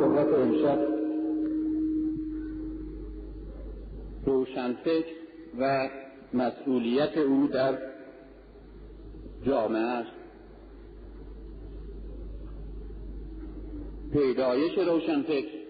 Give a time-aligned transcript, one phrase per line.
[0.00, 0.78] صحبت امشب.
[4.24, 5.14] روشنفکر
[5.58, 5.88] و
[6.34, 7.78] مسئولیت او در
[9.46, 10.10] جامعه است.
[14.12, 15.60] پیدایش روشنفکر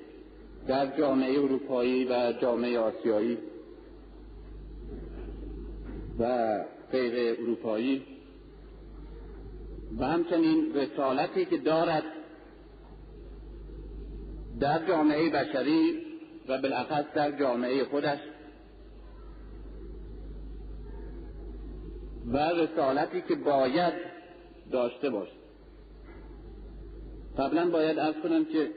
[0.69, 3.39] در جامعه اروپایی و جامعه آسیایی
[6.19, 6.59] و
[6.93, 8.03] غیر اروپایی
[9.99, 12.05] و همچنین رسالتی که دارد
[14.61, 16.07] در جامعه بشری
[16.49, 18.19] و بالاخص در جامعه خودش.
[22.27, 23.95] و رسالتی که باید
[24.73, 25.41] داشته باشد
[27.39, 28.71] قبلا باید ارز کنم که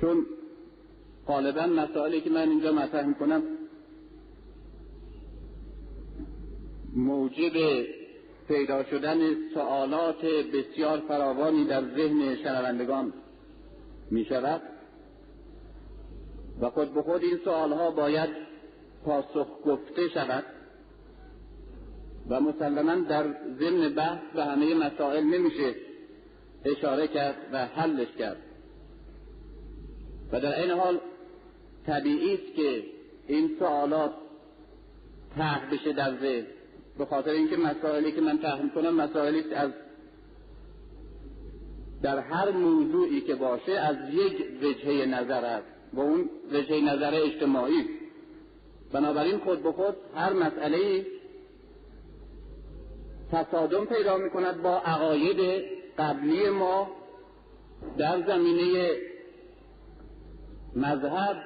[0.00, 0.26] چون
[1.26, 3.42] غالبا مسائلی که من اینجا مطرح می‌کنم
[6.96, 7.84] موجب
[8.48, 9.18] پیدا شدن
[9.54, 13.12] سوالات بسیار فراوانی در ذهن شنوندگان
[14.12, 14.62] می شود
[16.60, 18.30] و خود به خود این سوالها باید
[19.04, 20.44] پاسخ گفته شود
[22.28, 23.24] و مسلما در
[23.58, 25.74] ضمن بحث به همه مسائل نمیشه
[26.64, 28.36] اشاره کرد و حلش کرد.
[30.32, 31.00] و در این حال
[31.86, 32.82] طبیعی است که
[33.26, 34.12] این سوالات
[35.36, 36.46] طرح بشه در ذهن.
[36.98, 39.70] به خاطر اینکه مسائلی که من طرح کنم مسائلی از
[42.02, 47.84] در هر موضوعی که باشه از یک وجهه نظر است و اون وجهه نظر اجتماعی.
[48.92, 51.06] بنابراین خود به خود هر مسئله
[53.32, 55.64] تصادم پیدا می کند با عقاید
[55.98, 56.90] قبلی ما
[57.98, 58.90] در زمینه
[60.76, 61.36] مذهب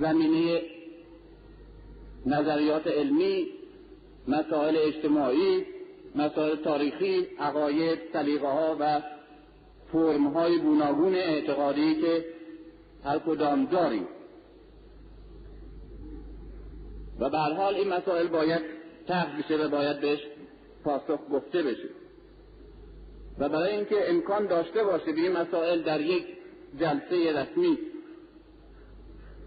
[0.00, 0.62] زمینه
[2.26, 3.46] نظریات علمی
[4.28, 5.64] مسائل اجتماعی
[6.14, 9.02] مسائل تاریخی عقاید سلیقه ها و
[9.92, 12.24] فرم های گوناگون اعتقادی که
[13.04, 14.08] هر کدام داریم.
[17.20, 18.62] و به حال این مسائل باید
[19.08, 20.20] طرح بشه و باید بهش
[20.84, 21.88] پاسخ گفته بشه.
[23.38, 26.26] و برای اینکه امکان داشته باشه به این مسائل در یک
[26.80, 27.78] جلسه رسمی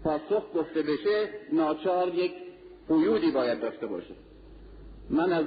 [0.04, 2.32] پاسخ گفته بشه ناچار یک
[2.88, 4.14] قیودی باید داشته باشه.
[5.10, 5.44] من از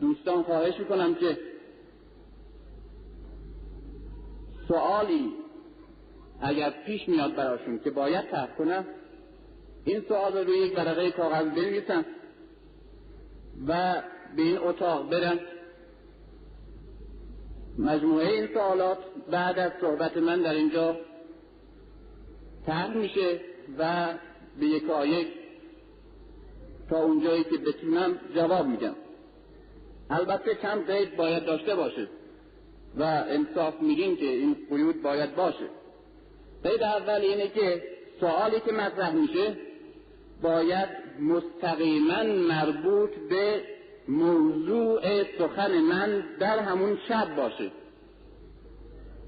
[0.00, 1.38] دوستان خواهش می‌کنم که
[4.68, 5.32] سوالی
[6.40, 8.84] اگر پیش میاد براشون که باید طرح کنم
[9.84, 12.04] این سوال رو روی یک ورقه کاغذ بنویسن
[13.68, 14.02] و
[14.36, 15.40] به این اتاق برن
[17.78, 18.98] مجموعه این سوالات
[19.30, 20.96] بعد از صحبت من در اینجا
[22.66, 23.40] طرح میشه
[23.78, 24.08] و
[24.60, 25.28] به یک یک
[26.90, 28.96] تا اونجایی که بتونم جواب میدم.
[30.10, 32.08] البته کم قید باید داشته باشه.
[32.98, 35.68] و انصاف میگیم که این قیود باید باشه.
[36.64, 37.82] قید اول اینه که
[38.20, 39.56] سوالی که مطرح میشه
[40.42, 40.88] باید
[41.20, 43.62] مستقیما مربوط به
[44.08, 47.70] موضوع سخن من در همون شب باشه.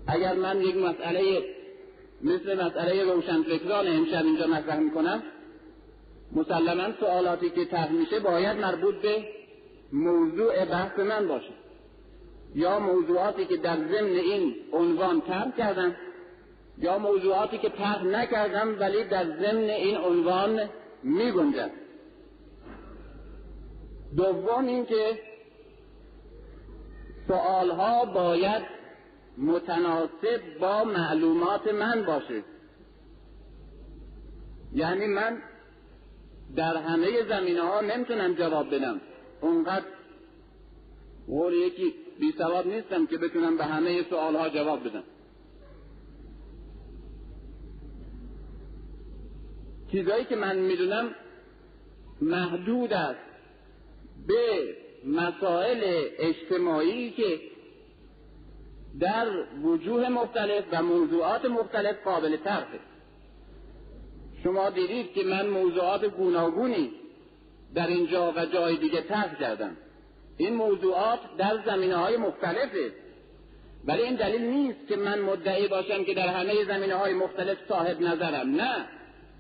[0.07, 1.45] اگر من یک مسئله
[2.23, 5.23] مثل مسئله روشنفکران امشب اینجا مطرح می‌کنم
[6.33, 9.25] مسلما سوالاتی که طرح میشه باید مربوط به
[9.93, 11.60] موضوع بحث من باشه.
[12.55, 15.97] یا موضوعاتی که در ضمن این عنوان طرح کردم
[16.79, 20.69] یا موضوعاتی که طرح نکردم ولی در ضمن این عنوان
[21.03, 21.71] می گنجد
[24.17, 25.19] دوم اینکه
[27.29, 28.63] سوالها باید
[29.39, 32.43] متناسب با معلومات من باشه.
[34.73, 35.39] یعنی من
[36.57, 39.01] در همه زمینه ها نمی‌تونم جواب بدم.
[39.41, 39.85] اونقدر
[41.27, 45.03] قول یکی بی سواد نیستم که بتونم به همه سوال ها جواب بدم.
[49.93, 51.15] چیزایی که من می‌دونم
[52.21, 53.21] محدود است
[54.27, 54.75] به
[55.07, 55.81] مسائل
[56.19, 57.41] اجتماعی که
[59.01, 59.27] در
[59.63, 62.81] وجوه مختلف و موضوعات مختلف قابل طرحه
[64.43, 66.91] شما دیدید که من موضوعات گوناگونی
[67.75, 69.77] در اینجا و جای دیگه طرح کردم.
[70.41, 72.93] این موضوعات در زمینه های مختلفه.
[73.85, 78.01] ولی این دلیل نیست که من مدعی باشم که در همه زمینه های مختلف صاحب
[78.01, 78.51] نظرم.
[78.51, 78.87] نه.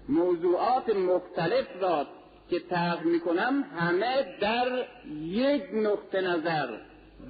[0.09, 2.07] موضوعات مختلف را
[2.51, 4.85] که طرح می‌کنم همه در
[5.21, 6.69] یک نقطه نظر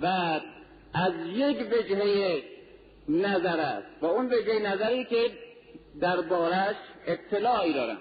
[0.02, 0.06] و
[0.94, 2.42] از یک وجهه
[3.08, 4.02] نظر است.
[4.02, 5.30] و اون وجهه نظری که
[6.00, 6.76] دربارش
[7.06, 7.98] اطلاعی دارم.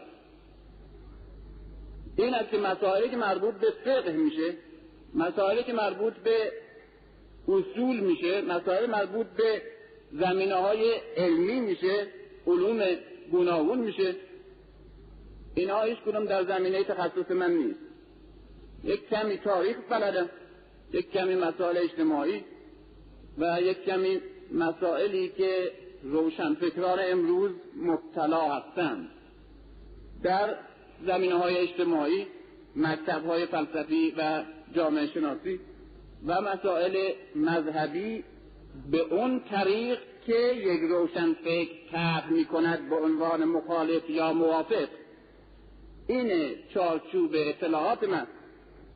[2.18, 4.69] این است که مسائلی که مربوط به فقه میشه
[5.14, 6.52] مسائلی که مربوط به
[7.48, 9.62] اصول میشه مسائل مربوط به
[10.12, 12.08] زمینه های علمی میشه
[12.48, 12.80] علوم
[13.32, 14.16] گوناگون میشه.
[15.56, 17.80] اینها هیچ کدوم در زمینه تخصص من نیست.
[18.84, 20.30] یک کمی تاریخ بلدم
[20.94, 22.44] یک کمی مسائل اجتماعی
[23.38, 24.22] و یک کمی
[24.52, 25.72] مسائلی که
[26.04, 29.10] روشنفکران امروز مبتلا هستند.
[30.24, 30.56] در
[31.06, 32.28] زمینه های اجتماعی
[32.76, 34.44] مکتب های فلسفی و
[34.74, 35.60] جامعه شناسی
[36.28, 38.24] و مسائل مذهبی
[38.92, 44.88] به اون طریق که یک روشنفکر طرح می کند به عنوان مخالف یا موافق.
[46.08, 48.28] این چارچوب اطلاعات من.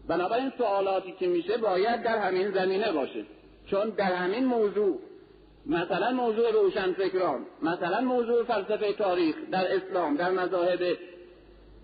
[0.07, 3.25] بنابراین سوالاتی که میشه باید در همین زمینه باشه.
[3.65, 4.99] چون در همین موضوع
[5.65, 10.97] مثلا موضوع روشنفکران مثلا موضوع فلسفه تاریخ در اسلام در مذاهب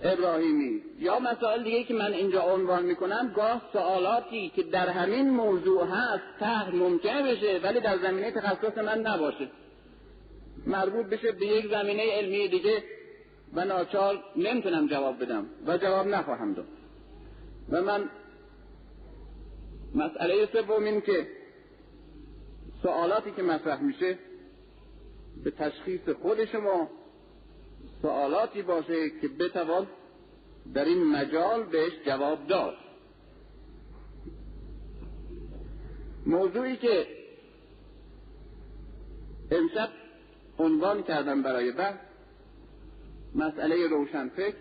[0.03, 0.81] ابراهیمی.
[0.99, 6.23] یا مسائل دیگه که من اینجا عنوان می‌کنم گاه سوالاتی که در همین موضوع هست
[6.39, 9.47] ته ممکنه بشه ولی در زمینه تخصص من نباشه.
[10.67, 12.83] مربوط بشه به یک زمینه علمی دیگه
[13.53, 16.67] و ناچار نمی‌تونم جواب بدم و جواب نخواهم داد.
[17.71, 18.09] و من
[19.95, 21.27] مسئله سوم این که
[22.83, 24.17] سوالاتی که مطرح میشه
[25.43, 26.89] به تشخیص خود شما
[28.01, 29.87] سوالاتی باشه که بتوان
[30.73, 32.75] در این مجال بهش جواب داد.
[36.25, 37.07] موضوعی که
[39.51, 39.89] امشب
[40.59, 41.97] عنوان کردم برای بحث
[43.35, 44.55] مسئله روشنفکر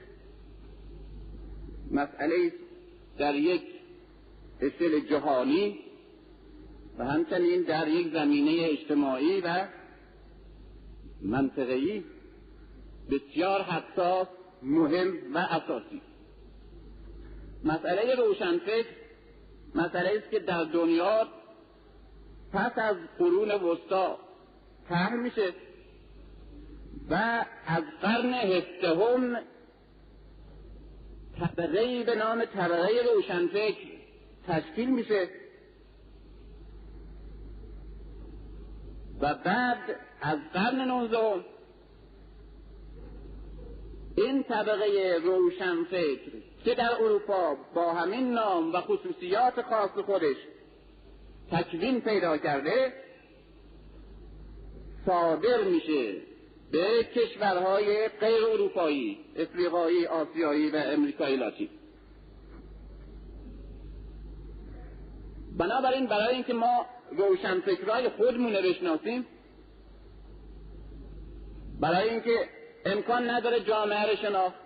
[1.91, 2.53] مسئله
[3.19, 3.63] در یک
[4.61, 5.79] اصل جهانی
[6.99, 9.67] و همچنین در یک زمینه اجتماعی و
[11.23, 12.05] منطقه‌ای.
[13.11, 14.29] بسیار حساس
[14.63, 16.03] مهم و اساسی.
[17.65, 18.87] مسئله روشنفکر
[19.75, 21.27] مسئله است که در دنیا
[22.53, 24.19] پس از قرون وسطا
[24.89, 25.53] طرح میشه
[27.11, 29.37] و از قرن هفدهم
[31.39, 33.89] طبقه به نام طبقه روشنفکر
[34.47, 35.29] تشکیل میشه
[39.21, 39.79] و بعد
[40.23, 41.45] از قرن نوزدهم
[44.19, 46.31] این طبقه روشنفکر
[46.65, 50.37] که در اروپا با همین نام و خصوصیات خاص خودش
[51.53, 52.93] تکوین پیدا کرده
[55.07, 56.15] صادر میشه
[56.73, 61.69] به کشورهای غیر اروپایی افریقایی آسیایی و امریکایی لاتین
[65.59, 69.27] بنابراین برای اینکه ما روشنفکرهای خودمون رو بشناسیم
[71.81, 72.58] برای اینکه
[72.89, 74.57] امکان نداره جامعه رو شناخت.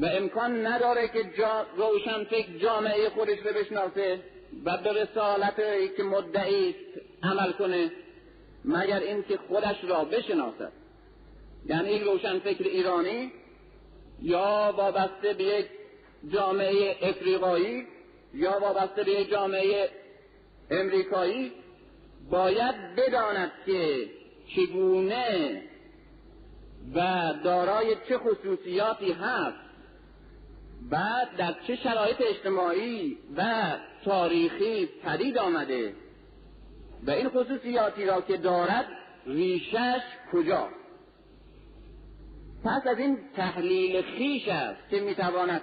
[0.00, 4.20] و امکان نداره که جا روشنفکر جامعه خودش رو بشناسه
[4.64, 5.56] و به رسالت
[5.96, 6.74] که مدعی
[7.22, 7.90] عمل کنه
[8.64, 10.72] مگر اینکه خودش را بشناسد.
[11.66, 13.32] یعنی یک روشنفکر ایرانی
[14.22, 15.66] یا وابسته به یک
[16.32, 17.86] جامعه افریقایی
[18.34, 19.90] یا وابسته به یک جامعه
[20.70, 21.52] امریکایی
[22.30, 24.08] باید بداند که
[24.56, 25.62] چگونه
[26.94, 29.56] و دارای چه خصوصیاتی هست.
[30.90, 33.72] بعد در چه شرایط اجتماعی و
[34.04, 35.94] تاریخی پدید آمده
[37.06, 38.86] و این خصوصیاتی را که دارد
[39.26, 40.00] ریشش
[40.32, 40.68] کجا؟
[42.64, 45.62] پس از این تحلیل خیش است که می‌تواند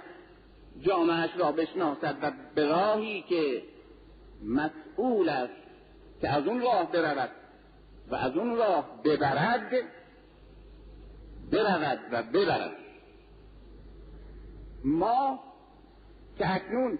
[0.80, 3.62] جامعش را بشناسد و به راهی که
[4.44, 5.52] مسئول است
[6.20, 7.30] که از اون راه برود
[8.10, 9.72] و از اون راه ببرد
[11.52, 12.76] برود و ببرد.
[14.84, 15.40] ما
[16.38, 16.98] که اکنون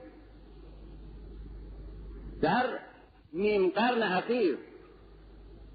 [2.42, 2.78] در
[3.32, 4.58] نیم قرن اخیر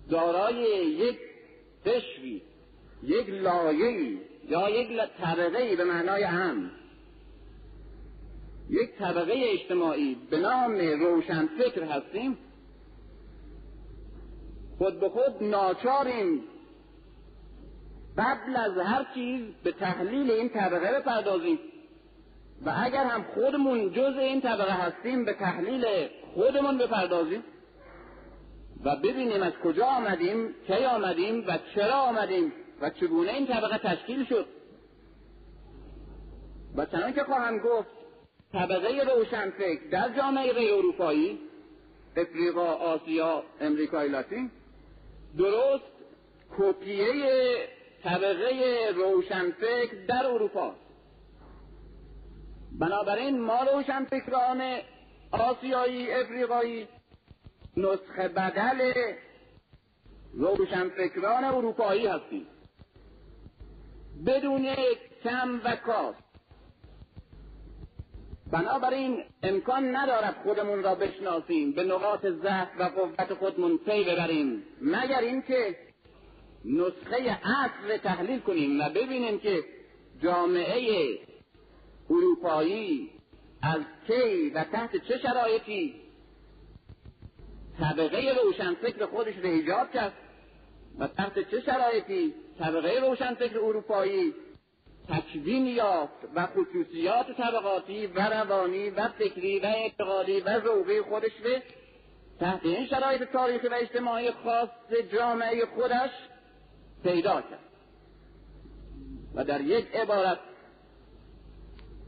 [0.09, 0.55] دارای
[0.87, 1.19] یک
[1.85, 2.41] قشری
[3.03, 4.17] یک لایه‌ای
[4.49, 6.71] یا یک طبقه به معنای هم
[8.69, 12.37] یک طبقه اجتماعی به نام روشنفکر هستیم
[14.77, 16.43] خود به خود ناچاریم
[18.17, 21.59] قبل از هر چیز به تحلیل این طبقه بپردازیم.
[22.65, 25.85] و اگر هم خودمون جز این طبقه هستیم به تحلیل
[26.33, 27.43] خودمون بپردازیم.
[28.83, 34.25] و ببینیم از کجا آمدیم کی آمدیم و چرا آمدیم و چگونه این طبقه تشکیل
[34.25, 34.45] شد.
[36.75, 37.89] و چنان که خواهم گفت
[38.53, 41.39] طبقه روشنفکر در جامعه اروپایی
[42.17, 44.51] افریقا آسیا امریکای لاتین
[45.37, 45.83] درست
[46.57, 47.07] کپیه
[48.03, 50.75] طبقه روشنفکر در اروپا.
[52.79, 54.79] بنابراین ما روشنفکران
[55.31, 56.87] آسیایی افریقایی
[57.77, 58.93] نسخه بدل
[60.33, 62.47] روشنفکران اروپایی هستیم.
[64.25, 64.75] بدون
[65.23, 66.31] کم و کاست
[68.51, 74.63] بنابراین امکان ندارد خودمون را بشناسیم به نقاط ضعف و قوت خودمون پی ببریم.
[74.81, 75.75] مگر اینکه
[76.65, 79.63] نسخه اصل تحلیل کنیم و ببینیم که
[80.23, 81.19] جامعه
[82.09, 83.09] اروپایی
[83.61, 85.95] از کی و تحت چه شرایطی
[87.79, 90.13] طبقه روشنفکر خودش را ایجاد کرد
[90.99, 94.33] و تحت چه شرایطی طبقه روشنفکر اروپایی
[95.09, 101.63] تکوین یافت و خصوصیات طبقاتی و روانی و فکری و اعتقادی و ذوقی خودش به
[102.39, 104.69] تحت این شرایط تاریخی و اجتماعی خاص
[105.13, 106.09] جامعه خودش
[107.03, 107.59] پیدا کرد.
[109.35, 110.39] و در یک عبارت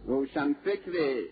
[0.06, 1.24] روشنفکر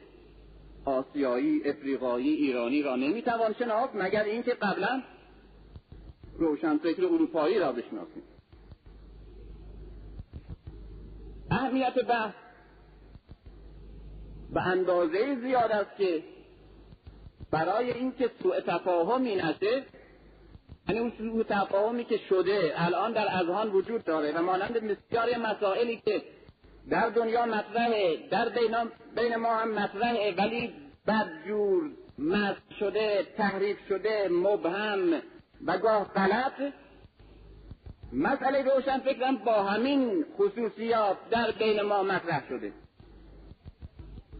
[0.85, 5.03] آسیایی افریقایی ایرانی را نمی‌توان شناخت مگر اینکه قبلا
[6.33, 8.23] روشنفکر اروپایی را بشناسیم.
[11.51, 12.33] اهمیت بحث
[14.53, 16.23] به اندازه زیاد است که
[17.51, 19.83] برای اینکه سوء تفاهمی نشه
[20.87, 26.01] یعنی اون سوء تفاهمی که شده الان در اذهان وجود داره و مانند بسیاری مسائلی
[26.05, 26.21] که
[26.89, 28.49] در دنیا مطرحه در
[29.15, 30.73] بین ما هم مطرحه ولی
[31.07, 35.21] بدجور مست شده تحریف شده مبهم
[35.65, 36.73] و گاه غلط.
[38.13, 42.73] مسئله روشن فکرم با همین خصوصیات در بین ما مطرح شده.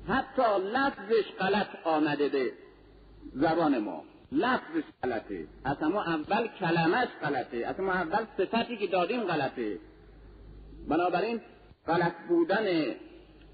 [0.08, 2.54] حتی لفظش غلط آمده به
[3.34, 4.04] زبان ما.
[4.32, 5.48] لفظش غلطه.
[5.66, 7.58] اصلا ما اول کلمش غلطه.
[7.58, 9.78] اصلا ما اول صفتی که دادیم غلطه.
[10.88, 11.42] بنابراین
[11.88, 12.66] غلط بودن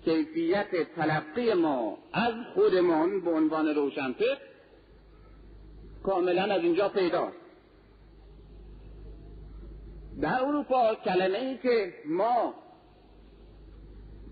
[0.05, 4.37] کیفیت تلقی ما از خودمان به عنوان روشنفکر
[6.03, 7.37] کاملا از اینجا پیداست.
[10.21, 12.53] در اروپا کلمه ای که ما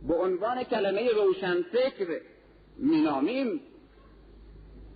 [0.07, 2.21] به عنوان کلمه روشنفکر
[2.77, 3.61] مینامیم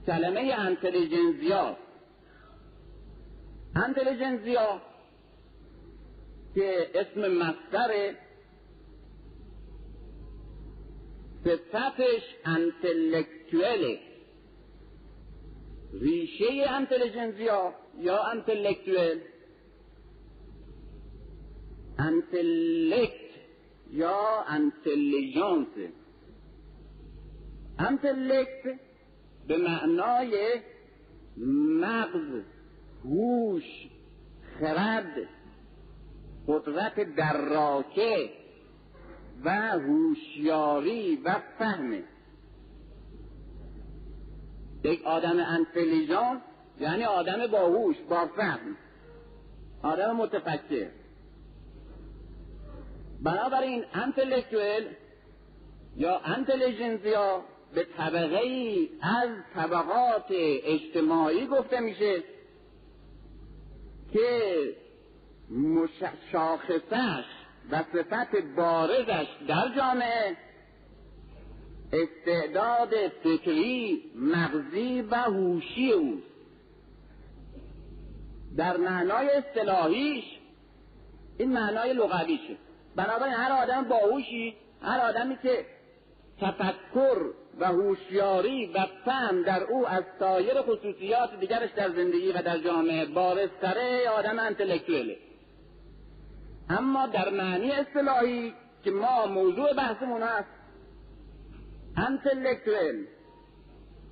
[0.09, 1.77] کلمه انتلیجنزیا
[3.75, 4.81] انتلیجنزیا
[6.55, 8.15] که اسم مصدر
[11.45, 13.99] صفتش انتلکتوله
[15.93, 19.21] ریشه انتلیجنزیا یا انتلکتوال
[21.99, 23.29] انتلکت
[23.91, 25.67] یا انتلیجانس
[27.79, 28.88] انتلکت
[29.49, 30.61] به معنای
[31.81, 32.43] مغز
[33.05, 33.63] هوش
[34.59, 35.15] خرد
[36.47, 38.29] قدرت دراکه
[39.43, 41.93] و هوشیاری و فهم.
[44.83, 46.41] یک آدم انتلیجان
[46.79, 48.77] یعنی آدم باهوش با فهم.
[49.83, 50.89] آدم متفکر.
[53.23, 54.87] بنابراین انتلکتوئل
[55.95, 60.25] یا انتلیجنزیا به طبقه ای از طبقات
[60.63, 62.23] اجتماعی گفته میشه
[64.13, 64.53] که
[66.31, 67.25] شاخصش
[67.71, 70.37] و صفت بارزش در جامعه
[71.93, 76.21] استعداد فکری مغزی و هوشی او
[78.57, 80.23] در معنای اصطلاحیش
[81.37, 82.57] این معنای لغویشه.
[82.95, 85.65] بنابراین هر آدم باهوشی هر آدمی که
[86.41, 92.57] تفکر و هوشیاری و فهم در او از سایر خصوصیات دیگرش در زندگی و در
[92.57, 95.17] جامعه بارزتره آدم انتلکتوله
[96.69, 98.53] اما در معنی اصطلاحی
[98.83, 100.49] که ما موضوع بحثمون است
[101.97, 103.05] انتلکتوال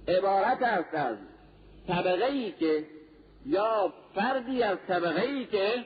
[0.07, 1.17] عبارت است از
[1.87, 2.85] طبقه ای که
[3.45, 5.85] یا فردی از طبقه ای که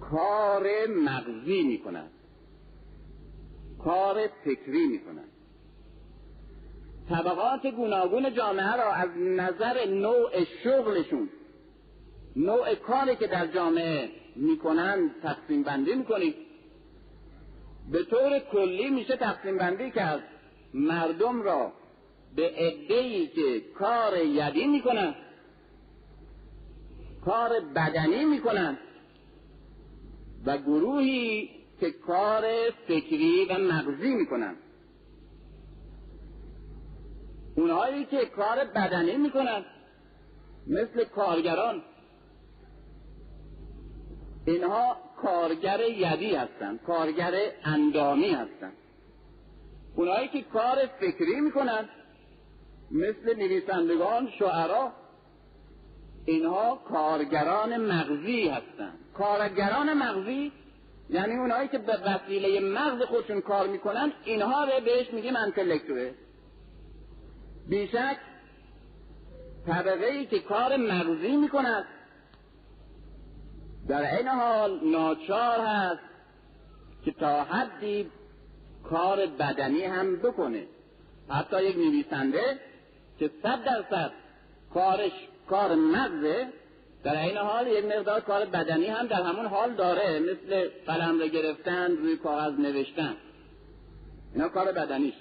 [0.00, 2.10] کار مغزی می کند
[3.84, 5.28] کار فکری می کند
[7.08, 11.28] طبقات گوناگون جامعه را از نظر نوع شغلشون
[12.36, 16.34] نوع کاری که در جامعه می‌کنن تقسیم بندی می‌کنیم
[17.92, 20.22] به طور کلی میشه تقسیم بندی کرد.
[20.74, 21.72] مردم را
[22.36, 25.14] به عدهای که کار یدی می‌کنن
[27.24, 28.78] کار بدنی می‌کنن
[30.46, 31.50] و گروهی
[31.80, 32.44] که کار
[32.88, 34.56] فکری و مغزی می‌کنن.
[37.56, 39.64] اونهایی که کار بدنی می‌کنن
[40.66, 41.82] مثل کارگران.
[44.46, 47.32] اینها کارگر یدی هستند کارگر
[47.64, 48.76] اندامی هستند
[49.96, 51.88] اونهایی که کار فکری می‌کنن
[52.90, 54.92] مثل نویسندگان شعرا
[56.26, 60.52] اینها کارگران مغزی هستند کارگران مغزی
[61.10, 66.10] یعنی اونایی که به وسیله مغز خودشون کار می‌کنن اینها رو بهش میگیم انتلکتوه
[67.68, 68.16] بیشک
[69.66, 71.84] طبقه ای که کار مغزی می‌کند.
[73.88, 76.02] در این حال ناچار هست
[77.04, 78.10] که تا حدی
[78.84, 80.66] کار بدنی هم بکنه.
[81.30, 82.58] حتی یک نویسنده
[83.18, 84.12] که صد درصد
[84.74, 85.12] کارش
[85.48, 86.48] کار مغزه
[87.04, 91.26] در این حال یک مقدار کار بدنی هم در همون حال داره مثل قلم رو
[91.26, 93.16] گرفتن روی کاغذ نوشتن.
[94.34, 95.14] اینا کار بدنیش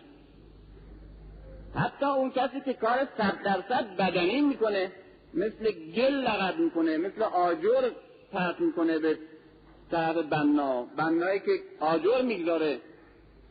[1.75, 4.91] حتی اون کسی که کار صد درصد بدنی می‌کنه
[5.33, 7.91] مثل گل لغت می‌کنه مثل آجر
[8.33, 9.17] پرت می‌کنه به
[9.91, 10.83] طرف بنا.
[10.83, 12.79] بنایی که آجر می‌گذاره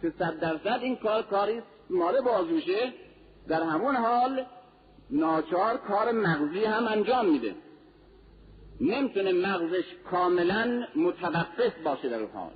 [0.03, 2.93] که صد درصد این کار کاری مال بازوشه
[3.49, 4.45] در همون حال
[5.11, 7.55] ناچار کار مغزی هم انجام میده.
[8.83, 12.53] نمی‌تونه مغزش کاملا متوقف باشه در حال.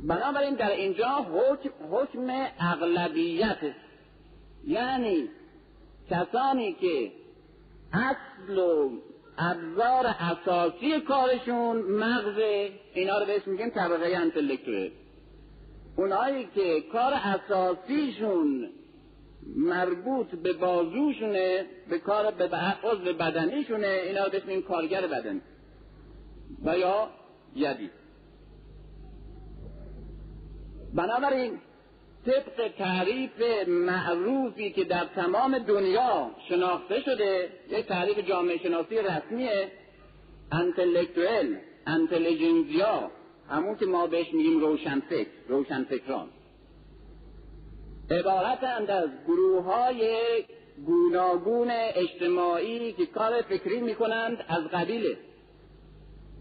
[0.00, 3.58] بنابراین در اینجا حکم, حکم اغلبیت
[4.66, 5.28] یعنی
[6.10, 7.12] کسانی که
[7.92, 8.90] اصل و
[9.38, 12.38] ابزار اساسی کارشون مغز
[12.94, 14.90] اینا رو بهش میگیم طبقه انتلکتوه
[15.96, 18.70] اونایی که کار اساسیشون
[19.56, 22.48] مربوط به بازوشونه به کار به
[22.84, 25.40] عضو بدنیشونه اینا بهش کارگر بدنی
[26.64, 27.08] و یا
[27.54, 27.90] یدی
[30.94, 31.58] بنابراین
[32.26, 39.72] طبق تعریف معروفی که در تمام دنیا شناخته شده یک تعریف جامعه شناسی رسمیه
[40.52, 41.56] انتلکتوئل
[41.86, 43.10] انتلیجنزیا
[43.48, 46.28] همون که ما بهش میگیم روشنفکر روشنفکران.
[48.10, 50.16] عبارتند از گروه های
[50.86, 55.16] گوناگون اجتماعی که کار فکری می‌کنند از قبیل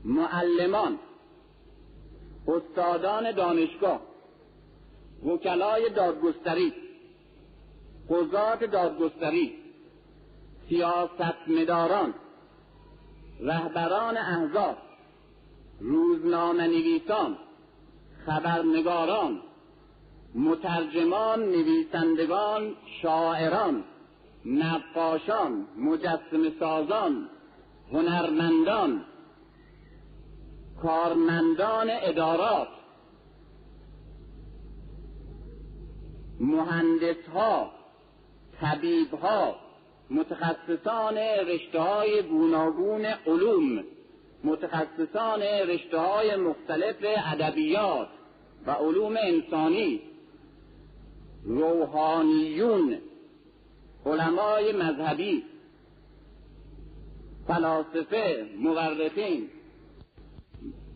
[0.06, 1.00] معلمان
[2.48, 4.02] استادان دانشگاه
[5.26, 6.74] وکلای دادگستری
[8.10, 9.56] قضات دادگستری
[10.70, 12.14] سیاستمداران
[13.40, 14.78] رهبران احزاب
[15.80, 17.38] روزنامه نویسان
[18.26, 19.42] خبرنگاران
[20.36, 23.84] مترجمان نویسندگان شاعران
[24.46, 27.30] نقاشان مجسم سازان
[27.92, 29.06] هنرمندان
[30.82, 32.68] کارمندان ادارات
[36.40, 37.72] مهندس ها
[38.62, 39.56] طبیب ها
[40.10, 43.84] متخصصان رشته های گوناگون علوم
[44.44, 46.96] متخصصان رشته های مختلف
[47.32, 48.08] ادبیات
[48.66, 50.11] و علوم انسانی.
[51.44, 52.98] روحانیون
[54.06, 55.44] علمای مذهبی
[57.48, 59.50] فلاسفه مورخین.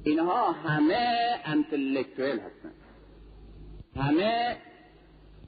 [0.04, 2.74] اینها همه انتلکتویل هستند.
[3.96, 4.58] همه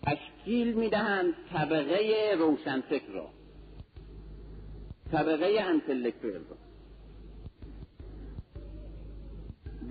[0.03, 3.29] تشکیل می‌دهند طبقه روشنفکر را.
[5.11, 6.57] طبقه انتلکتویل را.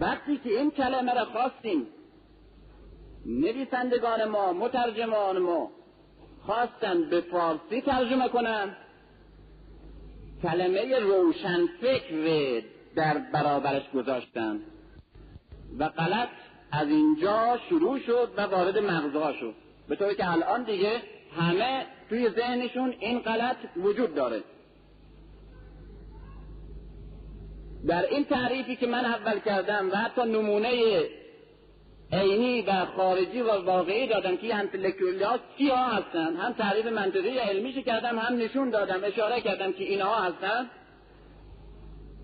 [0.01, 1.87] وقتی که این کلمه را خواستیم
[3.27, 5.71] نویسندگان ما مترجمان ما
[6.41, 8.77] خواستند به فارسی ترجمه کنند
[10.43, 12.63] کلمه روشنفکر
[12.97, 14.61] در برابرش گذاشتند
[15.79, 16.29] و غلط
[16.73, 19.55] از اینجا شروع شد و وارد مغزها شد.
[19.89, 21.03] به طوری که الان دیگه
[21.37, 24.43] همه توی ذهنشون این غلط وجود داره.
[27.87, 31.03] در این تعریفی که من اول کردم و حتی نمونه
[32.13, 35.39] عینی و خارجی و واقعی دادم که انتلکتولی ها
[35.71, 40.71] ها هستن؟ هم تعریف منطقی علمیش کردم هم نشون دادم اشاره کردم که اینها هستن؟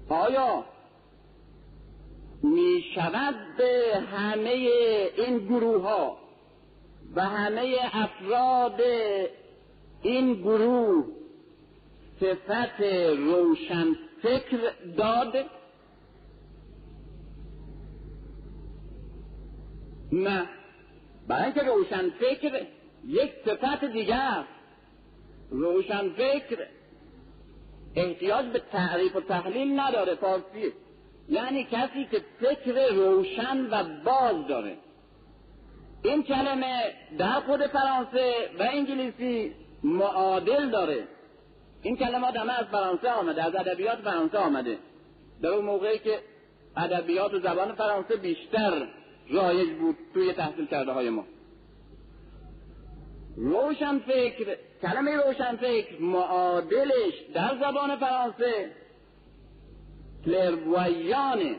[0.08, 0.64] آیا
[2.42, 4.68] می شود به همه
[5.16, 6.16] این گروه ها
[7.16, 8.80] و همه افراد
[10.02, 11.04] این گروه
[12.20, 12.80] صفت
[13.16, 14.58] روشن فکر
[14.96, 15.34] داد؟
[20.12, 20.48] نه.
[21.28, 22.66] برای اینکه روشن فکر
[23.06, 24.48] یک صفت دیگه است.
[25.50, 26.66] روشن فکر
[27.96, 30.72] احتیاج به تعریف و تحلیل نداره فارسی.
[31.28, 34.76] یعنی کسی که فکر روشن و باز داره.
[36.04, 36.82] این کلمه
[37.18, 39.52] در خود فرانسه و انگلیسی
[39.84, 41.08] معادل داره.
[41.82, 44.78] این کلمات همه از فرانسه آمده از ادبیات فرانسه آمده.
[45.42, 46.18] در اون موقعی که
[46.76, 48.88] ادبیات و زبان فرانسه بیشتر
[49.30, 51.24] رایج بود توی تحصیل کرده های ما.
[53.36, 58.70] روشن فکر کلمه روشن فکر معادلش در زبان فرانسه.
[60.24, 61.56] کلرویانه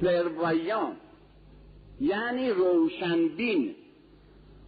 [0.00, 0.96] کلرویان.
[2.00, 3.74] یعنی روشنبین.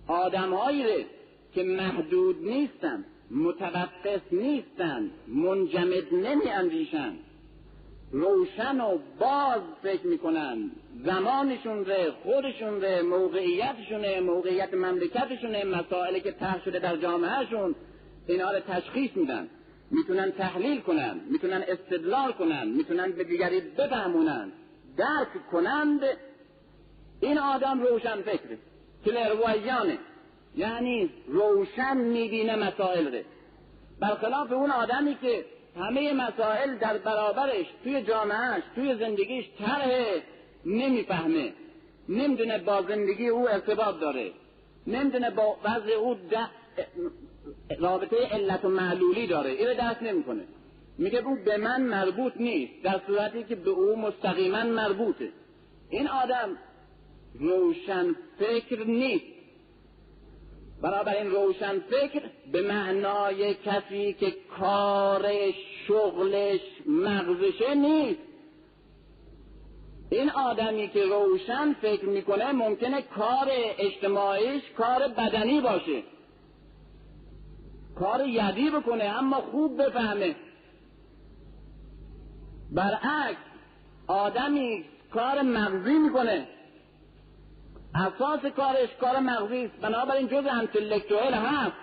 [0.07, 1.07] آدمهایی
[1.55, 7.13] که محدود نیستن متوقف نیستن منجمد نمی اندیشن
[8.13, 10.71] روشن و باز فکر می‌کنن.
[11.05, 17.75] زمانشون ره خودشون ره موقعیتشونه موقعیت مملکتشونه مسائلی که طرح شده در جامعهشون
[18.27, 19.49] اینا رو تشخیص میدن.
[19.91, 24.53] می‌تونن تحلیل کنن می‌تونن استدلال کنن می‌تونن به دیگری بفهمونن.
[24.97, 26.01] درک کنند
[27.21, 28.59] این آدم روشن فکره.
[29.05, 29.99] کلروایانه
[30.57, 33.25] یعنی روشن می‌بینه مسائل ره
[34.01, 35.45] برخلاف اون آدمی که
[35.77, 39.89] همه مسائل در برابرش توی جامعهش توی زندگیش طرح
[40.67, 41.53] نمی‌فهمه.
[42.09, 44.31] نمی‌دونه با زندگی او ارتباط داره.
[44.87, 46.17] نمی‌دونه با وضع او
[47.79, 49.51] رابطه علت و معلولی داره.
[49.51, 50.43] اینو درک نمی‌کنه.
[50.99, 55.29] میگه او به من مربوط نیست در صورتی که به او مستقیما مربوطه.
[55.91, 56.57] این آدم
[57.35, 59.25] روشن فکر نیست.
[60.83, 65.27] بنابراین روشن فکر به معنای کسی که کار
[65.87, 68.21] شغلش مغزشه نیست.
[70.11, 76.03] این آدمی که روشن فکر می‌کنه ممکنه کار اجتماعیش کار بدنی باشه.
[77.99, 80.35] کار یدی بکنه اما خوب بفهمه.
[82.73, 83.39] برعکس
[84.07, 86.49] آدمی کار مغزی می‌کنه.
[87.95, 89.77] اساس کارش کار مغزی است.
[89.77, 91.77] بنابراین جز انتلکتوئل هست.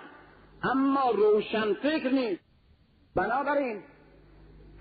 [0.62, 2.42] اما روشن فکر نیست.
[3.16, 3.82] بنابراین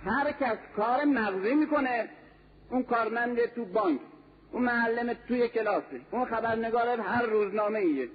[0.06, 2.10] هر کس کار مغزی می‌کنه
[2.72, 4.00] اون کارمند تو بانک
[4.52, 8.10] اون معلم توی کلاسه اون خبرنگار هر روزنامه ایه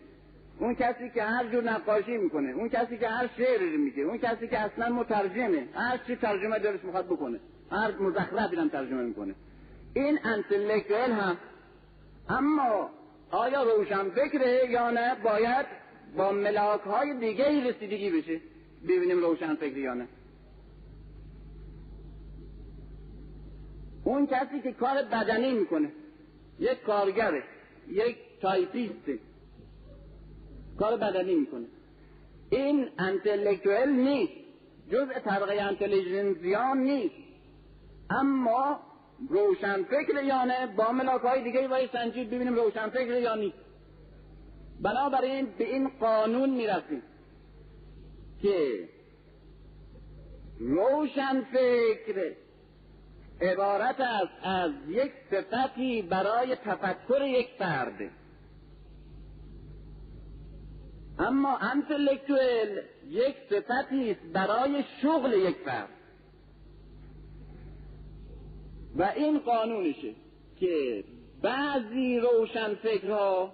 [0.59, 4.48] اون کسی که هر جور نقاشی می‌کنه اون کسی که هر شعری میگه اون کسی
[4.48, 9.35] که اصلا مترجمه هر چی ترجمه دلش می‌خواد بکنه هر مزخرفی هم ترجمه می‌کنه.
[9.94, 11.37] این انتلکتوئل هم
[12.29, 12.90] اما
[13.33, 15.66] آیا روشن فکره یا نه؟ باید
[16.16, 18.40] با ملاک های دیگه رسیدگی بشه.
[18.85, 20.09] ببینیم روشن فکری یا نه.
[24.05, 25.92] اون کسی که کار بدنی می‌کنه
[26.59, 27.42] یک کارگره
[27.88, 29.18] یک تایپیسته
[30.79, 31.66] کار بدنی می‌کنه.
[32.51, 34.33] این انتلکتوئل نیست.
[34.90, 37.14] جز طبقه انتلیجنزیان نیست.
[38.11, 38.81] اما
[39.29, 43.57] روشن فکر یا نه با ملاک های دیگه باید سنجید ببینیم روشن فکر یا نیست.
[44.81, 47.03] بنابراین به این قانون می‌رسیم
[48.43, 48.89] که
[50.59, 52.33] روشن فکر
[53.41, 58.11] عبارت است از یک صفتی برای تفکر یک فرد.
[61.19, 66.02] اما انتلکتوئل یک صفتی است برای شغل یک فرد.
[68.96, 70.14] و این قانونشه
[70.57, 71.05] که
[71.42, 73.52] بعضی روشن فکرها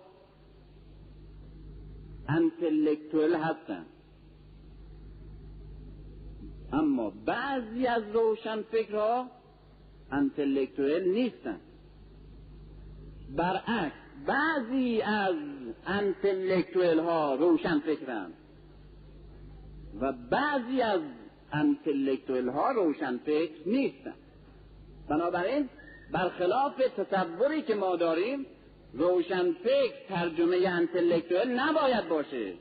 [2.28, 3.86] انتلکتوئل هستن.
[6.72, 9.30] اما بعضی از روشن فکرها
[10.12, 11.60] انتلکتوئل نیستن.
[13.36, 13.96] برعکس
[14.26, 15.36] بعضی از
[15.86, 18.34] انتلکتوئل ها روشن فکرند
[20.00, 21.00] و بعضی از
[21.52, 24.14] انتلکتوئل ها روشن فکر نیستن.
[25.08, 25.68] بنابراین
[26.12, 28.46] برخلاف تصوری که ما داریم
[28.92, 32.52] روشن فکر ترجمه انتلکتوئل نباید باشه.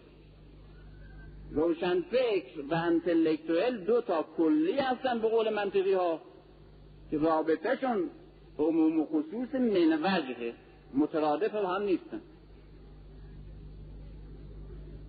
[1.51, 6.21] روشن فکر و انتلکتوئل دو تا کلی هستن به قول منطقی ها
[7.11, 8.09] که رابطهشون
[8.59, 10.53] عموم و خصوص من وجهه
[10.93, 12.21] مترادف هم نیستن.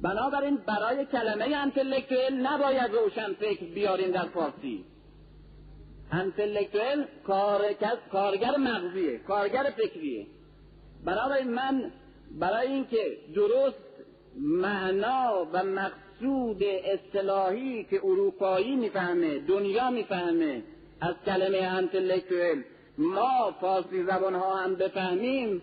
[0.02, 4.84] بنابراین برای کلمه انتلکتوئل نباید روشن فکر بیاریم در فارسی.
[6.12, 7.60] انتلکتوئل کار...
[8.12, 10.26] کارگر مغزیه کارگر فکریه.
[11.04, 11.90] بنابراین من
[12.40, 13.88] برای اینکه درست
[14.40, 20.62] معنا و مقصود اصطلاحی که اروپایی می‌فهمه دنیا می‌فهمه
[21.00, 22.62] از کلمه انتلکتوئل
[22.98, 25.62] ما فارسی زبان ها هم بفهمیم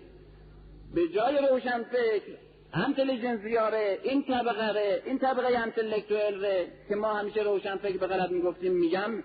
[0.95, 2.37] به جای روشن فکر
[2.73, 8.29] انتلیجنسیاره این طبقه ره این طبقه انتلکتوئل ره که ما همیشه روشن فکر به غلط
[8.29, 9.23] می‌گفتیم میگم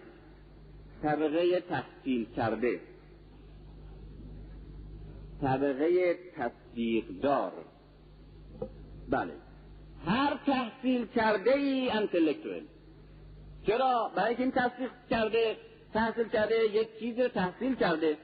[1.02, 2.80] طبقه تحصیل کرده.
[5.42, 7.52] طبقه تصدیق دار.
[9.08, 9.32] بله.
[10.06, 12.62] هر تحصیل کرده ای انتلکتوئل
[13.66, 15.56] چرا؟ برای این تصدیق کرده
[15.94, 18.16] تحصیل کرده یک چیز رو تحصیل کرده.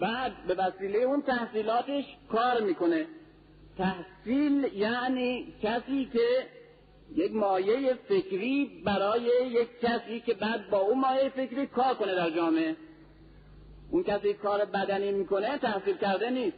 [0.00, 3.06] بعد به وسیله اون تحصیلاتش کار می‌کنه.
[3.78, 6.46] تحصیل یعنی کسی که
[7.14, 12.30] یک مایه فکری برای یک کسی که بعد با اون مایه فکری کار کنه در
[12.30, 12.76] جامعه.
[13.90, 16.56] اون کسی کار بدنی می‌کنه تحصیل کرده نیست.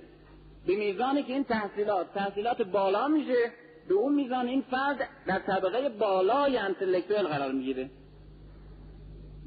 [0.66, 3.52] به میزانی که این تحصیلات تحصیلات بالا میشه
[3.88, 7.90] به اون میزان این فرد در طبقه بالای انتلکتویل قرار می‌گیره.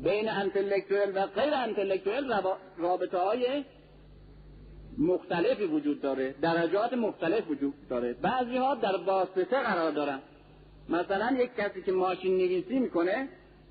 [0.03, 2.33] بین انتلکتویل و غیر انتلکتویل
[2.77, 3.63] رابطه های
[4.97, 8.13] مختلفی وجود داره درجات مختلف وجود داره.
[8.13, 10.19] بعضی ها در واسطه قرار دارن.
[10.89, 13.27] مثلا یک کسی که ماشین نویسی می‌کنه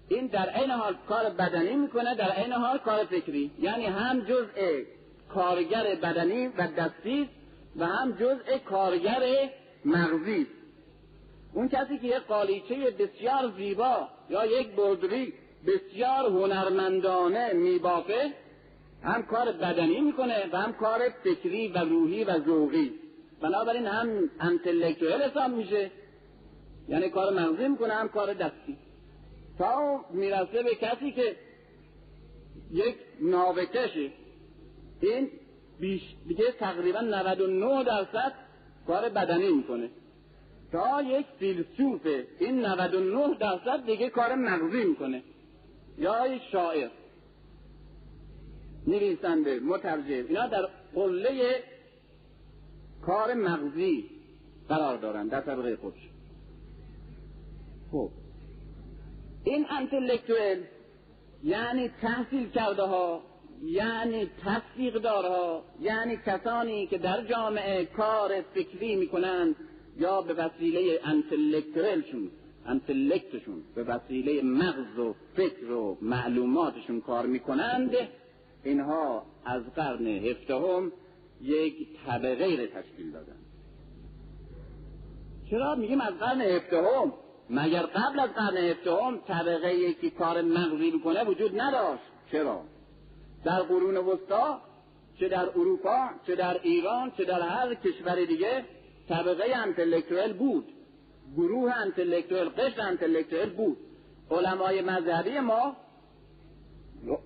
[0.08, 3.50] این در عین حال کار بدنی می‌کنه در عین حال کار فکری.
[3.58, 4.82] یعنی هم جزء
[5.28, 7.28] کارگر بدنی و دستی
[7.76, 9.50] و هم جزء کارگر
[9.84, 10.46] مغزی.
[11.54, 15.32] اون کسی که یک قالیچه بسیار زیبا یا یک بردری
[15.66, 18.32] بسیار هنرمندانه میبافه
[19.02, 22.92] هم کار بدنی می‌کنه و هم کار فکری و روحی و ذوقی.
[23.40, 25.90] بنابراین هم انتلکتویل حساب میشه.
[26.88, 28.76] یعنی کار مغزی می‌کنه هم کار دستی.
[29.58, 31.36] تا می‌رسه به کسی که
[32.72, 34.10] یک ناوکشه
[35.00, 35.30] این
[35.80, 38.32] بیش دیگه تقریبا 99 درصد
[38.86, 39.90] کار بدنی می‌کنه.
[40.72, 45.22] تا یک فیلسوفه این 99 درصد دیگه کار مغزی می‌کنه.
[45.98, 46.90] یا یک شاعر.
[48.86, 51.62] نویسنده مترجم اینا در قله
[53.06, 54.10] کار مغزی
[54.68, 56.11] قرار دارن در طبقه خودش
[57.92, 58.10] خب
[59.44, 60.60] این انتلکتوئل
[61.44, 63.22] یعنی تحصیل کرده ها
[63.62, 69.56] یعنی تصدیق دارها یعنی کسانی که در جامعه کار فکری می‌کنند
[69.98, 72.30] یا به وسیله انتلکتوئلشون
[72.66, 77.90] انتلکتشون به وسیله مغز و فکر و معلوماتشون کار می‌کنند
[78.64, 80.92] اینها از قرن هفدهم
[81.42, 81.74] یک
[82.06, 83.36] طبقه را تشکیل دادن
[85.50, 87.12] چرا؟ میگیم از قرن هفدهم.
[87.52, 92.02] مگر قبل از قرن هفدهم طبقه که کار مغزی می‌کنه وجود نداشت.
[92.32, 92.60] چرا؟
[93.44, 94.60] در قرون وسطا
[95.20, 98.64] چه در اروپا چه در ایران چه در هر کشور دیگه
[99.08, 100.64] طبقه انتلکتوئل بود.
[101.36, 103.76] گروه انتلکتوئل قشر انتلکتوئل بود.
[104.30, 105.76] علمای مذهبی ما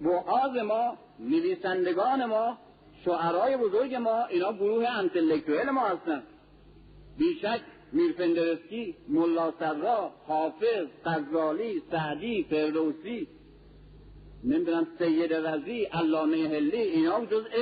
[0.02, 2.58] وعاظ ما نویسندگان ما
[3.04, 6.22] شعرهای بزرگ ما اینا گروه انتلکتوئل ما هستن.
[7.18, 7.60] بیشک
[7.96, 13.28] میرفندرسکی ملا سرا حافظ غزالی سعدی فردوسی
[14.44, 17.54] نمی‌دونم سید رزی علامه هلی اینا جزء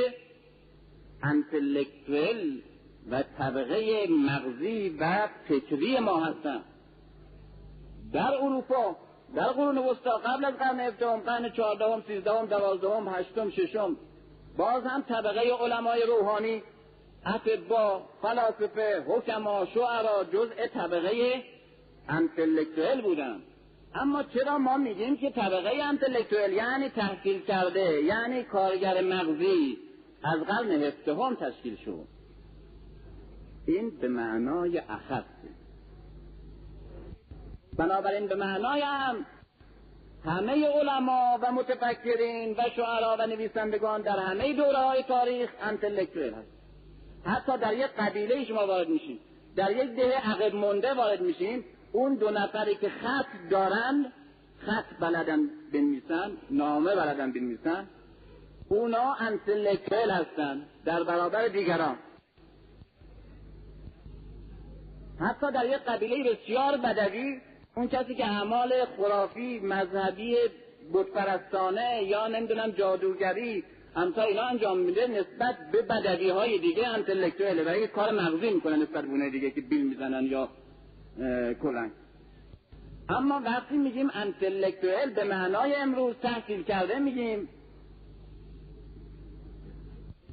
[1.23, 2.61] انتلکتوئل
[3.11, 6.61] و طبقه مغزی و فکری ما هستن.
[8.12, 8.97] در اروپا
[9.37, 13.97] در قرون وسطا قبل از قرن هفدهم قرن چهاردهم سیزدهم دوازدهم هشتم ششم
[14.57, 16.62] باز هم طبقه علمای روحانی
[17.27, 21.43] اطبا فلاسفه حکما شعرا جزء طبقه
[22.09, 23.41] انتلکتوئل بودن.
[23.95, 29.79] اما چرا ما میگیم که طبقه انتلکتوئل یعنی تحصیل کرده یعنی کارگر مغزی
[30.23, 32.07] از قرن هفدهم تشکیل شد؟
[33.67, 35.25] این به معنای اخص.
[37.79, 39.27] بنابراین به معنای هم
[40.25, 46.54] همه علما و متفکرین و شعرا و نویسندگان در همه دوره های تاریخ انتلکتویل هست
[47.27, 49.19] حتی در یک قبیله شما وارد میشین
[49.57, 54.13] در یک ده عقب مونده وارد میشین اون دو نفری که خط دارن
[54.59, 57.87] خط بلدن بنویسن نامه بلدن بنویسن
[58.69, 61.97] اونا انتلکتویل هستن در برابر دیگران.
[65.21, 67.41] حتی در یک قبیله بسیار بدوی
[67.77, 70.37] اون کسی که اعمال خرافی مذهبی
[70.95, 73.65] بتپرستانه یا نمی‌دونم جادوگری
[73.96, 79.04] همتا اینا انجام میده نسبت به بدوی های دیگه انتلکتوئله و کار مغزی می‌کنن نسبت
[79.04, 80.48] به دیگه که بیل می‌زنن یا
[81.62, 81.90] کلنگ.
[83.09, 87.48] اما وقتی میگیم انتلکتوئل به معنای امروز تحصیل کرده میگیم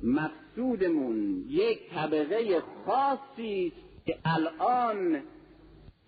[0.04, 3.74] مقصودمون یک طبقه خاصی
[4.06, 5.21] که الان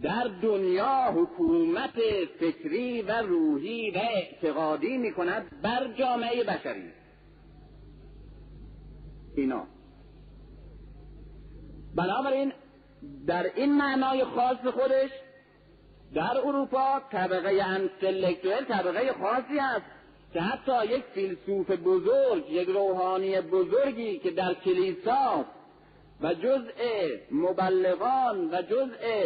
[0.02, 2.00] در دنیا حکومت
[2.40, 7.03] فکری و روحی و اعتقادی می کند بر جامعه بشری.
[9.36, 9.64] اینا.
[11.96, 12.54] بنابراین
[13.28, 15.10] در این معنای خاص خودش
[16.14, 19.86] در اروپا طبقه انتلکتویل طبقه خاصی است
[20.34, 25.46] که حتی یک فیلسوف بزرگ یک روحانی بزرگی که در کلیسا
[26.22, 26.72] و جزء
[27.32, 29.26] مبلغان و جزء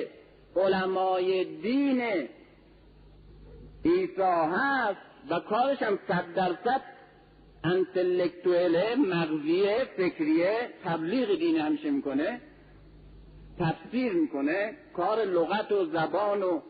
[0.55, 2.01] علمای دین
[3.85, 6.81] عیسی هست و کارش هم صد درصد
[7.67, 9.63] انتلکتوئل مغزی
[9.97, 12.41] فکریه تبلیغ دین همیشه می‌کنه
[13.59, 16.61] تفسیر می‌کنه کار لغت و زبان و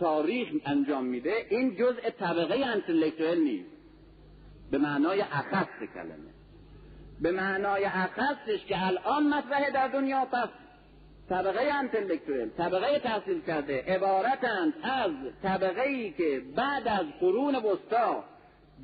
[0.00, 3.70] تاریخ انجام میده این جزء طبقه انتلکتوئل نیست
[4.70, 6.36] به معنای اخص کلمه
[7.20, 10.48] به معنای اخصش که الان مطرحه در دنیا پس
[11.28, 15.10] طبقه انتلکتوئل طبقه تحصیل کرده عبارتند از
[15.42, 18.24] طبقه ای که بعد از قرون وسطا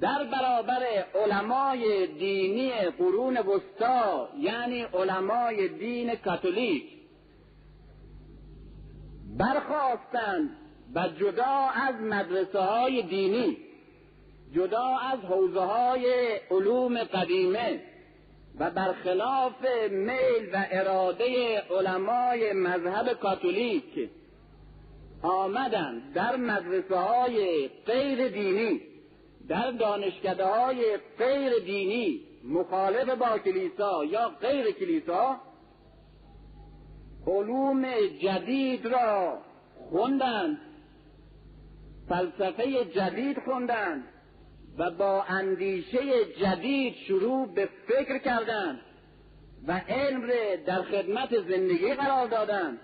[0.01, 0.83] در برابر
[1.15, 6.85] علمای دینی قرون وسطا یعنی علمای دین کاتولیک
[9.39, 10.51] برخواستند
[10.95, 13.57] و جدا از مدرسه های دینی
[14.55, 17.81] جدا از حوزه های علوم قدیمه
[18.59, 24.11] و برخلاف میل و اراده علمای مذهب کاتولیک
[25.23, 28.81] آمدن در مدرسه های غیر دینی.
[29.49, 35.37] در دانشکده های غیر دینی مخالف با کلیسا یا غیر کلیسا
[37.27, 37.87] علوم
[38.23, 39.39] جدید را
[39.91, 40.59] خوندند
[42.09, 44.05] فلسفه جدید خوندند
[44.79, 48.81] و با اندیشه جدید شروع به فکر کردند
[49.67, 52.79] و علم را در خدمت زندگی قرار دادند.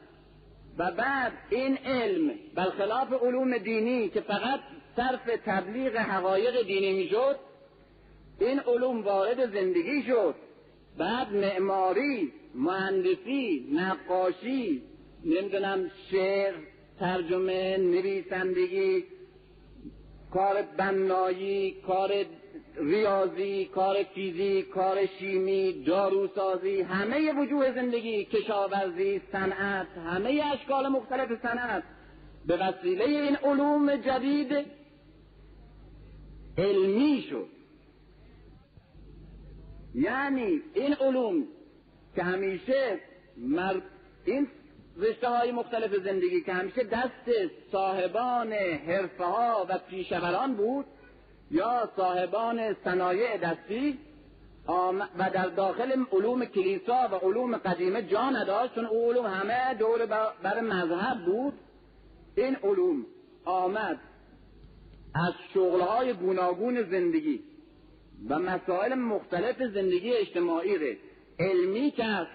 [0.79, 4.61] و بعد این علم برخلاف علوم دینی که فقط
[4.98, 7.37] صرف تبلیغ حقایق دینی می‌شد
[8.40, 10.34] این علوم وارد زندگی شد.
[10.98, 14.82] بعد معماری مهندسی نقاشی
[15.24, 16.54] نمی‌دونم شعر
[17.00, 19.04] ترجمه نویسندگی
[20.34, 22.12] کار بنایی کار
[22.76, 31.82] ریاضی کار فیزیک کار شیمی داروسازی همه وجوه زندگی کشاورزی صنعت همه اشکال مختلف صنعت.
[32.46, 34.78] به وسیله این علوم جدید
[36.59, 37.49] علمی شد.
[39.94, 41.44] یعنی این علوم
[42.14, 42.99] که همیشه
[43.37, 43.81] مر...
[44.25, 44.49] این
[44.97, 50.85] رشته های مختلف زندگی که همیشه دست صاحبان حرفه ها و پیشوران بود
[51.51, 53.99] یا صاحبان صنایع دستی
[55.18, 60.07] و در داخل علوم کلیسا و علوم قدیمه جا نداشت چون علوم همه دور
[60.42, 61.55] بر مذهب بود.
[62.37, 63.07] این علوم
[63.44, 64.01] آمد
[65.26, 67.40] از شغلهای گوناگون زندگی
[68.28, 70.94] و مسائل مختلف زندگی اجتماعی را
[71.38, 72.28] علمی کرد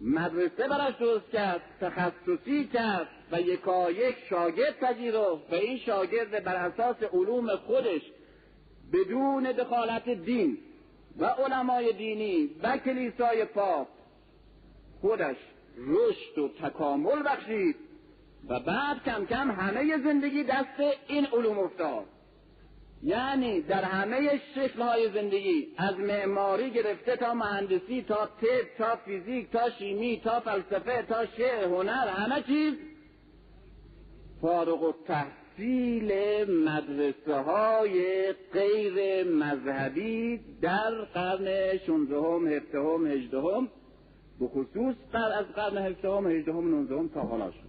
[0.00, 6.96] مدرسه براش درست کرد تخصصی کرد و یکایک شاگرد پذیرفت و این شاگرد بر اساس
[7.12, 8.02] علوم خودش
[8.92, 10.58] بدون دخالت دین
[11.18, 13.88] و علمای دینی و کلیسای پاپ
[15.00, 15.36] خودش
[15.78, 17.76] رشد و تکامل بخشید.
[18.48, 22.04] و بعد کم کم همه زندگی دست این علوم افتاد.
[23.02, 29.70] یعنی در همه شکلهای زندگی از معماری گرفته تا مهندسی تا طب تا فیزیک تا
[29.70, 32.74] شیمی تا فلسفه تا شعر هنر همه چیز
[34.40, 36.12] فارغ و تحصیل
[36.50, 43.68] مدرسه های غیر مذهبی در قرن 16 هم 17 هم 18 هم
[44.40, 47.67] به خصوص از قرن 17 هم 18 هم 19 هم تا حالا شد.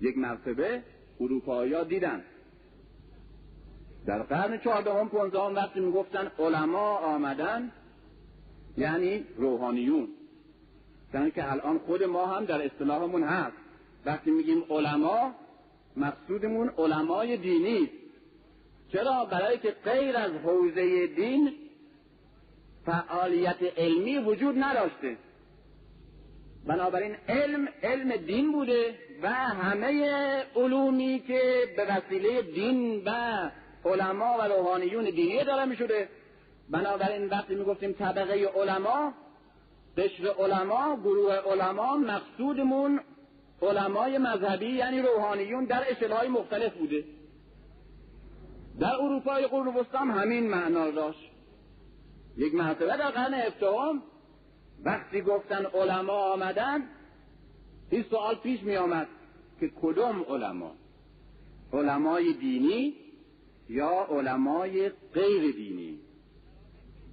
[0.00, 0.82] یک مرتبه
[1.20, 2.22] اروپایی ها دیدن.
[4.06, 7.72] در قرن چهاردهم پونزدهم وقتی می‌گفتن علما آمدن
[8.76, 10.08] یعنی روحانیون.
[11.12, 13.56] در که الان خود ما هم در اصطلاحمون هست.
[14.06, 15.34] وقتی میگیم علما
[15.96, 17.90] مقصودمون علمای دینی.
[18.92, 21.52] چرا؟ برای که غیر از حوزه دین
[22.86, 25.16] فعالیت علمی وجود نداشته.
[26.66, 30.06] بنابراین علم علم دین بوده و همه
[30.56, 31.42] علومی که
[31.76, 33.10] به وسیله دین و
[33.84, 36.08] علما و روحانیون دینی داره می شده
[36.70, 39.12] بنابراین وقتی می گفتیم طبقه علما
[39.96, 43.00] قشر علما گروه علما مقصودمون
[43.62, 47.04] علمای مذهبی یعنی روحانیون در اشلهای مختلف بوده.
[48.80, 51.30] در اروپای قرون وسطا همین معنا داشت.
[52.36, 54.02] یک مرتبه در قرن هفتم
[54.84, 56.82] وقتی گفتن علما آمدن
[57.90, 59.08] این سوال پیش می آمد
[59.60, 60.74] که کدوم علما؟
[61.72, 62.94] علمای دینی
[63.68, 65.98] یا علمای غیر دینی؟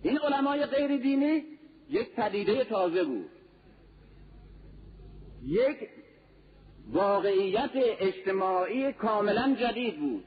[0.04, 1.44] این علمای غیر دینی
[1.90, 3.30] یک پدیده تازه بود.
[5.44, 5.90] یک
[6.92, 10.24] واقعیت اجتماعی کاملا جدید بود.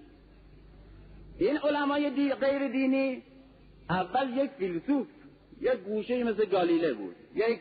[1.39, 3.23] این علمای دی غیر دینی
[3.91, 5.07] اول یک فیلسوف
[5.65, 7.61] یک گوشه مثل گالیله بود یک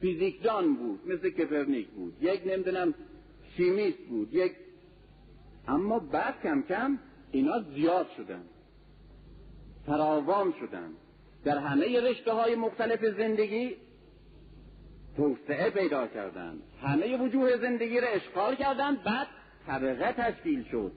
[0.00, 2.94] فیزیکدان بود مثل کپرنیک بود یک نمی‌دونم
[3.56, 4.52] شیمیست بود یک
[5.68, 6.98] اما بعد کم کم
[7.32, 8.44] اینا زیاد شدن
[9.86, 10.90] فراوان شدن.
[11.44, 13.76] در همه رشته های مختلف زندگی
[15.16, 19.26] توسعه پیدا کردند همه وجوه زندگی را اشغال کردند بعد
[19.66, 20.92] طبقه تشکیل شد.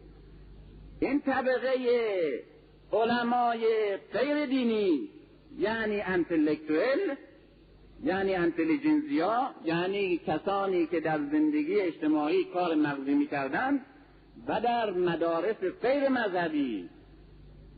[1.00, 1.74] این طبقه
[2.92, 5.10] علمای غیر دینی
[5.58, 7.16] یعنی انتلکتوئل
[8.04, 13.86] یعنی انتلیجنزیا یعنی کسانی که در زندگی اجتماعی کار مغزی می‌کردند
[14.48, 16.90] و در مدارس غیر مذهبی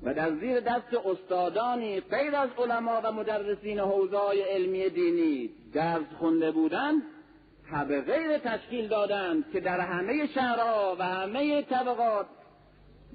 [0.03, 6.51] و در زیر دست استادانی غیر از علما و مدرسین حوزه‌های علمی دینی درس خونده
[6.51, 7.01] بودند
[7.71, 12.25] طبقه تشکیل دادند که در همه شهرها و همه طبقات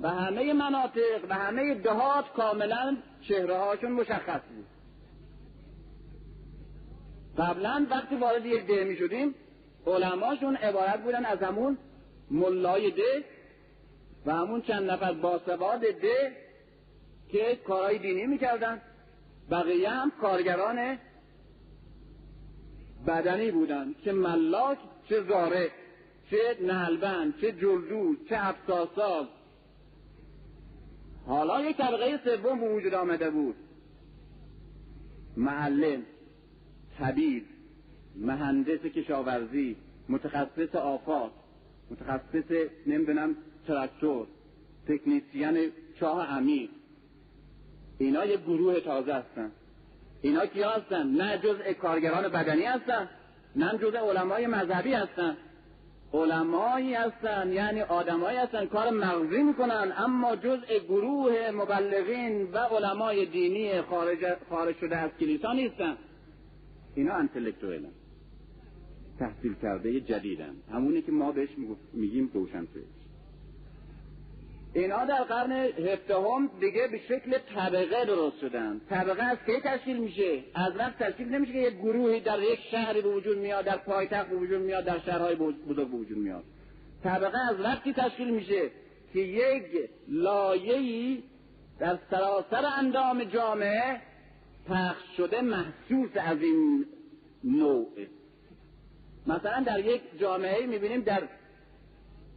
[0.02, 2.96] و همه مناطق و همه دهات کاملا
[3.28, 4.66] چهره هاشون مشخص بود.
[7.38, 9.34] قبلا وقتی وارد یک ده می شدیم
[9.86, 11.78] علماشون عبارت بودن از همون
[12.30, 13.24] ملای ده
[14.26, 16.36] و همون چند نفر باسواد ده
[17.28, 18.80] که کارهای دینی می‌کردن.
[19.50, 20.98] بقیه هم کارگران
[23.06, 24.78] بدنی بودن چه ملاک
[25.08, 25.70] چه زاره
[26.30, 29.26] چه نهلبند چه جلدو چه افساساز
[31.26, 33.54] حالا یک طبقه سوم به وجود آمده بود.
[35.36, 36.02] معلم
[36.98, 37.44] طبیب
[38.16, 39.76] مهندس کشاورزی
[40.08, 41.30] متخصص آفات
[41.90, 44.26] متخصص نمی‌دونم تراکتور
[44.88, 46.70] تکنیسیان چاه عمیق.
[47.98, 49.50] اینا یک گروه تازه هستن.
[50.22, 53.08] اینا کیا هستن؟ نه جزء کارگران بدنی هستن
[53.56, 55.36] نه جزء علمای مذهبی هستن.
[56.12, 63.82] علمایی هستن یعنی آدمایی هستن کار مغزی می‌کنن اما جزء گروه مبلغین و علمای دینی
[63.82, 65.96] خارج, خارج شده از کلیسا نیستن.
[66.94, 67.90] اینا انتلکتوئلن
[69.18, 70.54] تحصیل کرده جدیدن.
[70.72, 71.48] همونی که ما بهش
[71.92, 72.66] میگیم روشن
[74.74, 78.80] اینا در قرن هفدهم دیگه به شکل طبقه درست شدن.
[78.90, 83.02] طبقه از کی تشکیل میشه؟ از وقت تشکیل نمیشه که یک گروهی در یک شهری
[83.02, 86.44] به وجود میاد در پایتخت به وجود میاد در شهرهای بزرگ به وجود میاد.
[87.04, 88.70] طبقه از وقتی تشکیل میشه؟
[89.12, 91.22] که یک لایه‌ای
[91.78, 94.00] در سراسر اندام جامعه
[94.68, 96.86] پخش شده محسوس از این
[97.44, 97.88] نوع.
[99.26, 101.22] مثلا در یک جامعه می‌بینیم در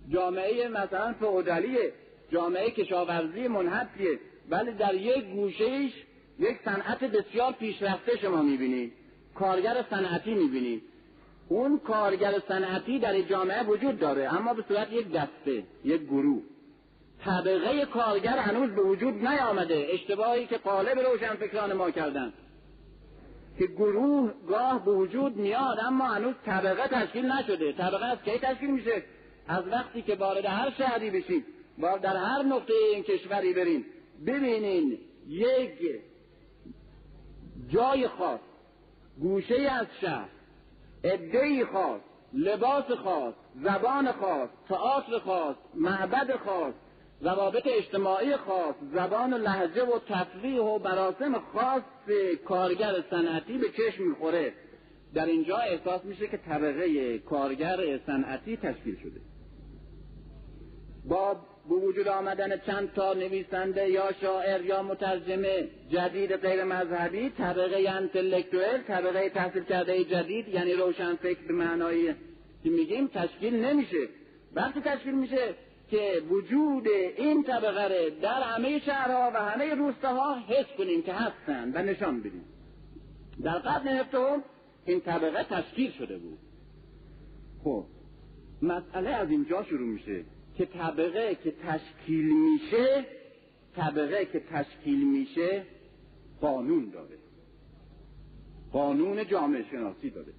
[0.10, 1.94] جامعه مثلا فعودالیه
[2.34, 4.20] جامعه کشاورزی منحطیه
[4.50, 5.92] ولی در یک گوشهش
[6.40, 8.94] یک صنعت بسیار پیشرفته شما می‌بینید.
[9.36, 10.84] کارگر صنعتی می‌بینید.
[11.50, 16.42] اون کارگر صنعتی در جامعه وجود داره اما به صورت یک دسته یک گروه.
[17.26, 19.88] طبقه کارگر هنوز به وجود نیامده.
[19.90, 20.98] اشتباهی که قالب
[21.40, 22.34] فکران ما کردن.
[23.60, 27.74] که گروه گاه به وجود میاد اما هنوز طبقه تشکیل نشده.
[27.74, 29.04] طبقه از کی تشکیل میشه؟
[29.48, 31.46] از وقتی که وارد هر شهری بشید.
[31.78, 33.86] با در هر نقطه این کشوری برین.
[34.28, 34.98] ببینین
[35.28, 36.02] یک
[37.70, 38.40] جای خاص
[39.20, 40.30] گوشه از شهر
[41.04, 42.02] عده خاص
[42.34, 46.74] لباس خاص زبان خاص تئاتر خاص معبد خاص
[47.22, 51.84] روابط اجتماعی خاص زبان و لحجه و تفریح و براسم خاص
[52.46, 54.54] کارگر صنعتی به چشم می‌خوره.
[55.14, 59.22] در اینجا احساس میشه که طبقه کارگر صنعتی تشکیل شده.
[61.06, 61.36] با
[61.70, 68.82] به وجود آمدن چند تا نویسنده یا شاعر یا مترجمه جدید غیر مذهبی طبقه انتلکتوئل
[68.82, 72.14] طبقه تحصیل کرده جدید یعنی روشن فکر به معنای
[72.64, 74.08] که میگیم؟ تشکیل نمیشه.
[74.56, 75.56] وقتی تشکیل میشه
[75.90, 76.88] که وجود
[77.18, 82.46] این طبقه در همه شهرها و همه روستاها حس کنیم که هستن و نشان بدیم.
[83.44, 84.44] در قرن هفتم
[84.86, 86.40] این طبقه تشکیل شده بود.
[87.64, 87.86] خب
[88.62, 90.24] مسئله از اینجا شروع میشه.
[90.58, 93.06] که طبقه که تشکیل میشه
[93.76, 95.66] طبقه که تشکیل میشه
[96.42, 97.18] قانون داره.
[98.72, 100.34] قانون جامعه شناسی داره.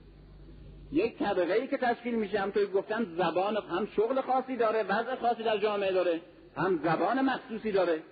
[0.92, 5.14] یک طبقه ای که تشکیل میشه هم توی گفتن زبان هم شغل خاصی داره وضع
[5.14, 6.20] خاصی در جامعه داره
[6.56, 8.02] هم زبان مخصوصی داره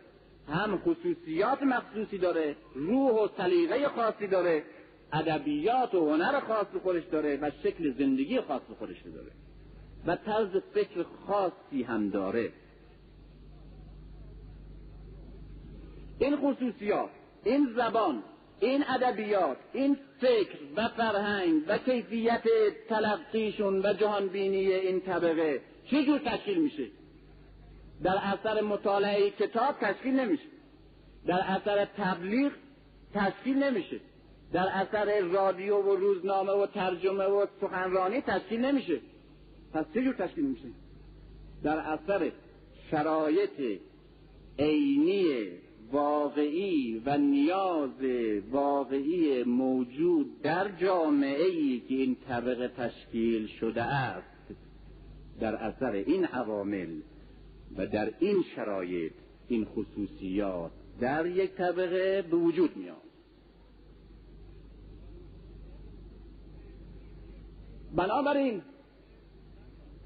[0.49, 4.65] هم خصوصیات مخصوصی داره روح و سلیقه خاصی داره
[5.13, 9.31] ادبیات و هنر خاص خودش داره و شکل زندگی خاص خودش داره.
[10.07, 12.53] و طرز فکر خاصی هم داره.
[16.19, 17.11] این خصوصیات
[17.45, 18.23] این زبان
[18.61, 22.43] این ادبیات این فکر و فرهنگ و کیفیت
[22.89, 26.87] تلقیشون و جهانبینی این طبقه چجور تشکیل میشه؟
[28.03, 30.47] در اثر مطالعه کتاب تشکیل نمیشه.
[31.27, 32.53] در اثر تبلیغ
[33.15, 34.01] تشکیل نمیشه.
[34.53, 39.01] در اثر رادیو و روزنامه و ترجمه و سخنرانی تشکیل نمیشه.
[39.73, 40.69] پس چجور تشکیل میشه؟
[41.63, 42.33] در اثر
[42.91, 43.81] شرایط
[44.59, 45.47] عینی
[45.93, 47.91] واقعی و نیاز
[48.51, 54.55] واقعی موجود در جامعه ای که این طبقه تشکیل شده است
[55.41, 57.01] در اثر این عوامل
[57.77, 59.13] و در این شرایط
[59.49, 60.71] این خصوصیات
[61.01, 62.97] در یک طبقه به وجود میاد.
[67.97, 68.63] بنابراین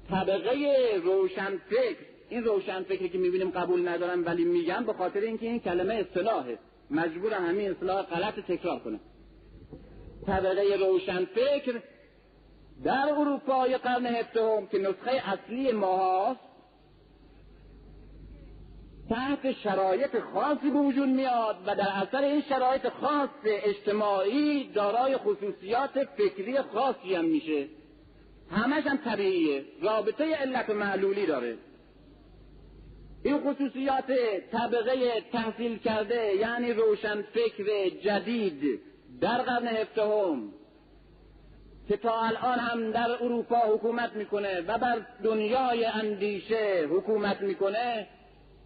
[0.09, 0.55] طبقه
[1.03, 1.95] روشنفکر
[2.29, 6.59] این روشنفکری که می‌بینیم قبول ندارن ولی میگن به خاطر اینکه این کلمه اصطلاحه.
[6.91, 8.99] مجبور همین اصطلاح غلط تکرار کنه.
[10.27, 11.81] طبقه روشنفکر
[12.83, 16.39] در اروپای قرن هفتم که نسخه اصلی ماهاست
[19.09, 26.03] تحت شرایط خاصی به وجود میاد و در اثر این شرایط خاص اجتماعی دارای خصوصیات
[26.17, 27.67] فکری خاصی هم میشه.
[28.51, 29.65] همش هم طبیعیه.
[29.81, 31.57] رابطه علت و معلولی داره.
[33.23, 34.11] این خصوصیات
[34.51, 38.79] طبقه تحصیل کرده یعنی روشن فکر جدید
[39.21, 40.53] در قرن هفتهم
[41.87, 48.07] که تا الان هم در اروپا حکومت می‌کنه و بر دنیای اندیشه حکومت می‌کنه.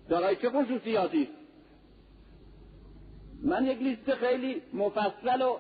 [0.10, 1.30] دارای چه خصوصیاتی؟
[3.44, 5.58] من یک لیست خیلی مفصل و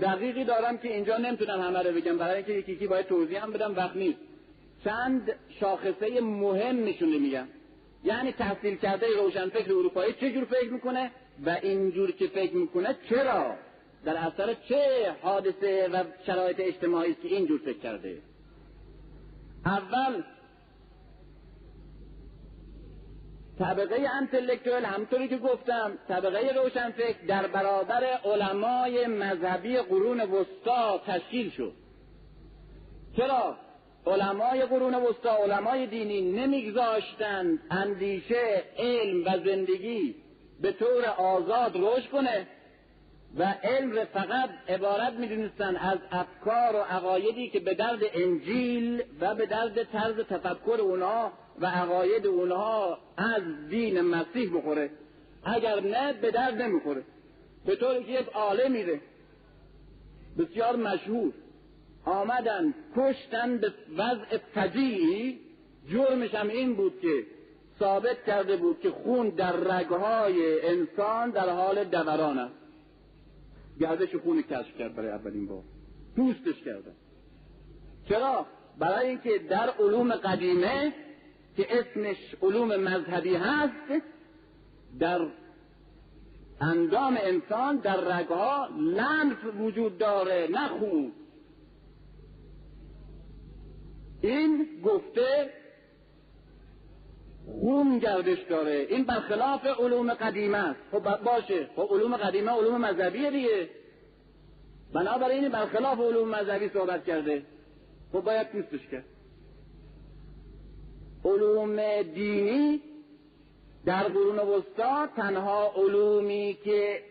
[0.00, 2.18] دقیقی دارم که اینجا نمی‌تونم همه رو بگم.
[2.18, 4.18] برای اینکه یکی یکی باید توضیح هم بدم وقت نیست.
[4.84, 7.46] چند شاخصه مهم نشونه میگم.
[8.04, 11.10] یعنی تحصیل کرده روشنفکر اروپایی چه جور فکر می‌کنه؟
[11.46, 13.54] و اینجور که فکر می‌کنه چرا؟
[14.04, 18.18] در اثر چه حادثه و شرایط اجتماعی که اینجور فکر کرده؟
[19.66, 20.22] اول
[23.62, 31.72] طبقه انتلکتوال همطوری که گفتم طبقه روشنفکر در برابر علمای مذهبی قرون وسطا تشکیل شد.
[33.16, 33.56] چرا؟
[34.06, 40.14] علمای قرون وسطا علمای دینی نمیگذاشتند اندیشه علم و زندگی
[40.62, 42.46] به طور آزاد رشد کنه
[43.38, 49.34] و علم را فقط عبارت می‌دونستن از افکار و عقایدی که به درد انجیل و
[49.34, 54.90] به درد طرز تفکر اونها و عقاید اونها از دین مسیح بخوره
[55.44, 57.02] اگر نه به درد نمی‌خوره.
[57.66, 59.00] به طوری که یک عالمی ره
[60.38, 61.32] بسیار مشهور.
[62.04, 65.40] آمدن کشتن به وضع فجیعی
[65.88, 67.26] جرمش هم این بود که
[67.78, 72.54] ثابت کرده بود که خون در رگهای انسان در حال دوران است.
[73.80, 75.62] گردش خون کشف کرد برای اولین بار.
[76.16, 76.92] دوستش کردن
[78.08, 78.46] چرا؟
[78.78, 80.92] برای اینکه در علوم قدیمه
[81.56, 84.04] که اسمش علوم مذهبی هست
[84.98, 85.26] در
[86.60, 91.12] اندام انسان در رگها لنف وجود داره نه خون.
[94.20, 95.50] این گفته
[97.46, 98.86] خون گردش داره.
[98.90, 100.80] این برخلاف علوم قدیمه است.
[100.92, 101.68] خب باشه.
[101.76, 103.68] خب علوم قدیمه علوم مذهبیه دیگه.
[104.94, 107.42] بنابراین برخلاف علوم مذهبی صحبت کرده.
[108.12, 109.04] خب باید دوستش کرد
[111.24, 112.80] علوم دینی
[113.84, 117.02] در قرون وسطا تنها علومی که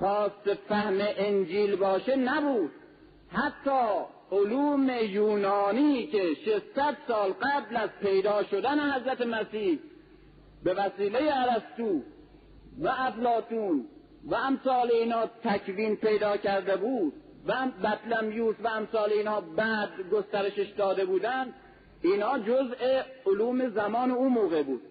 [0.00, 2.70] خاص فهم انجیل باشه نبود.
[3.28, 9.78] حتی علوم یونانی که 600 سال قبل از پیدا شدن حضرت مسیح
[10.64, 12.00] به وسیله ارسطو
[12.78, 13.86] و افلاتون
[14.24, 17.12] و امثال اینا تکوین پیدا کرده بود
[17.46, 21.54] و بطلمیوس و امثال اینا بعد گسترشش داده بودند
[22.02, 24.82] اینا جزء علوم زمان اون موقع بود.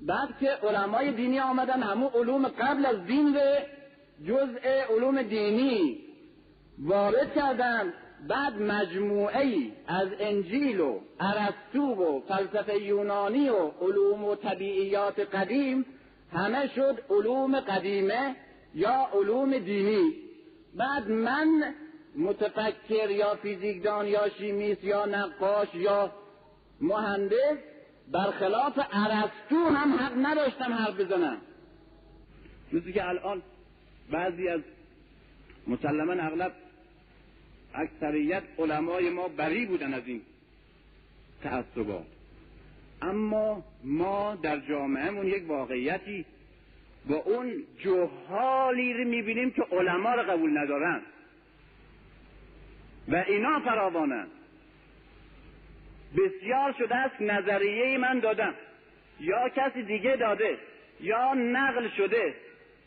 [0.00, 3.62] بعد که علمای دینی آمدن همون علوم قبل از دین به
[4.26, 5.98] جزء علوم دینی
[6.78, 7.92] وارد کردن.
[8.28, 15.86] بعد مجموعه ای از انجیل و ارسطو و فلسفه یونانی و علوم و طبیعیات قدیم
[16.32, 18.36] همه شد علوم قدیمه
[18.74, 20.14] یا علوم دینی.
[20.74, 21.74] بعد من
[22.16, 26.12] متفکر یا فیزیکدان یا شیمیست یا نقاش یا
[26.80, 27.58] مهندس
[28.12, 31.36] برخلاف ارسطو هم حق نداشتم حرف بزنم.
[32.72, 33.42] مثل که الان
[34.10, 34.60] بعضی از
[35.66, 36.52] مسلما اغلب
[37.74, 40.22] اکثریت علمای ما بری بودن از این
[41.42, 42.06] تعصبات.
[43.02, 46.24] اما ما در جامعهمون یک واقعیتی
[47.08, 51.02] با اون جهالی رو می‌بینیم که علما رو قبول ندارن.
[53.08, 54.26] و اینا فراوانن.
[56.16, 58.54] بسیار شده است نظریه من دادم.
[59.20, 60.58] یا کسی دیگه داده
[61.00, 62.34] یا نقل شده.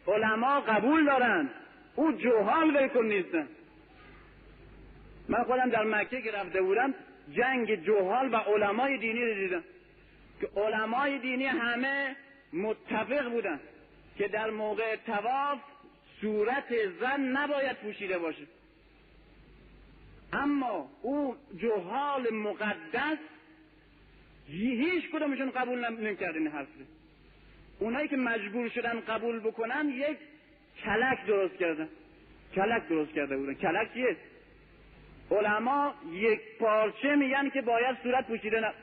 [0.07, 1.49] علما قبول دارن
[1.95, 3.47] او جوهال بکن نیستن.
[5.29, 6.93] من خودم در مکه که رفته بودم
[7.31, 9.63] جنگ جوهال و علمای دینی رو دیدم.
[10.41, 12.15] که علمای دینی همه
[12.53, 13.59] متفق بودن.
[14.17, 15.59] که در موقع تواف
[16.21, 18.47] صورت زن نباید پوشیده باشه.
[20.33, 23.17] اما او جهال مقدس
[24.47, 26.67] هیچ کدومشون قبول نمی‌کرد این حرف
[27.79, 30.17] اونایی که مجبور شدن قبول بکنن یک
[30.83, 31.89] کلک درست کردن.
[32.55, 33.53] کلک درست کرده بودن.
[33.53, 34.17] کلک چیه؟
[35.31, 38.73] علما یک پارچه میگن که باید صورت پوشیده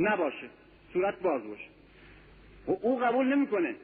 [0.00, 0.48] نباشه.
[0.92, 1.68] صورت باز باشه.
[2.66, 3.74] و او قبول نمی‌کنه.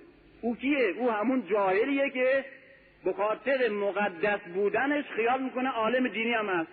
[0.40, 2.44] او کیه؟ او همون جاهلیه که
[3.06, 6.70] به خاطر مقدس بودنش خیال می‌کنه عالم دینی هم هست.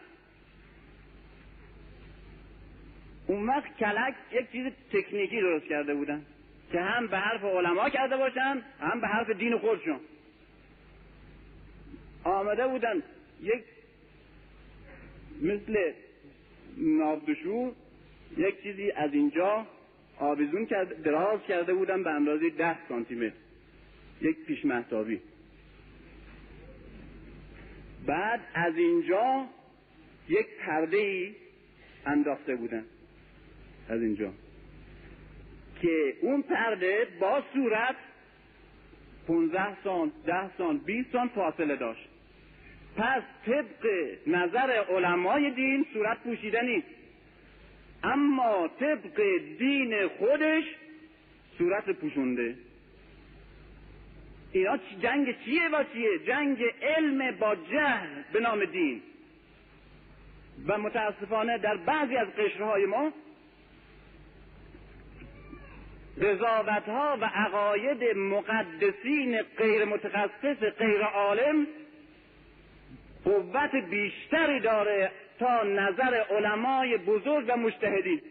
[3.28, 6.22] اون وقت کلک یک چیز تکنیکی درست کرده بودن
[6.72, 10.00] که هم به حرف علما کرده باشن هم به حرف دین خودشون.
[12.24, 13.04] آمده بودن
[13.42, 13.64] یک
[15.42, 15.92] مثل
[16.78, 17.72] نابدشور
[18.38, 19.68] یک چیزی از اینجا
[20.20, 23.36] آویزون کرده دراز کرده بودن به اندازه ده سانتی متر
[24.22, 25.20] یک پیش محتابی
[28.06, 29.46] بعد از اینجا
[30.30, 31.36] یک پرده ای
[32.06, 32.86] انداخته بودن.
[33.90, 34.32] از اینجا.
[35.82, 37.96] که اون پرده با صورت
[39.28, 42.08] 15 سان 10 سان 20 سان فاصله داشت.
[42.98, 43.88] پس طبق
[44.28, 46.88] نظر علمای دین صورت پوشیده نیست.
[48.04, 49.22] اما طبق
[49.60, 50.64] دین خودش
[51.58, 52.56] صورت پوشونده.
[54.54, 59.02] اینا جنگ چیه و چیه؟ جنگ علم با جهل به نام دین.
[60.68, 63.12] و متاسفانه در بعضی از قشرهای ما
[66.22, 71.68] قضاوت ها و عقاید مقدسین غیر متخصص غیر عالم
[73.26, 78.22] قوت بیشتری داره تا نظر علمای بزرگ و مجتهدین.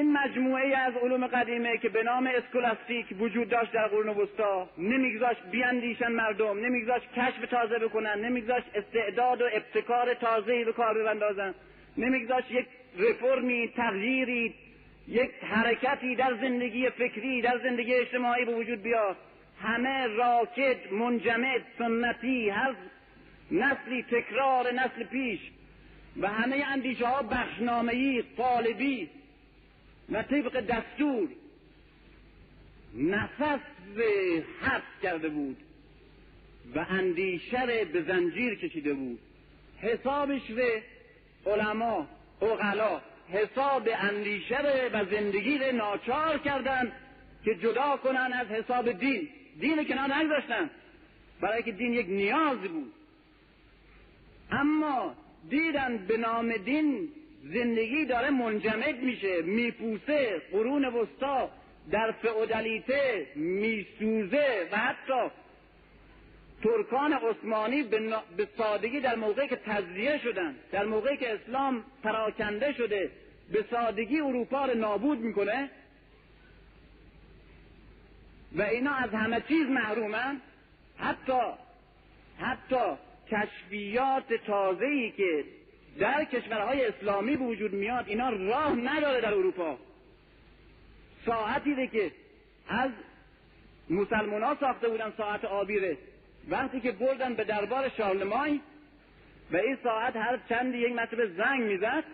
[0.00, 5.42] این مجموعه از علوم قدیمه که به نام اسکولاستیک وجود داشت در قرون وسطا نمیگذاشت
[5.50, 11.54] بیاندیشن مردم نمیگذاشت کشف تازه بکنن نمیگذاشت استعداد و ابتکار تازه‌ای به کار بندازن
[11.96, 12.66] نمیگذاشت یک
[12.98, 14.54] رفرمی تغییری
[15.08, 19.16] یک حرکتی در زندگی فکری در زندگی اجتماعی به وجود بیاد
[19.62, 22.74] همه راکد منجمد سنتی هر
[23.50, 25.40] نسلی تکرار نسل پیش
[26.20, 29.10] و همه اندیشه ها بخشنامهی قالبی.
[30.10, 31.28] و طبق دستور.
[32.94, 33.60] نفس
[34.60, 35.56] حبس کرده بود
[36.74, 39.18] و اندیشه به زنجیر کشیده بود.
[39.80, 40.82] حسابش به
[41.46, 42.08] علما
[42.42, 46.92] اغلا حساب اندیشه و زندگی رو ناچار کردن
[47.44, 49.28] که جدا کنن از حساب دین.
[49.60, 50.70] دین کنار نگذاشتن.
[51.40, 52.92] برای که دین یک نیازی بود.
[54.52, 55.14] اما
[55.50, 57.08] دیدن به نام دین
[57.42, 61.50] زندگی داره منجمد میشه میپوسه قرون وسطا
[61.90, 65.30] در فئودالیته میسوزه و حتی
[66.62, 67.82] ترکان عثمانی
[68.36, 73.10] به سادگی در موقعی که تزریه شدن در موقعی که اسلام پراکنده شده
[73.52, 75.70] به سادگی اروپا رو نابود می‌کنه.
[78.56, 80.40] و اینا از همه چیز محرومن.
[80.98, 81.40] حتی
[82.38, 82.96] حتی
[83.30, 85.44] کشفیات تازه‌ای که
[85.98, 89.78] در کشورهای اسلامی به وجود میاد اینا راه نداره در اروپا.
[91.26, 92.12] ساعتی که
[92.68, 92.90] از
[93.90, 95.98] مسلمان ها ساخته بودن ساعت آبیره.
[96.48, 98.60] وقتی که بردن به دربار شارلمای
[99.52, 102.04] و این ساعت هر چند یک مرتبه زنگ می‌زد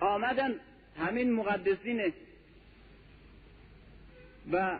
[0.00, 0.54] آمدن
[0.98, 2.12] همین مقدسین
[4.52, 4.78] و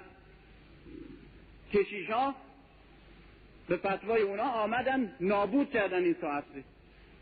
[1.73, 2.35] کشیش ها
[3.69, 6.45] به فتوای اونا آمدن نابود کردن این ساعت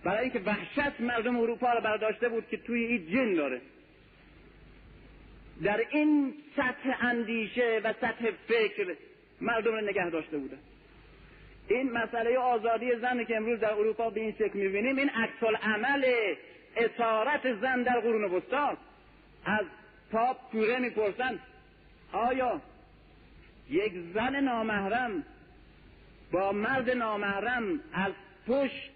[0.04, 3.60] برای اینکه وحشت مردم اروپا رو برداشته بود که توی این جن داره.
[5.62, 8.96] در این سطح اندیشه و سطح فکر
[9.40, 10.58] مردم رو نگه داشته بودن
[11.68, 16.04] این مسئله آزادی زن که امروز در اروپا به این شکل می‌بینیم این عکس عمل
[16.76, 18.76] اسارت زن در قرون وسطا.
[19.44, 19.66] از
[20.12, 21.38] پاپ کوره می‌پرسن
[22.12, 22.60] آیا
[23.70, 25.24] یک زن نامحرم
[26.32, 28.12] با مرد نامحرم از
[28.50, 28.90] پشت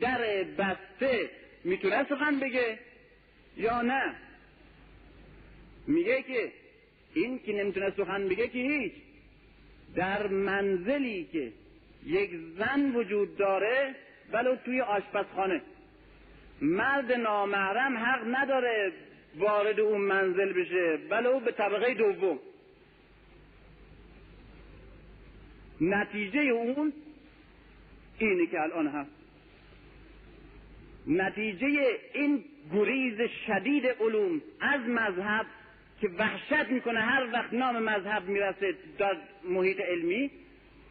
[0.00, 1.30] در بسته
[1.64, 2.78] می‌تونه سخن بگه
[3.56, 4.14] یا نه؟
[5.86, 6.52] میگه که
[7.14, 8.92] این که نمی‌تونه سخن بگه که هیچ.
[9.94, 11.52] در منزلی که
[12.06, 13.94] یک زن وجود داره
[14.32, 15.62] ولو توی آشپزخانه.
[16.62, 18.92] مرد نامحرم حق نداره
[19.38, 22.38] وارد اون منزل بشه ولو به طبقه دوم.
[25.80, 26.92] نتیجه اون
[28.18, 29.10] اینه که الان هست.
[31.06, 31.66] نتیجه
[32.14, 32.44] این
[32.74, 35.46] گریز شدید علوم از مذهب
[36.00, 40.30] که وحشت می‌کنه هر وقت نام مذهب می‌رسه در محیط علمی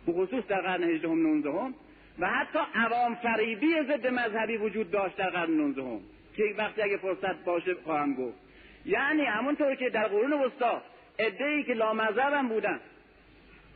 [0.05, 1.73] به خصوص در قرن هجدهم نونزدهم
[2.19, 5.99] و حتی عوام فریبی ضد مذهبی وجود داشت در قرن نونزدهم
[6.35, 8.37] که وقتی اگه فرصت باشه خواهم گفت.
[8.85, 10.81] یعنی همونطور که در قرون وسطا
[11.19, 12.79] ای که لامذهب بودن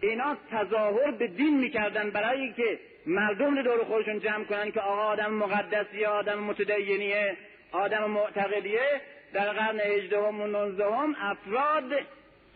[0.01, 5.01] اینا تظاهر به دین می‌کردن برای که مردم رو دور خودشون جمع کنن که آقا
[5.01, 7.37] آدم مقدسیه آدم متدینیه
[7.71, 9.01] آدم معتقدیه.
[9.33, 11.91] در قرن هجدهم و نوزدهم افراد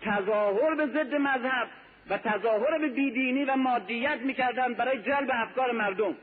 [0.01, 1.67] تظاهر به ضد مذهب
[2.09, 6.15] و تظاهر به بیدینی و مادیت می‌کردن برای جلب افکار مردم.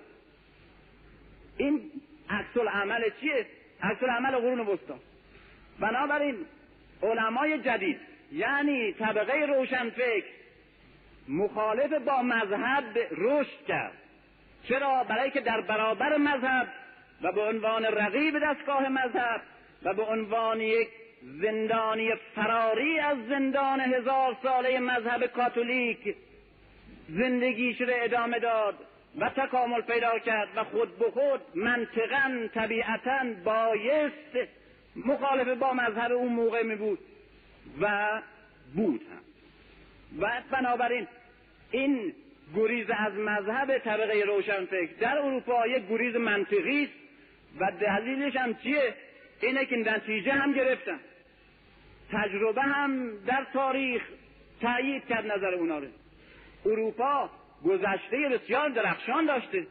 [1.56, 1.90] این
[2.30, 3.46] عکس عمل چیه؟
[3.82, 4.98] عکس عمل قرون وسطا
[5.80, 6.36] بنابراین
[7.02, 8.00] علمای جدید
[8.32, 10.24] یعنی طبقه روشنفکر
[11.28, 13.92] مخالف با مذهب رشد کرد.
[14.68, 16.68] چرا؟ برای که در برابر مذهب
[17.22, 19.42] و به عنوان رقیب دستگاه مذهب
[19.82, 20.88] و به عنوان یک
[21.22, 26.16] زندانی فراری از زندان هزار ساله مذهب کاتولیک
[27.08, 28.74] زندگیش را ادامه داد
[29.18, 34.50] و تکامل پیدا کرد و خود به خود منطقا طبیعتا بایست
[34.96, 36.98] مخالف با مذهب اون موقع می بود
[37.80, 38.08] و
[38.74, 39.22] بود هم.
[40.20, 41.06] و بنابراین
[41.70, 42.14] این
[42.56, 46.92] گریز از مذهب طبقه روشنفکر در اروپا یک گریز منطقی است
[47.60, 48.94] و دلیلش هم چیه؟
[49.42, 51.00] اینه که نتیجه هم گرفتن.
[52.12, 54.02] تجربه هم در تاریخ
[54.60, 55.86] تایید کرد نظر اونا رو.
[56.66, 57.30] اروپا
[57.64, 59.66] گذشته بسیار درخشان داشته.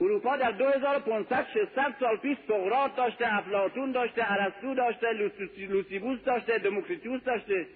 [0.00, 5.06] اروپا در 2500 600 سال پیش سقراط داشته افلاطون داشته ارسطو داشته
[5.58, 7.66] لوسیبوس داشته دموکریتوس داشته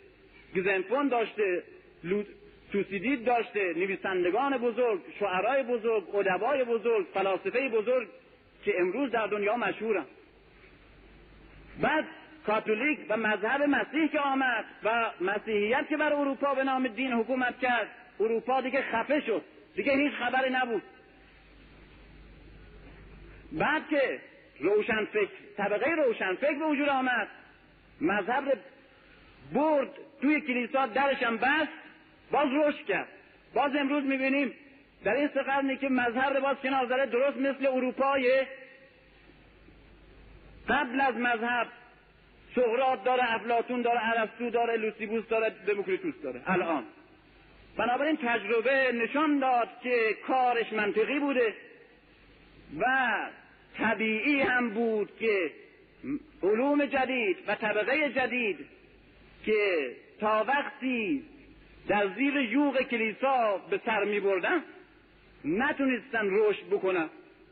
[0.57, 1.63] گزنفون داشته
[2.73, 8.09] توسیدید داشته نویسندگان بزرگ شعرای بزرگ ادبای بزرگ فلاسفه بزرگ
[8.65, 10.05] که امروز در دنیا مشهورن.
[11.81, 12.05] بعد
[12.47, 17.59] کاتولیک و مذهب مسیح که آمد و مسیحیت که بر اروپا به نام دین حکومت
[17.59, 17.89] کرد
[18.21, 19.43] اروپا دیگه خفه شد.
[19.75, 20.83] دیگه هیچ خبری نبود.
[23.53, 24.21] بعد که
[24.61, 27.29] روشنفکر طبقه روشنفکر به وجود آمد
[28.01, 28.59] مذهب
[29.55, 29.91] برد
[30.21, 31.90] توی کلیسا درشم بست.
[32.31, 33.09] باز رشد کرد.
[33.55, 34.55] باز امروز می‌بینیم
[35.05, 38.47] در این سه قرنی که مذهب رو باز کنار زده درست مثل اروپای
[40.69, 41.67] قبل از مذهب
[42.55, 46.43] سقراط داره افلاطون داره ارسطو داره لوسیبوس داره دموکریتوس داره.
[46.47, 46.85] الان.
[47.77, 51.55] بنابراین تجربه نشان داد که کارش منطقی بوده
[52.79, 52.85] و
[53.79, 55.51] طبیعی هم بود که
[56.43, 58.59] علوم جدید و طبقه جدید
[59.45, 61.25] که تا وقتی
[61.89, 64.63] در زیر یوغ کلیسا به سر می بردن؟
[65.45, 67.09] نتونستن رشد بکنن.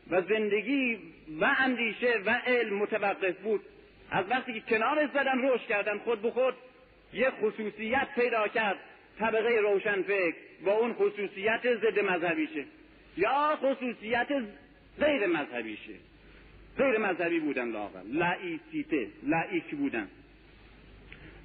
[0.09, 0.97] و زندگی
[1.41, 3.61] و اندیشه و علم متوقف بود.
[4.11, 6.53] از وقتی که کنار زدن رشد کردن خود به خود
[7.13, 8.77] یه خصوصیت پیدا کرد.
[9.19, 12.65] طبقه روشنفکر با اون خصوصیت ضد مذهبیشه.
[13.17, 14.27] یا خصوصیت
[14.99, 15.93] غیر مذهبیشه.
[16.77, 18.01] غیر مذهبی بودن لاغر.
[18.03, 20.07] لعیسیته لعیک بودن.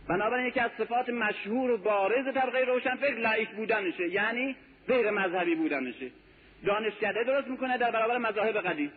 [0.08, 4.08] بنابراین یکی از صفات مشهور و بارز طبقه روشنفکر لعیک بودنشه.
[4.08, 4.56] یعنی
[4.88, 6.10] غیر مذهبی بودنشه.
[6.66, 8.92] دانشکده درست می‌کنه در برابر مذاهب قدیم.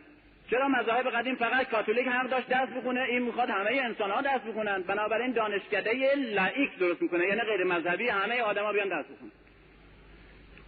[0.51, 4.41] چرا مذاهب قدیم فقط کاتولیک حق داشت درس بخونه؟ این می‌خواد همه انسان ها درس
[4.41, 4.81] بخونن.
[4.81, 7.27] بنابراین دانشکده لایک درست می‌کنه.
[7.27, 9.31] یعنی غیر مذهبی همه آدما بیان درس بخونن.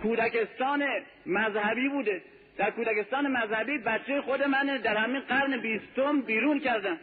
[0.02, 0.86] کودکستان
[1.26, 2.22] مذهبی بوده.
[2.58, 6.98] در کودکستان مذهبی بچه خود من در همین قرن بیستم بیرون کردن.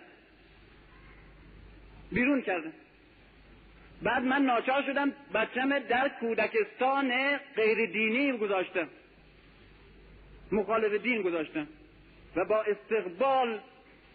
[2.12, 2.72] بیرون کردن.
[4.03, 8.88] بعد من ناچار شدم بچم در کودکستان غیر دینی گذاشتم.
[10.53, 11.68] مخالف دین گذاشتن
[12.36, 13.61] و با استقبال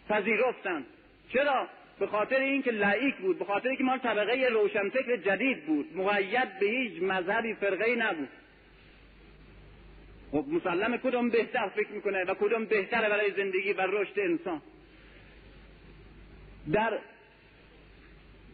[0.08, 0.84] پذیرفتن
[1.32, 1.68] چرا؟
[1.98, 5.96] به خاطر اینکه لعیک بود به خاطر اینکه ما طبقه روشنفکر جدید بود.
[5.96, 8.28] مقید به هیچ مذهبی فرقه نبود.
[10.30, 14.62] خب مسلم کدوم بهتر فکر می‌کنه و کدوم بهتره برای زندگی و رشد انسان؟
[16.72, 16.98] در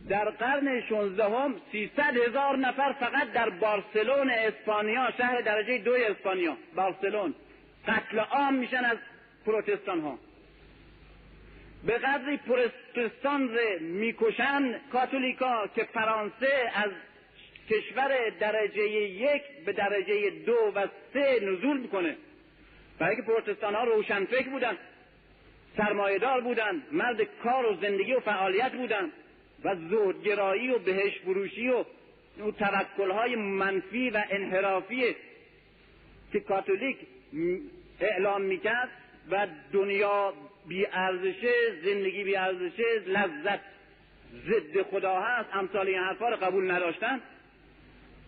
[0.09, 6.57] در قرن 16 هم 300 هزار نفر فقط در بارسلون اسپانیا شهر درجه دو اسپانیا.
[6.75, 7.35] بارسلون.
[7.89, 8.99] قتل عام میشن از
[9.47, 10.19] پروتستان ها
[11.87, 16.91] به قدری پروتستان رو می‌کشن کاتولیکا که فرانسه از
[17.71, 22.17] کشور درجه یک به درجه دو و سه نزول می‌کنه.
[22.99, 24.77] برای که پروتستان ها روشنفکر بودن
[25.77, 29.13] سرمایهدار بودن مرد کار و زندگی و فعالیت بودن.
[29.65, 31.85] و زهدگرایی و بهش فروشی و
[32.59, 35.17] توکل های منفی و انحرافی
[36.33, 36.97] که کاتولیک
[38.01, 38.89] اعلام می‌کرد
[39.31, 40.35] و دنیا
[40.69, 41.53] بی ارزشه
[41.85, 43.61] زندگی بی ارزشه لذت
[44.47, 47.21] ضد خدا هست امثال این حرفا رو قبول نداشتن.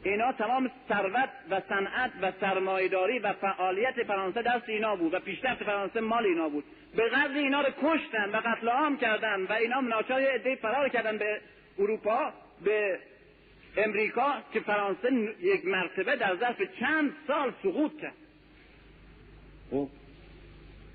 [0.05, 5.65] اینا تمام ثروت و صنعت و سرمایهداری و فعالیت فرانسه دست اینا بود و پیشرفت
[5.65, 6.65] فرانسه مال اینا بود.
[6.97, 11.19] به قدر اینا رو کشتن و قتل عام کردن و اینا ناچار عده فرار کردن
[11.19, 11.41] به
[11.79, 12.33] اروپا
[12.65, 12.99] به
[13.77, 15.09] امریکا که فرانسه
[15.41, 18.15] یک مرتبه در ظرف چند سال سقوط کرد.
[19.71, 19.89] خب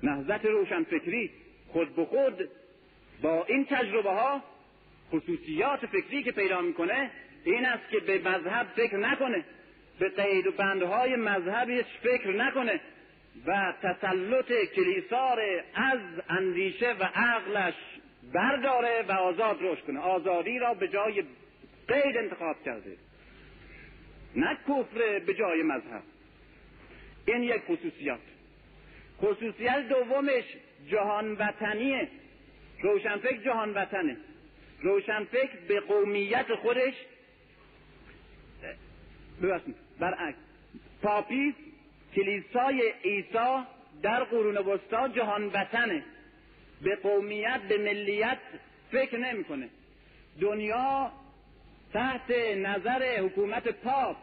[0.02, 1.30] نهضت روشنفکری
[1.68, 2.48] خود به خود
[3.22, 4.42] با این تجربه ها
[5.12, 7.10] خصوصیات فکری که پیدا می‌کنه
[7.44, 9.44] این است که به مذهب فکر نکنه
[9.98, 12.80] به قید و بندهای مذهبیش فکر نکنه.
[13.46, 15.36] و تسلط کلیسا
[15.74, 17.74] از اندیشه و عقلش
[18.32, 20.00] برداره و آزاد روش کنه.
[20.00, 21.24] آزادی را به جای
[21.88, 22.96] قید انتخاب کرده.
[24.36, 26.02] نه کفر به جای مذهب.
[27.26, 28.20] این یک خصوصیات
[29.22, 30.44] خصوصیت دومش
[30.88, 32.08] جهان وطنیه
[32.82, 34.16] روشنفکر جهان وطنه
[34.82, 36.94] روشنفکر به قومیت خودش
[39.98, 40.38] برعکس.
[41.02, 41.54] پاپی
[42.16, 43.64] کلیسای عیسی
[44.02, 46.02] در قرون وسطا جهان وطنه.
[46.82, 48.38] به قومیت به ملیت
[48.92, 49.68] فکر نمی‌کنه.
[50.40, 51.12] دنیا
[51.92, 54.16] تحت نظر حکومت پاپ.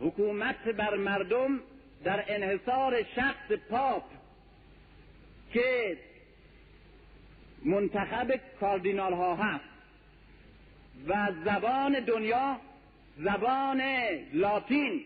[0.00, 1.60] حکومت بر مردم
[2.04, 4.02] در انحصار شخص پاپ
[5.52, 5.98] که
[7.64, 9.64] منتخب کاردینال ها هست.
[11.08, 12.60] و زبان دنیا
[13.18, 13.82] زبان
[14.32, 15.04] لاتین.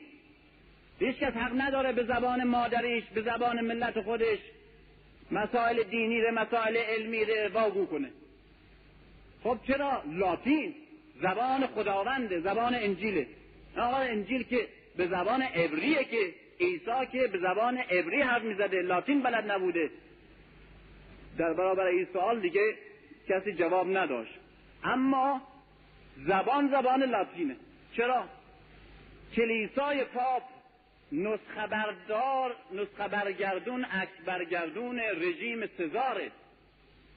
[1.00, 4.38] هیچ کس حق نداره به زبان مادریش به زبان ملت خودش
[5.30, 8.10] مسائل دینی ره مسائل علمی ره واگو کنه.
[9.44, 10.74] خب چرا لاتین
[11.22, 13.26] زبان خداونده زبان انجیله؟
[13.76, 19.22] آقا انجیل که به زبان عبریه که عیسی که به زبان عبری حرف می‌زده لاتین
[19.22, 19.90] بلد نبوده.
[21.38, 22.74] در برابر این سوال دیگه
[23.28, 24.34] کسی جواب نداشت.
[24.84, 25.42] اما
[26.26, 27.56] زبان زبان لاتینه.
[27.96, 28.24] چرا؟
[29.36, 30.42] کلیسای پاپ
[31.12, 36.30] نسخه بردار نسخه برگردون عکس برگردون رژیم سزاره.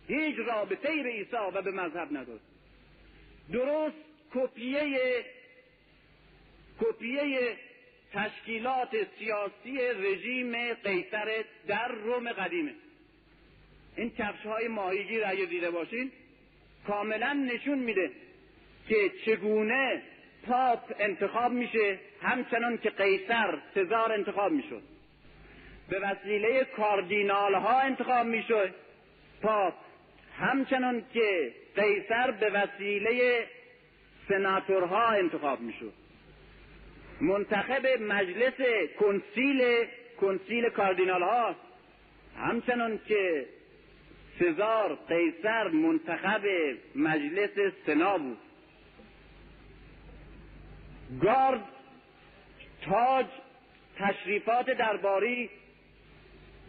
[0.07, 2.43] هیچ رابطه به عیسی و به مذهب نداشت.
[3.51, 3.95] درست
[4.33, 5.25] کپیه
[6.81, 7.57] کپیه
[8.13, 12.73] تشکیلات سیاسی رژیم قیصر در روم قدیمه.
[13.97, 16.11] این کفش های ماهیگیر اگه دیده باشین
[16.87, 18.11] کاملا نشون میده
[18.87, 20.01] که چگونه
[20.47, 24.81] پاپ انتخاب میشه همچنان که قیصر سزار انتخاب می‌شد.
[25.89, 28.73] به وسیله کاردینال ها انتخاب می‌شد.
[29.41, 29.73] پاپ
[30.39, 33.47] همچنان که قیصر به وسیله
[34.29, 35.93] سناتورها انتخاب می‌شد.
[37.21, 38.61] منتخب مجلس
[38.99, 39.85] کنسیل
[40.21, 41.55] کنسیل کاردینال ها
[42.37, 43.45] همچنان که
[44.39, 46.41] سزار قیصر منتخب
[46.95, 48.37] مجلس سنا بود.
[51.21, 51.63] گارد
[52.85, 53.25] تاج
[53.97, 55.49] تشریفات درباری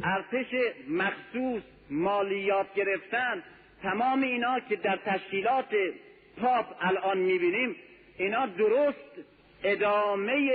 [0.05, 0.47] ارتش
[0.89, 3.43] مخصوص مالیات گرفتن
[3.83, 5.75] تمام اینا که در تشکیلات
[6.41, 7.77] پاپ الان می‌بینیم
[8.19, 9.11] اینا درست
[9.65, 10.51] ادامه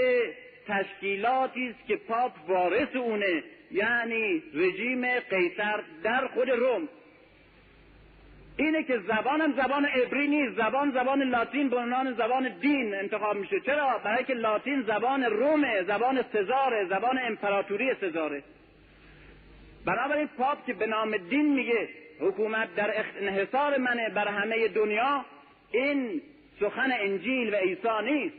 [0.68, 6.90] تشکیلاتی است که پاپ وارث اونه یعنی رژیم قیصر در خود روم.
[8.60, 10.56] اینه که زبانم زبان عبری نیست.
[10.56, 13.60] زبان زبان لاتین به عنوان زبان دین انتخاب میشه.
[13.60, 18.44] چرا؟ برای که لاتین زبان رومه زبان سزاره زبان امپراتوری سزاره.
[19.86, 21.90] بنابراین پاپ که به نام دین میگه
[22.20, 25.26] حکومت در انحصار منه بر همه دنیا
[25.72, 26.22] این
[26.60, 28.36] سخن انجیل و عیسی نیست.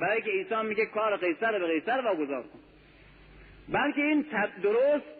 [0.00, 2.58] برای که عیسی میگه کار قیصر به قیصر واگذار کن.
[3.68, 4.26] بلکه این
[4.62, 5.15] درست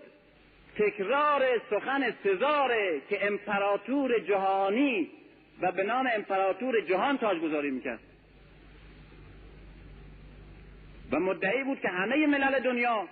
[0.79, 5.11] تکرار سخن سزاره که امپراتور جهانی
[5.61, 8.01] و به نام امپراتور جهان تاجگذاری می‌کرد.
[11.12, 13.09] و مدعی بود که همه ملل دنیا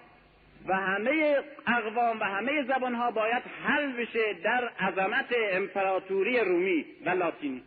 [0.66, 7.62] و همه اقوام و همه زبانها باید حل بشه در عظمت امپراتوری رومی و لاتینی.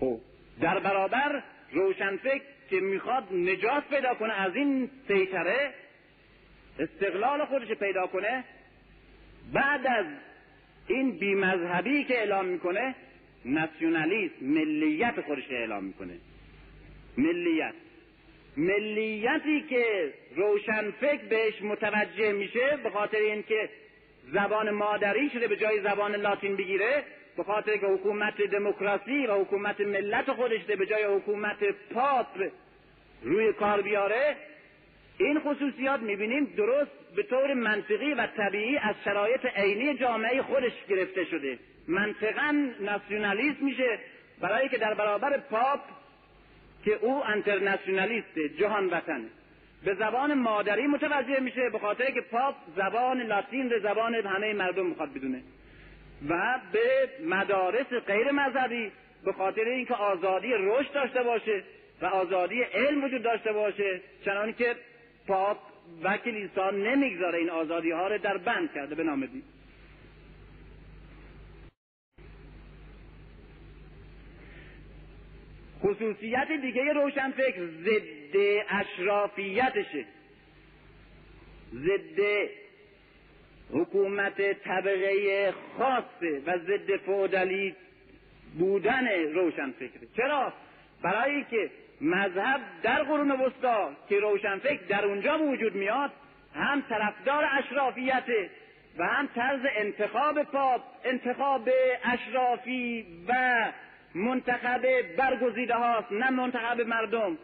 [0.00, 0.20] خب
[0.60, 5.74] در برابر روشنفکر که می‌خواد نجات پیدا کنه از این سیطره
[6.78, 8.44] استقلال خودش پیدا کنه
[9.52, 10.06] بعد از
[10.86, 12.94] این بیمذهبی که اعلام می‌کنه
[13.44, 16.14] ناسیونالیسم ملیت خودش اعلام می‌کنه.
[17.18, 17.74] ملیت.
[18.56, 23.68] ملیتی که روشنفکر بهش متوجه میشه به خاطر اینکه
[24.32, 27.04] زبان مادری شده به جای زبان لاتین بگیره
[27.36, 31.64] به خاطر که حکومت دموکراسی و حکومت ملت خودش به جای حکومت
[31.94, 32.26] پاپ
[33.22, 34.36] روی کار بیاره
[35.18, 41.24] این خصوصیات می‌بینیم درست به طور منطقی و طبیعی از شرایط عینی جامعه خودش گرفته
[41.24, 41.58] شده.
[41.88, 43.98] منطقا ناسیونالیست میشه
[44.40, 45.80] برای که در برابر پاپ
[46.84, 49.28] که او انترناسیونالیسته جهان وطنه
[49.84, 54.86] به زبان مادری متوجه میشه به خاطر که پاپ زبان لاتین به زبان همه مردم
[54.86, 55.42] می‌خواد بدونه.
[56.28, 58.92] و به مدارس غیر مذهبی
[59.24, 61.62] به خاطر اینکه آزادی رشد داشته باشه
[62.02, 64.76] و آزادی علم وجود داشته باشه چنانی که
[65.26, 65.58] پاپ
[66.02, 69.42] و کلیسا نمی‌گذاره این آزادی ها رو در بند کرده به نام دین
[75.84, 80.04] خصوصیت دیگه روشنفکر ضد اشرافیتشه.
[81.74, 82.48] ضد
[83.70, 87.74] حکومت طبقه خاصه و ضد فودالی
[88.58, 90.08] بودن روشنفکره.
[90.16, 90.52] چرا؟
[91.02, 91.70] برای که
[92.04, 96.10] مذهب در قرون وسطا که روشنفکر در اونجا وجود میاد
[96.54, 98.50] هم طرفدار اشرافیته
[98.98, 101.68] و هم طرز انتخاب پاپ انتخاب
[102.04, 103.64] اشرافی و
[104.14, 104.82] منتخب
[105.16, 107.38] برگزیده هاست نه منتخب مردم.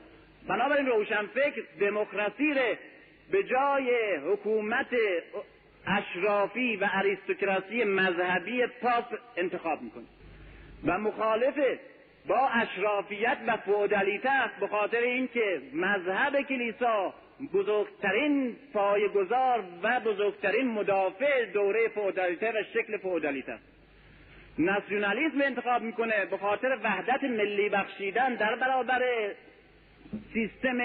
[0.48, 2.78] بنابراین روشنفکر دموکراسی ره
[3.30, 4.94] به جای حکومت
[5.86, 9.04] اشرافی و اریستوکراسی مذهبی پاپ
[9.36, 10.04] انتخاب می‌کنه.
[10.84, 11.54] و مخالف
[12.26, 17.14] با اشرافیت و فودالیته است به خاطر اینکه مذهب کلیسا
[17.52, 23.64] بزرگترین پایگذار و بزرگترین مدافع دوره فودالیته و شکل فودالیته است.
[24.58, 29.02] ناسیونالیسم انتخاب می‌کنه به خاطر وحدت ملی بخشیدن در برابر
[30.32, 30.78] سیستم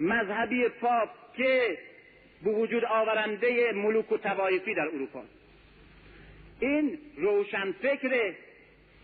[0.00, 1.78] مذهبی پاپ که
[2.44, 5.22] به وجود آورنده ملوک و توایفی در اروپا
[6.60, 8.32] این روشنفکر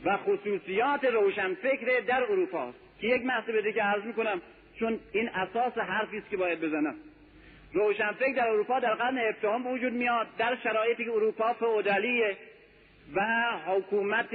[0.05, 4.43] و خصوصیات روشنفکر در اروپا که یک محصول دیگه عرض می‌کنم
[4.79, 6.95] چون این اساس حرفی است که باید بزنم.
[7.73, 12.37] روشنفکر در اروپا در قرن هفدهم وجود میاد در شرایطی که اروپا فئودالیه
[13.15, 13.23] و
[13.67, 14.31] حکومت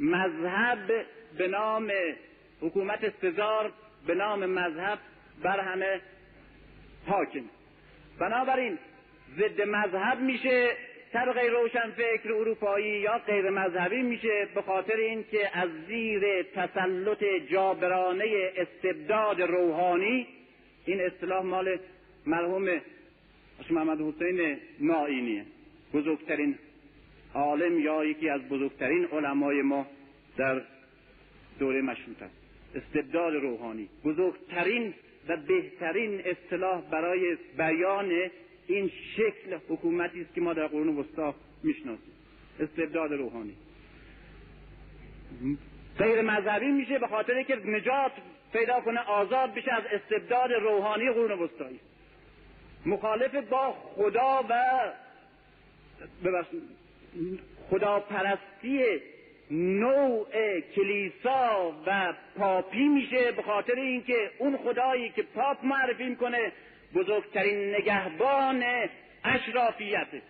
[0.00, 1.06] مذهب
[1.38, 1.92] به نام
[2.60, 3.72] حکومت سزار
[4.06, 4.98] به نام مذهب
[5.42, 6.00] بر همه
[7.06, 7.44] حاکم
[8.18, 8.78] بنابراین
[9.36, 10.76] ضد مذهب میشه
[11.14, 18.52] طبقه روشن فکر اروپایی یا غیر مذهبی میشه به خاطر اینکه از زیر تسلط جابرانه
[18.56, 20.26] استبداد روحانی
[20.86, 21.78] این اصطلاح مال
[22.26, 22.80] مرحوم
[23.70, 25.44] محمد حسین نائینیه.
[25.94, 26.58] بزرگترین
[27.34, 29.86] عالم یا یکی از بزرگترین علمای ما
[30.36, 30.62] در
[31.58, 32.34] دوره مشروط است.
[32.74, 33.88] استبداد روحانی.
[34.04, 34.94] بزرگترین
[35.28, 38.30] و بهترین اصطلاح برای بیان
[38.66, 42.14] این شکل حکومتی است که ما در قرون وسطا می‌شناسیم.
[42.60, 43.56] استبداد روحانی.
[45.98, 48.12] غیر مذهبی میشه به خاطر که نجات
[48.52, 51.80] پیدا کنه آزاد بشه از استبداد روحانی قرون وسطایی.
[52.86, 54.54] مخالف با خدا و
[57.70, 58.82] خداپرستی
[59.50, 60.26] نوع
[60.60, 66.52] کلیسا و پاپی میشه به خاطر اینکه اون خدایی که پاپ معرفی می‌کنه
[66.94, 68.64] بزرگترین نگهبان
[69.24, 70.22] اشرافیته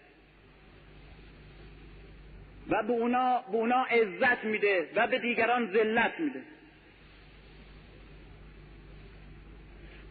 [2.70, 6.42] و به اونا, به اونا عزت میده و به دیگران ذلت میده.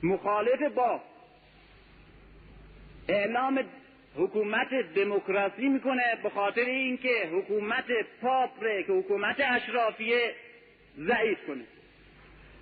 [0.03, 1.01] مخالف با
[3.07, 3.65] اعلام
[4.15, 7.85] حکومت دموکراسی می‌کنه به خاطر اینکه حکومت
[8.21, 10.35] پاپ ره که حکومت اشرافیه
[10.97, 11.63] ضعیف کنه.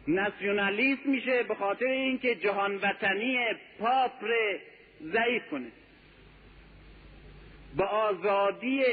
[0.08, 3.38] ناسیونالیست میشه به خاطر اینکه جهان وطنی
[3.80, 4.60] پاپ ره
[5.02, 5.68] ضعیف کنه.
[7.78, 8.84] به آزادی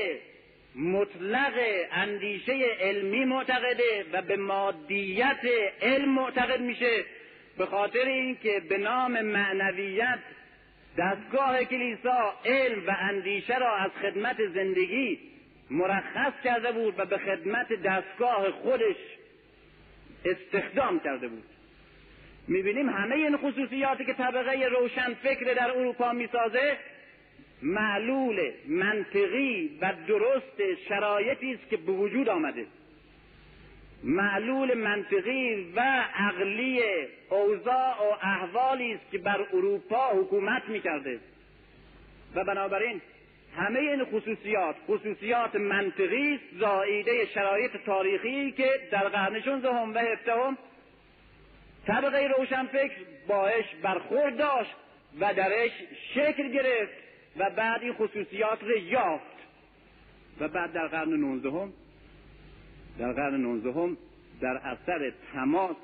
[0.75, 1.53] مطلق
[1.93, 5.41] اندیشه علمی معتقده و به مادیت
[5.83, 7.05] علم معتقد میشه
[7.59, 10.19] به خاطر اینکه به نام معنویت
[10.99, 15.19] دستگاه کلیسا علم و اندیشه را از خدمت زندگی
[15.71, 18.97] مرخص کرده بود و به خدمت دستگاه خودش
[20.25, 21.45] استخدام کرده بود.
[22.49, 26.77] می‌بینیم همه این خصوصیاتی که طبقه روشن فکر در اروپا می‌سازه
[27.63, 32.67] معلول منطقی و درست شرایطی است که به وجود آمده.
[34.03, 35.81] معلول منطقی و
[36.15, 36.83] عقلی
[37.31, 41.19] اوضاع و احوالی است که بر اروپا حکومت می‌کرده.
[42.35, 43.01] و بنابراین
[43.57, 50.59] همه این خصوصیات خصوصیات منطقی است زاییده شرایط تاریخی که در قرن 16 و هفدهم
[51.87, 52.95] طبقه روشنفکر
[53.29, 54.75] باش برخورد داشت
[55.21, 55.71] و درش
[56.15, 56.93] شکل گرفت
[57.37, 59.39] و بعد این خصوصیات را یافت.
[60.41, 61.69] و بعد در قرن 19
[62.99, 63.97] در قرن نوزدهم
[64.41, 65.77] در اثر تماس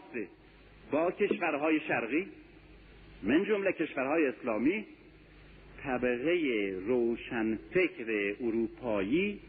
[0.90, 2.28] با کشورهای شرقی
[3.22, 4.86] من جمله کشورهای اسلامی
[5.84, 9.40] طبقه روشنفکر اروپایی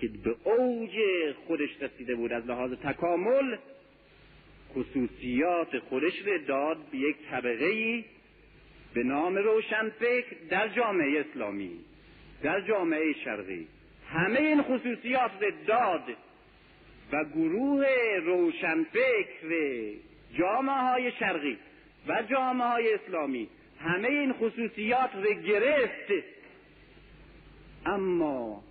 [0.00, 0.90] که به اوج
[1.46, 3.56] خودش رسیده بود از لحاظ تکامل
[4.74, 8.04] خصوصیات خودش رو داد به یک طبقه
[8.94, 11.70] به نام روشنفکر در جامعه اسلامی
[12.42, 13.66] در جامعه شرقی.
[14.08, 16.04] همه این خصوصیات رو داد
[17.12, 17.86] و گروه
[18.24, 19.48] روشنفکر
[20.38, 21.58] جامعه های شرقی
[22.08, 23.48] و جامعه های اسلامی
[23.84, 26.12] همه این خصوصیات رو گرفت
[27.86, 28.62] اما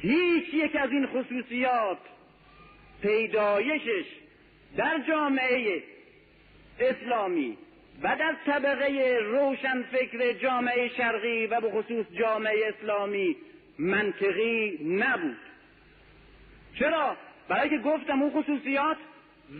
[0.00, 1.98] هیچ یک از این خصوصیات
[3.02, 4.04] پیدایشش
[4.76, 5.82] در جامعه
[6.80, 7.58] اسلامی
[8.02, 13.36] و در طبقه روشنفکر جامعه شرقی و به خصوص جامعه اسلامی
[13.78, 15.36] منطقی نبود
[16.78, 17.16] چرا؟
[17.48, 18.96] برای که گفتم اون خصوصیات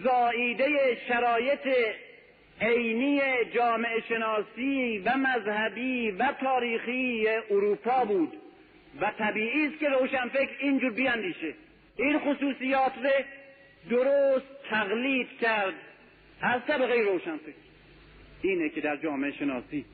[0.05, 1.69] زائیده شرایط
[2.61, 3.21] عینی
[3.55, 8.33] جامعه شناسی و مذهبی و تاریخی اروپا بود.
[9.01, 11.55] و طبیعی است که روشنفکر اینجور بیاندیشه.
[11.97, 13.11] این خصوصیات رو
[13.91, 15.75] درست تقلید کرد.
[16.41, 17.65] از طبقه روشنفکر.
[18.43, 19.85] اینه که در جامعه شناسی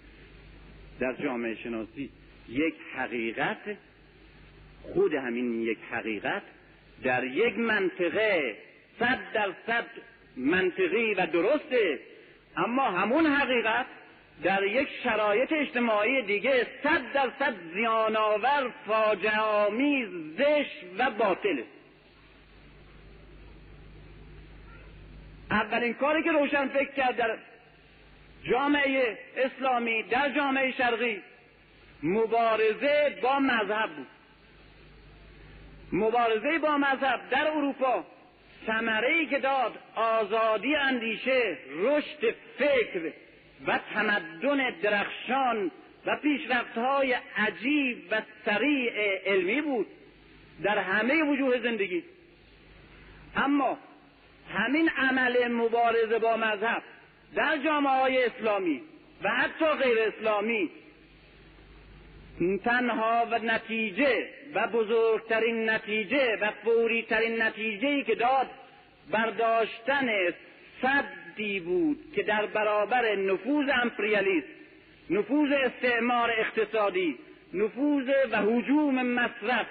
[1.01, 2.11] در جامعه شناسی
[2.49, 3.77] یک حقیقت
[4.83, 6.43] خود همین یک حقیقت
[7.03, 8.57] در یک منطقه
[8.99, 9.87] صد در صد
[10.37, 11.99] منطقی و درسته.
[12.57, 13.87] اما همون حقیقت
[14.43, 21.65] در یک شرایط اجتماعی دیگه صد در صد زیانآور فاجعه آمیز زشت و باطله.
[25.51, 27.39] اولین کاری که روشن فکر کرد در
[28.51, 31.23] جامعه اسلامی در جامعه شرقی
[32.03, 34.07] مبارزه با مذهب بود.
[35.93, 38.05] مبارزه با مذهب در اروپا
[38.67, 43.13] ثمره که داد آزادی اندیشه رشد فکر
[43.67, 45.71] و تمدن درخشان
[46.07, 48.93] و پیشرفتهای عجیب و سریع
[49.27, 49.87] علمی بود
[50.63, 52.05] در همه وجوه زندگی.
[53.37, 53.79] اما
[54.55, 56.83] همین عمل مبارزه با مذهب
[57.35, 58.83] در جامعه های اسلامی
[59.23, 60.71] و حتی غیر اسلامی
[62.65, 68.47] تنها و نتیجه و بزرگترین نتیجه و فوری ترین نتیجه ای که داد
[69.11, 70.09] برداشتن
[70.83, 74.49] صدی بود که در برابر نفوذ امپریالیست
[75.11, 77.19] نفوذ استعمار اقتصادی
[77.55, 79.67] نفوذ و حجوم مصرف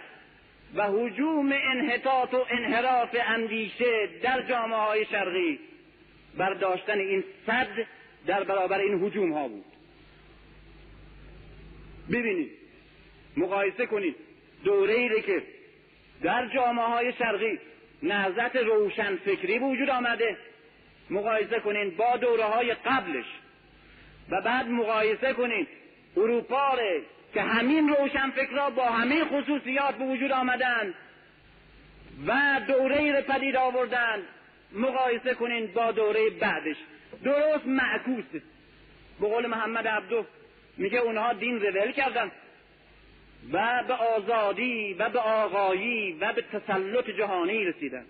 [0.75, 5.59] و حجوم انحطاط و انحراف اندیشه در جامعه های شرقی
[6.37, 7.87] برداشتن این صد
[8.27, 9.65] در برابر این حجوم ها بود.
[12.11, 12.58] ببینید
[13.39, 14.15] مقایسه کنید.
[14.63, 15.43] دوره ای که
[16.21, 17.59] در جامعه های شرقی
[18.03, 20.37] نهضت روشن فکری وجود آمده.
[21.09, 23.25] مقایسه کنین با دوره های قبلش.
[24.29, 25.67] و بعد مقایسه کنین
[26.17, 26.77] اروپا
[27.33, 30.93] که همین روشن فکرها با همین خصوصیات به وجود آمدن
[32.27, 34.23] و دوره پدید آوردن.
[34.71, 36.77] مقایسه کنین با دوره بعدش.
[37.23, 38.41] درست معکوسه
[39.21, 40.25] به قول محمد عبدو
[40.77, 42.31] میگه اونها دین رو کردن.
[43.53, 48.05] و به آزادی و به آقایی و به تسلط جهانی رسیدن.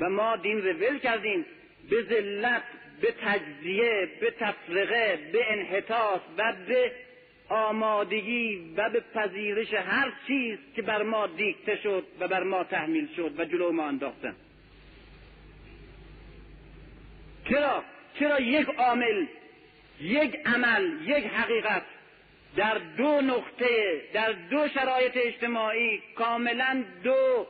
[0.00, 1.46] و ما دین رو کردیم.
[1.90, 2.62] به ذلت
[3.00, 6.92] به تجزیه به تفرقه به انحطاط و به
[7.48, 13.08] آمادگی و به پذیرش هر چیز که بر ما دیکته شد و بر ما تحمیل
[13.16, 14.34] شد و جلو ما انداختن.
[17.48, 17.84] چرا؟
[18.18, 19.26] چرا یک عامل
[20.00, 21.82] یک عمل یک حقیقت
[22.56, 27.46] در دو نقطه در دو شرایط اجتماعی کاملا دو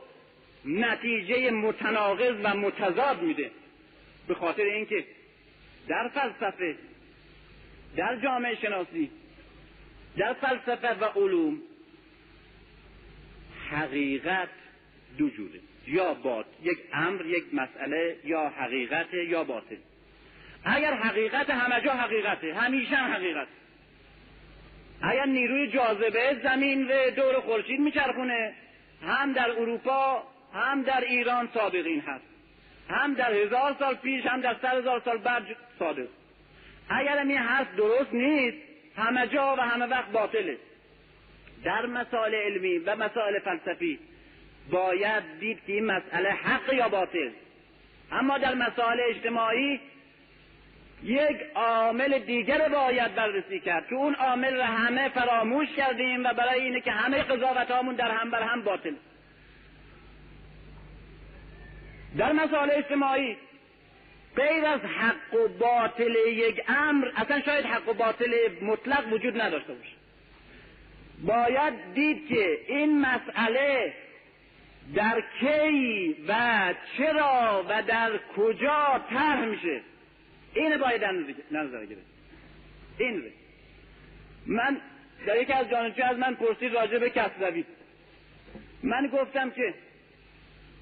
[0.65, 3.51] نتیجه متناقض و متضاد میده.
[4.27, 5.05] به خاطر اینکه
[5.87, 6.75] در فلسفه
[7.95, 9.11] در جامعه شناسی
[10.17, 11.61] در فلسفه و علوم
[13.71, 14.49] حقیقت
[15.17, 15.59] دو جوره.
[15.87, 19.75] یا بات یک امر یک مسئله یا حقیقت یا باطل.
[20.63, 23.47] اگر حقیقت همه جا حقیقته همیشه هم حقیقت
[25.01, 28.53] اگر نیروی جاذبه زمین و دور خورشید میچرخونه
[29.07, 30.23] هم در اروپا
[30.53, 32.23] هم در ایران سابقین هست.
[32.89, 35.43] هم در هزار سال پیش هم در سر هزار سال بعد
[35.79, 36.07] صادق.
[36.89, 38.57] اگر این حرف درست نیست
[38.97, 40.57] همه جا و همه وقت باطله.
[41.63, 43.99] در مسائل علمی و مسائل فلسفی
[44.71, 47.29] باید دید که این مسئله حق یا باطل.
[48.11, 49.79] اما در مسائل اجتماعی
[51.03, 56.61] یک عامل دیگر باید بررسی کرد که اون عامل را همه فراموش کردیم و برای
[56.61, 58.93] اینه که همه قضاوت در هم بر هم باطل.
[62.17, 63.37] در مسائل اجتماعی
[64.35, 69.73] غیر از حق و باطل یک امر اصلا شاید حق و باطل مطلق وجود نداشته
[69.73, 69.95] باشه.
[71.23, 73.93] باید دید که این مسئله
[74.95, 79.81] در کی و چرا و در کجا طرح میشه.
[80.53, 81.03] اینه باید
[81.51, 82.05] نظر گرفت
[82.97, 83.23] این
[84.45, 84.77] من
[85.25, 87.65] در یکی از جانشجو از من پرسید راجع به کسروی
[88.83, 89.73] من گفتم که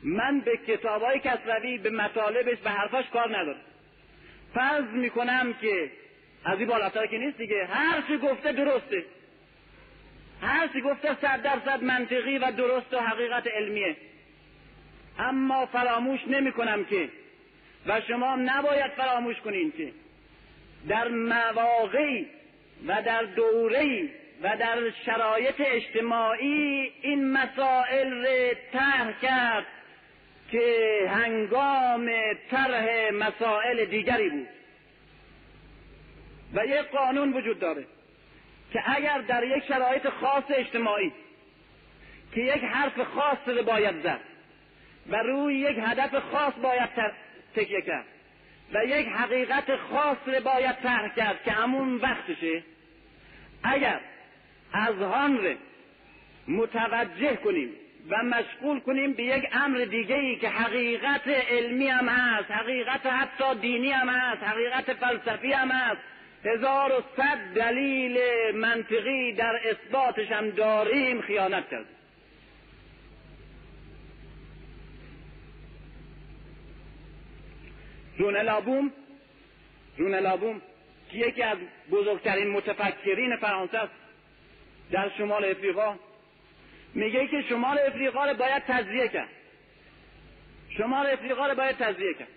[0.03, 3.61] من به کتاب های کسروی به مطالبش به حرفاش کار ندارم
[4.53, 5.91] فرض می‌کنم که
[6.45, 9.05] از این بالاتر که نیست دیگه هر چی گفته درسته
[10.41, 13.95] هر چی گفته صد درصد منطقی و درست و حقیقت علمیه
[15.19, 17.09] اما فراموش نمی کنم که
[17.85, 19.91] و شما نباید فراموش کنین که
[20.87, 22.27] در مواقعی
[22.87, 24.09] و در دوره‌ای
[24.43, 29.65] و در شرایط اجتماعی این مسائل را طرح کرد
[30.51, 32.09] که هنگام
[32.51, 34.47] طرح مسائل دیگری بود.
[36.53, 37.85] و یک قانون وجود داره
[38.73, 41.11] که اگر در یک شرایط خاص اجتماعی
[42.35, 44.19] که یک حرف خاص رو باید زد
[45.09, 46.89] و روی یک هدف خاص باید
[47.55, 48.05] تکیه کرد
[48.73, 52.63] و یک حقیقت خاص رو باید طرح کرد که همون وقتشه.
[53.63, 53.99] اگر
[54.73, 55.53] از رو
[56.47, 57.69] متوجه کنیم
[58.09, 63.55] و مشغول کنیم به یک امر دیگه ای که حقیقت علمی هم هست حقیقت حتی
[63.61, 66.01] دینی هم هست حقیقت فلسفی هم هست
[66.45, 68.19] هزار و صد دلیل
[68.55, 71.63] منطقی در اثباتش هم داریم خیانت
[78.19, 78.91] رونلابوم
[79.97, 80.61] رونلابوم
[81.11, 81.57] که یکی از
[81.91, 83.93] بزرگترین متفکرین فرانسه است
[84.91, 85.95] در شمال افریقا
[86.93, 89.29] میگه که شمال افریقا رو باید تجزیه کرد
[90.77, 92.27] شمال افریقا رو باید تجزیه کرد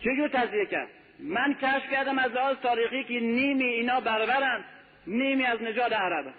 [0.00, 0.88] چجور تجزیه کرد
[1.18, 4.64] من کشف کردم از لحاظ تاریخی که نیمی اینا بربرن
[5.06, 6.30] نیمی از نژاد عربه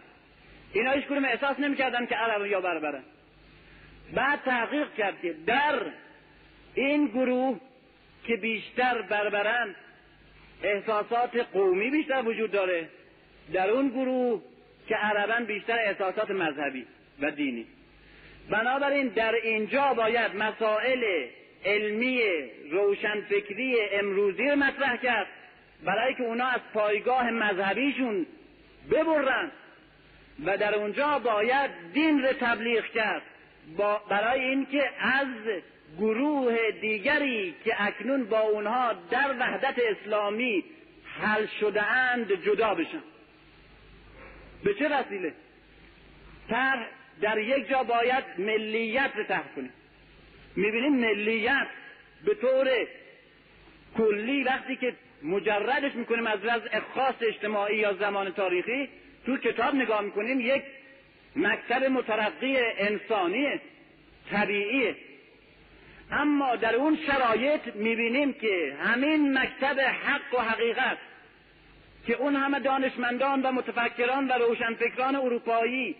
[0.74, 3.04] اینا هیچ کنم احساس نمی‌کردن که عرب یا بربرن
[4.14, 5.82] بعد تحقیق کرد که در
[6.76, 7.60] این گروه
[8.24, 9.76] که بیشتر بربرن
[10.64, 12.90] احساسات قومی بیشتر وجود داره.
[13.54, 14.42] در اون گروه
[14.88, 16.86] که عربا بیشتر احساسات مذهبی
[17.22, 17.66] و دینی.
[18.50, 21.28] بنابراین در اینجا باید مسائل
[21.66, 22.22] علمی
[22.72, 25.28] روشنفکری امروزی رو مطرح کرد
[25.84, 28.26] برای که اونا از پایگاه مذهبیشون
[28.92, 29.52] ببرن
[30.46, 33.22] و در اونجا باید دین رو تبلیغ کرد.
[34.10, 35.28] برای اینکه از
[35.98, 40.64] گروه دیگری که اکنون با اونها در وحدت اسلامی
[41.22, 43.04] حل شده اند جدا بشن.
[44.64, 45.34] به چه وسیله؟
[46.50, 46.86] تر
[47.22, 49.74] در یک جا باید ملیت رو طرح کنیم
[50.56, 51.68] می‌بینیم ملیت
[52.26, 52.70] به طور
[53.98, 54.94] کلی وقتی که
[55.24, 58.90] مجردش می‌کنیم از وضع خاص اجتماعی یا زمان تاریخی
[59.26, 60.64] تو کتاب نگاه می‌کنیم یک
[61.36, 63.60] مکتب مترقی انسانی
[64.32, 64.96] طبیعی
[66.14, 70.98] اما در اون شرایط می‌بینیم که همین مکتب حق و حقیقت
[72.08, 75.96] که اون همه دانشمندان و متفکران و روشنفکران اروپایی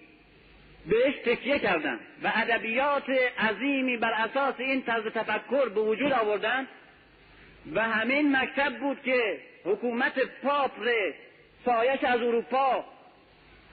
[0.86, 3.10] بهش تکیه کردن و ادبیات
[3.40, 6.68] عظیمی بر اساس این طرز تفکر به وجود آوردن
[7.74, 10.72] و همین مکتب بود که حکومت پاپ
[11.66, 12.86] سایش از اروپا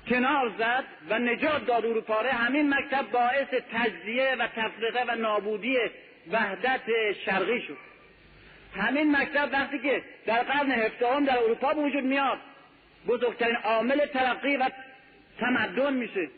[0.08, 1.86] کنار زد و نجات داد.
[1.86, 5.78] اروپا همین مکتب باعث تجزیه و تفرقه و نابودی
[6.32, 6.80] وحدت
[7.24, 7.76] شرقی شد.
[8.76, 12.38] همین مکتب وقتی که در قرن هفدهم در اروپا به وجود میاد
[13.06, 14.70] بزرگترین عامل ترقی و
[15.40, 16.28] تمدن میشه.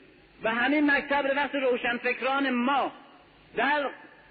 [0.42, 2.92] و همین مکتب رو وقتی روشنفکران ما
[3.56, 3.86] در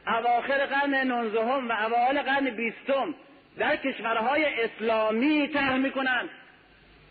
[0.07, 3.15] اواخر قرن نوزدهم و اوایل قرن بیستم
[3.57, 6.30] در کشورهای اسلامی طرح می‌کنن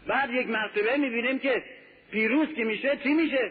[0.07, 1.63] بعد یک مرتبه می‌بینیم که
[2.11, 3.51] پیروز که میشه چی میشه؟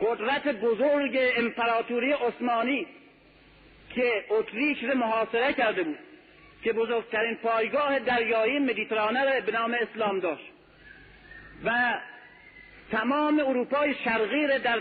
[0.00, 2.86] قدرت بزرگ امپراتوری عثمانی.
[3.94, 5.98] که اتریش رو محاصره کرده بود
[6.62, 10.52] که بزرگترین پایگاه دریایی مدیترانه را به نام اسلام داشت.
[11.64, 11.94] و
[12.92, 14.80] تمام اروپای شرقی را در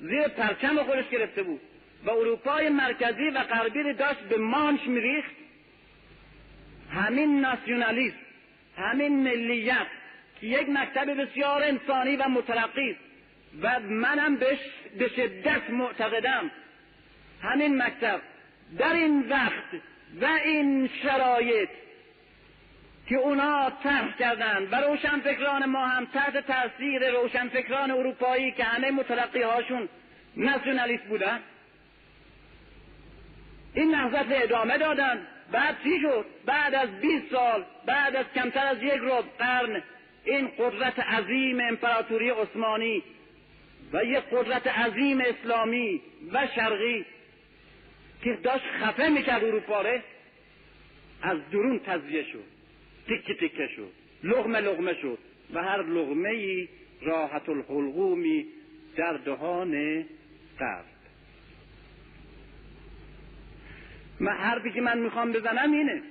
[0.00, 1.60] زیر پرچم خودش گرفته بود.
[2.04, 5.30] و اروپای مرکزی و غربی را داشت به مانش میریخت.
[6.92, 8.16] همین ناسیونالیسم
[8.76, 9.86] همین ملیت
[10.40, 12.96] که یک مکتب بسیار انسانی و مترقی
[13.62, 14.58] و منم بهش
[14.98, 16.50] به شدت معتقدم.
[17.42, 18.20] همین مکتب
[18.78, 19.82] در این وقت
[20.20, 21.68] و این شرایط
[23.08, 29.42] که اونا طرح کردند و روشنفکران ما هم تحت تاثیر روشنفکران اروپایی که همه متلقی
[29.42, 29.88] هاشون
[30.36, 31.40] ناسیونالیست بودن
[33.74, 35.26] این نهضت ادامه دادن.
[35.52, 39.82] بعد چی شد؟ بعد از 20 سال بعد از کمتر از یک ربع قرن
[40.24, 43.02] این قدرت عظیم امپراتوری عثمانی
[43.92, 46.00] و یک قدرت عظیم اسلامی
[46.32, 47.06] و شرقی
[48.22, 49.84] که داشت خفه می‌کرد اروپا
[51.22, 52.44] از درون تزیه شد
[53.08, 53.92] تکه تکه شد
[54.24, 55.18] لغمه لغمه شد
[55.54, 56.68] و هر لغمه ای
[57.02, 58.46] راحت الحلقومی
[58.96, 60.04] در دهان
[60.58, 60.84] قرد
[64.20, 66.02] من حرفی که من می‌خوام بزنم اینه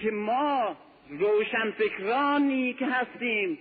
[0.00, 0.76] که ما
[1.10, 3.58] روشنفکرانی که هستیم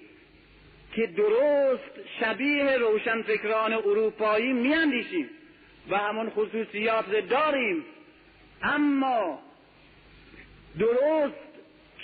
[0.93, 5.29] که درست شبیه روشنفکران اروپایی میاندیشیم.
[5.89, 7.85] و همون خصوصیات داریم.
[8.63, 9.39] اما
[10.79, 11.33] درست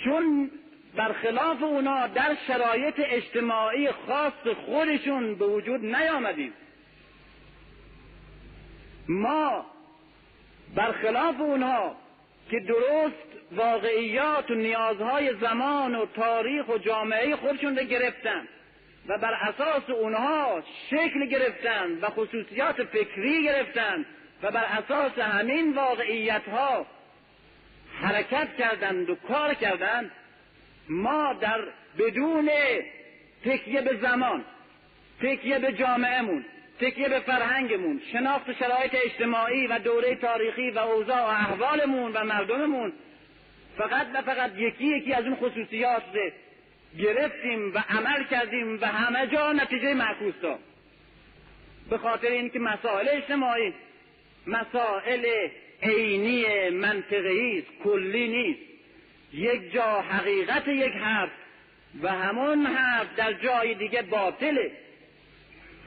[0.04, 0.50] چون
[0.96, 6.52] برخلاف اونا در شرایط اجتماعی خاص خودشون به وجود نیامدیم.
[9.08, 9.66] ما
[10.74, 11.96] برخلاف اونها
[12.50, 18.48] که درست واقعیات و نیازهای زمان و تاریخ و جامعه خودشون رو گرفتن
[19.08, 24.06] و بر اساس اونها شکل گرفتن و خصوصیات فکری گرفتن
[24.42, 26.86] و بر اساس همین واقعیت ها
[28.02, 30.10] حرکت کردند و کار کردند
[30.88, 31.60] ما در
[31.98, 32.50] بدون
[33.44, 34.44] تکیه به زمان
[35.22, 36.44] تکیه به جامعهمون
[36.80, 42.92] تکیه به فرهنگمون شناخت شرایط اجتماعی و دوره تاریخی و اوضاع و احوالمون و مردممون
[43.78, 46.02] فقط و فقط یکی یکی از اون خصوصیات
[46.98, 50.58] گرفتیم و عمل کردیم و همه جا نتیجه معکوس داد.
[51.90, 53.74] به خاطر اینکه مسائل اجتماعی
[54.46, 55.26] مسائل
[55.82, 58.60] عینی منطقی است کلی نیست.
[59.32, 61.30] یک جا حقیقت یک حرف
[62.02, 64.72] و همون حرف در جای دیگه باطله.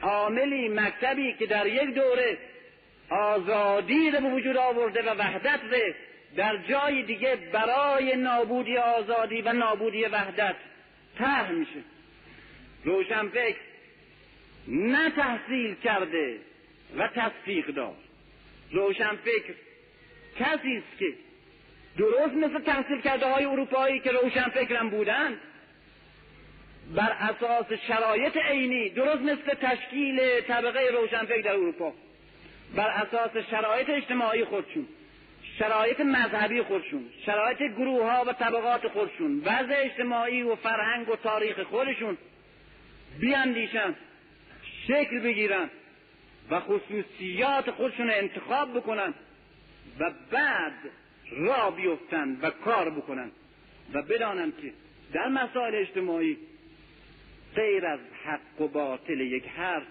[0.02, 2.38] عاملی مکتبی که در یک دوره
[3.10, 5.94] آزادی رو به وجود آورده و وحدت ره
[6.36, 10.54] در جای دیگه برای نابودی آزادی و نابودی وحدت
[11.18, 11.82] ته میشه.
[12.84, 13.60] روشنفکر
[14.68, 16.38] نه تحصیل کرده
[16.96, 17.94] و تصدیق دار.
[18.72, 19.54] روشنفکر
[20.38, 21.12] کسی است که
[21.98, 25.40] درست مثل تحصیل کرده های اروپایی که روشنفکرم بودند
[26.94, 31.92] بر اساس شرایط عینی درست مثل تشکیل طبقه روشنفکر در اروپا
[32.76, 34.88] بر اساس شرایط اجتماعی خودشون.
[35.58, 41.60] شرایط مذهبی خودشون شرایط گروه ها و طبقات خودشون وضع اجتماعی و فرهنگ و تاریخ
[41.60, 42.16] خودشون
[43.20, 43.94] بیاندیشن
[44.86, 45.70] شکل بگیرن
[46.50, 49.14] و خصوصیات خودشون انتخاب بکنن
[49.98, 50.72] و بعد
[51.30, 53.30] را بیفتن و کار بکنن
[53.94, 54.72] و بدانن که
[55.12, 56.38] در مسائل اجتماعی
[57.54, 59.86] غیر از حق و باطل یک حرف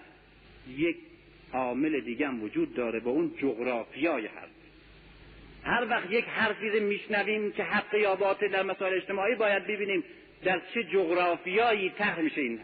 [0.68, 0.96] یک
[1.52, 4.51] عامل دیگه وجود داره با اون جغرافیای حرف.
[5.64, 10.04] هر وقت یک حرفی رو میشنویم که حق یا باطل در مسائل اجتماعی باید ببینیم
[10.44, 12.60] در چه جغرافیایی ته میشه این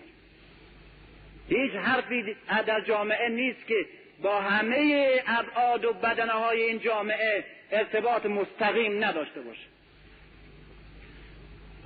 [1.48, 3.86] هیچ حرفی در جامعه نیست که
[4.22, 9.66] با همه ابعاد و بدنه های این جامعه ارتباط مستقیم نداشته باشه.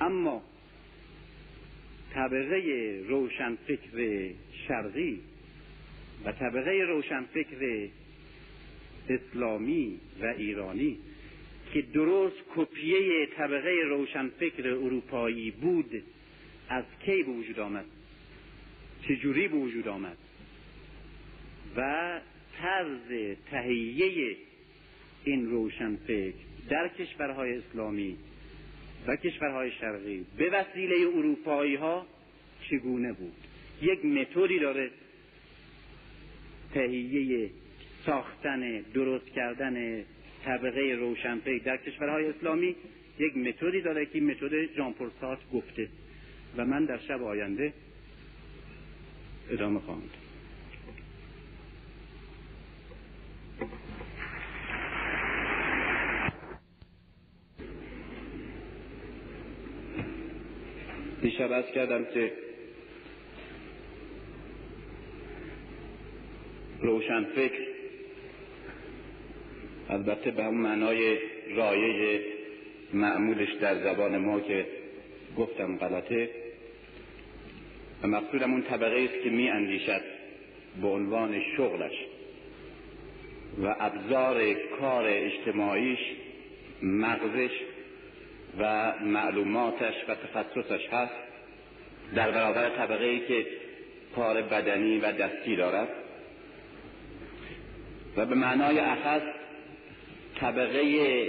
[0.01, 0.43] اما
[2.15, 4.31] طبقه روشنفکر
[4.69, 5.21] شرقی
[6.25, 7.89] و طبقه روشنفکر
[9.09, 10.99] اسلامی و ایرانی
[11.73, 16.03] که درست کپیه طبقه روشنفکر اروپایی بود
[16.69, 17.85] از کی به وجود آمد؟
[19.09, 20.16] چجوری به وجود آمد؟
[21.77, 22.20] و
[22.59, 24.37] طرز تهیه
[25.24, 26.35] این روشنفکر
[26.69, 28.16] در کشورهای اسلامی
[29.07, 32.07] و کشورهای شرقی به وسیله اروپایی ها
[32.70, 33.35] چگونه بود؟
[33.83, 34.91] یک متدی داره
[36.74, 37.51] تهیه
[38.07, 40.05] ساختن درست کردن
[40.45, 42.77] طبقه روشنفکر در کشورهای اسلامی
[43.19, 45.09] یک متدی داره که متد ژان پل
[45.53, 45.89] گفته.
[46.57, 47.73] و من در شب آینده
[49.51, 50.03] ادامه خواهم
[61.23, 62.33] دیشب از کردم که
[66.81, 67.72] روشنفکر
[69.93, 71.19] البته به همون معنای
[71.56, 72.20] رایج
[72.93, 74.66] معمولش در زبان ما که
[75.36, 76.31] گفتم غلطه.
[78.02, 80.02] و مقصودم اون طبقه است که می اندیشد
[80.82, 81.93] به عنوان شغلش.
[83.62, 85.98] و ابزار کار اجتماعیش
[86.82, 87.51] مغزش
[88.59, 91.14] و معلوماتش و تخصصش هست.
[92.14, 93.47] در برابر طبقه ای که
[94.16, 95.89] کار بدنی و دستی دارد.
[98.16, 99.23] و به معنای اخص
[100.43, 101.27] طبقه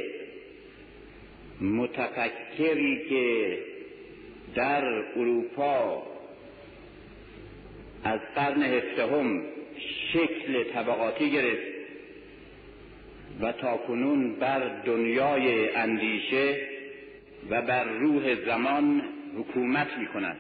[1.61, 3.57] متفکری که
[4.56, 4.85] در
[5.15, 6.03] اروپا
[8.03, 9.44] از قرن هفدهم
[10.14, 11.73] شکل طبقاتی گرفت
[13.41, 16.68] و تاکنون بر دنیای اندیشه
[17.49, 19.02] و بر روح زمان
[19.38, 20.38] حکومت می کند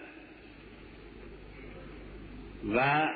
[2.75, 3.09] و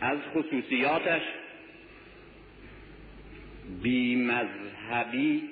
[0.00, 1.22] از خصوصیاتش
[4.16, 5.42] مذهبی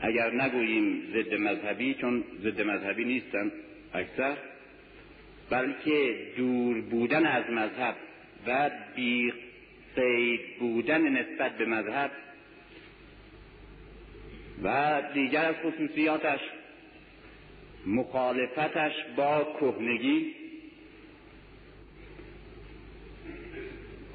[0.00, 3.52] اگر نگوییم ضد مذهبی چون ضد مذهبی نیستن
[3.94, 4.36] اکثر
[5.50, 7.96] بلکه دور بودن از مذهب
[8.46, 9.32] و بی
[9.96, 12.10] قید بودن نسبت به مذهب
[14.62, 16.40] و دیگر خصوصیاتش
[17.86, 20.34] مخالفتش با کهنگی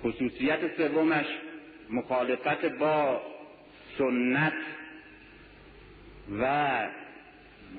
[0.03, 1.26] خصوصیت سومش
[1.89, 3.22] مخالفت با
[3.97, 4.53] سنت
[6.39, 6.88] و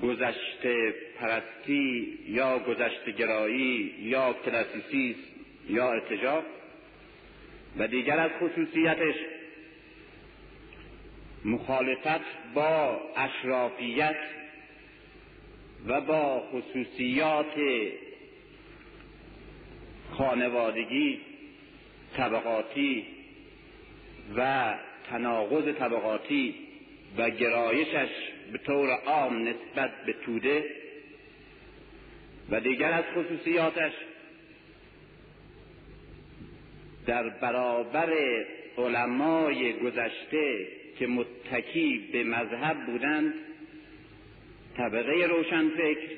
[0.03, 5.19] گذشته پرستی یا گذشته گرایی یا کلاسیسیسم
[5.69, 6.43] یا ارتجاع
[7.77, 9.15] و دیگر از خصوصیتش
[11.45, 14.17] مخالفت با اشرافیت
[15.87, 17.53] و با خصوصیات
[20.11, 21.19] خانوادگی
[22.17, 23.05] طبقاتی
[24.35, 24.73] و
[25.09, 26.55] تناقض طبقاتی
[27.17, 28.09] و گرایشش
[28.51, 30.65] به طور عام نسبت به توده
[32.51, 33.91] و دیگر از خصوصیاتش
[37.05, 38.13] در برابر
[38.77, 40.67] علمای گذشته
[40.99, 43.33] که متکی به مذهب بودند
[44.77, 46.09] طبقه روشنفکر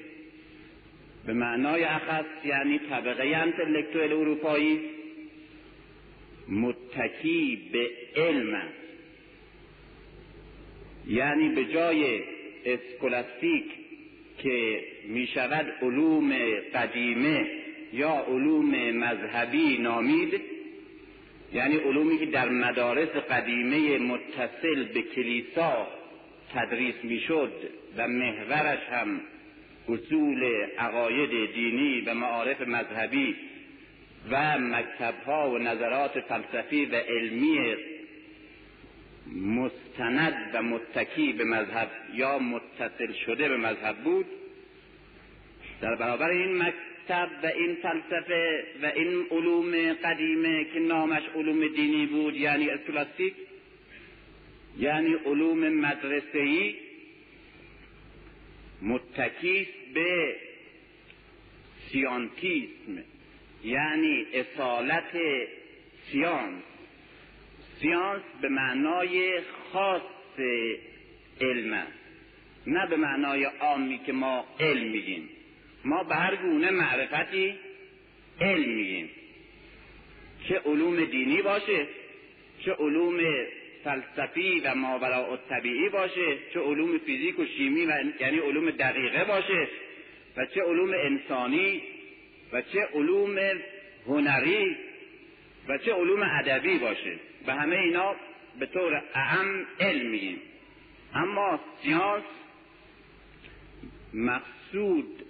[1.26, 4.82] به معنای اخص یعنی طبقه انتلکتوال اروپایی
[6.52, 8.64] متکی به علم
[11.08, 12.22] یعنی به جای
[12.66, 13.66] اسکولاستیک
[14.38, 16.34] که می شود علوم
[16.74, 17.48] قدیمه
[17.94, 20.42] یا علوم مذهبی نامید
[21.54, 25.88] یعنی علومی که در مدارس قدیمه متصل به کلیسا
[26.54, 27.54] تدریس می‌شد
[27.98, 29.22] و محورش هم
[29.90, 30.44] اصول
[30.78, 33.36] عقاید دینی و معارف مذهبی
[34.30, 37.76] و مکتبها و نظرات فلسفی و علمی
[39.36, 44.26] مستند و متکی به مذهب یا متصل شده به مذهب بود.
[45.82, 52.06] در برابر این مکتب و این فلسفه و این علوم قدیمه که نامش علوم دینی
[52.06, 53.34] بود یعنی اسکولاستیک
[54.80, 56.76] یعنی علوم مدرسه‌ای
[58.82, 60.36] متکی به
[61.92, 63.04] سیانتیسم.
[63.64, 65.12] یعنی اصالت
[66.12, 66.64] سیانس.
[67.82, 69.42] سیانس به معنای
[69.74, 70.02] خاص
[71.42, 71.92] علم است.
[72.68, 75.30] نه به معنای عامی که ما علم میگیم.
[75.86, 77.56] ما به هر گونه معرفتی
[78.42, 79.10] علم میگیم.
[80.48, 81.88] چه علوم دینی باشه
[82.66, 83.20] چه علوم
[83.84, 89.68] فلسفی و ماوراء طبیعی باشه چه علوم فیزیک و شیمی و یعنی علوم دقیقه باشه
[90.38, 91.82] و چه علوم انسانی
[92.54, 93.38] و چه علوم
[94.08, 94.78] هنری
[95.68, 97.20] و چه علوم ادبی باشه.
[97.46, 98.16] به همه اینا
[98.60, 100.42] به طور اهم علم میگیم
[101.14, 102.24] اما سیانس
[104.14, 105.26] مقصود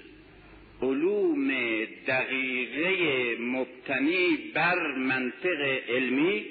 [0.82, 1.48] علوم
[2.08, 6.46] دقیقه مبتنی بر منطق علمی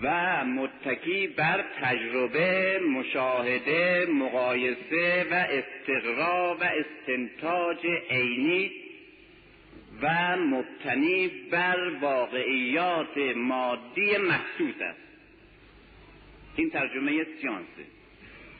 [0.00, 8.70] و متکی بر تجربه مشاهده مقایسه و استقرا و استنتاج عینی
[10.02, 15.00] و مبتنی بر واقعیات مادی محسوس است.
[16.56, 17.84] این ترجمه سیانسه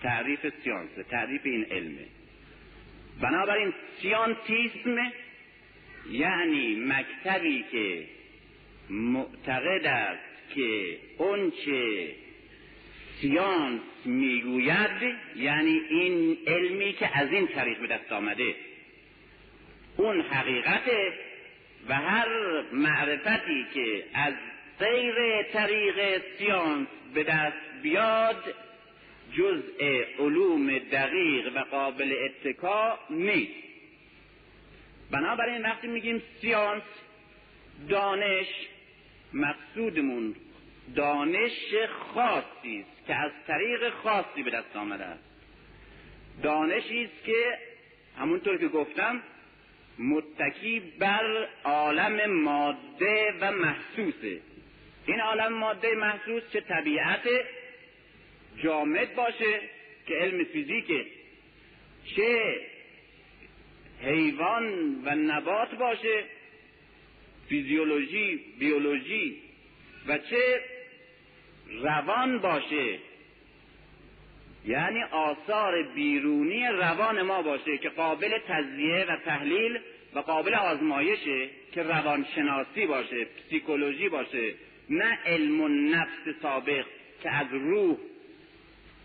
[0.03, 2.07] تعریف سیانسه تعریف این علمه.
[3.21, 5.13] بنابراین سیانتیسم
[6.11, 8.05] یعنی مکتبی که
[8.91, 12.15] معتقد است که اونچه
[13.21, 18.55] سیانس می‌گوید یعنی این علمی که از این طریق به دست آمده
[19.97, 20.91] اون حقیقت
[21.89, 22.29] و هر
[22.73, 24.35] معرفتی که از
[24.79, 28.55] غیر طریق سیانس به دست بیاد
[29.37, 33.63] جزء علوم دقیق و قابل اتکا نیست.
[35.11, 36.83] بنابراین وقتی میگیم سیانس
[37.89, 38.47] دانش
[39.73, 40.35] مقصودمون
[40.97, 41.75] دانش
[42.15, 45.25] خاصی است که از طریق خاصی به دست آمده است.
[46.43, 47.59] دانشی است که
[48.19, 49.23] همونطور که گفتم
[49.99, 54.41] متکی بر عالم ماده و محسوسه.
[55.07, 57.29] این عالم ماده محسوس چه طبیعت
[58.63, 59.61] جامد باشه
[60.07, 61.07] که علم فیزیکه
[62.17, 62.61] چه
[64.03, 66.25] حیوان و نبات باشه
[67.49, 69.52] فیزیولوژی بیولوژی
[70.07, 70.61] و چه
[71.83, 72.99] روان باشه.
[74.65, 79.79] یعنی آثار بیرونی روان ما باشه که قابل تزیه و تحلیل
[80.15, 84.55] و قابل آزمایشه که روانشناسی باشه پسیکولوژی باشه.
[84.91, 86.85] نه علم و نفس سابق
[87.23, 87.97] که از روح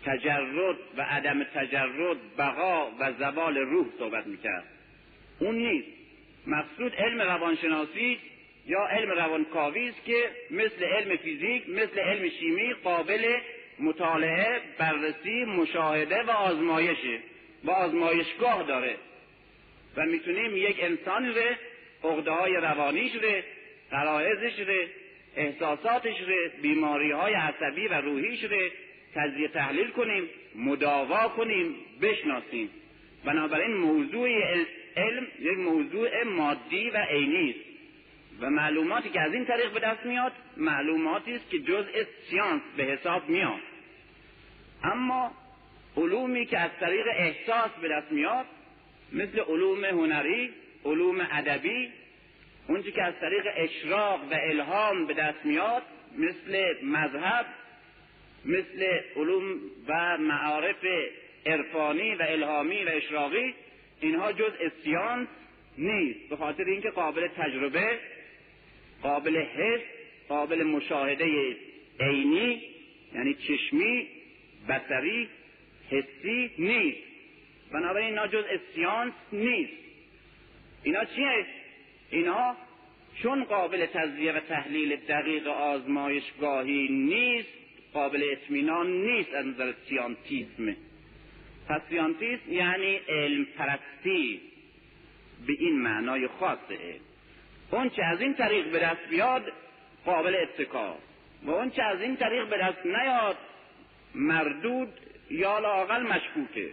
[0.04, 4.64] تجرد و عدم تجرد بقا و زوال روح صحبت می‌کرد.
[5.38, 5.88] اون نیست.
[6.46, 8.18] مقصود علم روانشناسی
[8.68, 13.36] یا علم روانکاوی است که مثل علم فیزیک مثل علم شیمی قابل
[13.78, 17.18] مطالعه بررسی مشاهده و آزمایشه
[17.64, 18.96] و آزمایشگاه داره.
[19.96, 21.42] و می‌تونیم یک انسان رو
[22.04, 23.42] عقده های روانیش رو
[23.90, 24.74] قرائزش رو
[25.36, 28.68] احساساتش رو بیماری های عصبی و روحیش رو
[29.14, 32.70] تجزیه تحلیل کنیم مداوا کنیم بشناسیم.
[33.24, 34.28] بنابراین موضوع
[34.96, 37.67] علم یک موضوع مادی و عینی است.
[38.40, 42.82] و معلوماتی که از این طریق به دست میاد معلوماتی است که جزء سیانس به
[42.82, 43.60] حساب میاد.
[44.84, 45.32] اما
[45.96, 48.46] علومی که از طریق احساس به دست میاد
[49.12, 50.54] مثل علوم هنری
[50.84, 51.88] علوم ادبی
[52.68, 55.82] اونچه که از طریق اشراق و الهام به دست میاد
[56.18, 57.46] مثل مذهب
[58.44, 60.84] مثل علوم و معارف
[61.46, 63.54] عرفانی و الهامی و اشراقی
[64.00, 64.52] اینها جز
[64.84, 65.28] سیانس
[65.78, 66.28] نیست.
[66.30, 67.98] به خاطر اینکه قابل تجربه
[69.02, 69.80] قابل حس
[70.28, 71.56] قابل مشاهده
[72.00, 72.62] عینی
[73.14, 74.08] یعنی چشمی
[74.68, 75.28] بسری
[75.90, 76.98] حسی نیست.
[77.72, 78.44] بنابراین اینا جز
[78.74, 79.72] سیانس نیست.
[80.82, 81.46] اینا چیه؟
[82.10, 82.56] اینا
[83.22, 87.48] چون قابل تجزیه و تحلیل دقیق آزمایشگاهی نیست
[87.92, 90.76] قابل اطمینان نیست از نظر سیانتیسم.
[91.68, 94.40] پس سیانتیسم یعنی علم پرستی
[95.46, 97.00] به این معنای خاصه.
[97.70, 99.52] اون چه از این طریق به دست بیاد
[100.04, 100.96] قابل اتکا.
[101.42, 103.36] و اون چه از این طریق به دست نیاد
[104.14, 105.00] مردود
[105.30, 106.70] یا لاقل مشکوکه.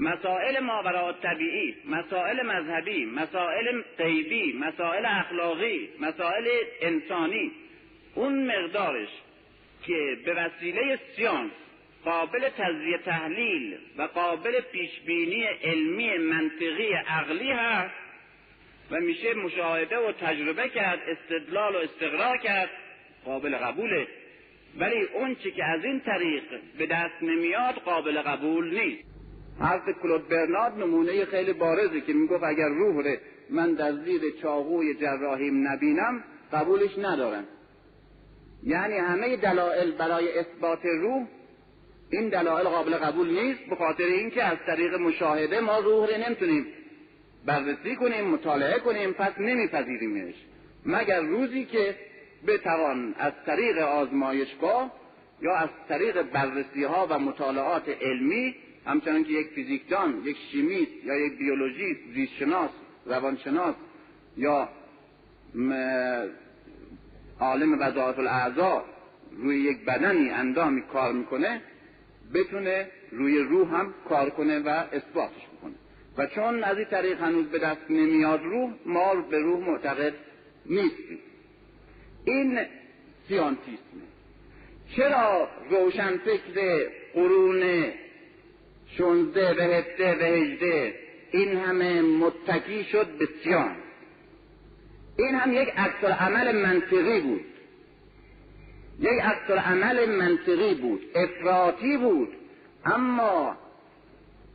[0.00, 6.48] مسائل ماورا طبیعی مسائل مذهبی مسائل غیبی مسائل اخلاقی مسائل
[6.80, 7.52] انسانی
[8.14, 9.08] اون مقدارش
[9.86, 11.50] که به وسیله سیانس
[12.04, 17.94] قابل تجزیه تحلیل و قابل پیشبینی علمی منطقی عقلی هست
[18.90, 22.70] و میشه مشاهده و تجربه کرد استدلال و استقرار کرد.
[23.24, 24.06] قابل قبوله.
[24.78, 26.42] ولی اون چی که از این طریق
[26.78, 29.04] به دست نمیاد قابل قبول نیست.
[29.60, 34.94] حرف کلود برنارد نمونه خیلی بارزه که می‌گفت اگر روح ره من در زیر چاقوی
[34.94, 37.44] جراحیم نبینم قبولش ندارم.
[38.62, 41.26] یعنی همه دلایل برای اثبات روح
[42.12, 46.66] این دلایل قابل قبول نیست به خاطر اینکه از طریق مشاهده ما روح رو نمی‌تونیم
[47.46, 50.34] بررسی کنیم مطالعه کنیم پس نمیپذیریمش.
[50.86, 51.94] مگر روزی که
[52.46, 54.92] بتوان از طریق آزمایشگاه
[55.42, 58.54] یا از طریق بررسی ها و مطالعات علمی
[58.86, 62.70] همچنان که یک فیزیکدان یک شیمیست یا یک بیولوژیست زیستشناس
[63.06, 63.74] روانشناس
[64.36, 64.68] یا
[67.40, 68.84] عالم وظایف الاعضا
[69.36, 71.62] روی یک بدنی اندامی کار می‌کنه
[72.34, 75.49] بتونه روی روح هم کار کنه و اثباتش
[76.20, 80.14] و چون از این طریق هنوز به دست نمیاد روح ما به روح معتقد
[80.66, 81.18] نیستیم.
[82.24, 82.60] این
[83.28, 84.02] سیانتیسمه.
[84.96, 87.84] چرا روشن فکر قرون
[88.96, 90.94] شونزده و هفته و هجده
[91.30, 93.76] این همه متکی شد به سیان؟
[95.16, 97.44] این هم یک عکس عمل منطقی بود.
[99.00, 102.28] یک عکس عمل منطقی بود افراطی بود.
[102.84, 103.56] اما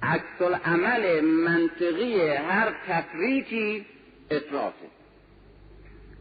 [0.01, 3.85] عکس عمل منطقی هر تفریطی
[4.31, 4.87] افراطه.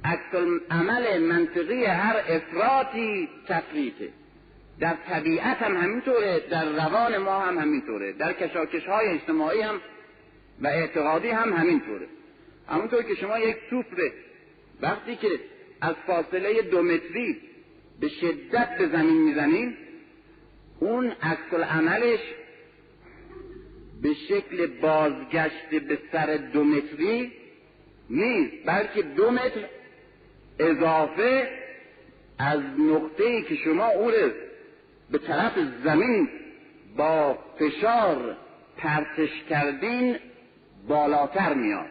[0.05, 0.35] عکس
[0.71, 4.09] عمل منطقی هر افراطی تفریطه.
[4.81, 9.81] در طبیعت هم همینطوره در روان ما هم همینطوره در کشاکش های اجتماعی هم
[10.61, 12.07] و اعتقادی هم همینطوره.
[12.69, 13.87] همونطور که شما یک توپ
[14.81, 15.29] وقتی که
[15.81, 17.41] از فاصله دو متری
[18.01, 19.77] به شدت به زمین می‌زنین
[20.81, 22.21] اون عکس عملش
[24.05, 27.33] به شکل بازگشت به سر دو متری
[28.11, 29.65] نیست بلکه دو متر
[30.59, 31.49] اضافه
[32.39, 34.11] از نقطه ای که شما او
[35.11, 35.53] به طرف
[35.85, 36.29] زمین
[36.97, 38.37] با فشار
[38.77, 40.17] پرتش کردین
[40.89, 41.91] بالاتر میاد.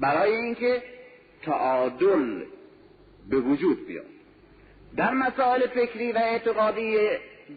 [0.00, 0.82] برای اینکه
[1.42, 2.42] تعادل
[3.30, 4.06] به وجود بیاد.
[4.96, 6.98] در مسائل فکری و اعتقادی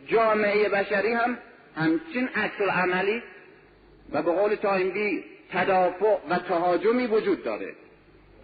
[0.08, 1.38] جامعه بشری هم
[1.76, 3.24] همچین عکس عملی
[4.12, 7.74] و به قول تاینبی تدافع و تهاجمی وجود داره.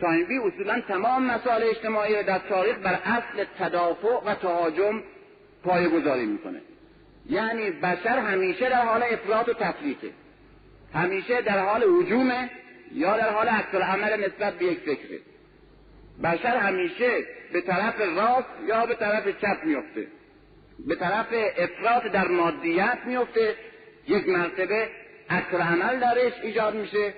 [0.02, 5.04] تاینبی اصولا تمام مسائل اجتماعی را در تاریخ بر اصل تدافع و تهاجم
[5.64, 6.62] پایگذاری می‌کنه.
[7.30, 10.10] یعنی بشر همیشه در حال افراط و تفریطه.
[10.94, 12.50] همیشه در حال حجومه
[12.92, 15.20] یا در حال عکس عمل نسبت به یک فکره.
[16.24, 20.08] بشر همیشه به طرف راست یا به طرف چپ میفته
[20.80, 21.28] به طرف
[21.58, 23.56] افراط در مادیت میفته
[24.08, 24.90] یک مرتبه
[25.30, 27.14] عکس عمل درش ایجاد میشه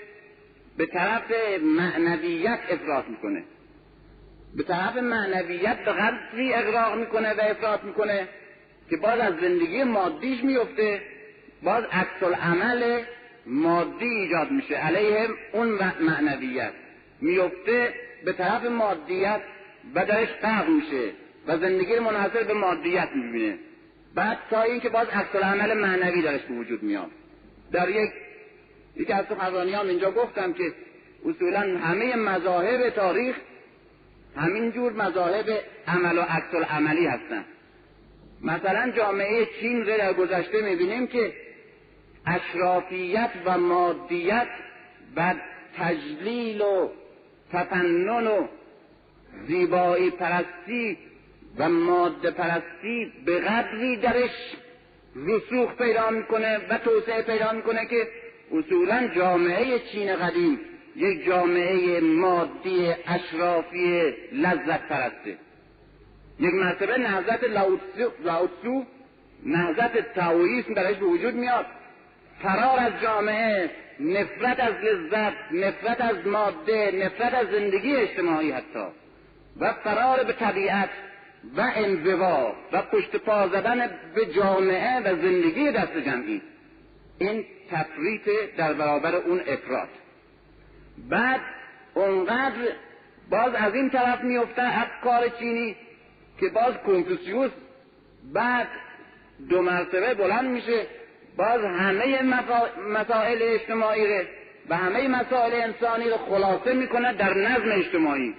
[0.77, 1.31] به طرف
[1.61, 3.43] معنویت افراط می‌کنه.
[4.55, 8.27] به طرف معنویت به قدری اغراق می‌کنه و افراط می‌کنه
[8.89, 11.01] که باز از زندگی مادیش میفته
[11.63, 13.03] باز عکس عمل
[13.45, 14.75] مادی ایجاد میشه.
[14.75, 16.73] علیه اون معنویت
[17.21, 17.93] میفته
[18.25, 19.41] به طرف مادیت
[19.95, 20.29] و درش
[20.67, 21.11] میشه.
[21.47, 23.57] و زندگی منحصر به مادیت می‌بینه.
[24.15, 27.11] بعد تا اینکه باز عکس عمل معنوی درش به وجود میاد.
[27.71, 28.09] در یک
[28.95, 30.73] یکی از سخنرانیان اینجا گفتم که
[31.25, 33.35] اصولا همه مذاهب تاریخ
[34.35, 35.45] همینجور مذاهب
[35.87, 37.45] عمل و عکس عملی هستند
[38.41, 41.33] مثلا جامعه چین رو در گذشته می‌بینیم که
[42.25, 44.47] اشرافیت و مادیت
[45.15, 45.35] و
[45.77, 46.89] تجلیل و
[47.51, 48.47] تفنن و
[49.47, 50.97] زیبایی پرستی
[51.57, 54.55] و ماده پرستی به قدری درش
[55.15, 58.07] رسوخ پیدا می‌کنه و توسعه پیدا می‌کنه که
[58.51, 60.59] اصولا جامعه چین قدیم
[60.95, 65.37] یک جامعه مادی اشرافی لذت پرسته
[66.39, 67.43] یک مرتبه نهضت
[68.23, 68.85] لاوتسو
[69.45, 71.65] نهضت تاویسم درش به وجود میاد.
[72.43, 73.69] فرار از جامعه
[73.99, 78.85] نفرت از لذت نفرت از ماده نفرت از زندگی اجتماعی حتی.
[79.59, 80.89] و فرار به طبیعت
[81.55, 86.41] و انزوا و پشت پا زدن به جامعه و زندگی دست جمعی.
[87.19, 89.89] این تفریط در برابر اون افراد
[91.09, 91.41] بعد
[91.93, 92.71] اونقدر
[93.29, 95.75] باز از این طرف میفته افکار چینی
[96.39, 97.51] که باز کنفوسیوس
[98.33, 98.67] بعد
[99.49, 100.87] دو مرتبه بلند میشه
[101.37, 102.21] باز همه
[102.89, 104.23] مسائل اجتماعی رو
[104.69, 108.33] و همه مسائل انسانی رو خلاصه می‌کنه در نظم اجتماعی.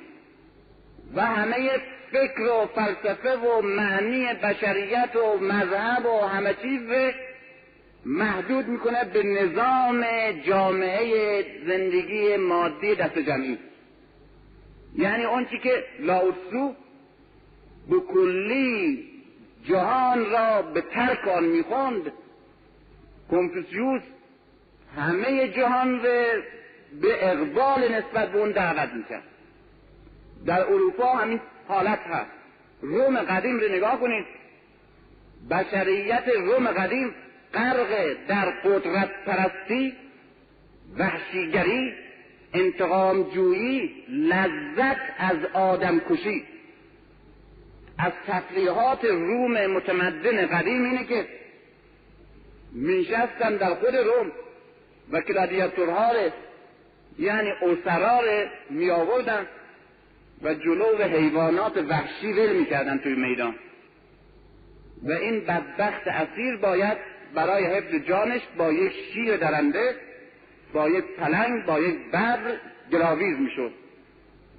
[1.14, 1.70] و همه
[2.12, 7.12] فکر و فلسفه و معنی بشریت و مذهب و همه چیز
[8.06, 10.04] محدود می‌کنه به نظام
[10.46, 13.58] جامعه زندگی مادی دست جمعی.
[14.96, 16.74] یعنی اون چی که لاوتسو
[17.90, 19.04] به کلی
[19.64, 22.12] جهان را به ترک آن می‌خوند
[23.30, 24.02] کنفوسیوس
[24.96, 26.24] همه جهان را
[27.00, 29.22] به اقبال نسبت به اون دعوت می‌کرد.
[30.46, 32.30] در اروپا همین حالت هست.
[32.80, 34.26] روم قدیم رو نگاه کنید.
[35.50, 37.14] بشریت روم قدیم
[37.54, 39.96] غرق در قدرت پرستی
[40.98, 41.94] وحشیگری
[42.54, 46.44] انتقام جویی لذت از آدم کشی.
[47.98, 51.26] از تفریحات روم متمدن قدیم اینه که
[52.72, 54.32] میشستن در خود روم.
[55.12, 56.12] و کلادیاتورها
[57.18, 57.50] یعنی
[58.70, 59.46] می آوردن
[60.42, 63.54] و جلو حیوانات وحشی ول می‌کردن توی میدان.
[65.02, 66.98] و این بدبخت اسیر باید
[67.34, 69.94] برای حفظ جانش با یک شیر درنده
[70.72, 72.38] با یک پلنگ با یک بر
[72.92, 73.72] گلاویز می‌شد.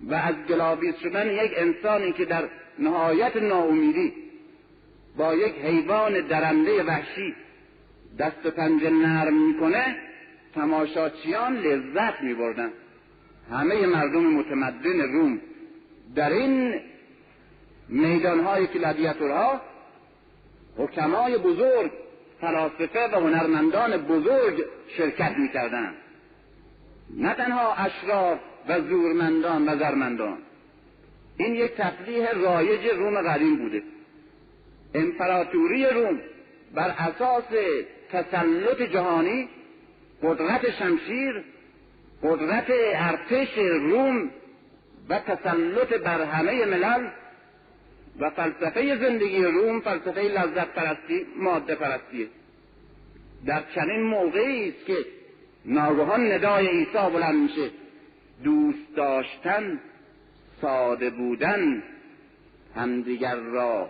[0.07, 2.43] و از گلاویز شدن یک انسانی که در
[2.79, 4.13] نهایت ناامیدی
[5.17, 7.35] با یک حیوان درنده وحشی
[8.19, 9.95] دست و پنجه نرم می‌کنه
[10.55, 12.69] تماشاچیان لذت میبردن.
[13.51, 15.41] همه مردم متمدن روم
[16.15, 16.81] در این
[17.89, 19.61] میدانهای کلادیاتورها
[20.77, 21.91] حکمای بزرگ
[22.41, 24.65] فلاسفه و هنرمندان بزرگ
[24.97, 25.95] شرکت می‌کردند.
[27.17, 30.37] نه تنها اشراف و زورمندان و زرمندان.
[31.37, 33.83] این یک تفریح رایج روم قدیم بوده.
[34.93, 36.19] امپراتوری روم
[36.75, 37.43] بر اساس
[38.11, 39.49] تسلط جهانی
[40.23, 41.43] قدرت شمشیر
[42.23, 44.31] قدرت ارتش روم
[45.09, 47.07] و تسلط بر همه ملل
[48.19, 52.27] و فلسفه زندگی روم فلسفه لذت پرستی ماده پرستیه
[53.45, 54.97] در چنین موقعی است که
[55.65, 57.69] ناگهان ندای عیسی بلند میشه.
[58.43, 59.79] دوست داشتن
[60.61, 61.83] ساده بودن
[62.75, 63.89] همدیگر را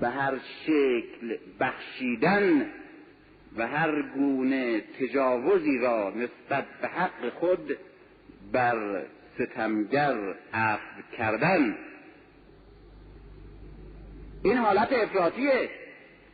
[0.00, 0.34] به هر
[0.66, 2.66] شکل بخشیدن
[3.56, 7.76] و هر گونه تجاوزی را نسبت به حق خود
[8.52, 9.02] بر
[9.38, 11.76] ستمگر عفو کردن.
[14.44, 15.70] این حالت افراطیه.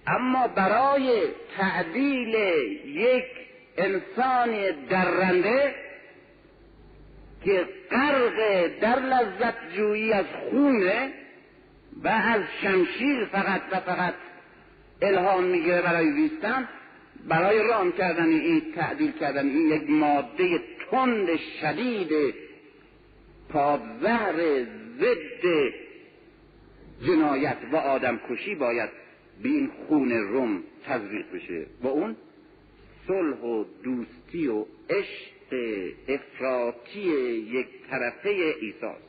[0.06, 1.22] اما برای
[1.56, 2.34] تعدیل
[2.86, 3.24] یک
[3.76, 5.74] انسان درنده
[7.44, 11.12] که غرق در لذت جویی از خونه
[12.02, 14.14] و از شمشیر فقط و فقط
[15.02, 16.68] الهام می‌گیره برای زیستن
[17.28, 20.60] برای رام کردن این تعدیل کردن این یک ماده
[20.90, 22.34] تند شدید
[23.54, 24.64] پادزهر
[25.00, 25.72] ضد
[27.06, 28.90] جنایت و آدم کشی باید
[29.42, 31.66] به این خون روم تزریق بشه.
[31.82, 32.16] و اون
[33.06, 35.34] صلح و دوستی و عشق
[36.08, 38.28] افراطی یک طرفه
[38.60, 39.04] ایساست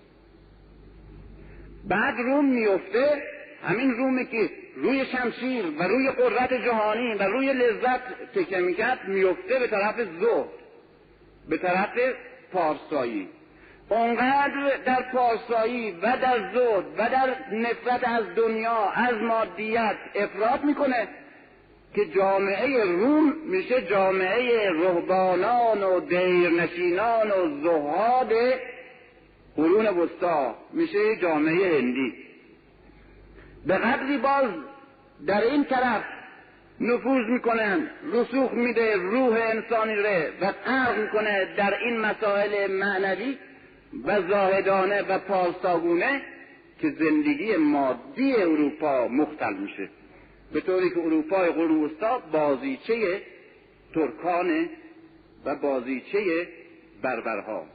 [1.88, 3.24] بعد روم میفته
[3.64, 9.60] همین رومی که روی شمشیر و روی قدرت جهانی و روی لذت تکه می‌کرد میفته
[9.60, 10.50] به طرف زهد
[11.50, 11.90] به طرف
[12.52, 13.30] پارسایی.
[13.90, 21.08] اونقدر در پارسایی و در زهد و در نفرت از دنیا از مادیت افراد می‌کنه
[21.96, 28.34] که جامعه روم میشه جامعه رهبانان و دیرنشینان و زهاد
[29.56, 30.56] قرون وسطا.
[30.74, 32.14] میشه جامعه هندی.
[33.68, 34.50] به قدری باز
[35.28, 36.04] در این طرف
[36.82, 43.38] نفوذ می‌کنن رسوخ میده روح انسانی ره و غرق می‌کنه در این مسائل معنوی.
[44.04, 46.22] و زاهدانه و پارساگونه
[46.82, 49.90] که زندگی مادی اروپا مختل میشه.
[50.54, 51.92] به طوری که اروپای قرون
[52.32, 53.22] بازیچه
[53.94, 54.70] ترکانه
[55.46, 56.48] و بازیچه
[57.02, 57.66] بربرها.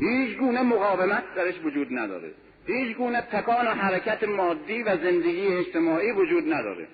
[0.00, 2.30] هیچ گونه مقاومت درش وجود نداره.
[2.66, 6.88] هیچ گونه تکان و حرکت مادی و زندگی اجتماعی وجود نداره.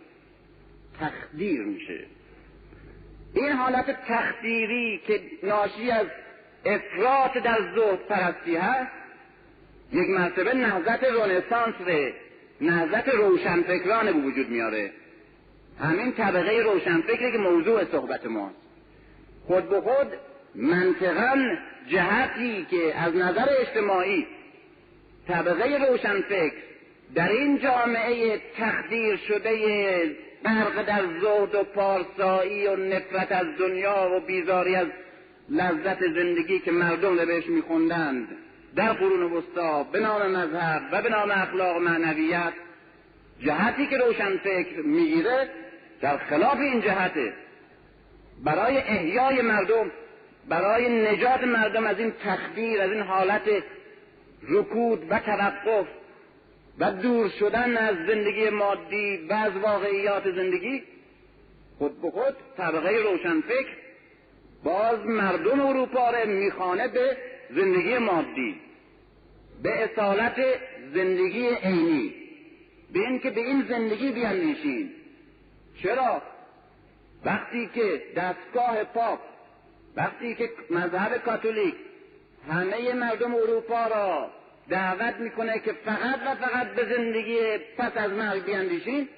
[1.01, 2.05] تخدیر میشه.
[3.35, 6.07] این حالت تخدیری که ناشی از
[6.67, 8.93] افراط در زهد پرستی هست؟
[9.93, 12.15] یک مرتبه نهضت رونسانس ره
[12.61, 14.91] نهضت روشنفکران به وجود میاره.
[15.81, 18.57] همین طبقه روشنفکری که موضوع صحبت ماست.
[19.47, 20.07] خود به خود
[20.55, 21.57] منطقا
[21.89, 24.27] جهتی که از نظر اجتماعی
[25.29, 26.57] طبقه روشنفکر
[27.15, 34.21] در این جامعه تخدیر شده غرق در زهد و پارسایی و نفرت از دنیا و
[34.21, 34.87] بیزاری از
[35.51, 38.29] لذت زندگی که مردم بهش میخوندند.
[38.77, 42.53] در قرون وسطا به نام مذهب و به نام اخلاق معنویت
[43.41, 45.51] جهتی که روشن فکر می‌گیره
[46.01, 47.33] در خلاف این جهته
[48.45, 49.91] برای احیای مردم
[50.49, 53.43] برای نجات مردم از این تخدیر از این حالت
[54.49, 55.87] رکود و توقف
[56.79, 60.83] و دور شدن از زندگی مادی و از واقعیات زندگی
[61.79, 63.86] خود به خود طبقه روشنفکر
[64.67, 67.17] باز مردم اروپا را میخانه به
[67.51, 68.61] زندگی مادی
[69.63, 70.37] به اصالت
[70.95, 72.15] زندگی عینی.
[72.93, 74.91] به اینکه به این زندگی بیاندیشیم.
[75.83, 76.23] چرا؟
[77.25, 79.19] وقتی که دستگاه پاپ
[79.97, 81.75] وقتی که مذهب کاتولیک
[82.51, 84.31] همه مردم اروپا را
[84.69, 87.39] دعوت می‌کنه که فقط و فقط به زندگی
[87.79, 89.09] پس از مرگ بیاندیشین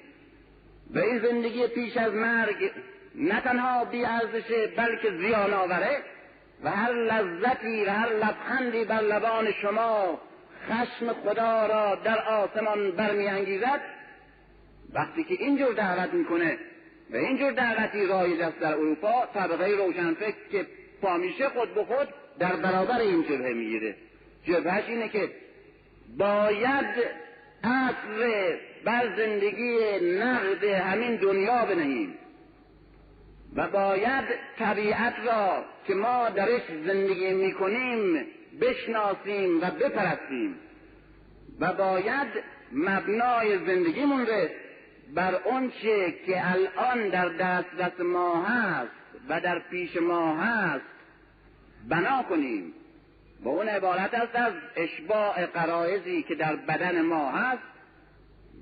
[0.93, 2.71] به این زندگی پیش از مرگ
[3.19, 5.97] نه تنها بی ارزشه بلکه زیان آوره
[6.63, 10.21] و هر لذتی و هر لبخندی بر لبان شما
[10.67, 13.81] خشم خدا را در آسمان برمیانگیزد.
[14.93, 16.57] وقتی که اینجور دعوت می‌کنه
[17.11, 20.65] و اینجور دعوتی رایج است در اروپا طبقه روشنفکر که
[21.01, 22.07] پامیشه خود به خود
[22.39, 23.95] در برابر این جبهه می‌گیره.
[24.45, 25.29] جبهش اینه که
[26.17, 26.85] باید
[27.63, 32.13] اصر بر زندگی نقد همین دنیا بنهیم.
[33.55, 34.25] و باید
[34.59, 38.25] طبیعت را که ما درش زندگی می‌کنیم
[38.61, 40.55] بشناسیم و بپرستیم
[41.59, 42.27] و باید
[42.71, 44.47] مبنای زندگیمون رو
[45.15, 48.91] بر آنچه که الان در دسترس ما هست
[49.29, 50.85] و در پیش ما هست
[51.89, 52.73] بنا کنیم.
[53.43, 57.68] و اون عبارت است از اشباع قرائزی که در بدن ما هست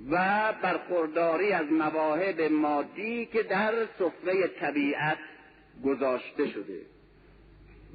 [0.09, 5.17] و برخورداری از مواهب مادی که در سفره طبیعت
[5.85, 6.81] گذاشته شده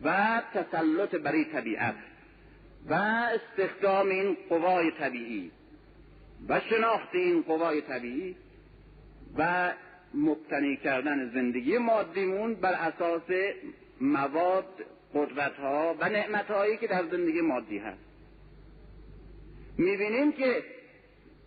[0.05, 1.95] و تسلط بر طبیعت
[2.89, 5.51] و استخدام این قوای طبیعی
[6.49, 8.37] و شناخت این قوای طبیعی
[9.39, 9.73] و
[10.15, 13.31] مبتنی کردن زندگی مادیمون بر اساس
[14.01, 14.67] مواد
[15.15, 17.99] قدرت ها و نعمت هایی که در زندگی مادی هست.
[19.79, 20.65] می‌بینیم که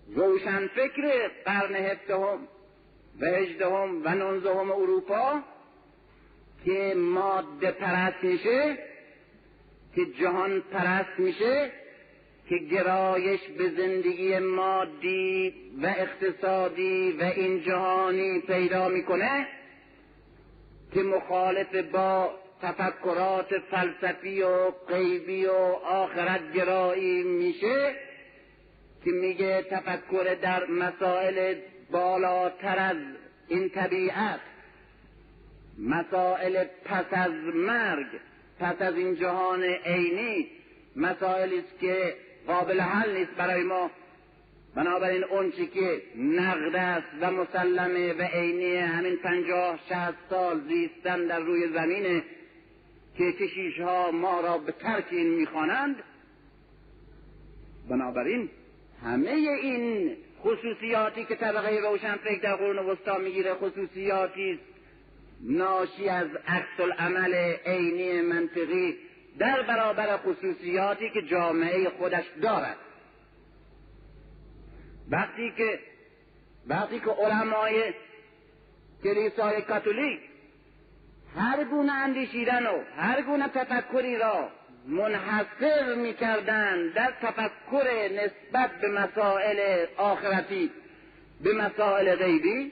[0.07, 2.47] روشنفکر قرن هفدهم
[3.19, 5.41] و هجدهم و نونزدهم اروپا
[6.65, 8.77] که ماده پرست میشه
[9.95, 11.71] که جهان پرست میشه
[12.49, 19.47] که گرایش به زندگی مادی و اقتصادی و این جهانی پیدا می‌کنه
[20.93, 25.51] که مخالف با تفکرات فلسفی و غیبی و
[25.85, 27.95] آخرت گرایی میشه.
[29.05, 31.55] که میگه تفکر در مسائل
[31.91, 32.97] بالاتر از
[33.47, 34.39] این طبیعت
[35.79, 38.07] مسائل پس از مرگ
[38.59, 40.47] پس از این جهان عینی
[40.95, 42.15] مسائلی است که
[42.47, 43.91] قابل حل نیست برای ما.
[44.75, 51.39] بنابراین اون که نقد است و مسلمه و عینی همین پنجاه شهست سال زیستن در
[51.39, 52.23] روی زمینه
[53.17, 55.95] که کشیش ها ما را به ترک این می‌خوانند
[57.89, 58.49] بنابراین
[59.05, 64.59] همه این خصوصیاتی که طبقه روشنفکر در قرون وسطا می‌گیره خصوصیاتی
[65.41, 67.33] ناشی از عکس العمل
[67.65, 68.97] عینی منطقی
[69.39, 72.77] در برابر خصوصیاتی که جامعه خودش دارد.
[75.11, 75.79] وقتی که
[76.67, 77.93] وقتی که علمای
[79.03, 80.19] کلیسای کاتولیک
[81.37, 84.49] هر گونه اندیشیدن و هر گونه تفکری را
[84.87, 90.71] منحصر می‌کردند در تفکر نسبت به مسائل آخرتی
[91.43, 92.71] به مسائل غیبی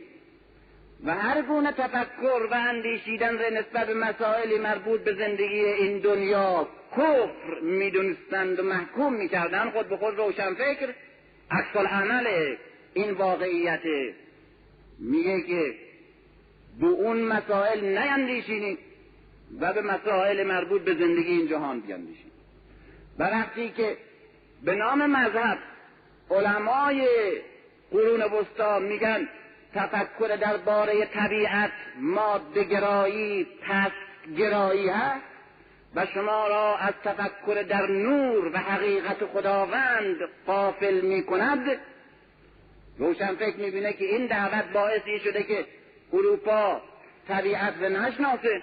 [1.06, 6.68] و هر گونه تفکر و اندیشیدن را نسبت به مسائلی مربوط به زندگی این دنیا
[6.91, 9.72] کفر می‌دونستند و محکوم می‌کردند.
[9.72, 10.94] خود به خود روشن فکر
[11.52, 12.56] عکس عمل
[12.94, 13.81] این واقعیت.
[14.99, 15.76] میگه که
[16.80, 18.80] به اون مسائل نیندیشینید
[19.60, 22.32] و به مسائل مربوط به زندگی این جهان بیندیشید
[23.20, 23.98] و وقتی که
[24.64, 25.57] به نام مذهب
[26.32, 27.07] علمای
[27.91, 29.28] قرون وسطا میگن
[29.74, 32.64] تفکر درباره طبیعت ماده
[34.38, 35.24] گرایی هست
[35.95, 40.18] و شما را از تفکر در نور و حقیقت خداوند
[40.48, 41.78] قافل می کند
[42.98, 45.65] روشن فکر می‌بینه که این دعوت باعثی شده که
[46.14, 46.82] اروپا
[47.28, 48.61] طبیعت رو نشناسه.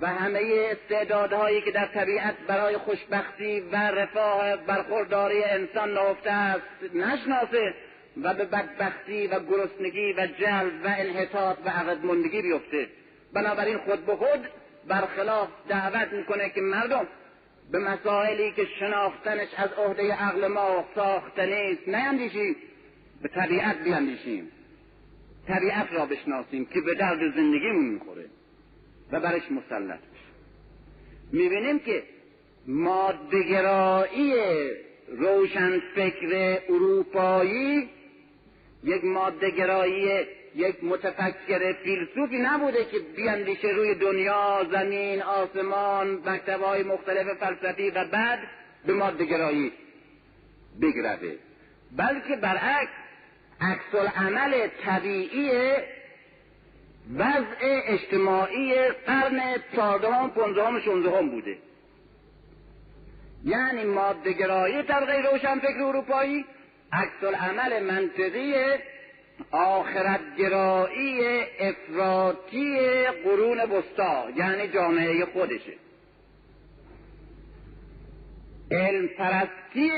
[0.00, 7.74] و همه استعدادهایی که در طبیعت برای خوشبختی و رفاه برخورداری انسان نهفته است نشناسه
[8.22, 12.86] و به بدبختی و گرسنگی و جلب و انحطاط و عقدمندگی بیفته.
[13.32, 14.48] بنابراین خود به خود
[14.88, 17.06] برخلاف دعوت می‌کنه که مردم
[17.72, 22.56] به مسائلی که شناختنش از عهده عقل ما ساخته نیست نیندیشیم
[23.22, 24.48] به طبیعت بیاندیشیم
[25.48, 28.24] طبیعت را بشناسیم که به درد زندگیمون می‌خوره.
[29.12, 30.32] و برش مسلط بشیم
[31.32, 32.02] می‌بینیم که
[32.66, 34.34] مادهگرایی
[35.08, 37.88] روشن فکر اروپایی
[38.84, 40.26] یک مادهگرایی
[40.56, 48.38] یک متفکر فیلسوفی نبوده که بیاندیشه روی دنیا زمین آسمان مکتبهای مختلف فلسفی و بعد
[48.86, 49.72] به مادهگرایی
[50.82, 51.38] بگرده.
[51.96, 52.90] بلکه برعکس
[53.60, 55.50] عکس عمل طبیعی
[57.10, 59.40] وضع اجتماعی قرن
[59.76, 61.58] چهاردهم پنجدهم شانزدهم بوده.
[63.44, 66.44] یعنی مادهگرایی طبقه روشنفکر اروپایی
[66.92, 68.54] عکس عمل منطقی
[69.50, 75.72] آخرتگرایی افراطی قرون وسطا یعنی جامعه خودشه.
[78.70, 79.90] علم پرستی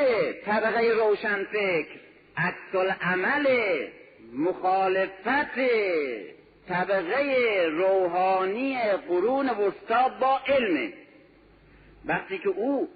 [0.47, 2.01] طبقه روشنفکر
[2.37, 3.47] عکس عمل
[4.33, 5.59] مخالفت
[6.69, 8.79] طبقه روحانی
[9.09, 10.93] قرون وسطا با علم.
[12.05, 12.89] وقتی که او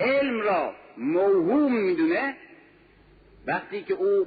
[0.00, 2.36] علم را موهوم می‌دونه
[3.46, 4.26] وقتی که او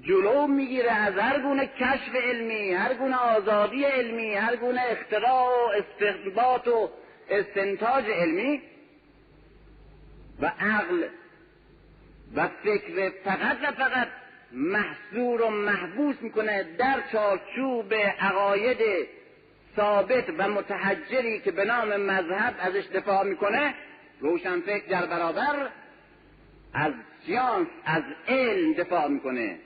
[0.00, 5.70] جلو می‌گیره از هر گونه کشف علمی هر گونه آزادی علمی هر گونه اختراع و
[5.78, 6.90] استثبات و
[7.30, 8.62] استنتاج علمی
[10.40, 11.04] و عقل
[12.36, 14.08] و فکر فقط و فقط
[14.52, 18.78] محصور و محبوس می‌کنه در چارچوب عقاید
[19.76, 23.74] ثابت و متحجری که به نام مذهب ازش دفاع می‌کنه.
[24.20, 25.68] روشنفکر در برابر
[26.74, 26.92] از
[27.26, 29.58] سیانس از علم دفاع می‌کنه.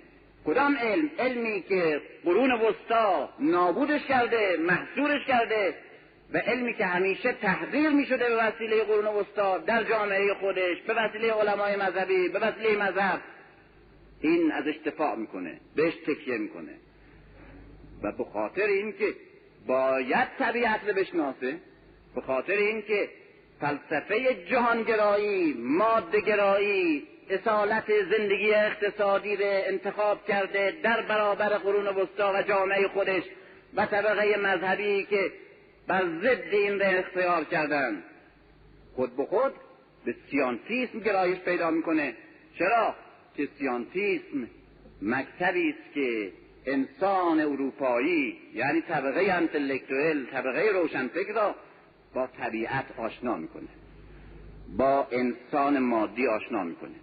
[0.47, 5.75] کدام علم؟ علمی که قرون وسطا نابودش کرده محصورش کرده
[6.33, 10.95] و علمی که همیشه تحضیر می شده به وسیله قرون وسطا در جامعه خودش به
[10.95, 13.21] وسیله علمای مذهبی به وسیله مذهب.
[14.21, 16.75] این ازش دفاع می‌کنه بهش تکیه می‌کنه.
[18.03, 19.15] و به خاطر اینکه
[19.67, 21.57] باید طبیعت رو بشناسه
[22.15, 23.09] به خاطر اینکه
[23.61, 32.89] فلسفه جهانگرایی مادهگرایی اصالت زندگی اقتصادی را انتخاب کرده در برابر قرون وسطا و جامعه
[32.89, 33.23] خودش
[33.75, 35.33] و طبقه مذهبی که
[35.87, 38.03] بر ضد این را اختیار کردن.
[38.95, 39.53] خود به خود
[40.05, 42.15] به سیانتیسم گرایش پیدا می‌کنه.
[42.59, 42.95] چرا؟
[43.37, 44.49] که سیانتیسم
[45.03, 46.33] مکتبی است که
[46.67, 51.55] انسان اروپایی یعنی طبقه انتلکتوئل طبقه روشنفکر را
[52.15, 53.69] با طبیعت آشنا می‌کنه
[54.77, 56.95] با انسان مادی آشنا می‌کنه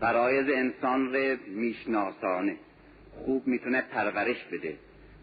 [0.00, 2.56] فرایز انسان رو میشناسانه
[3.24, 4.76] خوب می‌تونه پرورش بده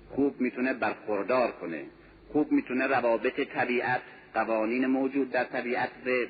[0.10, 1.86] خوب می‌تونه برخوردار کنه
[2.32, 4.02] خوب می‌تونه روابط طبیعت
[4.34, 6.26] قوانین موجود در طبیعت رو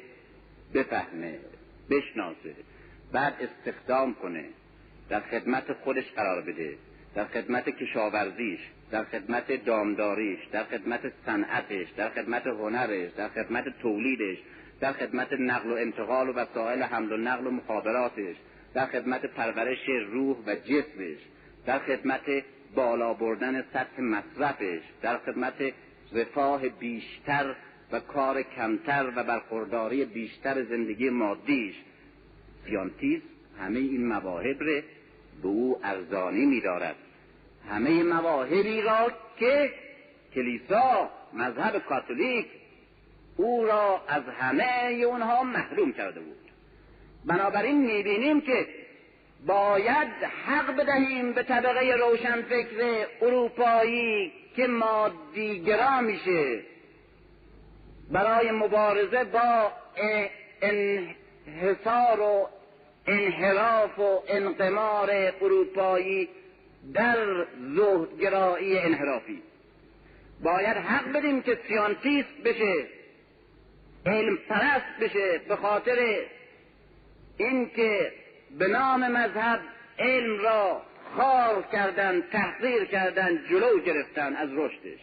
[0.73, 1.39] بفهمه
[1.89, 2.55] بشناسه
[3.11, 4.45] بعد استخدام کنه
[5.09, 6.77] در خدمت خودش قرار بده
[7.15, 8.59] در خدمت کشاورزیش
[8.91, 14.37] در خدمت دامداریش در خدمت صنعتش در خدمت هنرش در خدمت تولیدش
[14.79, 18.35] در خدمت نقل و انتقال و وسایل حمل و نقل و مخابراتش
[18.73, 21.17] در خدمت پرورش روح و جسمش
[21.65, 22.43] در خدمت
[22.75, 25.73] بالا بردن سطح مصرفش در خدمت
[26.13, 27.55] رفاه بیشتر
[27.91, 31.75] و کار کمتر و برخورداری بیشتر زندگی مادیش
[32.65, 33.21] سیانتیس
[33.59, 34.83] همه این مواهب ره
[35.41, 36.95] به او ارزانی میدارد.
[37.69, 39.71] همه مواهبی را که
[40.35, 42.45] کلیسا مذهب کاتولیک
[43.37, 46.37] او را از همه اونها محروم کرده بود.
[47.25, 48.67] بنابراین می‌بینیم که
[49.45, 50.07] باید
[50.45, 56.59] حق بدهیم به طبقه روشنفکر اروپایی که مادیگرا میشه.
[58.11, 59.71] برای مبارزه با
[61.49, 62.49] انحصار و
[63.07, 65.09] انحراف و انقمار
[65.41, 66.29] اروپایی
[66.93, 67.45] در
[67.75, 69.41] زهدگرایی انحرافی.
[70.43, 72.85] باید حق بدیم که سیانتیست بشه
[74.05, 76.25] علم پرست بشه به خاطر
[77.37, 78.11] اینکه
[78.57, 79.59] به نام مذهب
[79.99, 80.81] علم را
[81.15, 84.99] خار کردن تحقیر کردن جلو گرفتن از رشدش.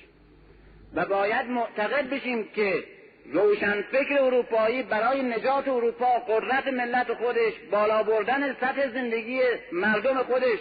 [0.94, 2.84] و باید معتقد بشیم که
[3.32, 9.40] روشنفکر اروپایی برای نجات اروپا قدرت ملت خودش بالا بردن سطح زندگی
[9.72, 10.58] مردم خودش.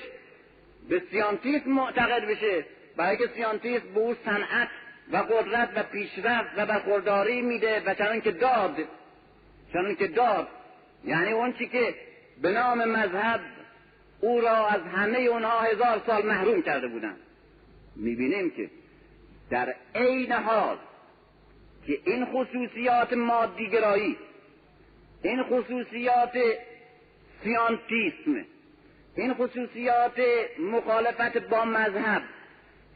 [0.89, 2.65] به سیانتیسم معتقد بشه.
[2.97, 4.67] برای که سیانتیسم به او صنعت
[5.11, 8.77] و قدرت و پیشرفت و برخورداری میده و چنان که داد
[9.73, 10.47] چنان که داد.
[11.05, 11.95] یعنی اون چی که
[12.41, 13.41] به نام مذهب
[14.21, 17.15] او را از همه اونها هزار سال محروم کرده بودن.
[17.95, 18.69] می‌بینیم که
[19.49, 20.77] در عین حال
[21.87, 24.17] که این خصوصیات مادیگرایی
[25.23, 26.37] این خصوصیات
[27.43, 28.45] سیانتیسم
[29.15, 30.19] این خصوصیات
[30.59, 32.21] مخالفت با مذهب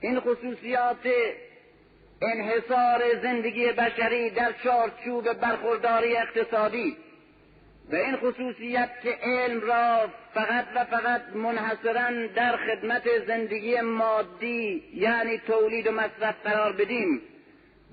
[0.01, 1.07] این خصوصیات
[2.21, 6.97] انحصار زندگی بشری در چارچوب برخورداری اقتصادی
[7.91, 15.37] و این خصوصیت که علم را فقط و فقط منحصرا در خدمت زندگی مادی یعنی
[15.37, 17.21] تولید و مصرف قرار بدیم.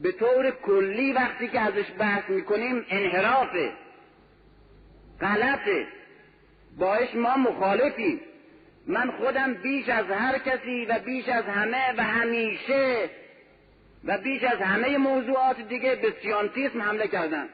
[0.02, 3.72] به طور کلی وقتی که ازش بحث می‌کنیم انحرافه.
[5.20, 5.86] غلطه.
[6.78, 8.20] باش ما مخالفیم.
[8.86, 13.10] من خودم بیش از هر کسی و بیش از همه و همیشه
[14.04, 17.48] و بیش از همه موضوعات دیگه به سیانتیسم حمله کردم.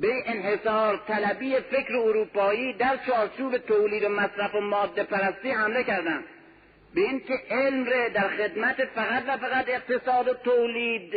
[0.00, 6.24] به انحصار طلبی فکر اروپایی در چارچوب تولید و مصرف و ماده پرستی حمله کردم.
[6.94, 11.12] به اینکه علم ره در خدمت فقط و فقط اقتصاد و تولید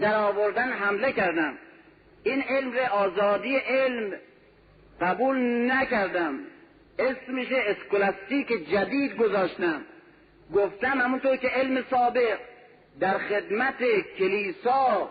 [0.00, 1.58] در آوردن حمله کردم.
[2.24, 4.12] این علم ره آزادی علم
[5.00, 5.38] قبول
[5.72, 6.38] نکردم.
[6.98, 9.82] اسمش اسکولاستیک جدید گذاشتم.
[10.54, 12.38] گفتم همونطور که علم سابق
[13.00, 13.84] در خدمت
[14.18, 15.10] کلیسا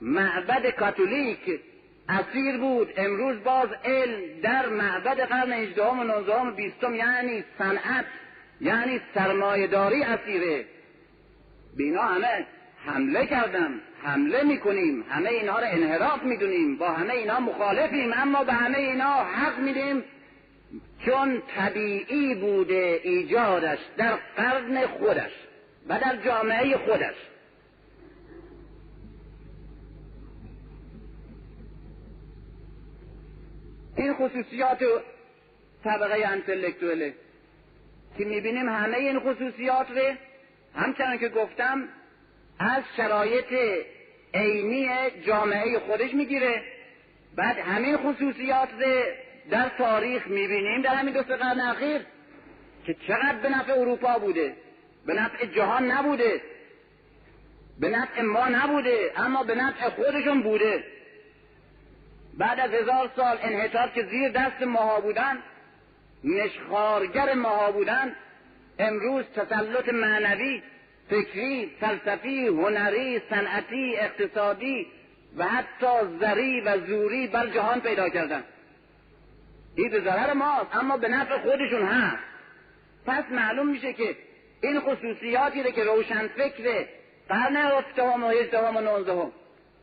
[0.00, 1.60] معبد کاتولیک
[2.08, 2.92] اسیر بود.
[2.96, 8.04] امروز باز علم در معبد قرن هجدهم و نوزدهم و بیستم یعنی صنعت.
[8.60, 10.64] یعنی سرمایهداری اسیره.
[11.76, 12.46] بینا همه
[12.86, 18.52] حمله کردم حمله می‌کنیم همه اینها رو انحراف می‌دونیم با همه اینها مخالفیم اما به
[18.52, 20.04] همه اینها حق میدیم.
[21.06, 25.32] چون طبیعی بوده ایجادش در قرن خودش
[25.88, 27.14] و در جامعه خودش.
[33.96, 34.78] این خصوصیات
[35.84, 37.14] طبقه انتلکتوله
[38.18, 40.14] که می‌بینیم همه این خصوصیات رو
[40.74, 41.88] همچنان که گفتم
[42.58, 43.54] از شرایط
[44.34, 44.88] عینی
[45.26, 46.62] جامعه خودش می‌گیره.
[47.36, 49.02] بعد همین خصوصیات رو
[49.50, 52.00] در تاریخ می‌بینیم در همین دو قرن اخیر
[52.86, 54.56] که چقدر به نفع اروپا بوده
[55.06, 56.40] به نفع جهان نبوده
[57.80, 60.84] به نفع ما نبوده اما به نفع خودشون بوده.
[62.38, 65.38] بعد از هزار سال انحطاط که زیر دست ماها بودن
[66.26, 68.16] نشخارگر ماها بودن.
[68.78, 70.62] امروز تسلط معنوی
[71.10, 74.86] فکری فلسفی هنری صنعتی اقتصادی
[75.36, 78.44] و حتی زری و زوری بر جهان پیدا کردن.
[79.76, 82.22] این به ضرر ماست اما به نفع خودشون هست.
[83.06, 84.16] پس معلوم میشه که
[84.62, 86.86] این خصوصیاتی که روشن فکر
[87.28, 89.30] قرن هفتم و هجدهم و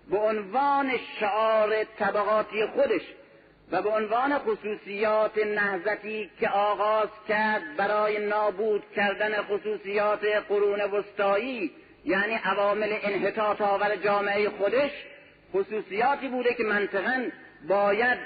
[0.10, 3.02] به عنوان شعار طبقاتی خودش
[3.72, 11.72] و به عنوان خصوصیات نهزتی که آغاز کرد برای نابود کردن خصوصیات قرون وسطایی
[12.06, 14.92] یعنی عوامل انحطاط آور جامعه خودش
[15.54, 17.26] خصوصیاتی بوده که منطقا
[17.68, 18.18] باید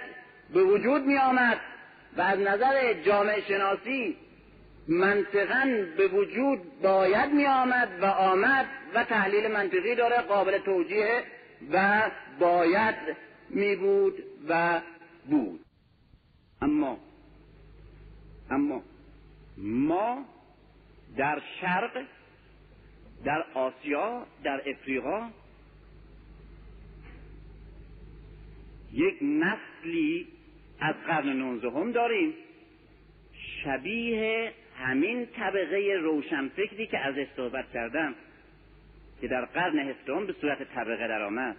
[0.53, 1.59] به وجود می آمد
[2.17, 4.17] و از نظر جامعه شناسی
[4.87, 11.23] منطقا به وجود باید می آمد و آمد و تحلیل منطقی داره قابل توجیه
[11.71, 12.01] و
[12.39, 12.95] باید
[13.49, 14.81] می بود و
[15.29, 15.59] بود.
[16.61, 16.97] اما
[18.49, 18.81] اما
[19.57, 20.25] ما
[21.17, 22.05] در شرق
[23.25, 25.29] در آسیا در افریقا
[28.93, 30.27] یک نسلی
[30.79, 32.33] از قرن نوزدهم داریم.
[33.63, 38.15] شبیه همین طبقه روشنفکری که ازش صحبت کردم
[39.21, 41.55] که در قرن هفتم به صورت طبقه درآمد.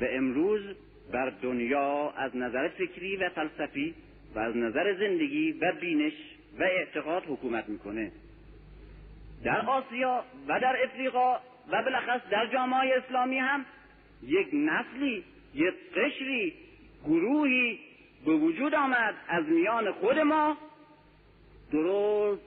[0.00, 0.76] و امروز
[1.12, 3.94] بر دنیا از نظر فکری و فلسفی
[4.34, 6.12] و از نظر زندگی و بینش
[6.58, 8.12] و اعتقاد حکومت می‌کنه.
[9.44, 11.34] در آسیا و در افریقا
[11.68, 13.64] و بالاخص در جامعه اسلامی هم
[14.22, 15.24] یک نسلی
[15.54, 16.52] یک قشری
[17.04, 17.78] گروهی
[18.24, 20.56] به وجود آمد از میان خود ما.
[21.72, 22.42] درست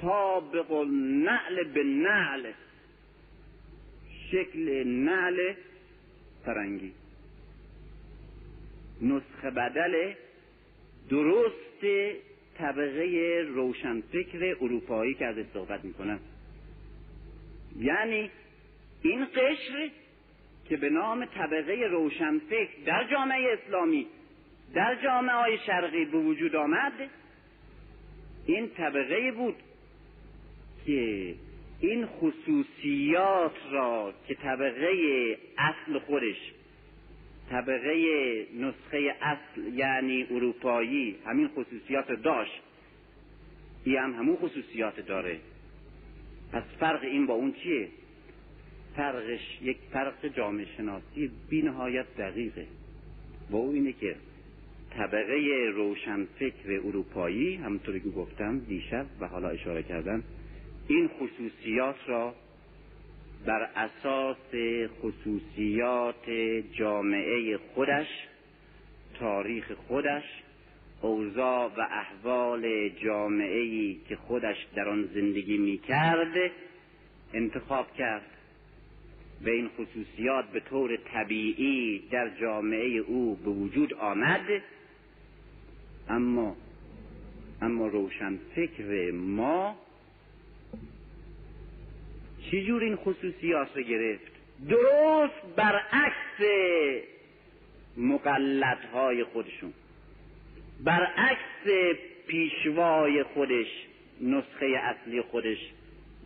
[0.00, 0.72] طابق
[1.24, 2.52] نعل به نعل
[4.30, 5.52] شکل نعل
[6.44, 6.92] فرنگی.
[9.02, 10.12] نسخه بدل
[11.10, 11.84] درست
[12.58, 16.20] طبقه روشنفکر اروپایی که ازش صحبت می‌کنم.
[17.78, 18.30] یعنی
[19.02, 19.90] این قشر
[20.68, 24.06] که به نام طبقه روشنفکر در جامعه اسلامی
[24.74, 26.92] در جامعه های شرقی به وجود آمد
[28.46, 29.56] این طبقه بود
[30.86, 31.34] که
[31.80, 34.88] این خصوصیات را که طبقه
[35.58, 36.52] اصل خودش
[37.50, 42.62] طبقه نسخه اصل یعنی اروپایی همین خصوصیات داشت.
[43.84, 45.38] این هم همون خصوصیات داره.
[46.52, 47.88] پس فرق این با اون چیه؟
[48.96, 52.66] فرقش یک فرق جامعه شناسی بی نهایت دقیقه.
[53.50, 54.16] و او اینه که
[54.90, 60.22] طبقه روشنفکر اروپایی همونطوری که گفتم دیشب و حالا اشاره کردم
[60.88, 62.34] این خصوصیات را
[63.46, 64.36] بر اساس
[65.02, 66.30] خصوصیات
[66.72, 68.06] جامعه خودش
[69.18, 70.22] تاریخ خودش
[71.00, 76.50] اوضاع و احوال جامعه که خودش در آن زندگی می کرد
[77.32, 78.30] انتخاب کرد.
[79.44, 84.62] و این خصوصیات به طور طبیعی در جامعه او به وجود آمد.
[86.08, 86.56] اما
[87.62, 89.76] اما روشن فکر ما
[92.50, 94.32] چجور این خصوصیات رو گرفت؟
[94.68, 96.40] درست برعکس
[97.96, 99.72] مقلدهای خودشون.
[100.84, 101.94] برعکس
[102.26, 103.66] پیشوای خودش
[104.20, 105.58] نسخه اصلی خودش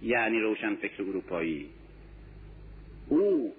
[0.02, 1.68] یعنی روشن فکر اروپایی.
[3.08, 3.54] او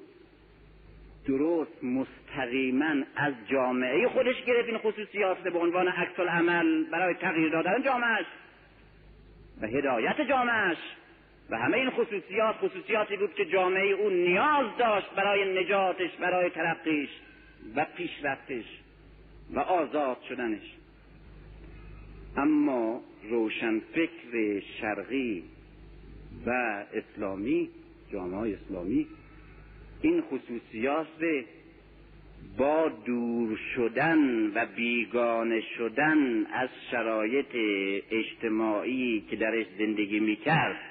[1.27, 7.83] درست مستقیما از جامعه خودش گرفت این خصوصیات به عنوان عکس عمل برای تغییر دادن
[7.83, 8.25] جامعهش
[9.61, 10.77] و هدایت جامعهش.
[11.49, 17.09] و همه این خصوصیات خصوصیاتی بود که جامعه او نیاز داشت برای نجاتش برای ترقیش
[17.75, 18.65] و پیشرفتش
[19.53, 20.73] و آزاد شدنش.
[22.37, 25.43] اما روشنفکر شرقی
[26.45, 26.49] و
[26.93, 27.69] اسلامی
[28.11, 29.07] جامعه اسلامی
[30.01, 31.07] این خصوصیات
[32.57, 37.55] با دور شدن و بیگانه شدن از شرایط
[38.11, 40.88] اجتماعی که درش زندگی می‌کرد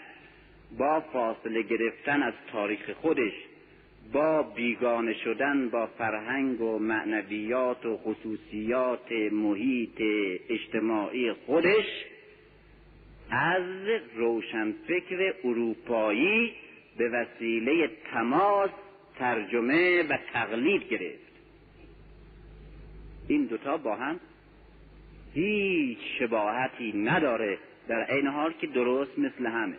[0.78, 3.32] با فاصله گرفتن از تاریخ خودش
[4.12, 10.02] با بیگانه شدن با فرهنگ و معنویات و خصوصیات محیط
[10.48, 12.04] اجتماعی خودش
[13.30, 13.62] از
[14.14, 16.52] روشنفکر اروپایی
[16.98, 18.70] به وسیله تماس
[19.18, 21.28] ترجمه و تقلید گرفت.
[23.28, 24.20] این دوتا با هم
[25.34, 27.58] هیچ شباهتی نداره
[27.88, 29.76] در عین حال که درست مثل همه.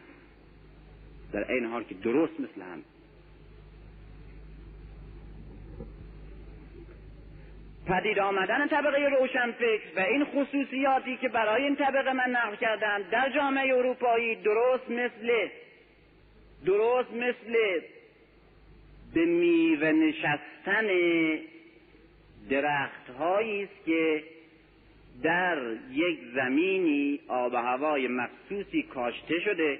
[1.33, 2.83] در عین حال که درست مثل هم.
[7.87, 13.29] پدید آمدن طبقه روشنفکر و این خصوصیاتی که برای این طبقه من نقل کردم در
[13.29, 15.47] جامعه اروپایی درست مثل
[16.65, 17.79] درست مثل
[19.13, 20.87] به میوه نشستن
[22.49, 24.23] درخت است که
[25.23, 25.57] در
[25.91, 29.79] یک زمینی آب و هوای مخصوصی کاشته شده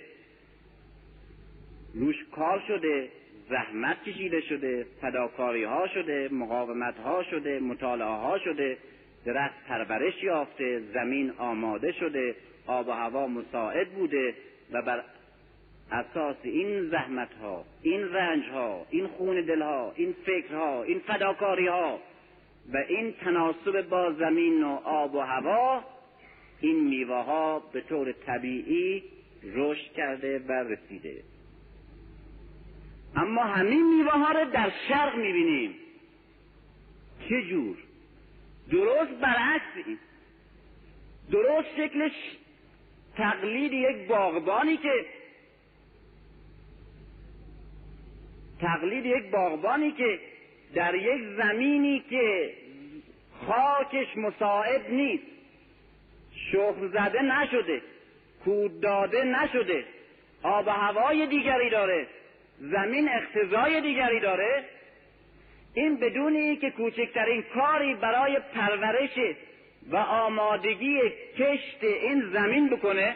[1.94, 3.10] روش کار شده
[3.50, 8.78] زحمت کشیده شده فداکاری ها شده مقاومت ها شده مطالعه ها شده
[9.26, 12.36] درخت پرورش یافته زمین آماده شده
[12.68, 14.36] آب و هوا مساعد بوده
[14.72, 15.04] و بر
[15.92, 21.68] اساس این زحمت ها این رنج ها این خون دل ها این فکرها این فداکاری
[21.68, 22.00] ها
[22.74, 25.84] و این تناسب با زمین و آب و هوا
[26.62, 29.04] این میوه ها به طور طبیعی
[29.44, 31.24] رشد کرده و رسیده.
[33.16, 35.76] اما همین میوه ها رو در شرق می‌بینیم.
[37.30, 37.78] چه جور؟
[38.72, 40.00] درست برعکس
[41.32, 42.12] درست شکلش
[43.18, 45.06] تقلید یک باغبانی که
[48.60, 50.20] تقلید یک باغبانی که
[50.74, 52.54] در یک زمینی که
[53.48, 55.24] خاکش مساعد نیست.
[56.52, 57.82] شخم زده نشده
[58.46, 59.86] کود داده نشده
[60.44, 62.08] آب و هوای دیگری داره.
[62.60, 64.64] زمین اقتضای دیگری داره.
[65.74, 69.36] این بدونی که کوچکترین کاری برای پرورش
[69.92, 71.00] و آمادگی
[71.38, 73.16] کشت این زمین بکنه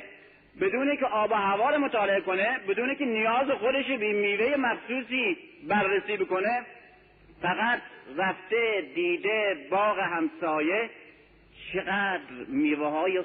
[0.62, 5.38] بدون که آب و هوا رو مطالعه کنه بدون که نیاز خودش به میوه مخصوصی
[5.68, 6.66] بررسی بکنه
[7.42, 7.82] فقط
[8.18, 10.90] رفته دیده باغ همسایه
[11.74, 13.24] چقدر میوه های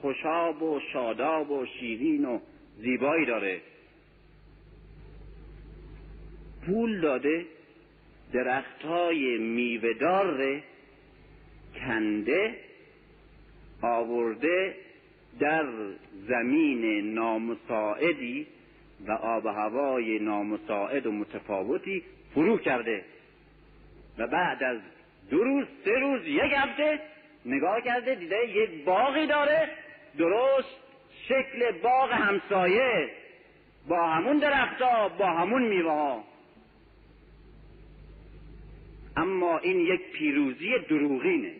[0.00, 2.38] خوشاب و شاداب و شیرین و
[2.76, 3.60] زیبایی داره.
[6.66, 7.46] پول داده
[8.32, 10.62] درخت های میوهدار
[11.74, 12.54] کنده
[13.82, 14.74] آورده
[15.40, 15.66] در
[16.28, 18.46] زمین نامساعدی
[19.06, 22.02] و آب و هوای نامساعد و متفاوتی
[22.34, 23.04] فرو کرده.
[24.18, 24.78] و بعد از
[25.30, 27.00] دو روز سه روز یک هفته
[27.46, 29.68] نگاه کرده دیده یک باقی داره
[30.18, 30.76] درست
[31.28, 33.10] شکل باغ همسایه.
[33.88, 36.24] با همون درختها با همون میوه ها
[39.18, 41.52] اما این یک پیروزی دروغینه.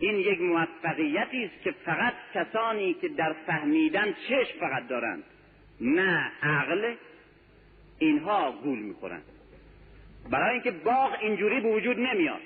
[0.00, 5.24] این یک موفقیتی است که فقط کسانی که در فهمیدن چشم فقط دارند
[5.80, 6.94] نه عقل
[7.98, 9.22] اینها گول می‌خورند.
[10.30, 12.40] برای اینکه باغ اینجوری به وجود نمیاد.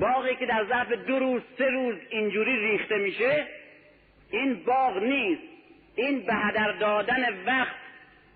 [0.00, 3.46] باغی که در ظرف دو روز سه روز اینجوری ریخته میشه
[4.30, 5.42] این باغ نیست.
[5.96, 7.76] این به هدر دادن وقت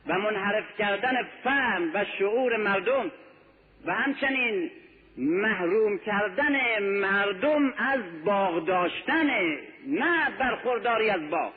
[0.06, 3.10] و منحرف کردن فهم و شعور مردم
[3.86, 4.70] و همچنین
[5.16, 9.26] محروم کردن مردم از باغ داشتن
[9.86, 11.52] نه برخورداری از باغ.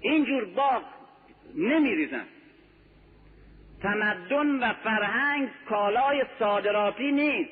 [0.00, 0.82] اینجور باغ
[1.54, 2.24] نمیریزن.
[3.82, 7.50] تمدن و فرهنگ کالای صادراتی نیست.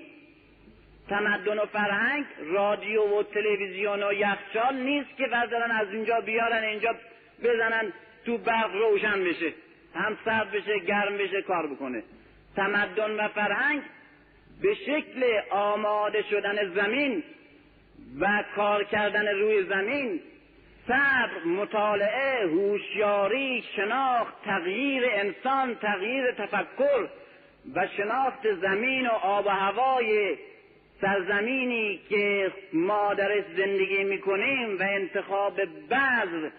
[1.08, 6.94] تمدن و فرهنگ رادیو و تلویزیون و یخچال نیست که وزرن از اینجا بیارن اینجا
[7.42, 7.92] بزنن
[8.26, 9.52] تو برق روشن بشه
[9.94, 12.02] هم سرد بشه گرم بشه کار بکنه.
[12.58, 13.82] تمدن و فرهنگ
[14.62, 17.22] به شکل آماده شدن زمین
[18.20, 20.20] و کار کردن روی زمین
[20.88, 27.08] صبر مطالعه هوشیاری شناخت تغییر انسان تغییر تفکر
[27.74, 30.36] و شناخت زمین و آب و هوای
[31.00, 35.60] سرزمینی که ما درش زندگی می‌کنیم و انتخاب
[35.90, 36.50] بذر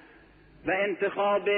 [0.66, 1.50] و انتخاب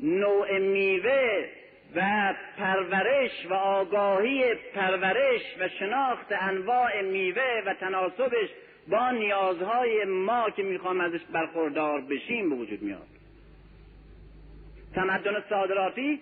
[0.00, 1.57] نوع میوه
[1.94, 8.48] و پرورش و آگاهی پرورش و شناخت انواع میوه و تناسبش
[8.88, 13.06] با نیازهای ما که می‌خوام ازش برخوردار بشیم به وجود میاد.
[14.94, 16.20] تمدن صادراتی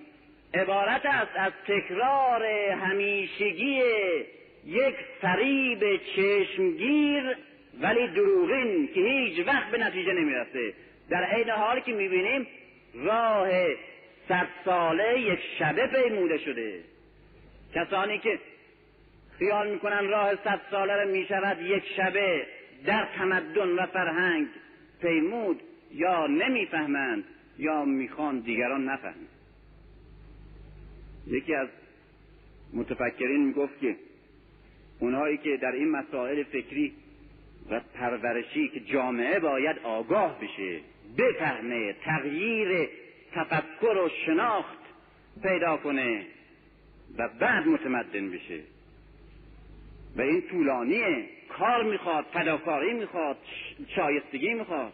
[0.55, 3.83] عبارت است از تکرار همیشگی
[4.67, 7.37] یک فریب چشمگیر
[7.81, 10.73] ولی دروغین که هیچ وقت به نتیجه نمی‌رسه.
[11.11, 12.47] در عین حالی که می‌بینیم
[12.95, 13.49] راه
[14.29, 16.81] صد ساله یک شبه پیموده شده.
[17.75, 18.39] کسانی که
[19.39, 22.47] خیال می‌کنن راه صد ساله رو می‌شود یک شبه
[22.87, 24.47] در تمدن و فرهنگ
[25.03, 25.61] پیمود
[25.95, 27.25] یا نمی‌فهمند
[27.59, 29.29] یا می‌خوان دیگران نفهمند.
[31.27, 31.69] یکی از
[32.75, 33.97] متفکرین می‌گفت که
[34.99, 36.93] اونهایی که در این مسائل فکری
[37.71, 40.81] و پرورشی که جامعه باید آگاه بشه
[41.19, 42.89] بفهمه تغییر
[43.37, 44.79] تفکر و شناخت
[45.43, 46.27] پیدا کنه
[47.19, 48.61] و بعد متمدن بشه.
[50.17, 51.29] و این طولانیه.
[51.49, 53.37] کار می‌خواد فداکاری می‌خواد
[53.89, 54.93] شایستگی می‌خواد.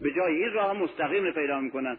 [0.00, 1.96] به جای این راه مستقیم رو پیدا می‌کنن.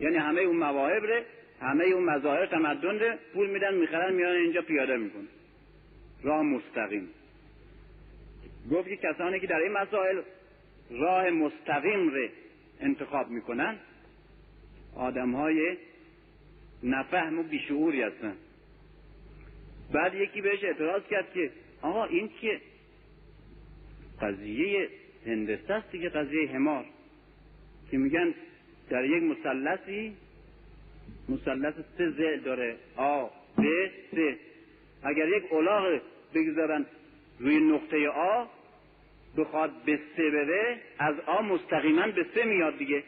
[0.00, 1.24] یعنی همه اون مواهب ره
[1.60, 5.28] همه اون مظاهر تمدن ره پول میدن می‌خرن میان اینجا پیاده می‌کنه
[6.22, 7.08] راه مستقیم.
[8.72, 10.20] گفت که کسانی که در این مسائل
[10.90, 12.30] راه مستقیم ره
[12.80, 13.76] انتخاب می‌کنن
[14.96, 15.76] آدم های
[16.82, 18.36] نفهم و بیشعوری هستن.
[19.92, 21.50] بعد یکی بهش اعتراض کرد که
[21.82, 22.60] آقا این که
[24.22, 24.88] قضیه
[25.26, 26.84] هندسه است دیگه قضیه همار
[27.90, 28.34] که میگن
[28.90, 30.16] در یک مثلثی
[31.28, 33.26] مثلث سه ز داره آ
[33.58, 33.62] ب
[34.10, 34.38] سه
[35.02, 36.00] اگر یک الاغ
[36.34, 36.86] بگذارن
[37.38, 38.44] روی نقطه آ
[39.36, 43.02] بخواد به سه بره از آ مستقیما به سه میاد دیگه.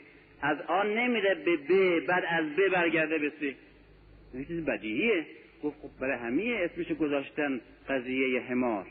[0.46, 3.54] از آ نمیره به ب بعد از ب برگرده به سه
[4.34, 5.26] این چیز بدیهیه.
[5.62, 8.86] گفت خب برای همه اسمش گذاشتن قضیه همار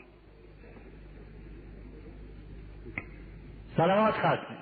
[3.76, 4.56] سلامات ختم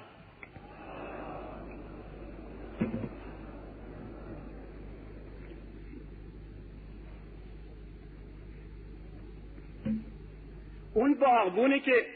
[10.95, 12.07] اون باغبونی که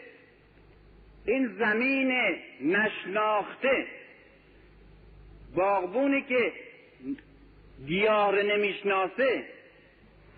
[1.27, 2.13] این زمین
[2.61, 3.87] نشناخته
[5.57, 6.53] باغبونی که
[7.87, 9.45] گیاه نمی‌شناسه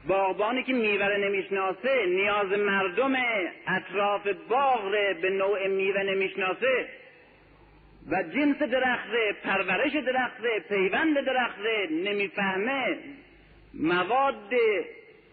[0.08, 3.12] باغبانی که میوه نمی‌شناسه نیاز مردم
[3.66, 4.90] اطراف باغ
[5.22, 6.88] به نوع میوه نمی‌شناسه.
[8.10, 9.10] و جنس درخت
[9.44, 11.58] پرورش درخت پیوند درخت
[11.90, 12.98] نمی‌فهمه.
[13.74, 14.54] مواد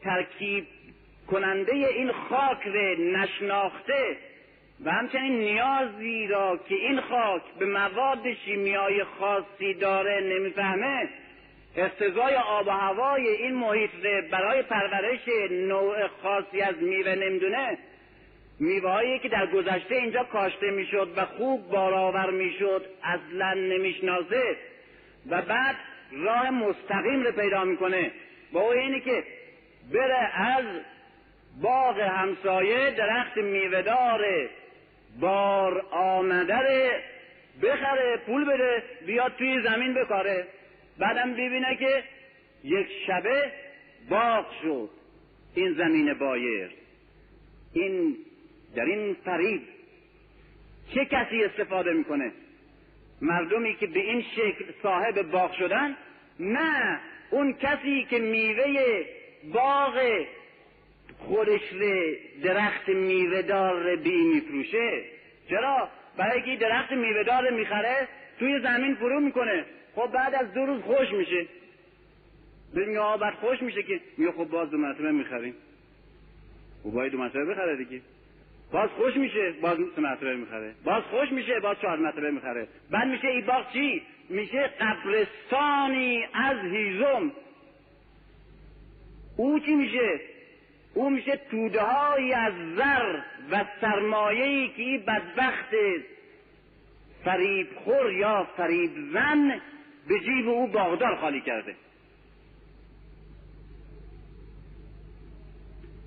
[0.04, 0.68] ترکیب
[1.28, 2.68] کننده این خاک
[3.00, 4.18] نشناخته.
[4.86, 11.10] و همچنین نیازی را که این خاک به مواد شیمیایی خاصی داره نمی‌فهمه.
[11.76, 13.92] اقتضای آب و هوای این محیط
[14.32, 15.20] برای پرورش
[15.52, 17.78] نوع خاصی از میوه نمی‌دونه.
[18.60, 24.56] میوههایی که در گذشته اینجا کاشته می‌شد و خوب بارآور می‌شد اصلا نمی‌شناسه.
[25.30, 25.76] و بعد
[26.12, 28.12] راه مستقیم رو پیدا می‌کنه.
[28.54, 29.24] با او اینه که
[29.94, 30.66] بره از
[31.62, 34.26] باغ همسایه درخت میوهدار
[35.20, 37.04] بار آمده
[37.64, 40.48] بخره پول بده بیاد توی زمین بکاره.
[40.98, 42.04] بعدم ببینه که
[42.64, 43.52] یک شبه
[44.10, 44.90] باغ شد.
[45.56, 46.72] این زمین بایر.
[47.74, 48.18] این
[48.76, 49.62] در این فریب
[50.94, 52.32] چه کسی استفاده می‌کنه؟
[53.22, 55.98] مردمی که به این شکل صاحب باغ شدن؟
[56.40, 57.00] نه
[57.30, 59.06] اون کسی که میوه
[59.54, 60.26] باغ
[61.18, 61.62] خودش
[62.44, 65.04] درخت میوه دار بی میفروشه.
[65.50, 68.08] چرا؟ برای که درخت میوه دار می‌خره
[68.40, 69.66] توی زمین فرو می‌کنه.
[69.96, 71.46] خب بعد از دو روز خوش میشه.
[72.76, 74.00] ببین آقا بعد خوش میشه که.
[74.18, 75.54] میگه خب باز دو مرتبه می‌خریم.
[76.86, 78.02] و خب باید دو مرتبه بخره دیگه.
[78.72, 80.74] باز خوش میشه باز سه مرتبه می‌خره.
[80.84, 82.68] باز خوش میشه باز چهار مرتبه می‌خره.
[82.92, 87.32] بعد میشه این باغ چی؟ میشه قبرستانی از هیزم.
[89.38, 90.20] او چی میشه؟
[90.98, 93.20] او میشه توده های از زر
[93.52, 95.76] و سرمایه که این بدبخت
[97.24, 99.62] فریب خور یا فریب زن
[100.08, 101.76] به جیب او باغدار خالی کرده.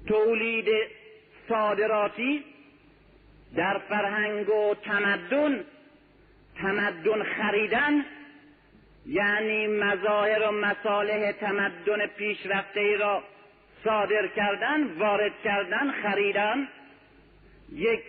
[0.08, 0.68] تولید
[1.48, 2.44] صادراتی
[3.56, 5.64] در فرهنگ و تمدن
[6.56, 8.04] تمدن خریدن
[9.06, 13.22] یعنی مظاهر و مصالح تمدن پیشرفته را
[13.84, 16.68] صادر کردن وارد کردن خریدن
[17.72, 18.00] یک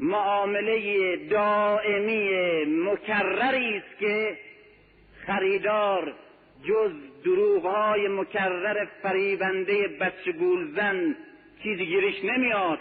[0.00, 2.30] معامله دائمی
[2.64, 4.38] مکرری است که
[5.26, 6.14] خریدار
[6.64, 6.92] جز
[7.24, 10.34] دروغهای مکرر فریبنده بچه
[10.76, 11.16] زن
[11.62, 12.78] چیزی گیرش نمیاد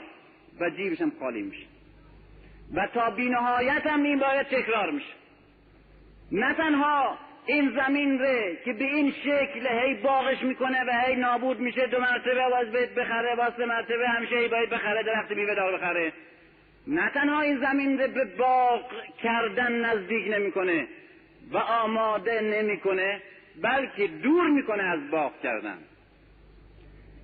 [0.60, 1.66] و جیبش هم خالی میشه.
[2.74, 5.14] و تا بینهایت هم این باید تکرار میشه.
[6.32, 11.60] نه تنها این زمین ره که به این شکل هی باغش می‌کنه و هی نابود
[11.60, 15.56] میشه دو مرتبه باز باید بخره باز سه مرتبه همیشه هی باید بخره درخت میوه
[15.56, 16.14] دار بخره.
[16.88, 18.92] نه تنها این زمین ره به باغ
[19.24, 20.88] کردن نزدیک نمی‌کنه
[21.52, 23.22] و آماده نمی‌کنه
[23.62, 25.78] بلکه دور می‌کنه از باغ کردن.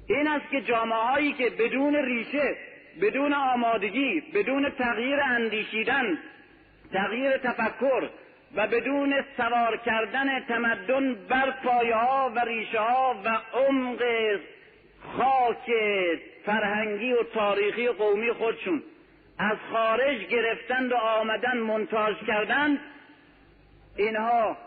[0.10, 2.56] این است که جامعه هایی که بدون ریشه
[3.02, 6.18] بدون آمادگی بدون تغییر اندیشیدن
[6.94, 8.10] تغییر تفکر
[8.56, 14.04] و بدون سوار کردن تمدن بر پایه ها و ریشه ها و عمق
[15.18, 15.72] خاک
[16.46, 18.84] فرهنگی و تاریخی و قومی خودشون.
[19.40, 22.80] از خارج گرفتند و آمدن منتاج کردند
[23.96, 24.58] اینها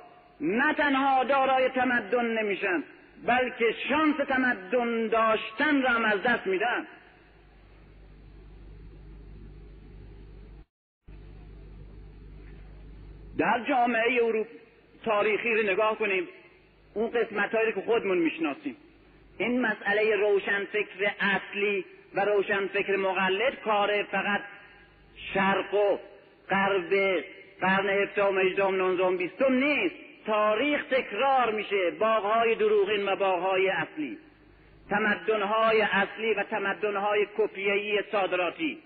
[0.40, 2.85] نه تنها دارای تمدن نمیشن
[3.27, 6.86] بلکه شانس تمدن داشتن را هم از دست میدن.
[13.41, 14.47] در جامعه اروپ
[15.05, 16.29] تاریخی رو نگاه کنیم
[16.95, 18.77] اون قسمت هایی که خودمون می‌شناسیم.
[19.39, 21.85] این مسئله روشنفکر اصلی
[22.15, 24.41] و روشنفکر مقلد کار فقط
[25.35, 25.99] شرق و
[26.51, 27.25] غرب
[27.61, 29.95] قرن هفدهم هجدهم نوزدهم بیستم نیست.
[30.27, 31.91] تاریخ تکرار میشه.
[31.91, 34.19] باغهای دروغین و باغهای اصلی.
[34.91, 38.79] تمدنهای اصلی و تمدنهای کپیهی صادراتی.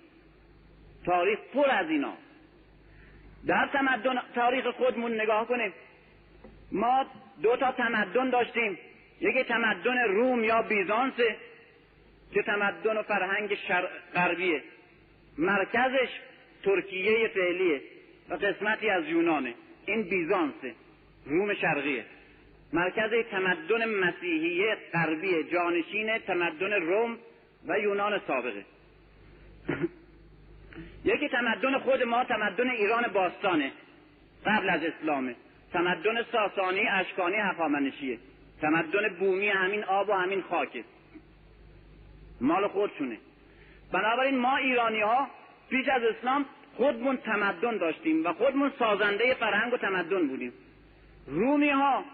[1.06, 2.23] تاریخ پر از اینا.
[3.46, 5.72] در تمدن تاریخ خودمون نگاه کنیم.
[6.72, 7.06] ما
[7.42, 8.78] دو تا تمدن داشتیم.
[9.20, 11.14] یکی تمدن روم یا بیزانس
[12.34, 13.56] که تمدن و فرهنگ
[14.14, 14.62] غربیه.
[15.38, 16.08] مرکزش
[16.62, 17.80] ترکیه فعلیه
[18.28, 19.54] و قسمتی از یونانه.
[19.86, 20.74] این بیزانسه
[21.26, 22.04] روم شرقیه.
[22.72, 27.18] مرکز تمدن مسیحیه غربی جانشین تمدن روم
[27.68, 28.64] و یونان سابقه.
[31.04, 33.72] یکی تمدن خود ما تمدن ایران باستانه.
[34.46, 35.34] قبل از اسلامه.
[35.72, 38.18] تمدن ساسانی اشکانی هخامنشیه.
[38.60, 40.84] تمدن بومی همین آب و همین خاکه.
[42.40, 43.18] مال خودشونه.
[43.92, 45.28] بنابراین ما ایرانی ها
[45.70, 46.44] پیش از اسلام
[46.76, 50.52] خودمون تمدن داشتیم و خودمون سازنده فرهنگ و تمدن بودیم.
[51.26, 52.04] رومی ها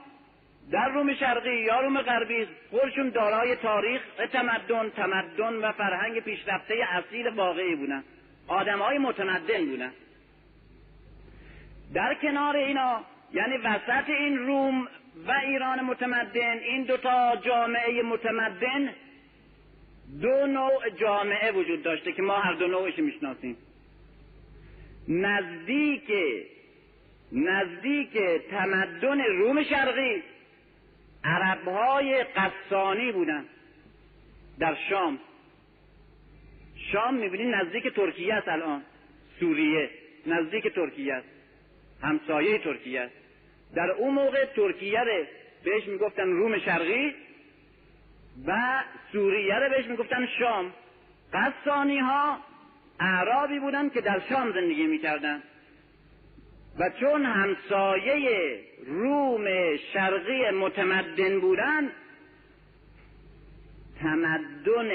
[0.70, 4.02] در روم شرقی یا روم غربی خودشون دارای تاریخ
[4.32, 8.04] تمدن تمدن و فرهنگ پیشرفته اصیل واقعی بودن.
[8.50, 9.92] آدم های متمدن بودن.
[11.94, 13.00] در کنار اینا
[13.34, 14.88] یعنی وسط این روم
[15.26, 18.90] و ایران متمدن این دوتا جامعه متمدن
[20.22, 23.56] دو نوع جامعه وجود داشته که ما هر دو نوعش می‌شناسیم.
[25.08, 26.12] نزدیک
[27.32, 28.18] نزدیک
[28.50, 30.22] تمدن روم شرقی
[31.24, 33.44] عربهای قصانی بودن
[34.58, 35.18] در شام.
[36.92, 38.82] شام می‌بینید نزدیک ترکیه است الان.
[39.40, 39.90] سوریه
[40.26, 41.28] نزدیک ترکیه است.
[42.02, 43.14] همسایه ترکیه است.
[43.74, 45.24] در اون موقع ترکیه رو
[45.64, 47.14] بهش می‌گفتن روم شرقی
[48.46, 50.72] و سوریه رو بهش می‌گفتن شام.
[51.32, 52.38] قصانی ها
[53.00, 55.42] اعرابی بودن که در شام زندگی می‌کردن.
[56.78, 61.90] و چون همسایه روم شرقی متمدن بودن
[64.00, 64.90] تمدن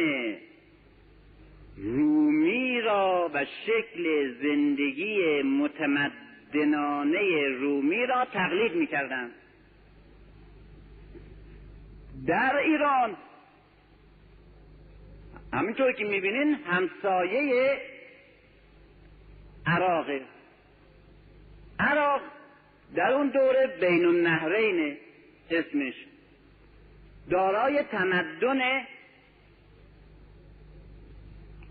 [1.77, 9.31] رومی را و شکل زندگی متمدنانه رومی را تقلید می‌کردند.
[12.27, 13.17] در ایران
[15.53, 17.77] همینطور که می‌بینین همسایه
[19.65, 20.21] عراقه
[21.79, 22.21] عراق
[22.95, 24.97] در اون دوره بین النهرین
[25.51, 25.93] اسمش.
[27.29, 28.85] دارای تمدن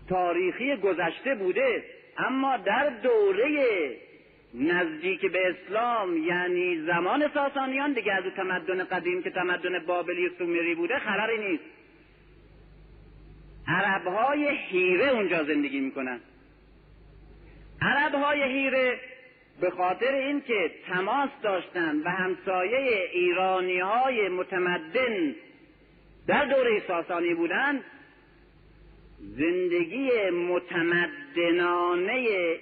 [0.09, 1.83] تاریخی گذشته بوده
[2.17, 3.89] اما در دوره
[4.53, 10.99] نزدیک به اسلام یعنی زمان ساسانیان دیگه از تمدن قدیم که تمدن بابلی سومری بوده
[10.99, 11.63] خبری نیست.
[13.67, 16.19] عربهای هیره اونجا زندگی می‌کنن.
[17.81, 18.99] عربهای هیره
[19.61, 25.35] به خاطر اینکه تماس داشتن و همسایه ایرانی های متمدن
[26.27, 27.83] در دوره ساسانی بودند
[29.33, 32.13] زندگی متمدنانه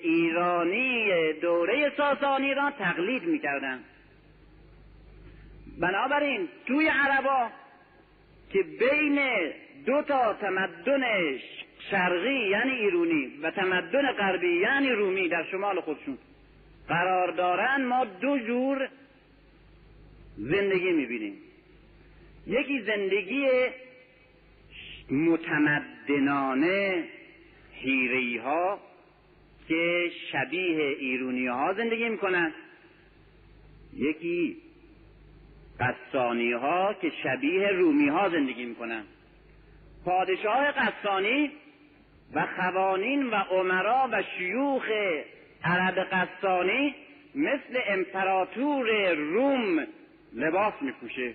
[0.01, 3.85] ایرانی دوره ساسانی را تقلید می‌کردند
[5.79, 7.49] بنابراین توی عربا
[8.49, 9.19] که بین
[9.85, 11.03] دو تا تمدن
[11.91, 16.17] شرقی یعنی ایرونی و تمدن غربی یعنی رومی در شمال خودشون
[16.87, 18.89] قرار دارن ما دو جور
[20.37, 21.37] زندگی می‌بینیم.
[22.47, 23.47] یکی زندگی
[25.11, 27.03] متمدنانه
[27.71, 28.79] هیری ها
[29.67, 32.53] که شبیه ایرونی ها زندگی می‌کنن.
[33.97, 34.57] یکی
[35.79, 39.03] قصانی ها که شبیه رومی ها زندگی می‌کنن.
[40.05, 41.51] پادشاه قصانی
[42.33, 44.89] و خوانین و عمرا و شیوخ
[45.63, 46.95] عرب قصانی
[47.35, 49.87] مثل امپراتور روم
[50.33, 51.33] لباس میپوشه.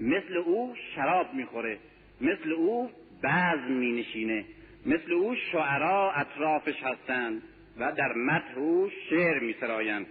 [0.00, 1.78] مثل او شراب می‌خوره.
[2.20, 2.90] مثل او
[3.22, 4.44] بعض مینشینه.
[4.86, 7.42] مثل او شعرا اطرافش هستند
[7.78, 10.06] و در متح او شعر میسرایند.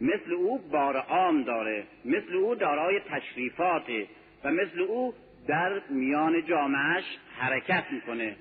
[0.00, 1.84] مثل او بار عام داره.
[2.04, 4.06] مثل او دارای تشریفاته
[4.44, 5.14] و مثل او
[5.48, 7.04] در میان جامعش
[7.38, 8.36] حرکت می‌کنه.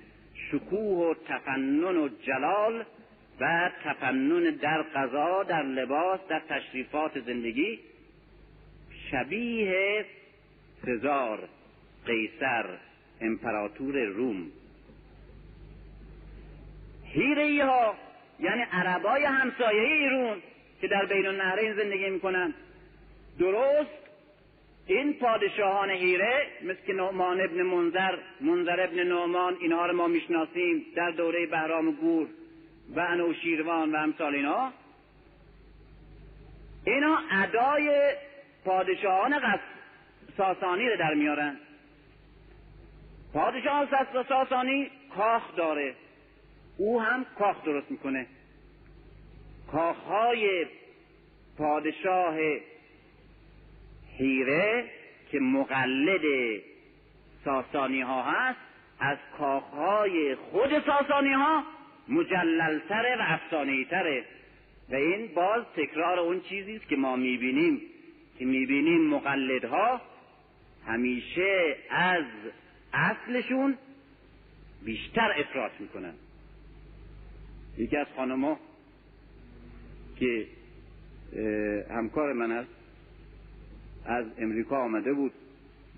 [0.52, 2.86] شکوه و تفنن و جلال
[3.40, 7.80] و تفنن در قضا در لباس در تشریفات زندگی
[9.12, 10.06] شبیه
[10.86, 11.50] سزار.
[12.10, 12.66] قیصر
[13.22, 14.52] امپراتور روم.
[17.04, 17.96] هیره ها
[18.40, 20.38] یعنی عربای همسایه ایرون
[20.82, 22.54] که در بین النهرین زندگی می‌کنن.
[23.40, 24.00] درست
[24.88, 30.86] این پادشاهان هیره مثل که نعمان ابن منظر منظر ابن نعمان اینها رو ما می‌شناسیم
[30.96, 32.28] در دوره بهرام گور
[32.96, 34.74] و انوشیروان و امثال اینا.
[36.86, 38.14] اینا ادای
[38.66, 39.42] پادشاهان
[40.38, 41.58] ساسانی رو در میارن.
[43.34, 43.88] پادشاه
[44.30, 45.96] ساسانی کاخ داره.
[46.78, 48.28] او هم کاخ درست می‌کنه.
[49.72, 50.66] کاخهای
[51.58, 52.36] پادشاه
[54.18, 54.86] هیره
[55.32, 56.22] که مقلد
[57.46, 58.60] ساسانی ها هست
[59.00, 61.64] از کاخهای خود ساسانی ها
[62.08, 64.26] مجللتره و افسانه تره
[64.90, 67.82] و این باز تکرار اون چیزی است که ما می‌بینیم.
[68.40, 70.02] که می‌بینیم مقلدها
[70.88, 72.26] همیشه از
[72.94, 73.78] اصلشون
[74.86, 76.14] بیشتر افراط می‌کنن.
[77.78, 78.60] یکی از خانما
[80.20, 80.48] که
[81.90, 82.70] همکار من است
[84.06, 85.32] از امریکا آمده بود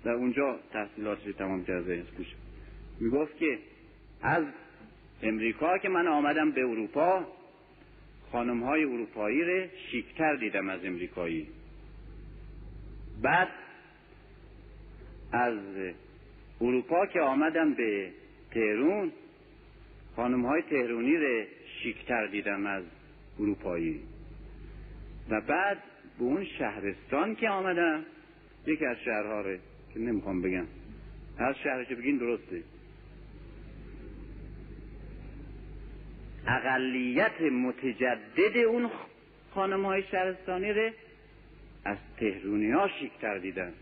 [0.04, 2.26] و اونجا تحصیلاتش تمام کرده می
[3.00, 3.58] می‌گفت که
[4.22, 4.44] از
[5.22, 7.26] امریکا که من آمدم به اروپا
[8.32, 11.48] خانم های اروپایی رو شیکتر دیدم از امریکایی.
[13.22, 13.48] بعد
[15.32, 15.58] از
[16.62, 18.10] اروپا که آمدم به
[18.50, 19.12] تهرون
[20.16, 21.44] خانم های تهرونی رو
[21.82, 22.84] شیکتر دیدم از
[23.40, 24.00] اروپایی.
[25.30, 25.78] و بعد
[26.18, 28.04] به اون شهرستان که آمدم
[28.66, 29.56] یکی از شهرها رو
[29.94, 30.66] که نمی‌خوام بگم
[31.38, 32.62] از شهرش بگین درسته.
[36.46, 38.90] اقلیت متجدد اون
[39.54, 40.90] خانم های شهرستانی رو
[41.84, 43.72] از تهرونی ها شیکتر دیدن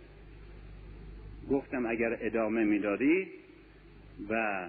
[1.51, 3.27] گفتم اگر ادامه می‌دادی
[4.29, 4.67] و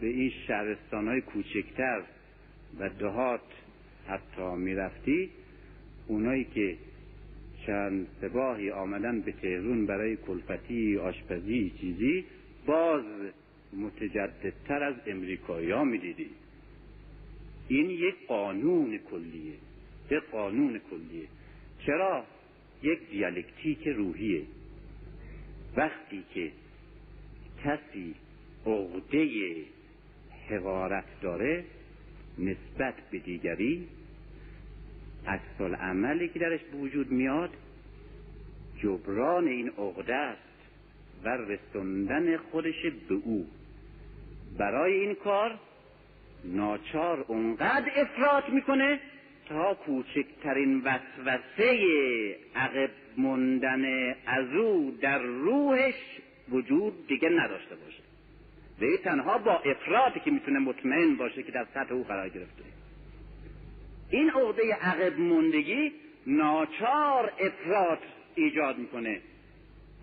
[0.00, 2.02] به این شهرستان های کوچکتر
[2.78, 3.40] و دهات
[4.06, 5.30] حتی می‌رفتی
[6.06, 6.76] اونایی که
[7.66, 12.24] چند سباهی آمدن به تهرون برای کلفتی آشپزی چیزی
[12.66, 13.04] باز
[13.72, 16.30] متجددتر از امریکایی ها می‌دیدی.
[17.68, 19.54] این یک قانون کلیه
[20.10, 21.26] یک قانون کلیه.
[21.86, 22.24] چرا؟
[22.82, 24.42] یک دیالکتیک روحیه.
[25.78, 26.52] وقتی که
[27.64, 28.14] کسی
[28.66, 29.28] عقده
[30.48, 31.64] حقارت داره
[32.38, 33.88] نسبت به دیگری
[35.26, 37.50] عکس عملی که درش به وجود میاد
[38.82, 40.42] جبران این عقده است
[41.24, 43.46] و رسوندن خودش به او.
[44.58, 45.58] برای این کار
[46.44, 49.00] ناچار اونقدر افراط می‌کنه
[49.48, 51.78] تا کوچکترین وسوسه
[52.56, 55.94] عقب موندن از او در روحش
[56.48, 58.02] وجود دیگه نداشته باشه.
[58.80, 62.62] و تنها با افراطی که می‌تونه مطمئن باشه که در سطح او قرار گرفته.
[64.10, 65.92] این عقده عقب موندگی
[66.26, 67.98] ناچار افراط
[68.34, 69.20] ایجاد می‌کنه.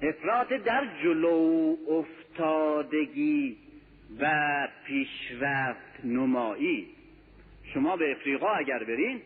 [0.02, 3.58] افراط در جلو افتادگی
[4.20, 6.88] و پیشرفت نمایی.
[7.74, 9.22] شما به افریقا اگر برین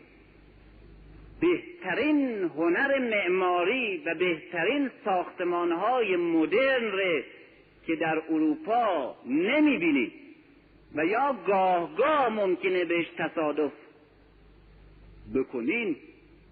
[1.39, 7.23] بهترین هنر معماری و بهترین ساختمانهای مدرن
[7.87, 10.11] که در اروپا نمی‌بینید
[10.95, 13.71] و یا گاه گاه ممکنه بهش تصادف
[15.35, 15.95] بکنین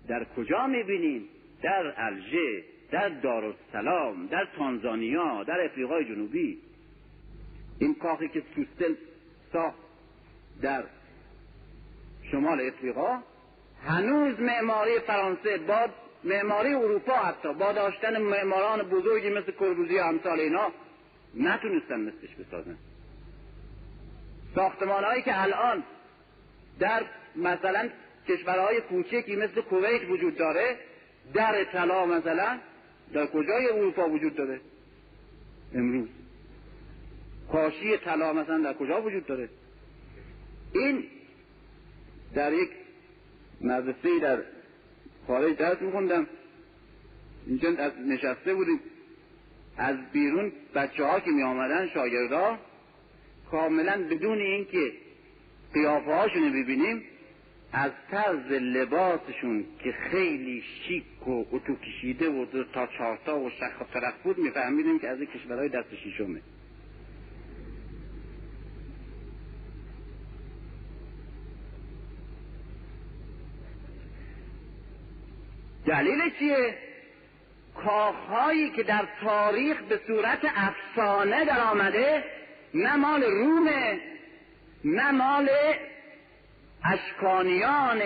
[0.07, 1.23] در کجا می‌بینین؟
[1.61, 6.57] در الژه در دارالسلام در تانزانیا در افریقای جنوبی.
[7.79, 8.93] این کاخی که سوستل
[9.53, 9.77] ساخت
[10.61, 10.83] در
[12.31, 13.19] شمال افریقا
[13.85, 15.87] هنوز معماری فرانسه با
[16.23, 20.71] معماری اروپا حتی با داشتن معماران بزرگی مثل کربوزی و امثال اینا
[21.35, 22.77] نتونستن مثلش بسازن.
[24.55, 25.83] ساختمان هایی که الان
[26.79, 27.05] در
[27.35, 27.89] مثلا
[28.27, 30.77] کشورهای کوچکی مثل کویت وجود داره
[31.33, 32.59] در طلا مثلا
[33.13, 34.61] در کجای اروپا وجود داره؟
[35.75, 36.07] امروز.
[37.51, 39.49] کاشی طلا مثلا در کجا وجود داره؟
[40.73, 41.03] این
[42.35, 42.69] در یک
[43.61, 44.41] مدرسه در
[45.27, 46.27] خارج درس میخوندم.
[47.47, 47.69] اینجا
[48.07, 48.79] نشسته بودیم.
[49.77, 52.57] از بیرون بچه ها که می آمدن شاگردا
[53.51, 54.91] کاملا بدون اینکه
[55.73, 57.03] قیافه هاشون ببینیم
[57.73, 64.11] از طرز لباسشون که خیلی شیک و اتو کشیده و تا چهارتا و شخ و
[64.23, 66.41] بود میفهمیدیم که از کشورهای دست شیشمه
[75.87, 76.77] دلیل چیه؟
[77.75, 82.23] کاخهایی که در تاریخ به صورت افسانه در آمده
[82.73, 83.99] نه مال رومه
[84.85, 85.49] نه مال
[86.93, 88.01] اشکانیان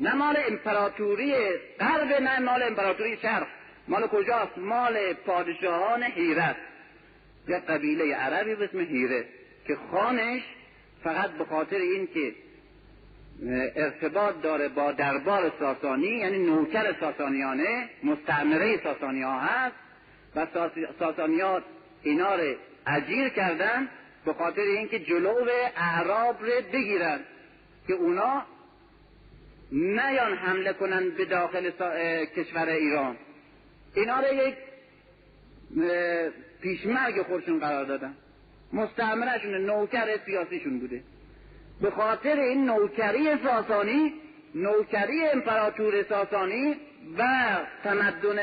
[0.00, 1.34] نه مال امپراتوری
[1.80, 3.46] غرب نه مال امپراتوری شرق.
[3.88, 6.56] مال کجاست؟ مال پادشاهان حیرت.
[7.48, 9.24] یک قبیله عربی به اسم حیره
[9.66, 10.42] که خانش
[11.04, 12.34] فقط به خاطر این که
[13.76, 19.74] ارتباط داره با دربار ساسانی یعنی نوکر ساسانیانه مستعمره ساسانی ها هست
[20.36, 20.46] و
[20.98, 21.62] ساسانیات
[22.02, 22.54] اینا رو
[22.86, 23.88] اجیر کردن
[24.24, 25.34] به خاطر اینکه جلو
[25.76, 27.20] اعراب رو بگیرن
[27.86, 28.42] که اونا
[29.72, 31.70] نیان حمله کنن به داخل
[32.24, 33.16] کشور ایران.
[33.94, 34.54] اینا رو یک
[36.60, 38.14] پیشمرگ خودشون قرار دادن.
[38.72, 41.02] مستعمرهشون نوکر سیاسیشون بوده.
[41.80, 44.14] به خاطر این نوکری ساسانی
[44.54, 46.76] نوکری امپراتور ساسانی
[47.18, 47.26] و
[47.84, 48.38] تمدن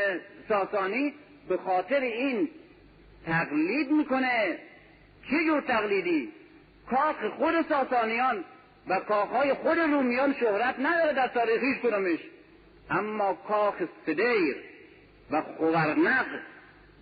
[0.50, 1.14] ساسانی
[1.50, 2.50] به خاطر این
[3.26, 4.58] تقلید می‌کنه.
[5.30, 6.32] چه جور تقلیدی؟
[6.90, 8.44] کاخ خود ساسانیان
[8.88, 12.20] و کاخهای خود رومیان شهرت نداره در تاریخ هیچ کنمش
[12.90, 14.56] اما کاخ سدیر
[15.32, 16.26] و خورنق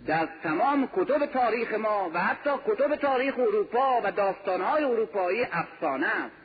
[0.07, 6.35] در تمام کتب تاریخ ما و حتی کتب تاریخ اروپا و داستانهای اروپایی افسانه است.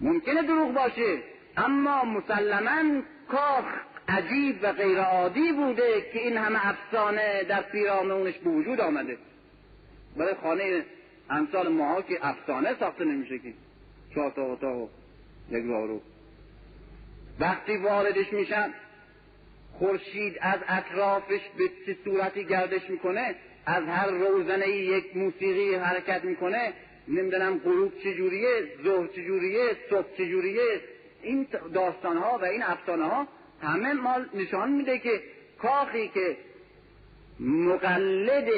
[0.00, 1.18] ممکنه دروغ باشه
[1.56, 3.64] اما مسلما کاخ
[4.08, 9.18] عجیب و غیرعادی بوده که این همه افسانه در پیرامونش به وجود آمده.
[10.16, 10.84] برای خانه
[11.30, 13.52] امثال ماها که افسانه ساخته نمیشه که
[14.14, 14.88] چهار تا اتاق
[15.50, 16.00] یک رو
[17.40, 18.74] وقتی واردش میشن
[19.72, 23.34] خورشید از اطرافش به چه صورتی گردش می‌کنه؟
[23.66, 26.72] از هر روزنه یک موسیقی حرکت می‌کنه؟
[27.08, 28.48] نمی‌دونم غروب چجوریه
[28.84, 30.80] ظهر چجوریه صبح چجوریه؟
[31.22, 33.28] این داستان ها و این افسانه ها
[33.62, 35.22] همه مال نشان میده که
[35.58, 36.36] کاخی که
[37.40, 38.48] مقلد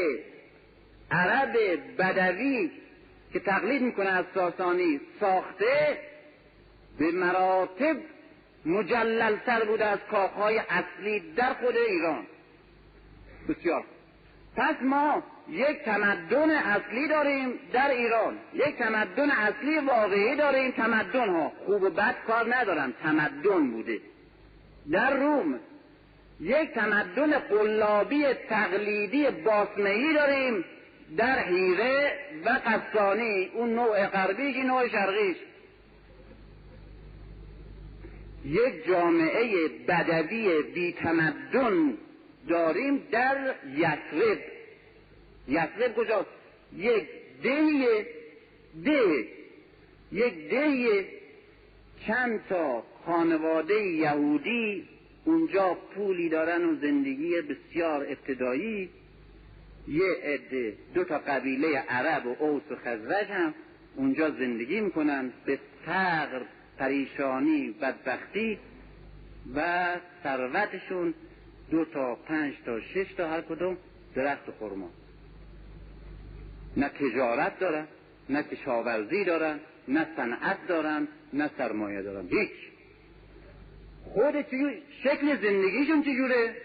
[1.10, 1.56] عرب
[1.98, 2.70] بدوی
[3.32, 5.98] که تقلید می‌کنه از ساسانی ساخته
[6.98, 7.96] به مراتب
[8.66, 12.26] مجللتر بوده از کاخهای اصلی در خود ایران.
[13.48, 13.84] بسیار.
[14.56, 18.38] پس ما یک تمدن اصلی داریم در ایران.
[18.54, 20.70] یک تمدن اصلی واقعی داریم.
[20.70, 24.00] تمدن ها خوب و بد کار ندارم تمدن بوده.
[24.92, 25.60] در روم
[26.40, 30.64] یک تمدن قلابی تقلیدی باسمهی داریم
[31.16, 32.12] در حیره
[32.44, 35.36] و قصانی اون نوع غربیش نوع شرقیش.
[38.44, 41.94] یک جامعه بدوی بی تمدن
[42.48, 44.38] داریم در یسرب
[45.48, 46.28] یسرب کجاست؟
[46.76, 47.06] یک
[47.42, 48.06] ده
[48.84, 49.26] ده
[50.12, 51.06] یک ده
[52.06, 54.88] چند تا خانواده یهودی
[55.24, 58.88] اونجا پولی دارن و زندگی بسیار ابتدایی.
[59.88, 63.54] یه عده دو تا قبیله عرب و اوس و خزرج هم
[63.96, 65.32] اونجا زندگی می‌کنن.
[65.46, 66.42] به فقر
[66.78, 68.58] پریشانی بدبختی
[69.54, 69.88] و
[70.22, 71.14] ثروتشون
[71.70, 73.76] دو تا پنج تا شش تا هر کدوم
[74.14, 74.90] درخت خورما
[76.76, 77.86] نه تجارت دارن
[78.28, 82.28] نه کشاورزی دارن نه صنعت دارن نه سرمایه دارن.
[82.28, 82.50] هیچ.
[84.04, 84.34] خود
[85.02, 86.56] شکل زندگیشون چجوره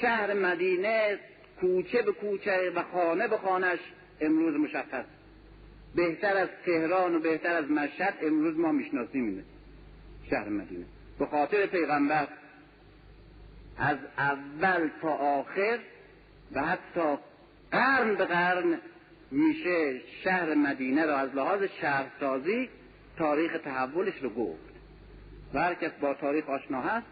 [0.00, 1.18] شهر مدینه
[1.60, 3.78] کوچه به کوچه و خانه به خانش
[4.20, 5.04] امروز مشخص.
[5.94, 9.44] بهتر از تهران و بهتر از مشهد امروز ما می‌شناسیم اینه
[10.30, 10.84] شهر مدینه.
[11.18, 12.28] به خاطر پیغمبر
[13.78, 15.78] از اول تا آخر
[16.52, 17.18] و حتی
[17.70, 18.78] قرن به قرن
[19.30, 22.68] میشه شهر مدینه را از لحاظ شهرسازی
[23.18, 24.72] تاریخ تحولش رو گفت.
[25.54, 27.06] و هر کس با تاریخ آشنا هست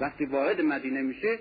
[0.00, 1.38] وقتی وارد مدینه میشه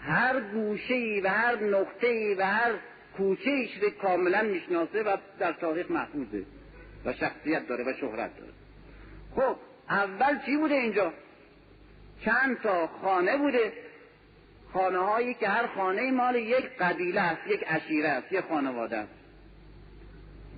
[0.00, 2.72] هر گوشه ای و هر نقطه و هر
[3.16, 6.44] کوچه ایش رو کاملا می‌شناسه و در تاریخ محفوظه
[7.04, 8.52] و شخصیت داره و شهرت داره.
[9.36, 9.56] خب
[9.90, 11.12] اول چی بوده اینجا؟
[12.24, 13.72] چند تا خانه بوده؟
[14.72, 19.12] خانه هایی که هر خانه مال یک قبیله است یک عشیره است یک خانواده است.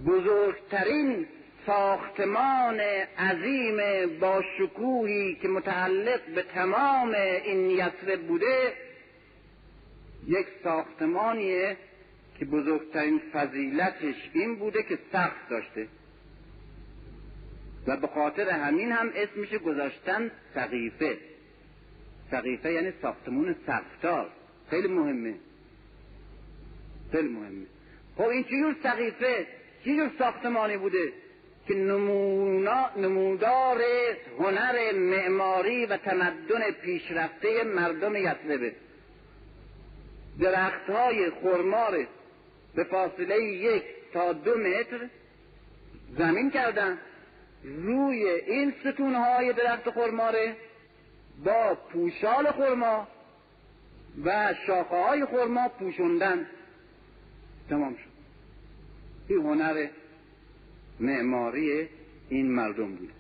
[0.07, 1.27] بزرگترین
[1.67, 2.81] ساختمان
[3.19, 3.77] عظیم
[4.21, 8.73] با شکوهی که متعلق به تمام این یسرب بوده
[10.27, 11.77] یک ساختمانیه
[12.39, 15.89] که بزرگترین فضیلتش این بوده که سقف داشته.
[17.87, 21.19] و به خاطر همین هم اسمش گذاشتن سقیفه.
[22.31, 24.31] سقیفه یعنی ساختمون سقفتار
[24.71, 25.35] خیلی مهمه.
[27.13, 27.67] خیلی مهمه.
[28.17, 29.47] خب این چجور سقیفه؟
[29.85, 31.13] چجور ساختمانی بوده؟
[31.69, 33.83] که نمونا نمودار
[34.39, 38.73] هنر معماری و تمدن پیشرفته مردم یسربه
[40.41, 42.07] درخت های خرمار
[42.75, 43.83] به فاصله یک
[44.13, 45.09] تا دو متر
[46.19, 46.99] زمین کردن.
[47.65, 50.57] روی این ستون های درخت خرماره
[51.45, 53.09] با پوشال خرما
[54.25, 56.47] و شاخه های خرما پوشوندن.
[57.71, 58.09] تمام شد.
[59.29, 59.87] این هنر
[61.01, 61.89] معماری
[62.29, 63.13] این مردم بود.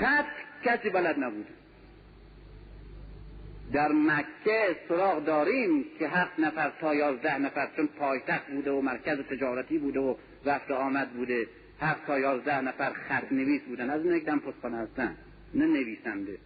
[0.00, 0.26] خط
[0.64, 1.46] کسی بلد نبود.
[3.72, 9.18] در مکه سراغ داریم که هفت نفر تا یازده نفر چون پایتخت بوده و مرکز
[9.18, 11.46] تجارتی بوده و رفت آمد بوده.
[11.80, 13.90] هفت تا یازده نفر خط نویس بودن.
[13.90, 15.16] از اون یک دم پستخانه هستن.
[15.54, 16.38] نه نویسنده.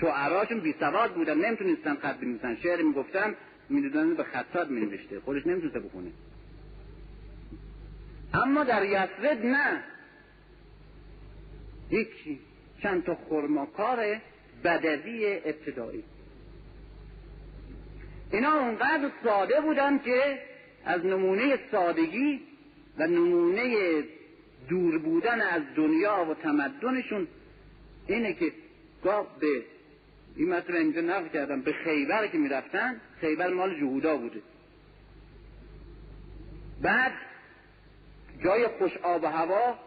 [0.00, 1.38] شعراشون بی سواد بودن.
[1.38, 2.56] نمی‌تونستن خط بنویسن.
[2.56, 3.34] شعر می‌گفتن
[3.68, 5.20] می‌دونن به خطات مینوشته.
[5.20, 6.10] خودش نمی‌تونسته بخونه.
[8.34, 9.84] اما در یسرد نه.
[11.90, 12.40] یکی
[12.82, 14.16] چند تا خرماکار
[14.64, 16.04] بدوی ابتدایی.
[18.32, 20.38] اینا اونقدر ساده بودن که
[20.84, 22.40] از نمونه سادگی
[22.98, 23.74] و نمونه
[24.68, 27.28] دور بودن از دنیا و تمدنشون
[28.06, 28.52] اینه که
[29.04, 29.62] گاه به
[30.36, 34.42] این مطلب اینجا نقل کردم به خیبر که می‌رفتن خیبر مال جهودا بوده.
[36.82, 37.12] بعد
[38.44, 39.78] جای خوش آب و هوا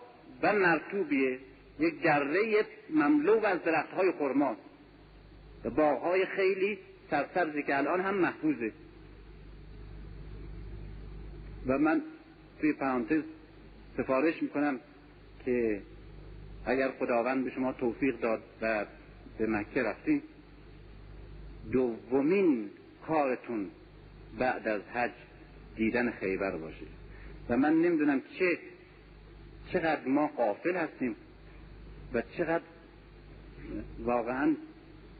[0.41, 1.39] و مرتوبیه
[1.79, 3.59] یک دره مملو از
[3.95, 4.61] های خرماست
[5.65, 6.79] و باغهای خیلی
[7.09, 8.71] سرسبزی که الان هم محفوظه.
[11.67, 12.01] و من
[12.61, 13.23] توی پرانتز
[13.97, 14.79] سفارش می‌کنم
[15.45, 15.81] که
[16.65, 18.85] اگر خداوند به شما توفیق داد و
[19.37, 20.21] به مکه رفتین
[21.71, 22.69] دومین
[23.07, 23.69] کارتون
[24.39, 25.11] بعد از حج
[25.75, 26.85] دیدن خیبر باشه.
[27.49, 28.57] و من نمی‌دونم چه
[29.73, 31.15] چقدر ما قافل هستیم
[32.13, 32.63] و چقدر
[33.99, 34.55] واقعا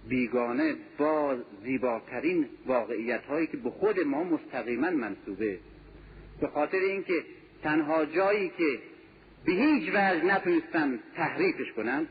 [0.10, 5.60] بیگانه با زیباترین واقعیت هایی که به خود ما مستقیما منصوبه.
[6.42, 7.24] به خاطر اینکه
[7.64, 8.80] تنها جایی که
[9.45, 12.08] به هیچ وجه نتونستن تحریفش کنن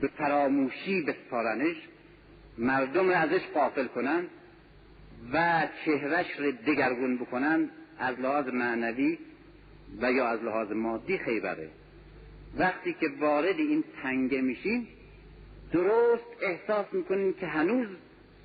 [0.00, 1.76] به فراموشی بسپارنش
[2.58, 4.24] مردم را ازش قافل کنن
[5.32, 9.18] و چهرش را دگرگون بکنن از لحاظ معنوی
[10.02, 11.68] و یا از لحاظ مادی خیبره.
[12.58, 14.86] وقتی که وارد این تنگه میشین
[15.72, 17.88] درست احساس می‌کنین که هنوز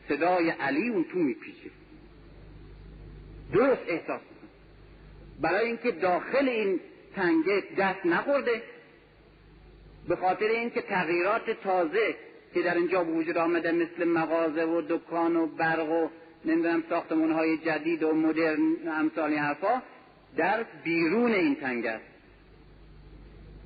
[0.10, 1.70] صدای علی اون تو میپیچه.
[3.54, 4.22] درست احساس
[5.42, 6.80] برای اینکه داخل این
[7.16, 8.62] تنگه دست نخورده.
[10.08, 12.16] به خاطر اینکه تغییرات تازه
[12.54, 16.10] که در اینجا وجود آمده مثل مغازه و دکان و برق و
[16.46, 19.82] نمی‌دونم ساختمون های جدید و مدرن امثال حرفا
[20.38, 22.04] در بیرون این تنگ است.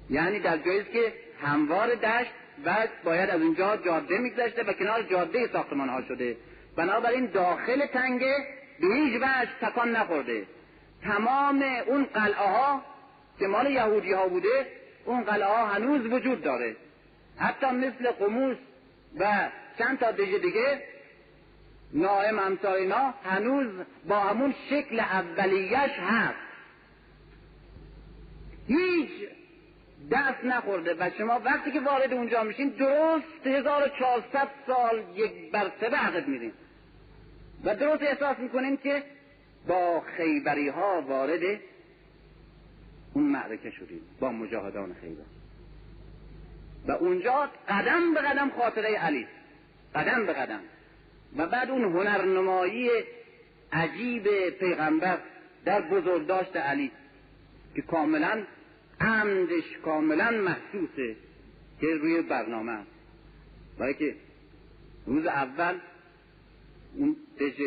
[0.09, 2.31] یعنی در جایی که هموار دشت
[2.65, 6.37] و باید از اونجا جاده میگذشته و کنار جاده ساختمان ها شده.
[6.75, 8.37] بنابراین داخل تنگه
[8.79, 10.43] به هیچ وجه تکان نخورده.
[11.03, 12.81] تمام اون قلعه ها
[13.39, 14.67] که مال یهودی ها بوده
[15.05, 16.75] اون قلعه ها هنوز وجود داره.
[17.37, 18.57] حتی مثل قموس
[19.19, 20.83] و چند تا دیگه دیگه
[21.93, 23.67] نائم امثال اینا هنوز
[24.07, 26.35] با همون شکل اولیش هست.
[28.67, 29.11] هیچ
[30.11, 30.93] دست نخورده.
[30.99, 36.53] و شما وقتی که وارد اونجا میشین درست 1400 سال یک برسه عقب میرین.
[37.63, 39.03] و درست احساس می‌کنین که
[39.69, 41.59] با خیبری ها وارد
[43.13, 45.23] اون معرکه شدیم با مجاهدان خیبر.
[46.87, 49.27] و اونجا قدم به قدم خاطره علی
[49.95, 50.59] قدم به قدم.
[51.37, 52.89] و بعد اون هنرنمایی
[53.71, 55.17] عجیب پیغمبر
[55.65, 56.91] در بزرگداشت علی
[57.75, 58.43] که کاملا
[59.01, 61.15] عمدش کاملا محسوسه
[61.81, 62.91] که روی برنامه است.
[63.79, 64.15] برای که
[65.05, 65.75] روز اول
[66.95, 67.61] اون دژ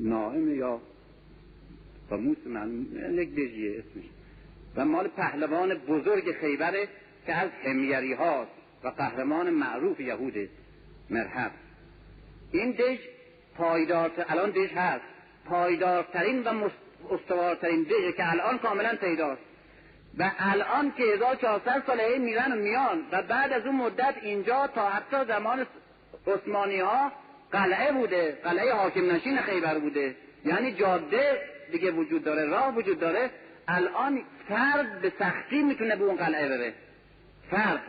[0.00, 0.80] نائم یا
[2.10, 3.28] موس من یک
[3.78, 4.04] اسمش.
[4.76, 6.88] و مال پهلوان بزرگ خیبره
[7.26, 8.50] که از همیری هاست
[8.84, 10.48] و قهرمان معروف یهود
[11.10, 11.50] مرحب.
[12.52, 12.98] این دژ
[13.56, 15.04] پایدار الان دژ هست.
[15.44, 16.68] پایدارترین و
[17.10, 19.42] استوارترین دژ که الان کاملا پیداست.
[20.18, 22.98] و الان که 1400 ساله میرن و میان.
[23.12, 25.66] و بعد از اون مدت اینجا تا حتی زمان
[26.26, 27.12] عثمانی ها
[27.56, 28.38] قلعه بوده.
[28.44, 30.16] قلعه حاکم نشین خیبر بوده.
[30.44, 31.40] یعنی جاده
[31.72, 33.30] دیگه وجود داره راه وجود داره.
[33.68, 36.74] الان فرد به سختی می‌تونه به اون قلعه بره.
[37.50, 37.82] فرد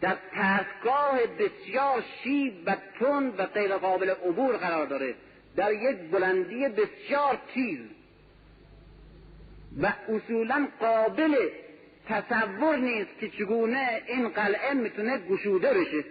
[0.00, 5.14] در ترسگاه بسیار شیب و تند و غیر قابل عبور قرار داره.
[5.56, 7.80] در یک بلندی بسیار تیز.
[9.82, 11.34] و اصولا قابل
[12.08, 16.04] تصور نیست که چگونه این قلعه می‌تونه گشوده بشه.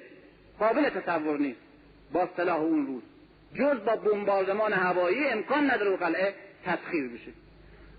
[0.60, 1.71] قابل تصور نیست.
[2.14, 3.04] با صلاح اون روز.
[3.54, 6.34] جز با بمباردمان هوایی امکان نداره قلعه
[6.66, 7.32] تسخیر بشه.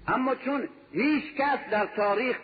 [0.09, 2.37] اما چون هیچ کس در تاریخ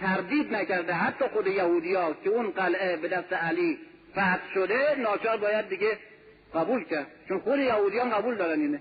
[0.00, 3.78] تردید نکرده حتی خود یهودی که اون قلعه به دست علی
[4.12, 5.98] فتح شده ناچار باید دیگه
[6.54, 7.06] قبول کرد.
[7.28, 8.80] چون خود یهودیان قبول دارن اینه.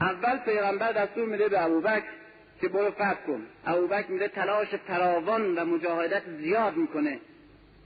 [0.00, 2.12] اول پیغمبر دستور میده به ابوبکر
[2.60, 3.46] که برو فتح کن.
[3.66, 7.18] ابوبکر میده تلاش فراوان و مجاهدت زیاد می‌کنه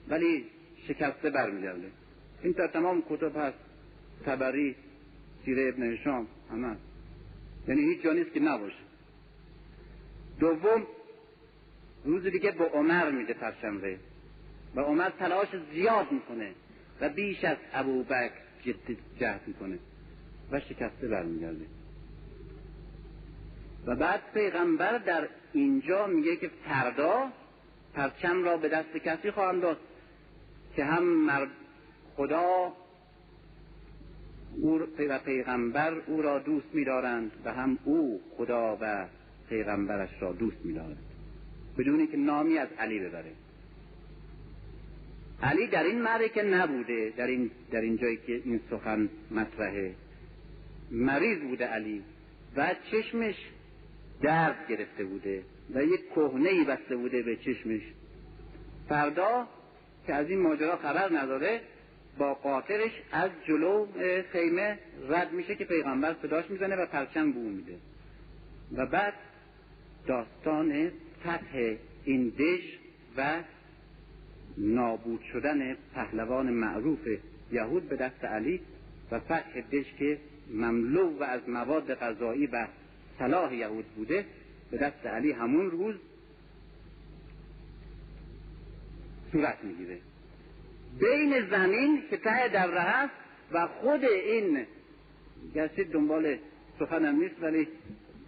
[0.09, 0.47] ولی
[0.89, 1.91] شکسته برمیگرده.
[2.45, 3.59] این در تمام کتب هست.
[4.25, 4.77] تبری
[5.45, 6.77] سیره ابن هشام همه
[7.69, 8.85] یعنی هیچ جا نیست که نباشه.
[10.41, 10.87] دوم
[12.05, 13.99] روز دیگه به عمر میده پرشنبه
[14.75, 16.53] و عمر تلاش زیاد می‌کنه
[17.01, 18.31] و بیش از ابوبکر
[18.65, 19.79] جد جهد می‌کنه
[20.51, 21.65] و شکسته برمیگرده.
[23.87, 27.29] و بعد پیغمبر در اینجا میگه که فردا
[27.95, 29.79] پرچم را به دست کسی خواهم داد
[30.77, 31.05] که هم
[32.17, 32.73] خدا
[34.57, 39.07] او و پیغمبر او را دوست می‌دارند و هم او خدا و
[39.49, 40.97] پیغمبرش را دوست می‌دارد.
[41.79, 43.33] بدون که نامی از علی ببره.
[45.43, 49.95] علی در این معرکه نبوده در این, در این جایی که این سخن مطرحه
[50.91, 52.03] مریض بوده علی
[52.57, 53.35] و چشمش
[54.23, 55.43] درد گرفته بوده
[55.75, 57.83] و یک کهنه ای بسته بوده به چشمش.
[58.89, 59.49] فردا
[60.07, 61.61] که از این ماجرا خبر نداره
[62.19, 63.87] با قاطرش از جلو
[64.33, 64.79] خیمه
[65.09, 67.77] رد میشه که پیغمبر صداش می‌زنه و پرچم بو میده.
[68.77, 69.15] و بعد
[70.07, 72.79] داستان فتح این دش
[73.17, 73.43] و
[74.59, 77.09] نابود شدن پهلوان معروف
[77.53, 78.61] یهود به دست علی
[79.11, 80.19] و فتح دش که
[80.51, 82.67] مملو و از مواد غذایی و
[83.19, 84.27] صلاح یهود بوده
[84.71, 85.95] به دست علی همون روز
[89.33, 89.99] صورت می‌گیره.
[91.01, 93.15] بین زمین که ته دوره هست
[93.53, 94.67] و خود این
[95.55, 96.37] گرچه دنبال
[96.79, 97.69] سخنم نیست ولی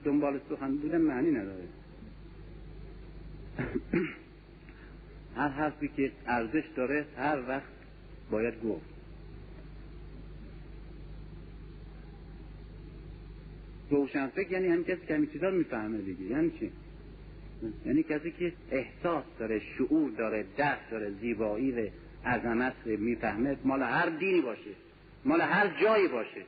[0.05, 1.65] دنبال سخن بودن معنی نداره.
[5.37, 7.73] هر حرفی که ارزش داره هر وقت
[8.31, 8.97] باید گفت.
[13.91, 16.25] روشنفکر یعنی همین کسی که همین چیزا می‌فهمه دیگه.
[16.25, 16.73] یعنی چی؟
[17.87, 21.89] یعنی کسی که احساس داره شعور داره درک داره زیبایی و
[22.27, 24.71] عظمت می‌فهمه مال هر دینی باشه
[25.25, 26.43] مال هر جایی باشه.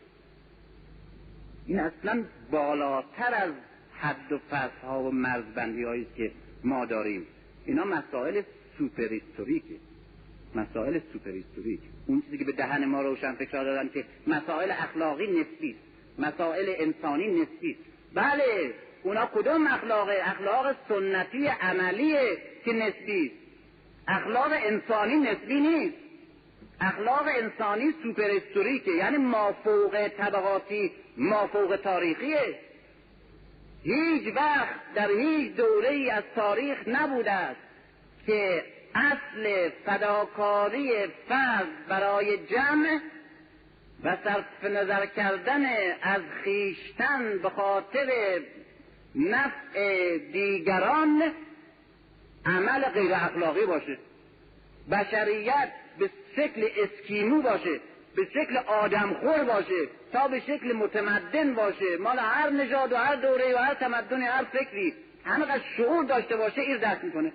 [1.67, 3.53] این اصلا بالاتر از
[4.01, 6.31] حد و فصل ها و مرزبندی هایی که
[6.65, 7.27] ما داریم.
[7.67, 8.43] اینا مسائل
[8.78, 9.75] superhistorique ه
[10.55, 15.75] مسائل superhistorique اون چیزی که به ذهن ما روشن فکر دادن که مسائل اخلاقی نسبی
[16.19, 17.77] مسائل انسانی نسبی
[18.15, 18.75] بله!
[19.02, 23.33] اونا کدوم اخلاق اخلاق سنتی عملیه که نسبی.
[24.09, 25.97] اخلاق انسانی نسبی نیست.
[26.81, 32.59] اخلاق انسانی سوپرستوریکه یعنی مافوق طبقاتی مافوق تاریخیه.
[33.83, 37.60] هیچ وقت در هیچ دوره ای از تاریخ نبوده است
[38.27, 43.01] که اصل فداکاری فرد برای جمع
[44.05, 45.67] و صرف نظر کردن
[46.02, 48.41] از خیشتن به خاطر
[49.19, 51.23] نفع دیگران
[52.47, 53.99] عمل غیر اخلاقی باشه.
[54.91, 57.81] بشریت به شکل اسکیمو باشه
[58.17, 61.97] به شکل آدمخور باشه تا به شکل متمدن باشه.
[61.97, 66.61] مال هر نژاد و هر دوره و هر تمدن هر فکری همینقدر شعور داشته باشه
[66.61, 67.33] این دست می‌کنه.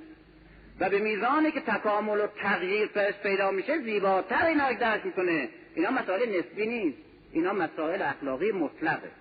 [0.80, 5.50] و به میزانی که تکامل و تغییر فرش پیدا میشه زیباتر اینا درک می‌کنه.
[5.76, 6.98] اینا مسائل نسبی نیست.
[7.32, 9.12] اینا مسائل اخلاقی مطلقه.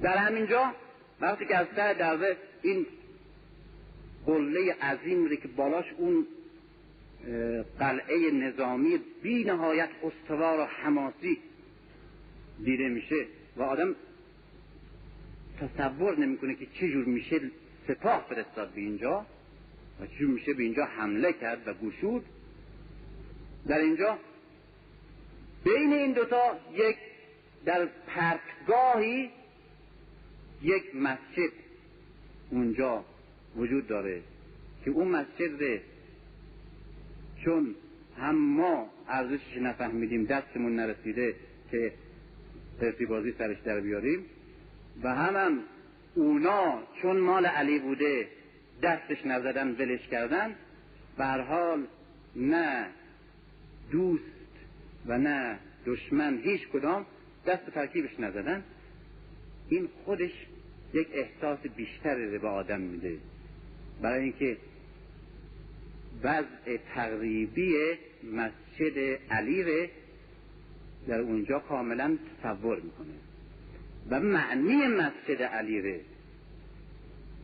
[0.00, 0.74] در همینجا
[1.20, 2.86] وقتی که از سر دروه این
[4.26, 6.26] قله عظیم که بالاش اون
[7.78, 11.38] قلعه نظامی بی نهایت استوار و حماسی
[12.64, 13.94] دیده میشه و آدم
[15.60, 17.40] تصور نمی‌کنه که چجور میشه
[17.88, 19.26] سپاه فرستاد به اینجا
[20.00, 22.24] و چجور میشه به اینجا حمله کرد و گشود.
[23.66, 24.18] در اینجا
[25.64, 26.96] بین این دوتا یک
[27.64, 29.30] در پرتگاهی
[30.62, 31.52] یک مسجد
[32.50, 33.04] اونجا
[33.56, 34.22] وجود داره
[34.84, 35.80] که اون مسجد
[37.44, 37.74] چون
[38.18, 41.34] هم ما ارزشش نفهمیدیم دستمون نرسیده
[41.70, 41.92] که
[42.80, 44.24] پرسی بازی سرش در بیاریم
[45.02, 45.60] و هم, هم
[46.14, 48.28] اونا چون مال علی بوده
[48.82, 50.54] دستش نزدن ولش کردن
[51.18, 51.86] حال
[52.36, 52.86] نه
[53.90, 54.24] دوست
[55.06, 57.06] و نه دشمن هیچ کدام
[57.46, 58.64] دست ترکیبش نزدن.
[59.68, 60.46] این خودش
[60.94, 63.16] یک احساس بیشتری به آدم میده.
[64.02, 64.56] برای اینکه
[66.22, 67.74] وضع تقریبی
[68.32, 68.98] مسجد
[69.30, 69.86] علی رو
[71.08, 73.14] در اونجا کاملا تصور می‌کنه.
[74.10, 75.98] و معنی مسجد علی رو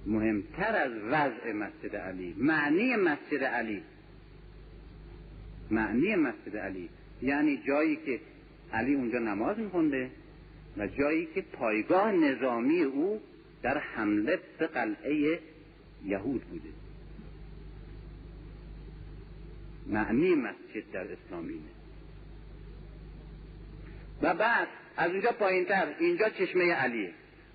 [0.07, 2.35] مهمتر از وضع مسجد علی.
[2.39, 3.83] معنی مسجد علی.
[5.70, 6.89] معنی مسجد علی.
[7.23, 8.20] یعنی جایی که
[8.73, 10.10] علی اونجا نماز میخونده
[10.77, 13.20] و جایی که پایگاه نظامی او
[13.62, 15.41] در حمله به قلعه
[16.05, 16.69] یهود بوده.
[19.87, 21.61] معنی مسجد در اسلامی
[24.23, 27.12] و بعد از اونجا پایینتر اینجا چشمه علیه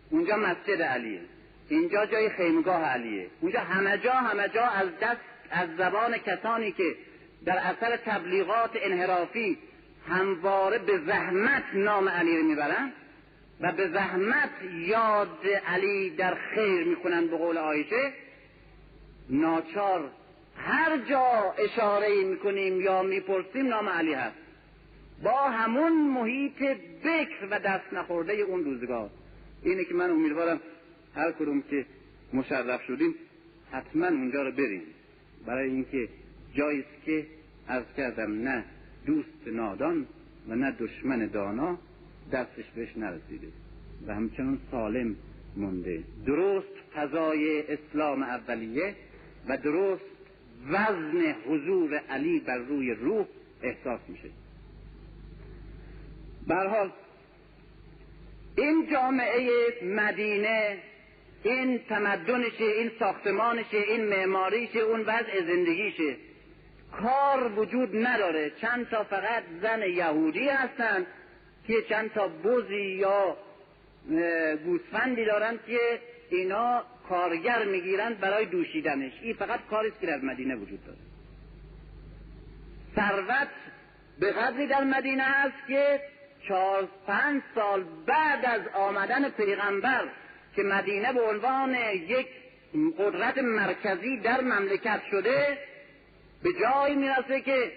[0.09, 1.21] اونجا مسجد علیه
[1.69, 6.95] اینجا جای خیمگاه علیه اونجا همه جا همه جا از دست از زبان کسانی که
[7.45, 9.57] در اثر تبلیغات انحرافی
[10.07, 12.91] همواره به زحمت نام علی رو می‌برن
[13.63, 14.49] و به زحمت
[14.87, 18.11] یاد علی در خیر می‌کنن به قول آیشه
[19.29, 20.11] ناچار
[20.57, 24.35] هر جا اشاره می‌کنیم یا می‌پرسیم نام علی هست.
[25.23, 26.63] با همون محیط
[27.03, 29.09] بکر و دست نخورده اون روزگار.
[29.63, 30.59] اینه که من امیدوارم
[31.15, 31.85] هر کدوم که
[32.33, 33.15] مشرف شدیم
[33.71, 34.83] حتما اونجا رو بریم.
[35.45, 36.09] برای اینکه
[36.53, 37.25] جایی که
[37.67, 38.65] از کردم نه
[39.05, 40.07] دوست نادان
[40.49, 41.77] و نه دشمن دانا.
[42.31, 43.47] دستش بهش نرسیده.
[44.07, 45.15] و همچنان سالم
[45.55, 46.03] مونده.
[46.25, 48.95] درست فضای اسلام اولیه
[49.47, 50.03] و درست
[50.69, 53.25] وزن حضور علی بر روی روح
[53.63, 54.29] احساس میشه.
[56.49, 56.91] حال
[58.57, 59.49] این جامعه
[59.83, 60.77] مدینه
[61.43, 66.15] این تمدنشه این ساختمانشه این معماریشه اون وضع زندگیشه
[66.91, 68.51] کار وجود نداره.
[68.61, 71.05] چند تا فقط زن یهودی هستن.
[71.67, 73.37] که چند تا بزی یا
[74.65, 79.11] گوسفندی دارن که اینا کارگر می‌گیرن برای دوشیدنش.
[79.21, 80.97] این فقط کاری که در مدینه وجود داره.
[82.95, 83.47] ثروت
[84.19, 85.99] به قدری در مدینه هست که
[86.47, 90.07] چهار پنج سال بعد از آمدن پیغمبر
[90.55, 92.27] که مدینه به عنوان یک
[92.97, 95.57] قدرت مرکزی در مملکت شده
[96.43, 97.71] به جایی می‌رسه که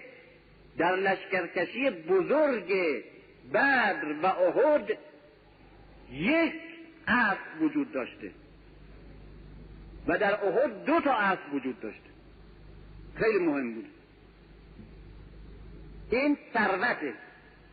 [0.77, 2.73] در لشکرکشی بزرگ
[3.53, 4.97] بدر و احد
[6.11, 6.53] یک
[7.07, 8.31] اسب وجود داشته.
[10.07, 12.09] و در احد دو تا اسب وجود داشته.
[13.15, 13.85] خیلی مهم بود.
[16.11, 16.97] این ثروت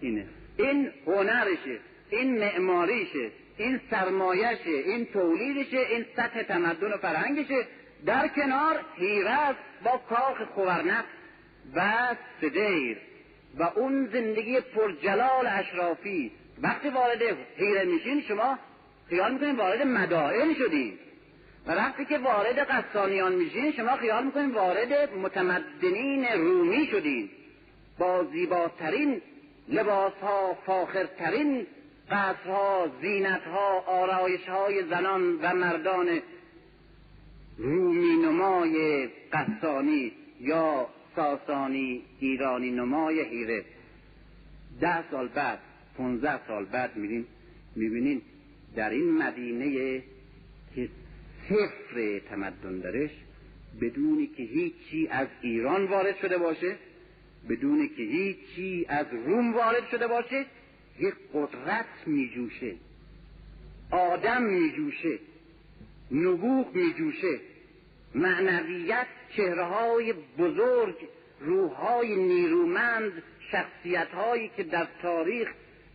[0.00, 0.26] اینه.
[0.56, 1.78] این هنرشه.
[2.10, 3.30] این معماریشه.
[3.56, 5.78] این سرمایشه این تولیدشه.
[5.78, 7.66] این سطح تمدن و فرهنگشه.
[8.06, 11.04] در کنار هیرت با کاخ خورنق
[11.74, 12.98] و سدیر
[13.58, 16.30] و اون زندگی پرجلال اشرافی.
[16.62, 17.22] وقتی وارد
[17.56, 18.58] هیره میشین شما
[19.08, 20.92] خیال می‌کنین وارد مدائن شدین.
[21.66, 27.28] و وقتی که وارد قصانیان میشین شما خیال می‌کنین وارد متمدنین رومی شدین.
[27.98, 29.22] با زیباترین
[29.68, 31.66] لباس ها فاخرترین
[32.10, 36.20] قصرها زینت ها آرایش های زنان و مردان
[37.58, 43.64] رومی نمای قصانی یا ساسانی ایرانی نمای هیره
[44.80, 45.58] ده سال بعد
[45.96, 47.26] پونزده سال بعد می‌بینین
[47.76, 48.22] می‌بینین
[48.76, 50.02] در این مدینه
[50.74, 50.88] که
[51.48, 53.10] صفر تمدن درش
[53.80, 56.76] بدونی که هیچی از ایران وارد شده باشه
[57.48, 60.46] بدون که هیچی از روم وارد شده باشه
[61.00, 62.74] یک قدرت میجوشه
[63.90, 65.18] آدم میجوشه
[66.12, 67.40] نبوغ میجوشه.
[68.14, 70.96] معنویت چهره های بزرگ
[71.40, 75.48] روحهای نیرومند شخصیت هایی که در تاریخ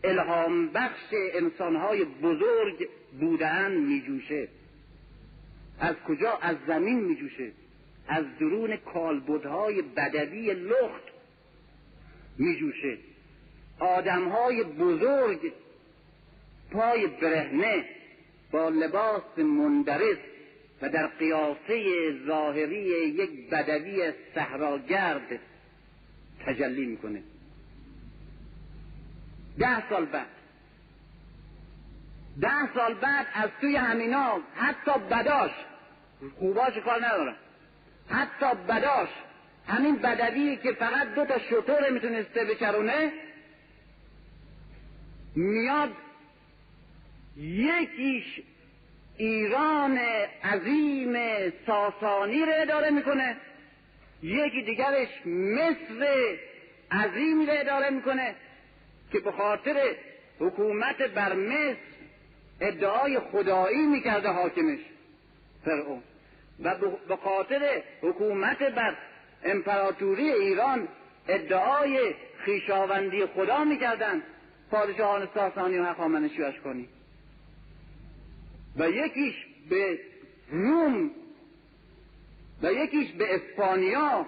[0.03, 2.89] الهام بخش انسانهای بزرگ
[3.19, 4.47] بودن میجوشه.
[5.79, 7.51] از کجا؟ از زمین میجوشه.
[8.07, 11.03] از درون کالبدهای بدوی لخت
[12.37, 12.97] میجوشه.
[13.79, 15.53] آدمهای بزرگ
[16.71, 17.85] پای برهنه
[18.51, 20.17] با لباس مندرس
[20.81, 25.39] و در قیافه ظاهری یک بدوی صحراگرد
[26.45, 27.23] تجلی می‌کنه.
[29.59, 30.27] ده سال بعد.
[32.41, 35.51] ده سال بعد از توی همینا حتی بداش
[36.39, 37.35] خوباش کار ندارن
[38.09, 39.09] حتی بداش
[39.67, 43.13] همین بدوی که فقط دو تا شطور می‌تونسته بچرونه
[45.35, 45.91] میاد
[47.37, 48.41] یکیش
[49.19, 49.99] ایران
[50.43, 51.15] عظیم
[51.65, 53.37] ساسانی رو اداره می‌کنه.
[54.23, 56.37] یکی دیگرش مصر
[56.91, 58.35] عظیمی رو اداره می‌کنه
[59.11, 59.95] که به خاطر
[60.39, 61.75] حکومت بر مصر
[62.61, 64.79] ادعای خدایی می‌کرده حاکمش
[65.65, 66.03] فرعون.
[66.63, 66.75] و
[67.07, 68.97] به خاطر حکومت بر
[69.43, 70.87] امپراتوری ایران
[71.27, 72.15] ادعای
[72.45, 74.23] خیشاوندی خدا می‌کردن.
[74.71, 76.89] پادشاهان ساسانی و هخامنشی کنی.
[78.77, 79.35] و یکیش
[79.69, 79.99] به
[80.51, 81.11] روم
[82.63, 84.25] و یکیش به اسپانیا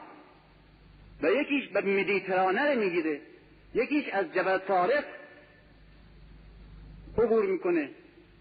[1.21, 3.21] و یکیش به مدیترانه رو می‌گیره.
[3.73, 5.05] یکیش از جبل طارق
[7.17, 7.89] عبور می‌کنه.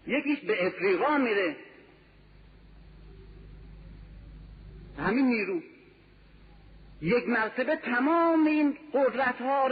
[0.07, 1.55] یکیش به افریقا میره.
[4.97, 5.61] همین نیرو.
[7.01, 9.69] یک مرتبه تمام این قدرت ها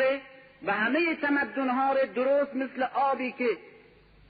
[0.66, 3.58] و همه تمدن ها درست مثل آبی که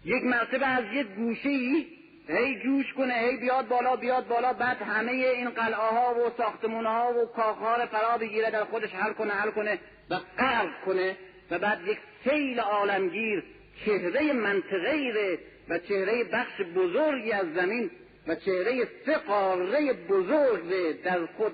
[0.05, 1.85] یک مرتبه از یک گوشه ای
[2.27, 6.85] هی جوش کنه هی بیاد بالا بیاد بالا بعد همه این قلعه ها و ساختمون
[6.85, 9.79] ها و کاخها فرا بگیره در خودش حل کنه حل کنه
[10.09, 11.17] و غرق کنه
[11.51, 13.43] و بعد یک سیل عالمگیر
[13.85, 17.91] چهره منطقه و چهره بخش بزرگی از زمین
[18.27, 21.53] و چهره سه قاره بزرگ در خود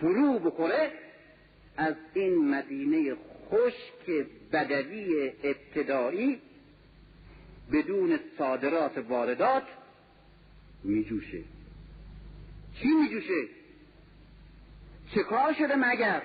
[0.00, 0.92] فرو بخوره
[1.76, 3.14] از این مدینه
[3.50, 6.40] خشک بدوی ابتدایی
[7.72, 9.62] بدون صادرات واردات
[10.84, 11.42] میجوشه.
[12.74, 13.48] چی میجوشه؟
[15.14, 16.22] چه کار شده مگر؟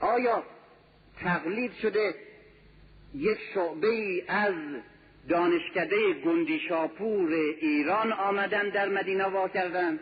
[0.00, 0.42] آیا
[1.20, 2.14] تقلید شده
[3.14, 4.54] یک شعبه ای از
[5.28, 10.00] دانشکده گندی شاپور ایران آمدن در مدینه وا کردن؟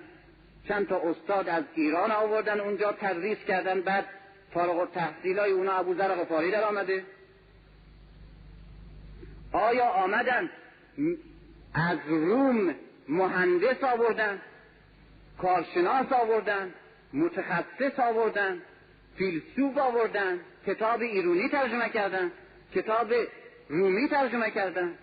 [0.68, 4.06] چند تا استاد از ایران آوردن اونجا تدریس کردن بعد
[4.54, 7.04] فارغ التحصیل های اونا ابوذر غفاری در آمده.
[9.52, 10.50] آیا آمدن
[11.74, 12.74] از روم
[13.08, 14.40] مهندس آوردن
[15.38, 16.74] کارشناس آوردن
[17.12, 18.62] متخصص آوردن
[19.16, 22.30] فیلسوف آوردن کتاب ایرونی ترجمه کردن
[22.74, 23.12] کتاب
[23.68, 24.94] رومی ترجمه کردن؟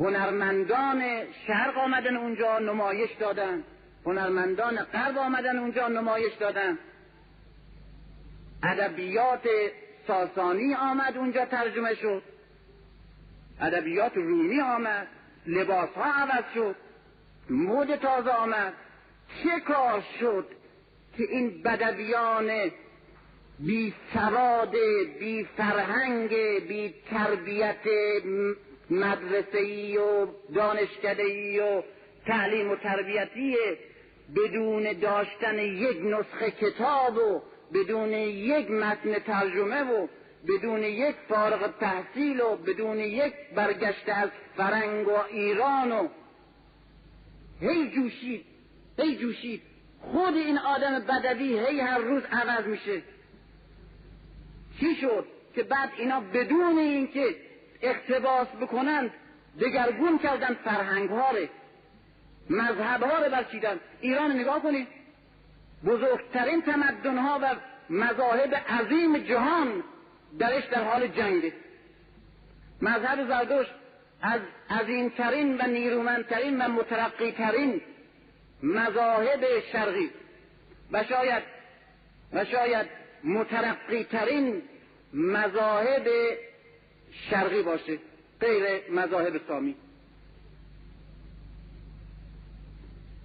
[0.00, 1.02] هنرمندان
[1.46, 3.62] شرق آمدن اونجا نمایش دادن.
[4.06, 6.78] هنرمندان غرب آمدن اونجا نمایش دادن.
[8.62, 9.48] ادبیات
[10.10, 12.22] ساسانی آمد اونجا ترجمه شد.
[13.60, 15.06] ادبیات رومی آمد
[15.46, 16.76] لباس ها عوض شد
[17.50, 18.72] مود تازه آمد.
[19.42, 20.46] چه کار شد
[21.16, 22.70] که این بدویان
[23.58, 24.76] بی سواد
[25.18, 26.28] بی فرهنگ
[26.68, 27.84] بی تربیت
[28.90, 31.82] مدرسه و دانشکده و
[32.26, 33.56] تعلیم و تربیتی
[34.36, 37.42] بدون داشتن یک نسخه کتاب و
[37.74, 40.06] بدون یک متن ترجمه و
[40.48, 46.08] بدون یک فارغ تحصیل و بدون یک برگشته از فرنگ و ایران و
[47.60, 48.44] هی جوشید
[48.98, 49.62] هی جوشید.
[50.00, 53.02] خود این آدم بدوی هی هر روز عوض میشه.
[54.80, 57.36] چی شد که بعد اینا بدون اینکه
[57.82, 59.10] اقتباس بکنند
[59.60, 61.32] دگرگون کردن فرهنگ ها
[62.50, 64.88] مذهب ها رو برچیدن ایران نگاه کنید.
[65.84, 67.56] بزرگترین تمدن ها و
[67.90, 69.84] مذاهب عظیم جهان
[70.38, 71.52] درش در حال جنگ
[72.82, 73.70] مذهب زردشت
[74.22, 77.80] از عظیمترین و نیرومندترین و مترقیترین
[78.62, 80.10] مذاهب شرقی
[80.92, 81.42] و شاید
[82.32, 82.86] و شاید
[83.24, 84.62] مترقیترین
[85.14, 86.08] مذاهب
[87.30, 87.98] شرقی باشه
[88.40, 89.76] غیر مذاهب سامی.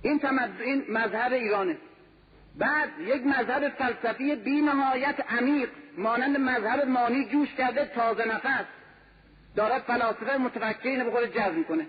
[0.02, 0.22] این,
[0.60, 1.78] این مذهب ایرانه.
[2.58, 8.66] بعد یک مذهب فلسفی بی نهایت عمیق مانند مذهب مانی جوش کرده تازه نفس
[9.56, 11.88] دارد فلاسفه متفکرین به خود جذب می‌کنه.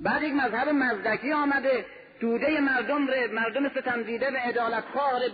[0.00, 1.84] بعد یک مذهب مزدکی آمده
[2.20, 4.84] دوده مردم ره مردم ستم دیده و عدالت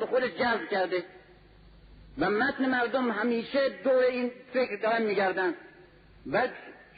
[0.00, 1.05] به خود جذب کرده.
[2.18, 5.55] و متن مردم همیشه دور این فکر دارن میگردن
[6.32, 6.48] و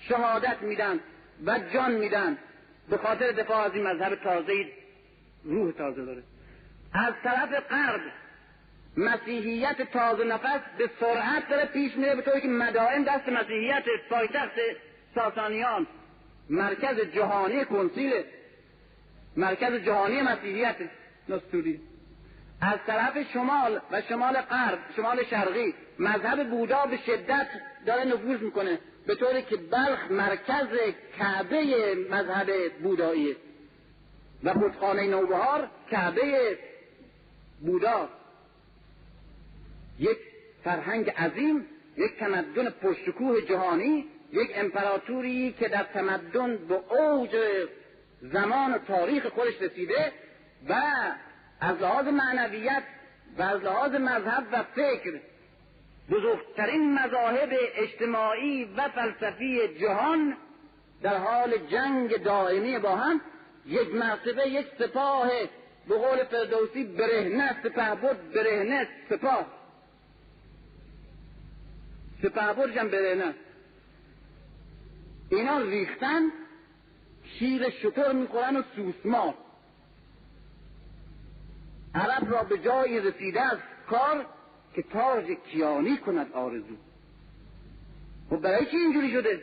[0.08, 1.00] شهادت میدن
[1.46, 2.38] و جان میدن.
[2.90, 4.52] به خاطر دفاع از این مذهب تازه
[5.44, 6.22] روح تازه داره.
[6.96, 8.00] از طرف غرب
[8.96, 14.54] مسیحیت تازه نفس به سرعت داره پیش میره به طوری که مدائم دست مسیحیت پایتخت
[15.14, 15.86] ساسانیان
[16.50, 18.12] مرکز جهانی کنسیل
[19.36, 20.76] مرکز جهانی مسیحیت
[21.28, 21.80] نستوری.
[22.60, 27.46] از طرف شمال و شمال غرب شمال شرقی مذهب بودا به شدت
[27.86, 30.68] داره نفوذ می‌کنه به طوری که بلخ مرکز
[31.18, 33.36] کعبه مذهب بوداییه
[34.44, 36.58] و بودخانه نوبهار کعبه
[37.60, 38.08] بودا
[39.98, 40.18] یک
[40.64, 47.36] فرهنگ عظیم یک تمدن پرشکوه جهانی یک امپراتوری که در تمدن به اوج
[48.20, 50.12] زمان و تاریخ خودش رسیده
[50.68, 50.74] و
[51.60, 52.82] از لحاظ معنویت
[53.38, 55.20] و از لحاظ مذهب و فکر
[56.10, 60.36] بزرگترین مذاهب اجتماعی و فلسفی جهان
[61.02, 63.20] در حال جنگ دائمی با هم
[63.66, 65.30] یک مرتبه یک سپاه
[65.88, 69.46] به قول فردوسی برهنه سپه بود برهنه سپاه
[72.22, 72.52] سپه.
[72.52, 73.34] بود جم برهنه
[75.30, 76.22] اینا ریختن
[77.38, 79.34] شیر شطور می‌خورن و سوسمار
[81.94, 83.58] عرب را به جایی رسیده از
[83.90, 84.26] کار
[84.74, 86.76] که تاج کیانی کند آرزو.
[88.30, 89.42] خب برای چی اینجوری شده؟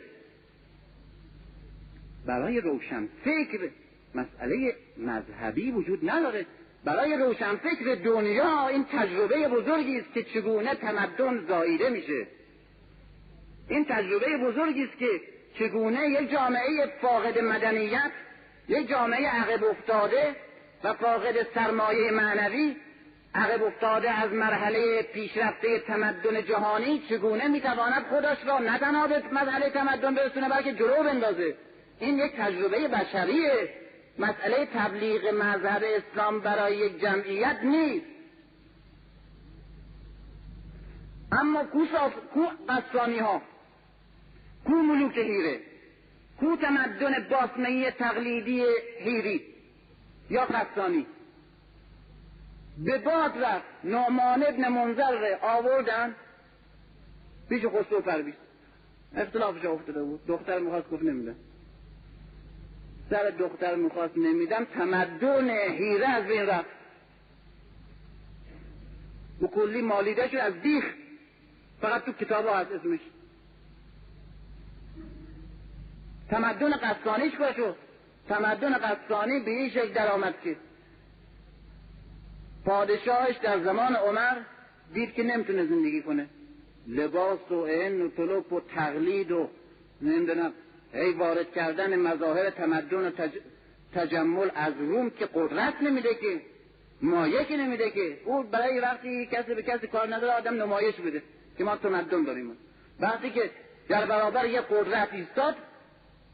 [2.26, 3.70] برای روشن فکر
[4.14, 6.46] مسئله مذهبی وجود نداره.
[6.84, 12.26] برای روشنفکر دنیا این تجربه بزرگی است که چگونه تمدن زاییده میشه.
[13.68, 15.20] این تجربه بزرگی است که
[15.58, 18.10] چگونه یک جامعه فاقد مدنیت
[18.68, 20.36] یک جامعه عقب افتاده
[20.84, 22.76] و فاقد سرمایه معنوی
[23.34, 29.70] عقب افتاده از مرحله پیشرفته تمدن جهانی چگونه می‌تواند خودش را نه تنها به مرحله
[29.70, 31.54] تمدن برسونه بلکه جلو بندازه.
[32.00, 33.68] این یک تجربه بشریه.
[34.18, 38.06] مسئله تبلیغ مذهب اسلام برای یک جمعیت نیست.
[41.32, 41.86] اما کو.
[42.34, 43.42] کو قصانی ها
[44.64, 45.60] کو ملوک هیره
[46.40, 48.64] کو تمدن باسمهی تقلیدی
[48.98, 49.40] هیری
[50.30, 51.06] یا قصانی
[52.78, 56.14] به باد رفت نعمان ابن منظر آوردن.
[57.48, 58.34] پیش خسرو پرویز
[59.16, 60.26] اختلافش افتاده بود.
[60.26, 61.34] دختر می‌خواست گفت نمیده
[63.10, 66.70] سر دختر می‌خواست نمیدم تمدن هیره از بین رفت.
[69.42, 70.84] و کلی مالیده شد از دیخ
[71.80, 73.00] فقط تو کتاب هست اسمش
[76.30, 77.76] تمدن قصانیش شد
[78.28, 80.56] تمدن قصانی به این شکل در آمد که
[82.64, 84.36] پادشاهش در زمان عمر
[84.94, 86.26] دید که نمی‌تونه زندگی کنه.
[86.86, 89.48] لباس و این و طلوب و تقلید و
[90.02, 90.52] نمی‌دونم
[90.94, 93.10] ای وارد کردن مظاهر تمدن و
[93.94, 96.40] تجمل از روم که قدرت نمیده که
[97.02, 98.18] مایه که نمیده که.
[98.24, 101.22] او برای وقتی کسی به کسی کار نداره آدم نمایش بده
[101.58, 102.56] که ما تمدن داریم.
[103.00, 103.50] وقتی که
[103.88, 105.54] در برابر یه قدرت ایستاد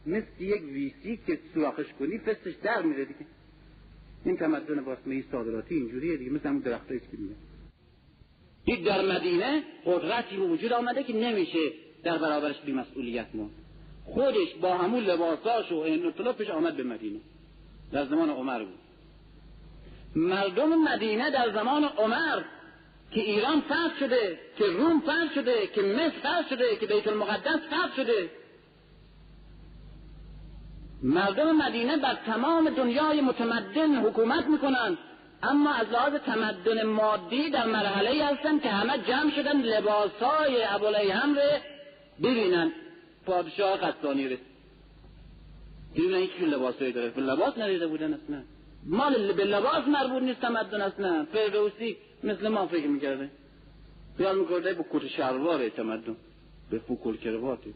[0.06, 3.26] مثل یک ویسی که سوراخش کنی فستش در میره دیگه.
[4.24, 7.34] این تمدن باسمه صادراتی اینجوریه دیگه مثل همون درختایی که میگه.
[8.84, 11.72] در مدینه قدرتی وجود آمده که نمیشه
[12.04, 13.50] در برابرش بی مسئولیت مون
[14.14, 17.20] خودش با همون لباساش و این پیش آمد به مدینه.
[17.92, 18.78] در زمان عمر بود.
[20.16, 22.42] مردم مدینه در زمان عمر
[23.10, 27.60] که ایران فرد شده که روم فرد شده که مصر فرد شده که بیت المقدس
[27.70, 28.30] فرد شده.
[31.02, 34.98] مردم مدینه بر تمام دنیای متمدن حکومت می‌کنند.
[35.42, 41.58] اما از لحاظ تمدن مادی در مرحله هستن که همه جمع شدن لباسهای ابولیهم رو
[42.22, 42.72] ببینن.
[43.30, 44.50] پادشاه قصدانی رسید.
[45.94, 48.42] ببینن این چون لباسهایی داره؟ به لباس ندیده بودن اصلا.
[48.86, 51.26] مال به لباس مربوط نیست تمدن اصلا.
[51.32, 53.30] فردوسی مثل ما فکر می‌کرده.
[54.16, 56.16] خیال می‌کرده به کت شلواره تمدن.
[56.70, 57.70] به فوکل کرواته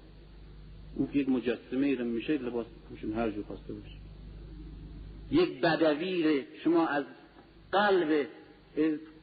[0.96, 3.96] او که یک مجسمه ایران میشه لباس پوشون هر جو خواسته باشه.
[5.30, 7.04] یک بدوی شما از
[7.72, 8.26] قلب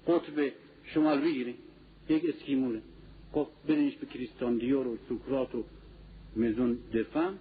[0.07, 0.51] قطب
[0.85, 1.55] شمال بگیرید.
[2.09, 2.81] یک اسکیمونه.
[3.33, 5.63] خب برینش به کریستان دیور و سوکرات و
[6.35, 7.33] مزون دفن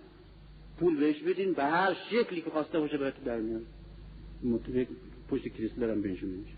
[0.80, 3.62] پول بهش بدین به هر شکلی که خواسته باشه برای در میان
[5.30, 6.54] پشت کریستال هم بنشون میشه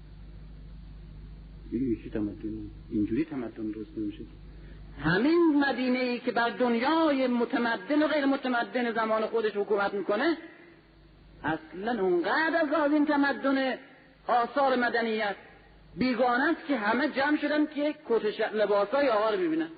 [1.72, 2.70] این تمدن.
[2.90, 4.22] اینجوری تمدن درست نمیشه.
[4.98, 10.36] همین مدینه ای که بر دنیای متمدن و غیر متمدن زمان خودش حکومت می‌کنه
[11.44, 13.78] اصلا اونقدر از این تمدن
[14.26, 15.36] آثار مدنیت
[15.96, 19.68] بیگانه است که همه جمع شدن که کت لباس های آقا رو ببینن.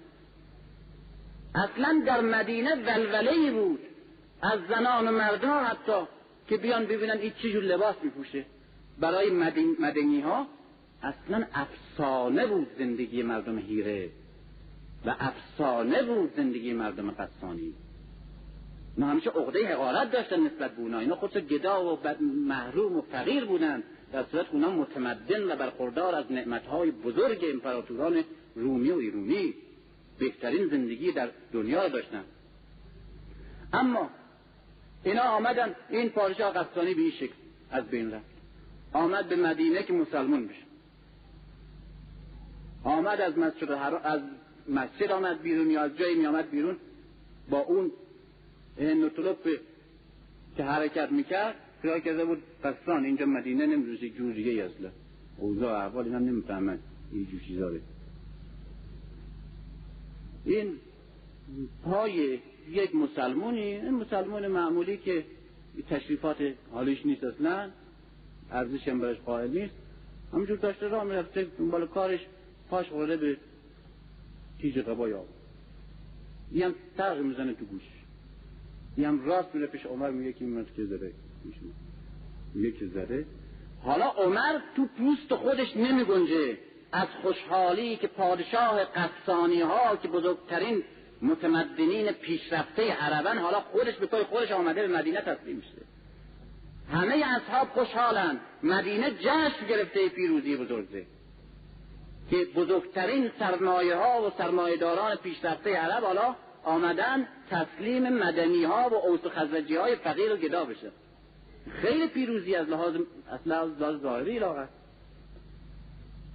[1.55, 3.81] اصلا در مدینه ولوله بود.
[4.42, 6.07] از زنان و مردها حتی
[6.49, 8.44] که بیان ببینن این چه جور لباس میپوشه.
[8.99, 9.31] برای
[9.78, 10.47] مدنی ها
[11.02, 14.10] اصلا افسانه بود زندگی مردم هیره
[15.07, 17.74] و افسانه بود زندگی مردم قصانی
[18.97, 20.99] اینا همیشه عقده حقارت داشتن نسبت به اونا.
[20.99, 23.83] اینا خودشو گدا و محروم و فقیر بودن.
[24.12, 28.24] در صورت اونا متمدن و برخوردار از نعمتهای بزرگ امپراتوران
[28.55, 29.55] رومی و ایرونی.
[30.18, 32.25] بهترین زندگی در دنیا داشتن.
[33.73, 34.10] اما
[35.05, 37.34] اینا آمدن این پادشاه قصانی به این شکل
[37.70, 38.25] از بین رفت.
[38.93, 40.65] آمد به مدینه که مسلمان بشه.
[42.84, 43.70] آمد از مسجد
[44.05, 44.20] از
[44.68, 46.76] مسجد آمد بیرون یا از جایی می آمد بیرون
[47.51, 47.93] با اون
[48.81, 49.36] نطلب
[50.57, 54.91] که حرکت می‌کرد خیال کرده بود قصان اینجا مدینه نمی‌دونست یک جور دیگه اصلا
[55.39, 56.78] اوضاع احوال نمی‌فهمن.
[57.12, 57.70] این جور چیزا
[60.44, 60.76] این
[61.84, 62.39] پای
[62.70, 65.24] یک مسلمونی این مسلمون معمولی که
[65.90, 66.36] تشریفات
[66.73, 67.70] حالیش نیست اصلا
[68.50, 69.74] ارزش هم برش قائل نیست.
[70.32, 72.20] همینجور داشته راه می‌رفته دنبال کارش
[72.70, 73.36] پاش خورده به
[74.60, 75.26] تیج قبای آب.
[76.52, 77.82] این هم تغییر می‌زنه تو گوش
[78.97, 81.12] این هم راست میره پیش عمر میگه که این که زده
[82.55, 83.26] میگه که زده
[83.82, 86.58] حالا عمر تو پوست خودش نمی گنجه
[86.94, 90.84] از خوشحالی که پادشاه قصانی ها که بزرگترین
[91.23, 95.82] متمدنین پیشرفته عربن حالا خودش به پای خودش آمده به مدینه تسلیم شده.
[96.92, 98.40] همه اصحاب خوشحالن.
[98.62, 101.06] مدینه جشن گرفته پیروزی بزرگه.
[102.31, 108.94] که بزرگترین سرمایه ها و سرمایه داران پیشرفته عرب حالا آمدن تسلیم مدنی ها و
[108.94, 109.20] اوس
[109.81, 110.90] های فقیر و گدا بشه.
[111.82, 112.94] خیلی پیروزی از لحاظ
[113.31, 114.68] از لحاظ ظاهری لاغت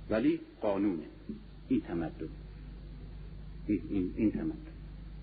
[0.10, 1.04] ولی قانونه.
[1.68, 2.30] این تمدن.
[3.68, 4.56] این, این, این تمدن.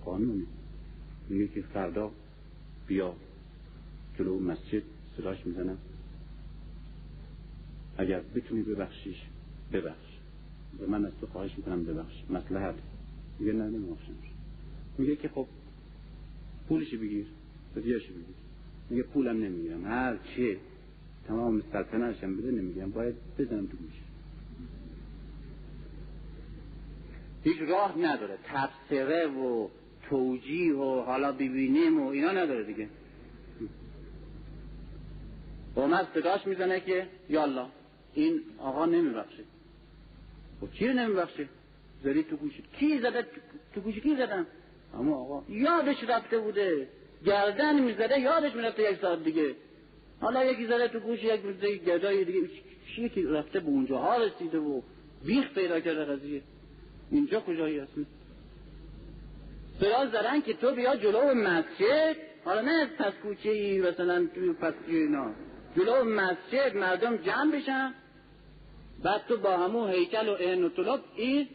[0.04, 0.44] قانونه.
[1.28, 2.10] میگه که فردا
[2.86, 3.14] بیا
[4.18, 4.82] جلو مسجد
[5.16, 5.78] صداش می‌زنم
[7.98, 9.22] اگر بتونی ببخشیش
[9.72, 10.16] ببخش.
[10.80, 12.14] و من از تو خواهش می‌کنم ببخش.
[12.30, 12.74] مسلحت
[13.38, 14.12] میگه نه نمیبخشم.
[14.98, 15.46] میگه که خب
[16.68, 17.26] پولش بگیر
[17.76, 18.24] بدیاش بگیر.
[18.90, 19.84] میگه پولم نمی‌گیرم.
[19.84, 20.56] هر چه
[21.28, 22.90] تمام سلطنتشم بده نمی‌گیرم.
[22.90, 24.05] باید بزنم تو گوش
[27.46, 28.38] هیچ راه نداره.
[28.44, 29.68] تبصره و
[30.08, 32.88] توجیه و حالا ببینیم و اینا نداره دیگه.
[35.76, 37.66] عمر صداش می‌زنه که یالا
[38.14, 39.44] این آقا نمیبخشه.
[40.60, 41.48] خب چی نمیبخشه؟
[42.04, 42.62] زدی تو گوشی.
[42.78, 43.26] کی زده؟
[43.74, 44.46] تو گوشی کی زدن؟
[44.94, 46.88] اما آقا یادش رفته بوده.
[47.26, 49.54] گردن می‌زده یادش می‌رفته یک ساعت دیگه.
[50.20, 52.40] حالا یکی زده تو گوش یک می‌زده گردای دیگه.
[52.96, 54.80] چی که رفته به اونجا؟ ها رسیده و
[55.26, 56.42] بیخ پیدا کرده قضیه.
[57.10, 57.92] اینجا کجایی هست
[59.80, 62.16] سراز زدن که تو بیا جلو مسجد.
[62.44, 65.30] حالا نه پس کوچه ای مثلا توی پس اینا.
[65.76, 67.94] جلو مسجد مردم جمع بشن.
[69.02, 71.48] بعد تو با همون هیکل و این و طلاب این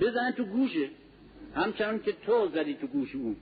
[0.00, 0.90] بزن تو گوشه.
[1.54, 3.36] همچنان که تو زدی تو گوش اون.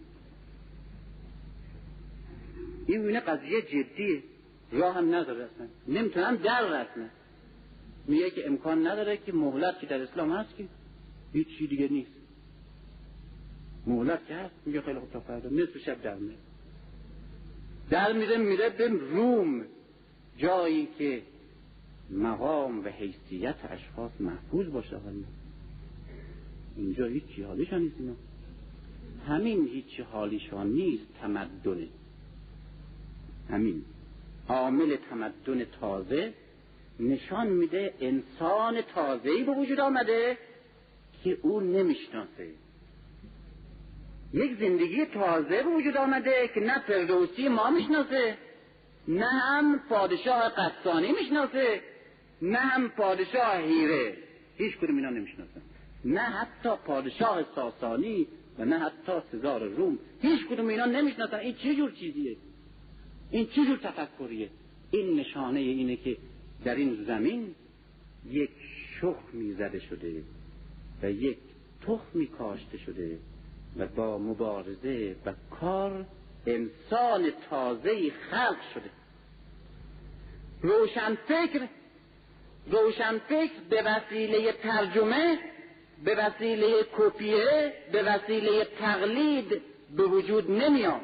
[2.87, 4.23] این اینه قضیه جدیه.
[4.73, 5.67] راه هم نداره اصلا.
[5.89, 7.11] نمی‌تونم در رسنه
[8.07, 10.65] میگه که امکان نداره که مهلت که در اسلام هست که
[11.33, 12.11] هیچ چی دیگه نیست.
[13.87, 16.37] مهلت که هست میگه خیلی خوب تا فردا نصف شب در میره
[17.91, 19.65] در میره میره به روم.
[20.37, 21.23] جایی که
[22.11, 24.97] مقام و حیثیت اشخاص محفوظ باشه.
[24.97, 25.25] ولی
[26.77, 28.15] اینجا هیچی حالیشان نیست اینا.
[29.29, 31.07] همین هیچی حالیشان نیست.
[31.21, 31.89] تمدنه
[33.51, 33.83] همین.
[34.49, 36.33] عامل تمدن تازه.
[37.01, 40.39] نشان میده انسان تازه‌ای به وجود آمده.
[41.25, 42.49] که او نمی‌شناسه.
[44.35, 48.37] یک زندگی تازه به وجود آمده که نه فردوسی ما می‌شناسه
[49.09, 51.81] نه هم پادشاه قصانی می‌شناسه
[52.43, 54.17] نه هم پادشاه هیره
[54.57, 55.61] هیچ کدوم اینا نمی‌شناسن.
[56.05, 58.27] نه حتی پادشاه ساسانی
[58.59, 59.99] و نه حتی سزار روم.
[60.23, 61.37] هیچ کدوم اینا نمی‌شناسن.
[61.37, 62.37] این چه جور چیزیه؟
[63.31, 64.49] این چه جور تفکریه؟
[64.91, 66.17] این نشانه اینه که
[66.65, 67.55] در این زمین
[68.31, 68.51] یک
[69.01, 70.23] شخمی زده شده.
[71.03, 71.39] و یک
[71.87, 73.19] تخمی کاشته شده
[73.79, 76.05] و با مبارزه و کار
[76.47, 78.91] انسان تازه خلق شده.
[80.63, 81.69] روشنفکر
[82.71, 85.39] روشنفکر به وسیله ترجمه
[86.05, 89.63] به وسیله کپیه به وسیله تقلید
[89.97, 91.01] به وجود نمیاد.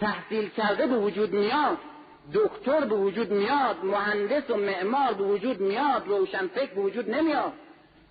[0.00, 1.78] تحصیل کرده به وجود میاد.
[2.34, 3.84] دکتر به وجود میاد.
[3.84, 6.08] مهندس و معمار به وجود میاد.
[6.08, 7.52] روشنفکر به وجود نمیاد.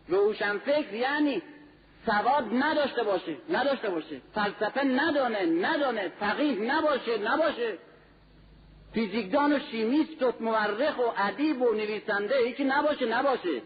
[0.07, 1.41] روشنفکر یعنی
[2.05, 4.21] سواد نداشته باشه نداشته باشه.
[4.35, 6.09] فلسفه ندانه ندانه.
[6.19, 7.77] فقیه نباشه نباشه.
[8.93, 13.61] فیزیکدان و شیمیست و مورخ و ادیب و نویسنده یکی نباشه نباشه.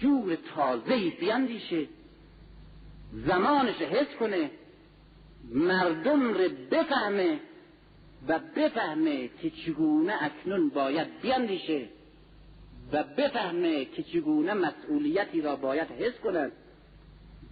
[0.00, 1.86] جور تازهی بیندیشه
[3.12, 4.50] زمانش حس کنه.
[5.50, 7.40] مردم رو بفهمه
[8.28, 11.88] و بفهمه که چگونه اکنون باید بیندیشه
[12.92, 16.52] و بفهمه که چگونه مسئولیتی را باید حس کند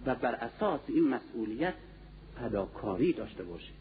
[0.05, 1.73] و بر اساس این مسئولیت
[2.35, 3.71] پداکاری داشته باشه.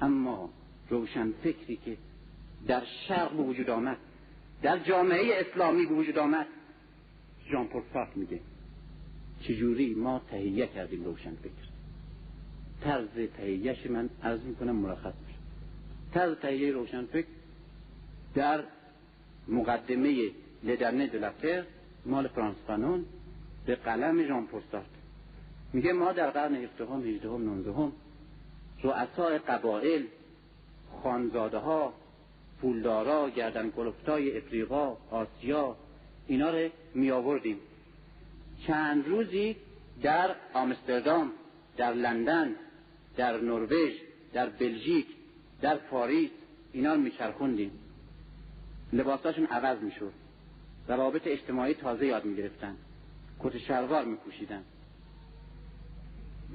[0.00, 0.50] اما
[0.90, 1.96] روشن فکری که
[2.66, 3.96] در شرق به وجود آمد
[4.62, 6.46] در جامعه اسلامی به وجود آمد
[7.52, 7.82] جان پول
[8.14, 8.40] میگه
[9.42, 11.66] چجوری ما تهیه کردیم روشن فکر؟
[12.80, 15.38] طرز تهیهش من عرض می‌کنم مرخص میشه.
[16.14, 17.26] طرز تهیه روشن فکر
[18.34, 18.64] در
[19.48, 20.30] مقدمه
[20.64, 21.64] لدرنه دلفتر
[22.06, 23.04] مال فرانس فانون
[23.66, 24.86] به قلم ژان پرسارت
[25.72, 27.92] میگه ما در قرن هفدهم هجدهم نوزدهم
[28.82, 30.06] رؤسای قبایل
[31.02, 31.92] خانزاده ها
[32.60, 35.76] پولدارا گردن کلفتای افریقا آسیا
[36.26, 37.58] اینا رو می آوردیم
[38.66, 39.56] چند روزی
[40.02, 41.32] در آمستردام
[41.76, 42.54] در لندن
[43.16, 43.92] در نروژ
[44.32, 45.06] در بلژیک
[45.60, 46.30] در پاریس
[46.72, 47.70] اینا رو میچرخوندیم.
[48.92, 50.12] لباساشون عوض می‌شد.
[50.88, 52.76] روابط اجتماعی تازه یاد می‌گرفتن.
[53.40, 54.62] کت شلوار میپوشیدن.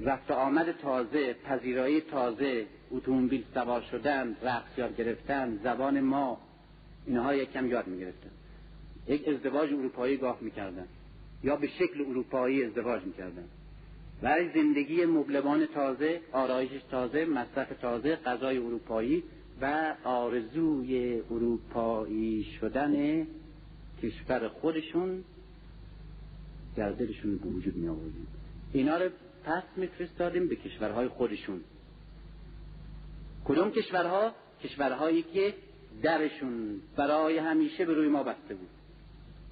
[0.00, 6.40] رفت آمد تازه پذیرایی تازه اتومبیل سوار شدن رقص یاد گرفتن زبان ما.
[7.06, 8.30] اینها یک کم یاد می‌گرفتن.
[9.08, 10.86] یک ازدواج اروپایی گاه می‌کردن.
[11.44, 13.44] یا به شکل اروپایی ازدواج می‌کردن.
[14.22, 19.22] برای زندگی مبلمان تازه آرایش تازه مصرف تازه غذای اروپایی
[19.62, 23.26] و آرزوی اروپایی شدن
[24.02, 25.24] کشور خودشون
[26.76, 28.26] در دلشون به وجود می آوردیم
[28.72, 29.10] اینا رو
[29.44, 31.60] پس میفرستادیم به کشورهای خودشون.
[33.44, 34.34] کدوم کشورها؟
[34.64, 35.54] کشورهایی که
[36.02, 38.68] درشون برای همیشه به روی ما بسته بود.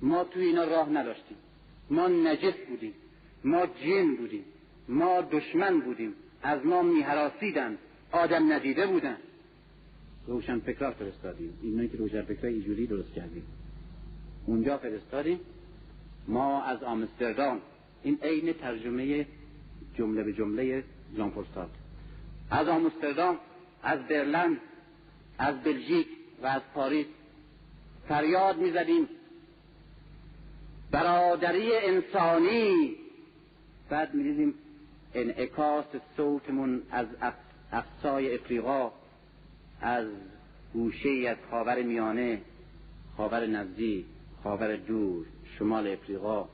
[0.01, 1.37] ما توی اینا راه نداشتیم.
[1.91, 2.95] ما نجس بودیم.
[3.45, 4.45] ما جن بودیم.
[4.89, 6.13] ما دشمن بودیم.
[6.43, 7.79] از ما میهراسیدن.
[8.13, 9.17] آدم ندیده بودن.
[10.27, 11.59] روشن فکرها فرستادیم.
[11.63, 13.43] اینایی که روشن فکرها اینجوری درست کردیم.
[14.47, 15.41] اونجا فرستادیم.
[16.29, 17.61] ما از آمستردام.
[18.03, 19.27] این عین ترجمه
[19.95, 20.85] جمله به جمله
[21.17, 21.33] جان
[22.51, 23.39] از آمستردام
[23.83, 24.57] از برلند
[25.39, 26.07] از بلژیک
[26.43, 27.07] و از پاریس
[28.09, 29.09] فریاد می‌زدیم.
[30.91, 32.97] برادری انسانی.
[33.91, 34.55] بعد می‌دیدیم
[35.15, 35.85] انعکاس
[36.17, 37.07] صوتمون از
[37.73, 38.93] افسای افریقا
[39.81, 40.07] از
[40.73, 42.41] گوشه از خاور میانه
[43.17, 44.05] خاور نزدیک
[44.43, 45.27] خاور دور
[45.59, 46.49] شمال افریقا.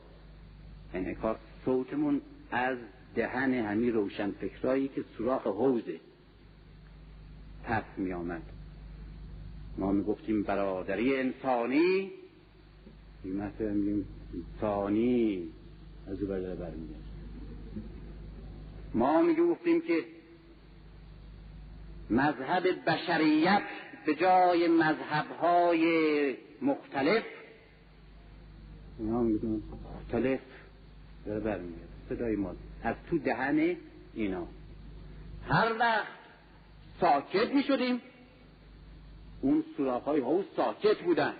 [0.94, 2.78] انعکاس صوتمون از
[3.14, 6.00] دهن همین روشن فکرایی که سوراخ حوزه
[7.64, 8.42] پس می آمد
[9.78, 12.10] ما می گفتیم برادری انسانی
[13.24, 15.48] میگیم انسانی
[16.06, 17.00] از او برده برمیگرد
[18.94, 20.04] ما می گفتیم که
[22.10, 23.62] مذهب بشریت
[24.06, 27.24] به جای مذهبهای مختلف.
[28.98, 30.40] اینا مختلف
[31.26, 33.76] داره برمیگرد صدای ما از تو دهن
[34.14, 34.46] اینا.
[35.48, 36.06] هر وقت
[37.00, 38.02] ساکت می شدیم
[39.40, 41.34] اون سراخ های حوز ساکت بودن.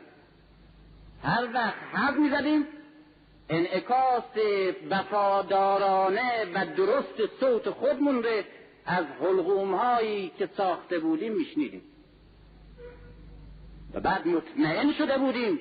[1.23, 2.65] هر وقت حرف می زدیم
[3.49, 4.25] انعکاس
[4.91, 8.43] وفادارانه و درست صوت خودمون رو
[8.87, 11.83] از حلقوم هایی که ساخته بودیم میشنیدیم.
[13.95, 15.59] و بعد مطمئن شده بودیم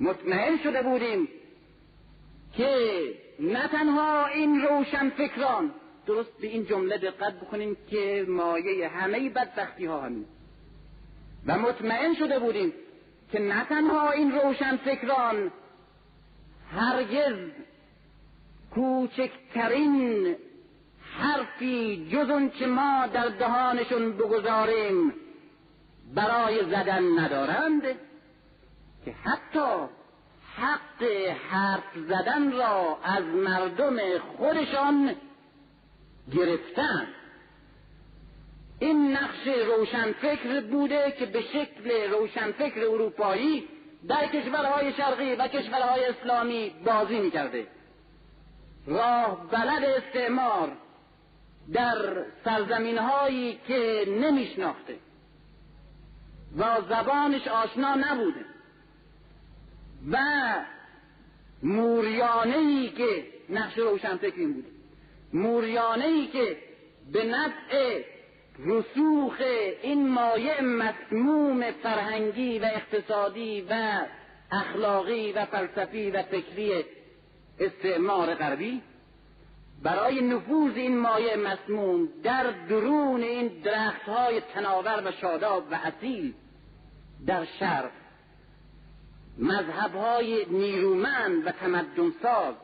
[0.00, 1.28] مطمئن شده بودیم
[2.56, 2.76] که
[3.40, 5.74] نه تنها این روشن فکران
[6.06, 10.24] درست به این جمله دقت بکنیم که مایه همه بدبختی ها همین.
[11.46, 12.72] و مطمئن شده بودیم
[13.32, 15.52] که نه تنها این روشن فکران
[16.70, 17.50] هرگز
[18.74, 20.36] کوچکترین
[21.20, 25.14] حرفی جز که ما در دهانشون بگذاریم
[26.14, 27.82] برای زدن ندارند
[29.04, 29.88] که حتی
[30.56, 31.02] حق
[31.50, 35.14] حرف زدن را از مردم خودشان
[36.34, 37.06] گرفتن.
[38.78, 43.68] این نقش روشنفکر بوده که به شکل روشنفکر اروپایی
[44.08, 47.66] در کشورهای شرقی و کشورهای اسلامی بازی می‌کرده.
[48.86, 50.72] راه بلد استعمار
[51.72, 54.96] در سرزمین هایی که نمیشناخته
[56.58, 58.44] و زبانش آشنا نبوده
[60.10, 60.18] و
[61.62, 64.68] موریانه ای که نقش روشنفکر این بوده
[65.32, 66.56] موریانه ای که
[67.12, 68.02] به نفع
[68.58, 69.40] رسوخ
[69.82, 74.00] این مایع مسموم فرهنگی و اقتصادی و
[74.52, 76.84] اخلاقی و فلسفی و فکری
[77.60, 78.82] استعمار غربی
[79.82, 86.34] برای نفوذ این مایع مسموم در درون این درخت های تناور و شاداب و اصیل
[87.26, 87.90] در شرق
[89.38, 92.54] مذهب های نیرومند و تمدن ساز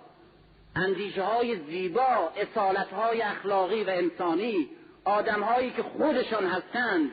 [0.77, 4.69] اندیشه های زیبا اصالت های اخلاقی و انسانی
[5.05, 7.11] آدم هایی که خودشان هستند.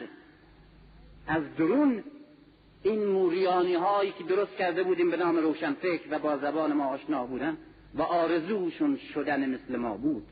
[1.27, 2.03] از درون
[2.83, 7.25] این موریانی هایی که درست کرده بودیم به نام روشنفکر و با زبان ما آشنا
[7.25, 7.57] بودن
[7.95, 10.27] و آرزوشون شدن مثل ما بود.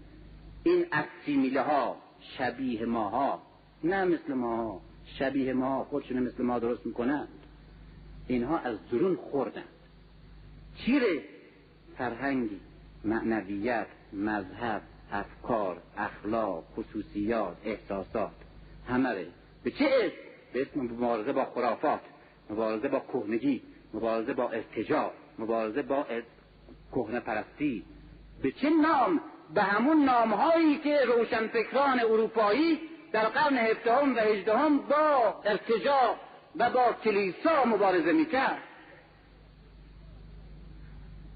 [0.63, 1.97] این اکسیمیله ها
[2.37, 3.41] شبیه ماها
[3.83, 7.27] نه مثل ماها شبیه ما خودشون مثل ما درست می‌کنند.
[8.27, 9.63] اینها از درون خوردند
[10.77, 11.23] چیره؟
[11.97, 12.59] فرهنگی
[13.03, 14.81] معنویت مذهب
[15.11, 18.31] افکار اخلاق خصوصیات احساسات.
[18.87, 19.25] همه.
[19.63, 20.15] به چه اسم؟
[20.53, 21.99] به اسم مبارزه با خرافات
[22.49, 23.61] مبارزه با کهنگی
[23.93, 26.05] مبارزه با ارتجاع مبارزه با
[26.91, 27.85] کهنه پرستی.
[28.43, 29.21] به چه نام؟
[29.53, 32.79] به همون نامهایی که روشنفکران اروپایی
[33.11, 36.15] در قرن هفدهم و هجدهم با ارتجاع
[36.55, 38.63] و با کلیسا مبارزه می‌کرد.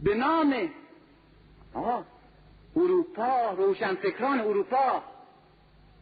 [0.04, 0.70] به نام
[2.76, 5.04] اروپا روشنفکران اروپا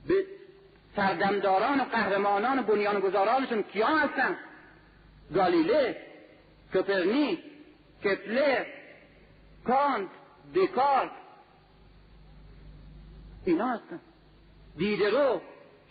[0.07, 0.25] به
[0.95, 4.37] سردمداران و قهرمانان و بنیانگذارانشون کیا هستن؟
[5.35, 5.97] گالیله
[6.73, 7.39] کوپرنیک
[8.03, 8.65] کپلر
[9.67, 10.09] کانت
[10.55, 11.11] دکارت.
[13.45, 13.99] اینا هستن.
[14.77, 15.41] دیدرو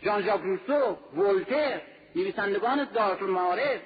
[0.03, 1.81] جان ژاک روسو ولتر
[2.17, 3.81] نویسندگان دارت المعارف.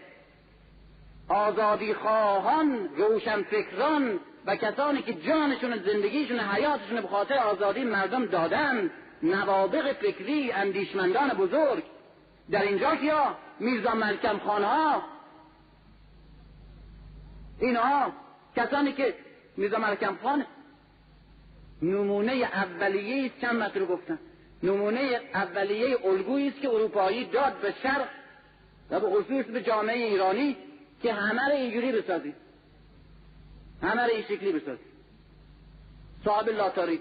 [1.28, 8.90] آزادی خواهان روشنفکران و کسانی که جانشون زندگیشون حیاتشون به خاطر آزادی مردم دادن
[9.22, 11.84] نوابق فکری اندیشمندان بزرگ.
[12.50, 15.02] در اینجا کیا؟ میرزا ملکم خانها
[17.60, 18.12] اینها
[18.56, 19.14] کسانی که
[19.56, 20.46] میرزا ملکم خان
[21.82, 24.18] نمونه اولیه است چند متر گفتم؟
[24.62, 28.08] نمونه اولیه الگویی است که اروپایی داد به شرق
[28.90, 30.56] و به خصوص به جامعه ایرانی
[31.02, 32.34] که همه را اینجوری بسازید
[33.82, 34.96] همه را این شکلی بسازید
[36.24, 37.00] صاحب لاتاری.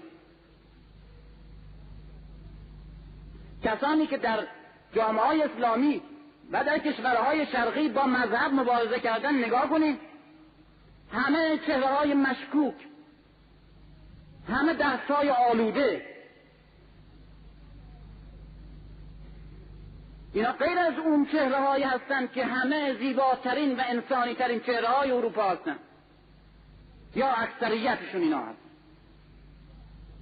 [3.64, 4.46] کسانی که در
[4.94, 6.02] جامعه اسلامی
[6.52, 9.98] و در کشورهای شرقی با مذهب مبارزه کردن نگاه کنید
[11.16, 12.74] همه چهره های مشکوک
[14.48, 16.02] همه دستای آلوده.
[20.32, 25.10] اینا غیر از اون چهره هایی هستند که همه زیباترین و انسانی ترین چهره های
[25.10, 25.78] اروپا هستند.
[27.14, 28.58] یا اکثریتشون اینا هست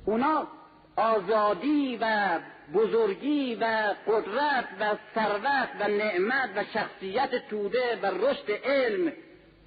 [0.04, 0.48] اونا
[0.96, 2.38] آزادی و
[2.74, 9.12] بزرگی و قدرت و ثروت و نعمت و شخصیت توده و رشد علم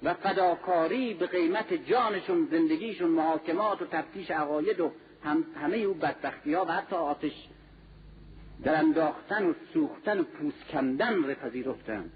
[0.02, 4.92] و فداکاری به قیمت جانشون زندگیشون محاکمات و تفتیش عقاید و
[5.24, 7.48] هم همه او بدبختی ها و حتی آتش
[8.62, 12.10] در انداختن و سوختن و پوست کندن را پذیرفتن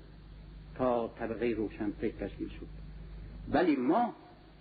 [0.78, 2.66] تا طبقه روشن فکر تشکیل شد.
[3.52, 4.14] ولی ما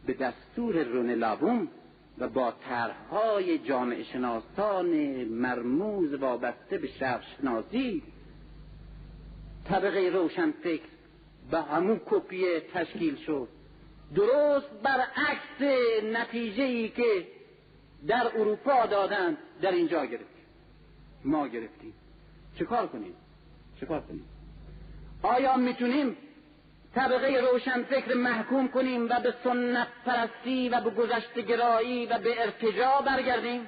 [0.06, 1.68] به دستور رون
[2.18, 4.88] و با طرحهای جامعه شناسان
[5.24, 8.04] مرموز وابسته به شرق شناسی
[9.66, 10.84] طبقه روشن فکر
[11.52, 13.48] به همون کپیه تشکیل شد.
[14.16, 15.62] درست برعکس
[16.04, 17.28] نتیجه ای که
[18.08, 20.46] در اروپا دادن در اینجا گرفتیم.
[21.26, 21.94] ما گرفتیم.
[22.60, 23.14] چه کار کنیم؟
[23.80, 24.26] چه کنیم؟
[25.24, 26.18] آیا می‌تونیم
[26.96, 32.42] طبقه روشن فکر محکوم کنیم و به سنت پرستی و به گذشت گرایی و به
[32.42, 33.68] ارتجاع برگردیم؟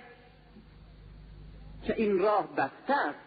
[1.85, 3.19] که این راه بسته است؟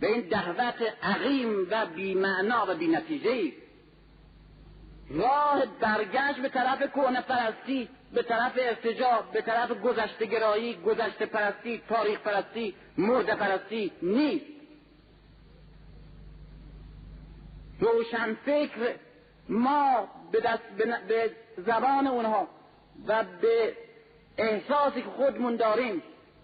[0.00, 3.52] به این دعوت عقیم و بیمعنا و بینتیجه
[5.10, 11.82] راه برگشت به طرف کهنه پرستی به طرف ارتجاع به طرف گذشته گرایی گذشته پرستی
[11.88, 14.46] تاریخ پرستی مرد پرستی نیست.
[17.80, 18.94] روشن فکر
[19.48, 20.62] ما به, دست
[21.08, 22.48] به زبان اونها
[23.06, 23.76] و به
[24.38, 26.02] احساسی که خودمون داریم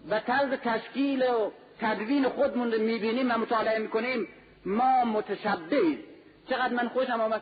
[0.09, 4.27] و طرز تشکیل و تدوین خودمون رو می‌بینیم و مطالعه می‌کنیم
[4.65, 5.99] ما متشبهیم.
[6.49, 7.41] چقدر من خوشم آمد؟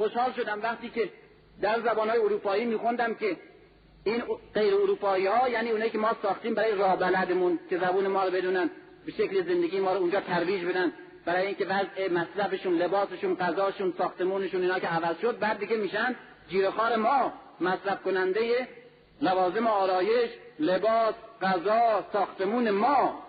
[0.00, 1.10] خوشحال شدم وقتی که
[1.62, 3.36] در زبانهای اروپایی میخوندم که
[4.04, 4.22] این
[4.54, 8.30] غیر اروپایی ها یعنی اونایی که ما ساختیم برای راه بلدمون که زبون ما رو
[8.30, 8.70] بدونن
[9.06, 10.92] به شکل زندگی ما رو اونجا ترویج بدن
[11.24, 16.16] برای اینکه وضع مصرفشون لباسشون غذاشون ساختمونشون اینا که عوض شد بعد دیگه میشن
[16.48, 18.68] جیرخار ما مصرف کننده
[19.22, 23.22] لوازم آرایش لباس غذا ساختمون ما.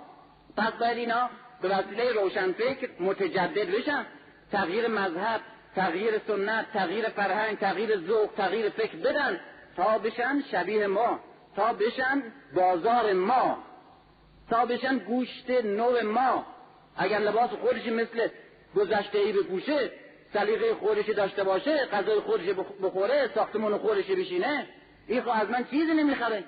[0.57, 1.29] پس باید اینا
[1.61, 4.05] به وسیله روشنفکر متجدد بشن
[4.51, 5.41] تغییر مذهب
[5.75, 9.39] تغییر سنت تغییر فرهنگ تغییر ذوق تغییر فکر بدن
[9.77, 11.19] تا بشن شبیه ما
[11.55, 12.23] تا بشن
[12.55, 13.57] بازار ما
[14.49, 16.45] تا بشن گوشت نو ما.
[16.97, 18.27] اگر لباس خودش مثل
[18.75, 19.91] گذشته ای بپوشه
[20.33, 22.45] سلیقه خودش داشته باشه غذای خودش
[22.83, 24.67] بخوره ساختمون خودش بشینه
[25.07, 26.43] این خب از من چیزی نمی‌خره.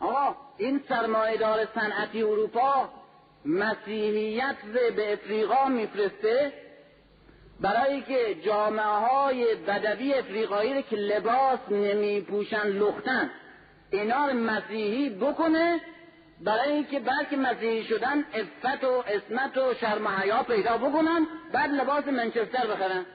[0.00, 2.88] آقا این سرمایهدار صنعتی اروپا
[3.44, 4.56] مسیحیت
[4.96, 6.52] به افریقا میفرسته
[7.60, 13.30] برای که جامعه های بدوی افریقایی که لباس نمی پوشن لختن
[13.90, 15.80] اینا مسیحی بکنه
[16.40, 22.06] برای اینکه بلکه مسیحی شدن افت و اسمت و شرم حیا پیدا بکنن بعد لباس
[22.08, 23.06] منچستر بخرن.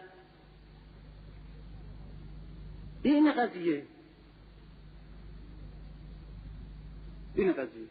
[3.03, 3.83] این قضیه.
[7.35, 7.87] این قضیه.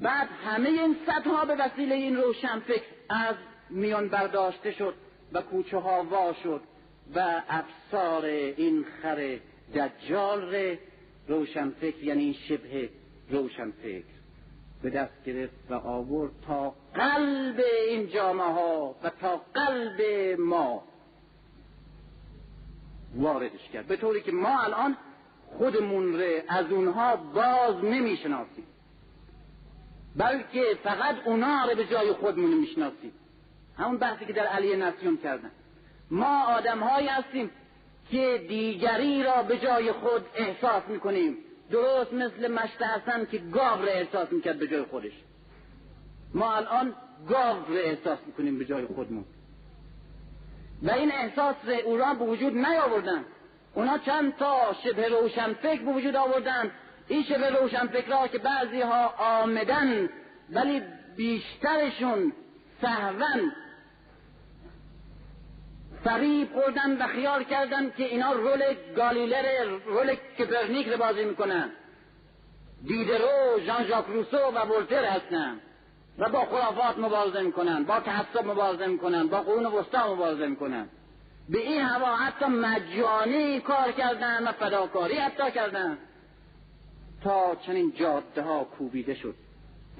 [0.00, 0.96] بعد همه این
[1.26, 3.34] ها به وسیله این روشن فکر از
[3.70, 4.94] میان برداشته شد.
[5.34, 6.60] و کوچه ها وا شد
[7.14, 9.38] و افسار این خر
[9.74, 10.76] دجال
[11.28, 12.88] روشن فکر یعنی شبه
[13.30, 14.04] روشن فکر.
[14.82, 20.00] به دست گرفت و آورد تا قلب این جامعه ها و تا قلب
[20.40, 20.84] ما
[23.16, 23.86] واردش کرد.
[23.86, 24.96] به طوری که ما الان
[25.58, 28.66] خودمون رو از اونها باز نمی‌شناسیم.
[30.16, 33.12] بلکه فقط اونا رو به جای خودمون می‌شناسیم.
[33.78, 35.50] همون بحثی که در علی نسیون کردن.
[36.10, 37.50] ما آدم هایی هستیم
[38.10, 41.36] که دیگری را به جای خود احساس می‌کنیم.
[41.70, 45.12] درست مثل مشت حسن که گاو را احساس می‌کرد به جای خودش.
[46.34, 46.94] ما الان
[47.28, 49.24] گاو را احساس می‌کنیم به جای خودمون.
[50.82, 53.24] و این احساس او را به وجود نیاوردن.
[53.74, 56.70] اونا چند تا شبه روشن فکر به وجود آوردن.
[57.08, 60.08] این شبه روشن فکرها که بعضی ها آمدن
[60.50, 60.82] ولی
[61.16, 62.32] بیشترشون
[62.82, 63.52] سهون
[66.04, 68.62] فریب خوردن و خیال کردن که اینا رول
[68.96, 71.70] گالیلر رول کپرنیک رو بازی می‌کنن.
[72.86, 75.60] دیدرو ژان ژاک روسو و ولتر هستن
[76.18, 80.88] و با خرافات مبارزه می‌کنن با تعصب مبارزه می‌کنن با قرون وسطا مبارزه می‌کنن.
[81.48, 85.98] به این هوا حتی مجانی کار کردن و فداکاری حتی کردن.
[87.24, 89.34] تا چنین جاده ها کوبیده شد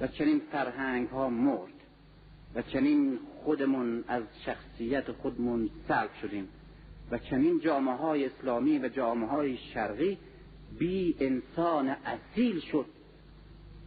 [0.01, 1.74] و چنین فرهنگ ها مرد.
[2.55, 6.49] و چنین خودمون از شخصیت خودمون سلب شدیم
[7.11, 10.17] و چنین جامعه های اسلامی و جامعه های شرقی
[10.79, 12.85] بی انسان اصیل شد.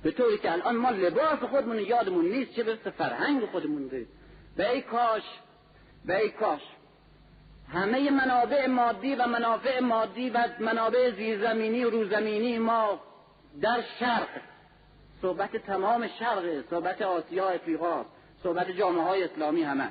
[0.03, 4.07] به طوری که الان ما لباس خودمون یادمون نیست چه برسه فرهنگ خودمون ده
[4.57, 5.23] به ای کاش
[6.05, 6.61] به ای کاش
[7.69, 13.01] همه منابع مادی و منافع مادی و منابع زیرزمینی و روزمینی ما
[13.61, 14.29] در شرق.
[15.23, 18.05] صحبت تمام شرق صحبت آسیا افریقا
[18.43, 19.89] صحبت جامعه های اسلامی همه.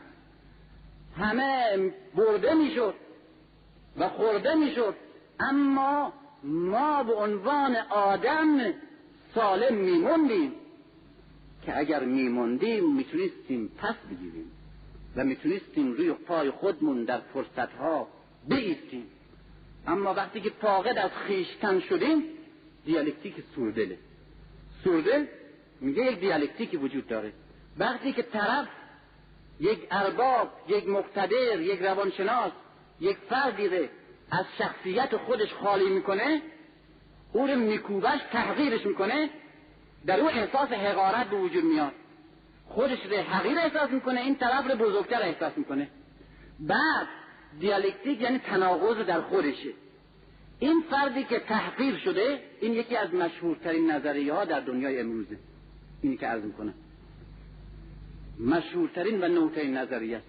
[1.17, 1.77] همه
[2.16, 2.93] برده می‌شد
[3.98, 4.95] و خورده می‌شد.
[5.40, 8.74] اما ما به عنوان آدم
[9.35, 10.51] سالم میموندیم
[11.66, 14.51] که اگر میموندیم می‌تونستیم پس بگیریم
[15.16, 18.08] و می‌تونستیم روی پای خودمون در فرصتها
[18.48, 19.08] بیستیم.
[19.88, 22.24] اما وقتی که فاقد از خیشتن شدیم
[22.85, 23.98] دیالکتیک سوردله
[24.84, 25.26] سوردل
[25.82, 27.32] میگه یک دیالکتیکی وجود داره.
[27.80, 28.68] وقتی که طرف
[29.60, 32.52] یک ارباب یک مقتدر یک روانشناس
[33.00, 33.90] یک فردی
[34.32, 36.42] از شخصیت خودش خالی می‌کنه
[37.34, 39.30] او رو میکوبش تحقیرش می‌کنه
[40.06, 41.92] در او احساس حقارت به وجود میاد.
[42.66, 45.88] خودش رو حقیر احساس می‌کنه این طرف رو بزرگتر احساس می‌کنه.
[46.60, 47.08] بعد
[47.60, 49.70] دیالکتیک یعنی تناقض در خودشه.
[50.60, 55.38] این فردی که تحقیر شده این یکی از مشهورترین نظریه ها در دنیای امروزه.
[56.02, 56.74] اینی که عرض می‌کنه
[58.40, 60.26] مشهورترین و نوترین نظریه است.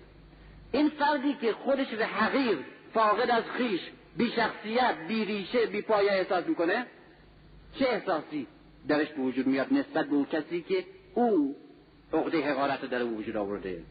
[0.73, 2.59] این فردی که خودش رو حقیر
[2.95, 3.81] فاقد از خیش
[4.17, 6.87] بی شخصیت بی ریشه بی پایه احساس می‌کنه
[7.75, 8.47] چه احساسی
[8.89, 11.57] درش به وجود میاد نسبت به اون کسی که او
[12.13, 13.83] عقده حقارت در وجود آورده؟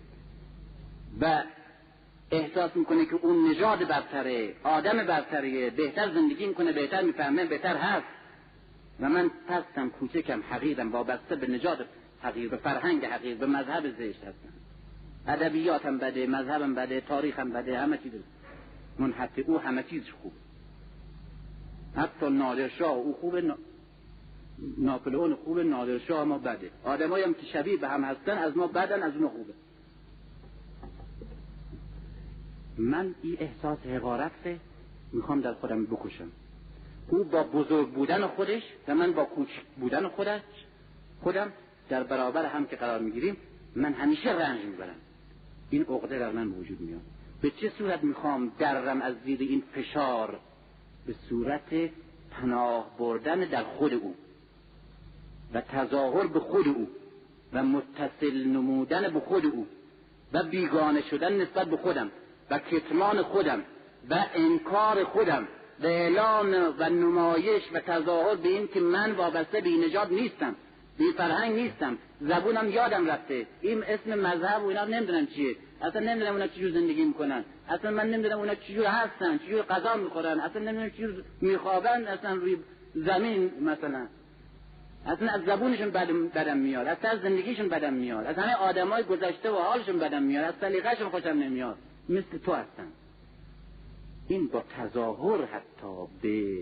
[1.21, 1.43] و
[2.31, 8.07] احساس می‌کنه که اون نژاد برتره آدم برتره بهتر زندگی می‌کنه بهتر می‌فهمه بهتر هست.
[8.99, 11.85] و من پستم کوچکم حقیرم وابسته به نژاد
[12.21, 14.53] حقیر به فرهنگ حقیر به مذهب زشت هستم
[15.27, 18.11] ادبیاتم بده مذهبم بده تاریخم بده همه چیز.
[18.99, 20.33] منحط او همه چیز خوب.
[21.95, 23.35] حتی نادرشاه او خوب
[24.77, 26.71] ناپلئون خوب نادرشاه ما بده.
[26.83, 29.53] آدمایی هم که شبیه به هم هستن از ما بدن از اون خوبه.
[32.77, 34.31] من این احساس حقارت
[35.13, 36.31] می‌خوام در خودم بکشم.
[37.09, 40.41] او با بزرگ بودن خودش و من با کوچک بودن خودش
[41.21, 41.51] خودم
[41.89, 43.37] در برابر هم که قرار می‌گیریم
[43.75, 44.95] من همیشه رنج می‌برم.
[45.69, 47.01] این عقده در من وجود میاد.
[47.41, 50.39] به چه صورت می‌خوام درم از زیر این فشار؟
[51.07, 51.91] به صورت
[52.31, 54.15] پناه بردن در خود او
[55.53, 56.87] و تظاهر به خود او
[57.53, 59.67] و متصل نمودن به خود او
[60.33, 62.11] و بیگانه شدن نسبت به خودم
[62.49, 63.63] و کتمان خودم
[64.09, 65.47] و انکار خودم
[65.79, 70.55] و اعلان و نمایش و تظاهر به این که من وابسته به نجات نیستم.
[70.97, 71.97] بی فرهنگ نیستم.
[72.21, 73.47] زبونم یادم رفته.
[73.61, 75.55] این اسم مذهب و اینا نمی‌دونم چیه.
[75.81, 77.43] اصلا نمی‌دونم اونا چجور زندگی می‌کنن.
[77.69, 80.39] اصلا من نمی‌دونم اونا چجور هستن چجور غذا می‌خورن.
[80.39, 82.57] اصلا نمی‌دونم چجور میخوابن اصلا روی
[82.95, 84.07] زمین مثلا.
[85.05, 88.25] اصلا از زبونشون بدم, بدم اصلا از زندگیشون بدم میاد.
[88.25, 90.43] از همه آدمای گذشته و حالشون بدم میاد.
[90.43, 91.77] از سلیقهشون خوشم نمیاد.
[92.09, 92.87] مثل تو هستن
[94.27, 96.57] این با تظاهر حتی به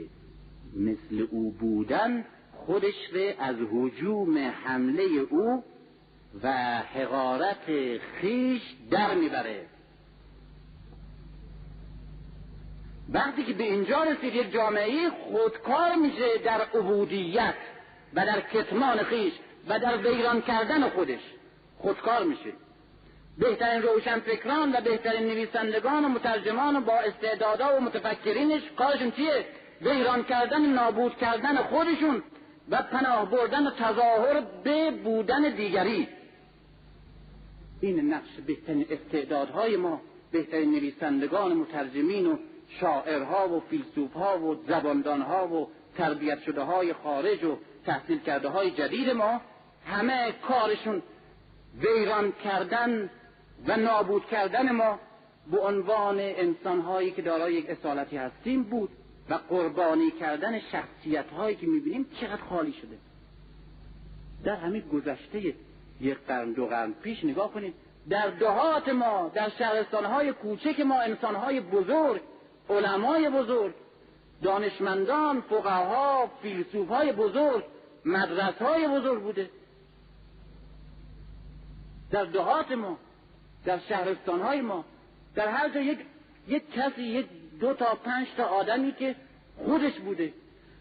[0.75, 2.25] مثل او بودن
[2.65, 5.63] خودش رو از حجوم حمله او
[6.43, 7.65] و حقارت
[8.21, 8.61] خیش
[8.91, 9.65] در می‌بره.
[13.09, 17.53] وقتی که به اینجا رسید یک جامعه خودکار میشه در عبودیت
[18.13, 19.33] و در کتمان خیش
[19.67, 21.21] و در ویران کردن خودش.
[21.77, 22.53] خودکار میشه.
[23.37, 29.45] بهترین روشنفکران و بهترین نویسندگان و مترجمان و با استعدادا و متفکرینش کارشون چیه؟
[29.81, 32.23] ویران کردن نابود کردن خودشون.
[32.69, 36.07] و پناه بردن و تظاهر به بودن دیگری.
[37.81, 42.37] این نقش بهترین استعدادهای ما بهترین نویسندگان و مترجمین و
[42.79, 49.09] شاعرها و فیلسوفها و زباندانها و تربیت شده های خارج و تحصیل کرده های جدید
[49.09, 49.41] ما
[49.85, 51.03] همه کارشون
[51.79, 53.09] ویران کردن
[53.67, 54.99] و نابود کردن ما
[55.51, 58.89] به عنوان انسانهایی که دارای یک اصالتی هستیم بود.
[59.29, 62.97] و قربانی کردن شخصیت هایی که می‌بینیم چقدر خالی شده.
[64.43, 65.53] در همین گذشته
[66.01, 67.73] یک قرن دو قرن پیش نگاه کنید
[68.09, 72.21] در دهات ما در شهرستانهای کوچک ما انسانهای بزرگ
[72.69, 73.73] علمای بزرگ
[74.41, 77.63] دانشمندان فقها فیلسوفهای بزرگ
[78.05, 79.49] مدرسهای بزرگ بوده.
[82.11, 82.97] در دهات ما
[83.65, 84.85] در شهرستانهای ما
[85.35, 85.99] در هر جا یک
[86.47, 87.25] یک کسی یک
[87.59, 89.16] دو تا پنج تا آدمی که
[89.58, 90.34] خودش بوده.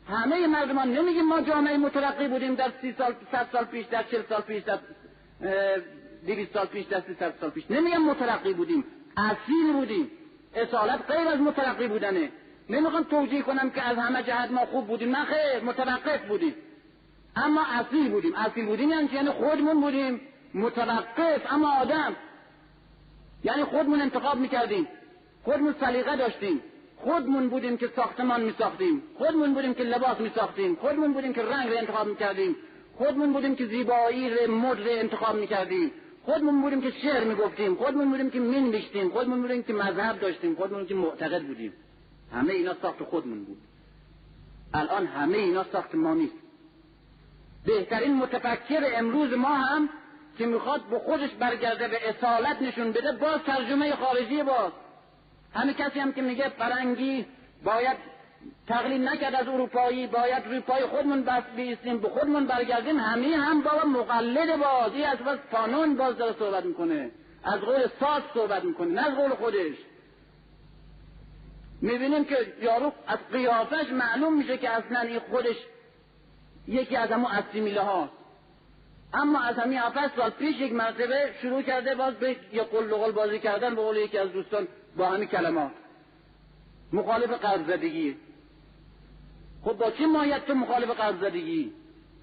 [0.08, 4.22] همه مردمان نمیگیم ما جامعه مترقی بودیم در سی سال صد سال پیش در چل
[4.28, 4.78] سال پیش در
[6.26, 7.64] دویست سال پیش در سی سال پیش.
[7.70, 8.84] نمیگم مترقی بودیم
[9.16, 10.10] اصیل بودیم.
[10.54, 12.28] اصالت غیر از مترقی بودنه.
[12.70, 15.16] نمی‌خوام توجیه کنم که از همه جهت ما خوب بودیم.
[15.16, 16.54] نه خیر متوقف بودیم.
[17.36, 18.34] اما اصیل بودیم.
[18.34, 20.20] اصیل بودیم یعنی یعنی خودمون بودیم.
[20.54, 22.16] متوقف اما آدم.
[23.44, 24.88] یعنی خودمون انتخاب می‌کردیم.
[25.44, 26.60] خودمون سلیقه داشتیم.
[26.96, 29.02] خودمون بودیم که ساختمان میساختیم.
[29.18, 30.74] خودمون بودیم که لباس میساختیم.
[30.74, 32.56] خودمون بودیم که رنگ رو انتخاب می‌کردیم.
[32.98, 35.92] خودمون بودیم که زیبایی رو مد رو انتخاب می‌کردیم.
[36.24, 37.74] خودمون بودیم که شعر می‌گفتیم.
[37.74, 40.54] خودمون بودیم که مین بیشتیم خودمون بودیم که مذهب داشتیم.
[40.54, 41.72] خودمون که معتقد بودیم.
[42.32, 43.58] همه اینا ساخت خودمون بود.
[44.74, 46.34] الان همه اینا ساخت ما نیست.
[47.66, 49.88] بهترین متفکر امروز ما هم
[50.38, 54.72] که می‌خواد به خودش برگرده به اصالت نشون بده باز ترجمه خارجی باز.
[55.54, 57.26] همه کسی هم که میگه فرنگی
[57.64, 57.96] باید
[58.68, 63.62] تقلید نکرد از اروپایی باید روی پای خودمون بس بیستیم به خودمون برگردیم همه هم
[63.62, 67.10] بابا مقلد بازی از بس قانون باز داره صحبت می‌کنه.
[67.44, 69.74] از قول ساز صحبت می‌کنه نه از قول خودش.
[71.80, 75.56] می‌بینیم که یارو از قیافش معلوم میشه که اصلا این خودش
[76.68, 78.12] یکی از همون اسیمیله هاست
[79.14, 83.38] اما از همین هفت سال پیش یک مرتبه شروع کرده باز به یه قل بازی
[83.38, 84.68] کردن به قول یکی از دوستان.
[84.96, 85.72] با همین کلمات.
[86.92, 88.16] مخالف قرض زدگی.
[89.62, 91.72] خب با چه مایت تو مخالف قرض زدگی؟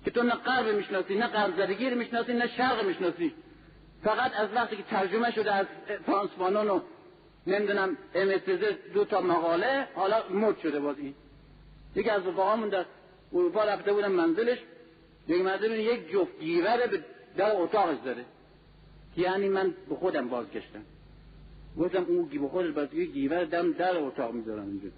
[0.06, 3.34] که تو نه قرب می‌شناسی نه قرض زدگی رو می‌شناسی نه شرق می‌شناسی.
[4.04, 5.66] فقط از وقتی که ترجمه شده از
[6.06, 6.80] فرانس فانون و
[7.48, 11.14] نمی‌دونم امستزه دو تا مقاله حالا مد شده باز این.
[11.96, 12.86] یکی از رفقامون در
[13.34, 14.58] اروپا رفته بودن منزلش.
[15.28, 17.04] یک مرده یک جفت گیوره به
[17.38, 18.26] در اتاقش داره.
[19.18, 20.82] یعنی من به خودم بازگشتم.
[21.78, 24.90] گفتم اون به خودش باز گیور دم در اتاق می‌ذارم اینجا.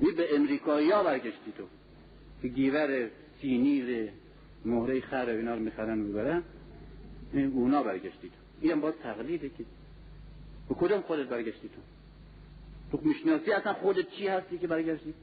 [0.00, 1.64] می به امریکایی ها برگشتی تو.
[2.42, 4.10] که گیور سینیر
[4.64, 6.42] مهره خر اینا رو می‌خرن می‌برن.
[7.34, 8.34] اونا برگشتی تو.
[8.60, 9.64] این باز تقلیده که
[10.68, 11.80] به کدوم خودت برگشتی تو؟
[12.90, 15.14] تو می‌شناسی اصلا خودت چی هستی که برگشتی؟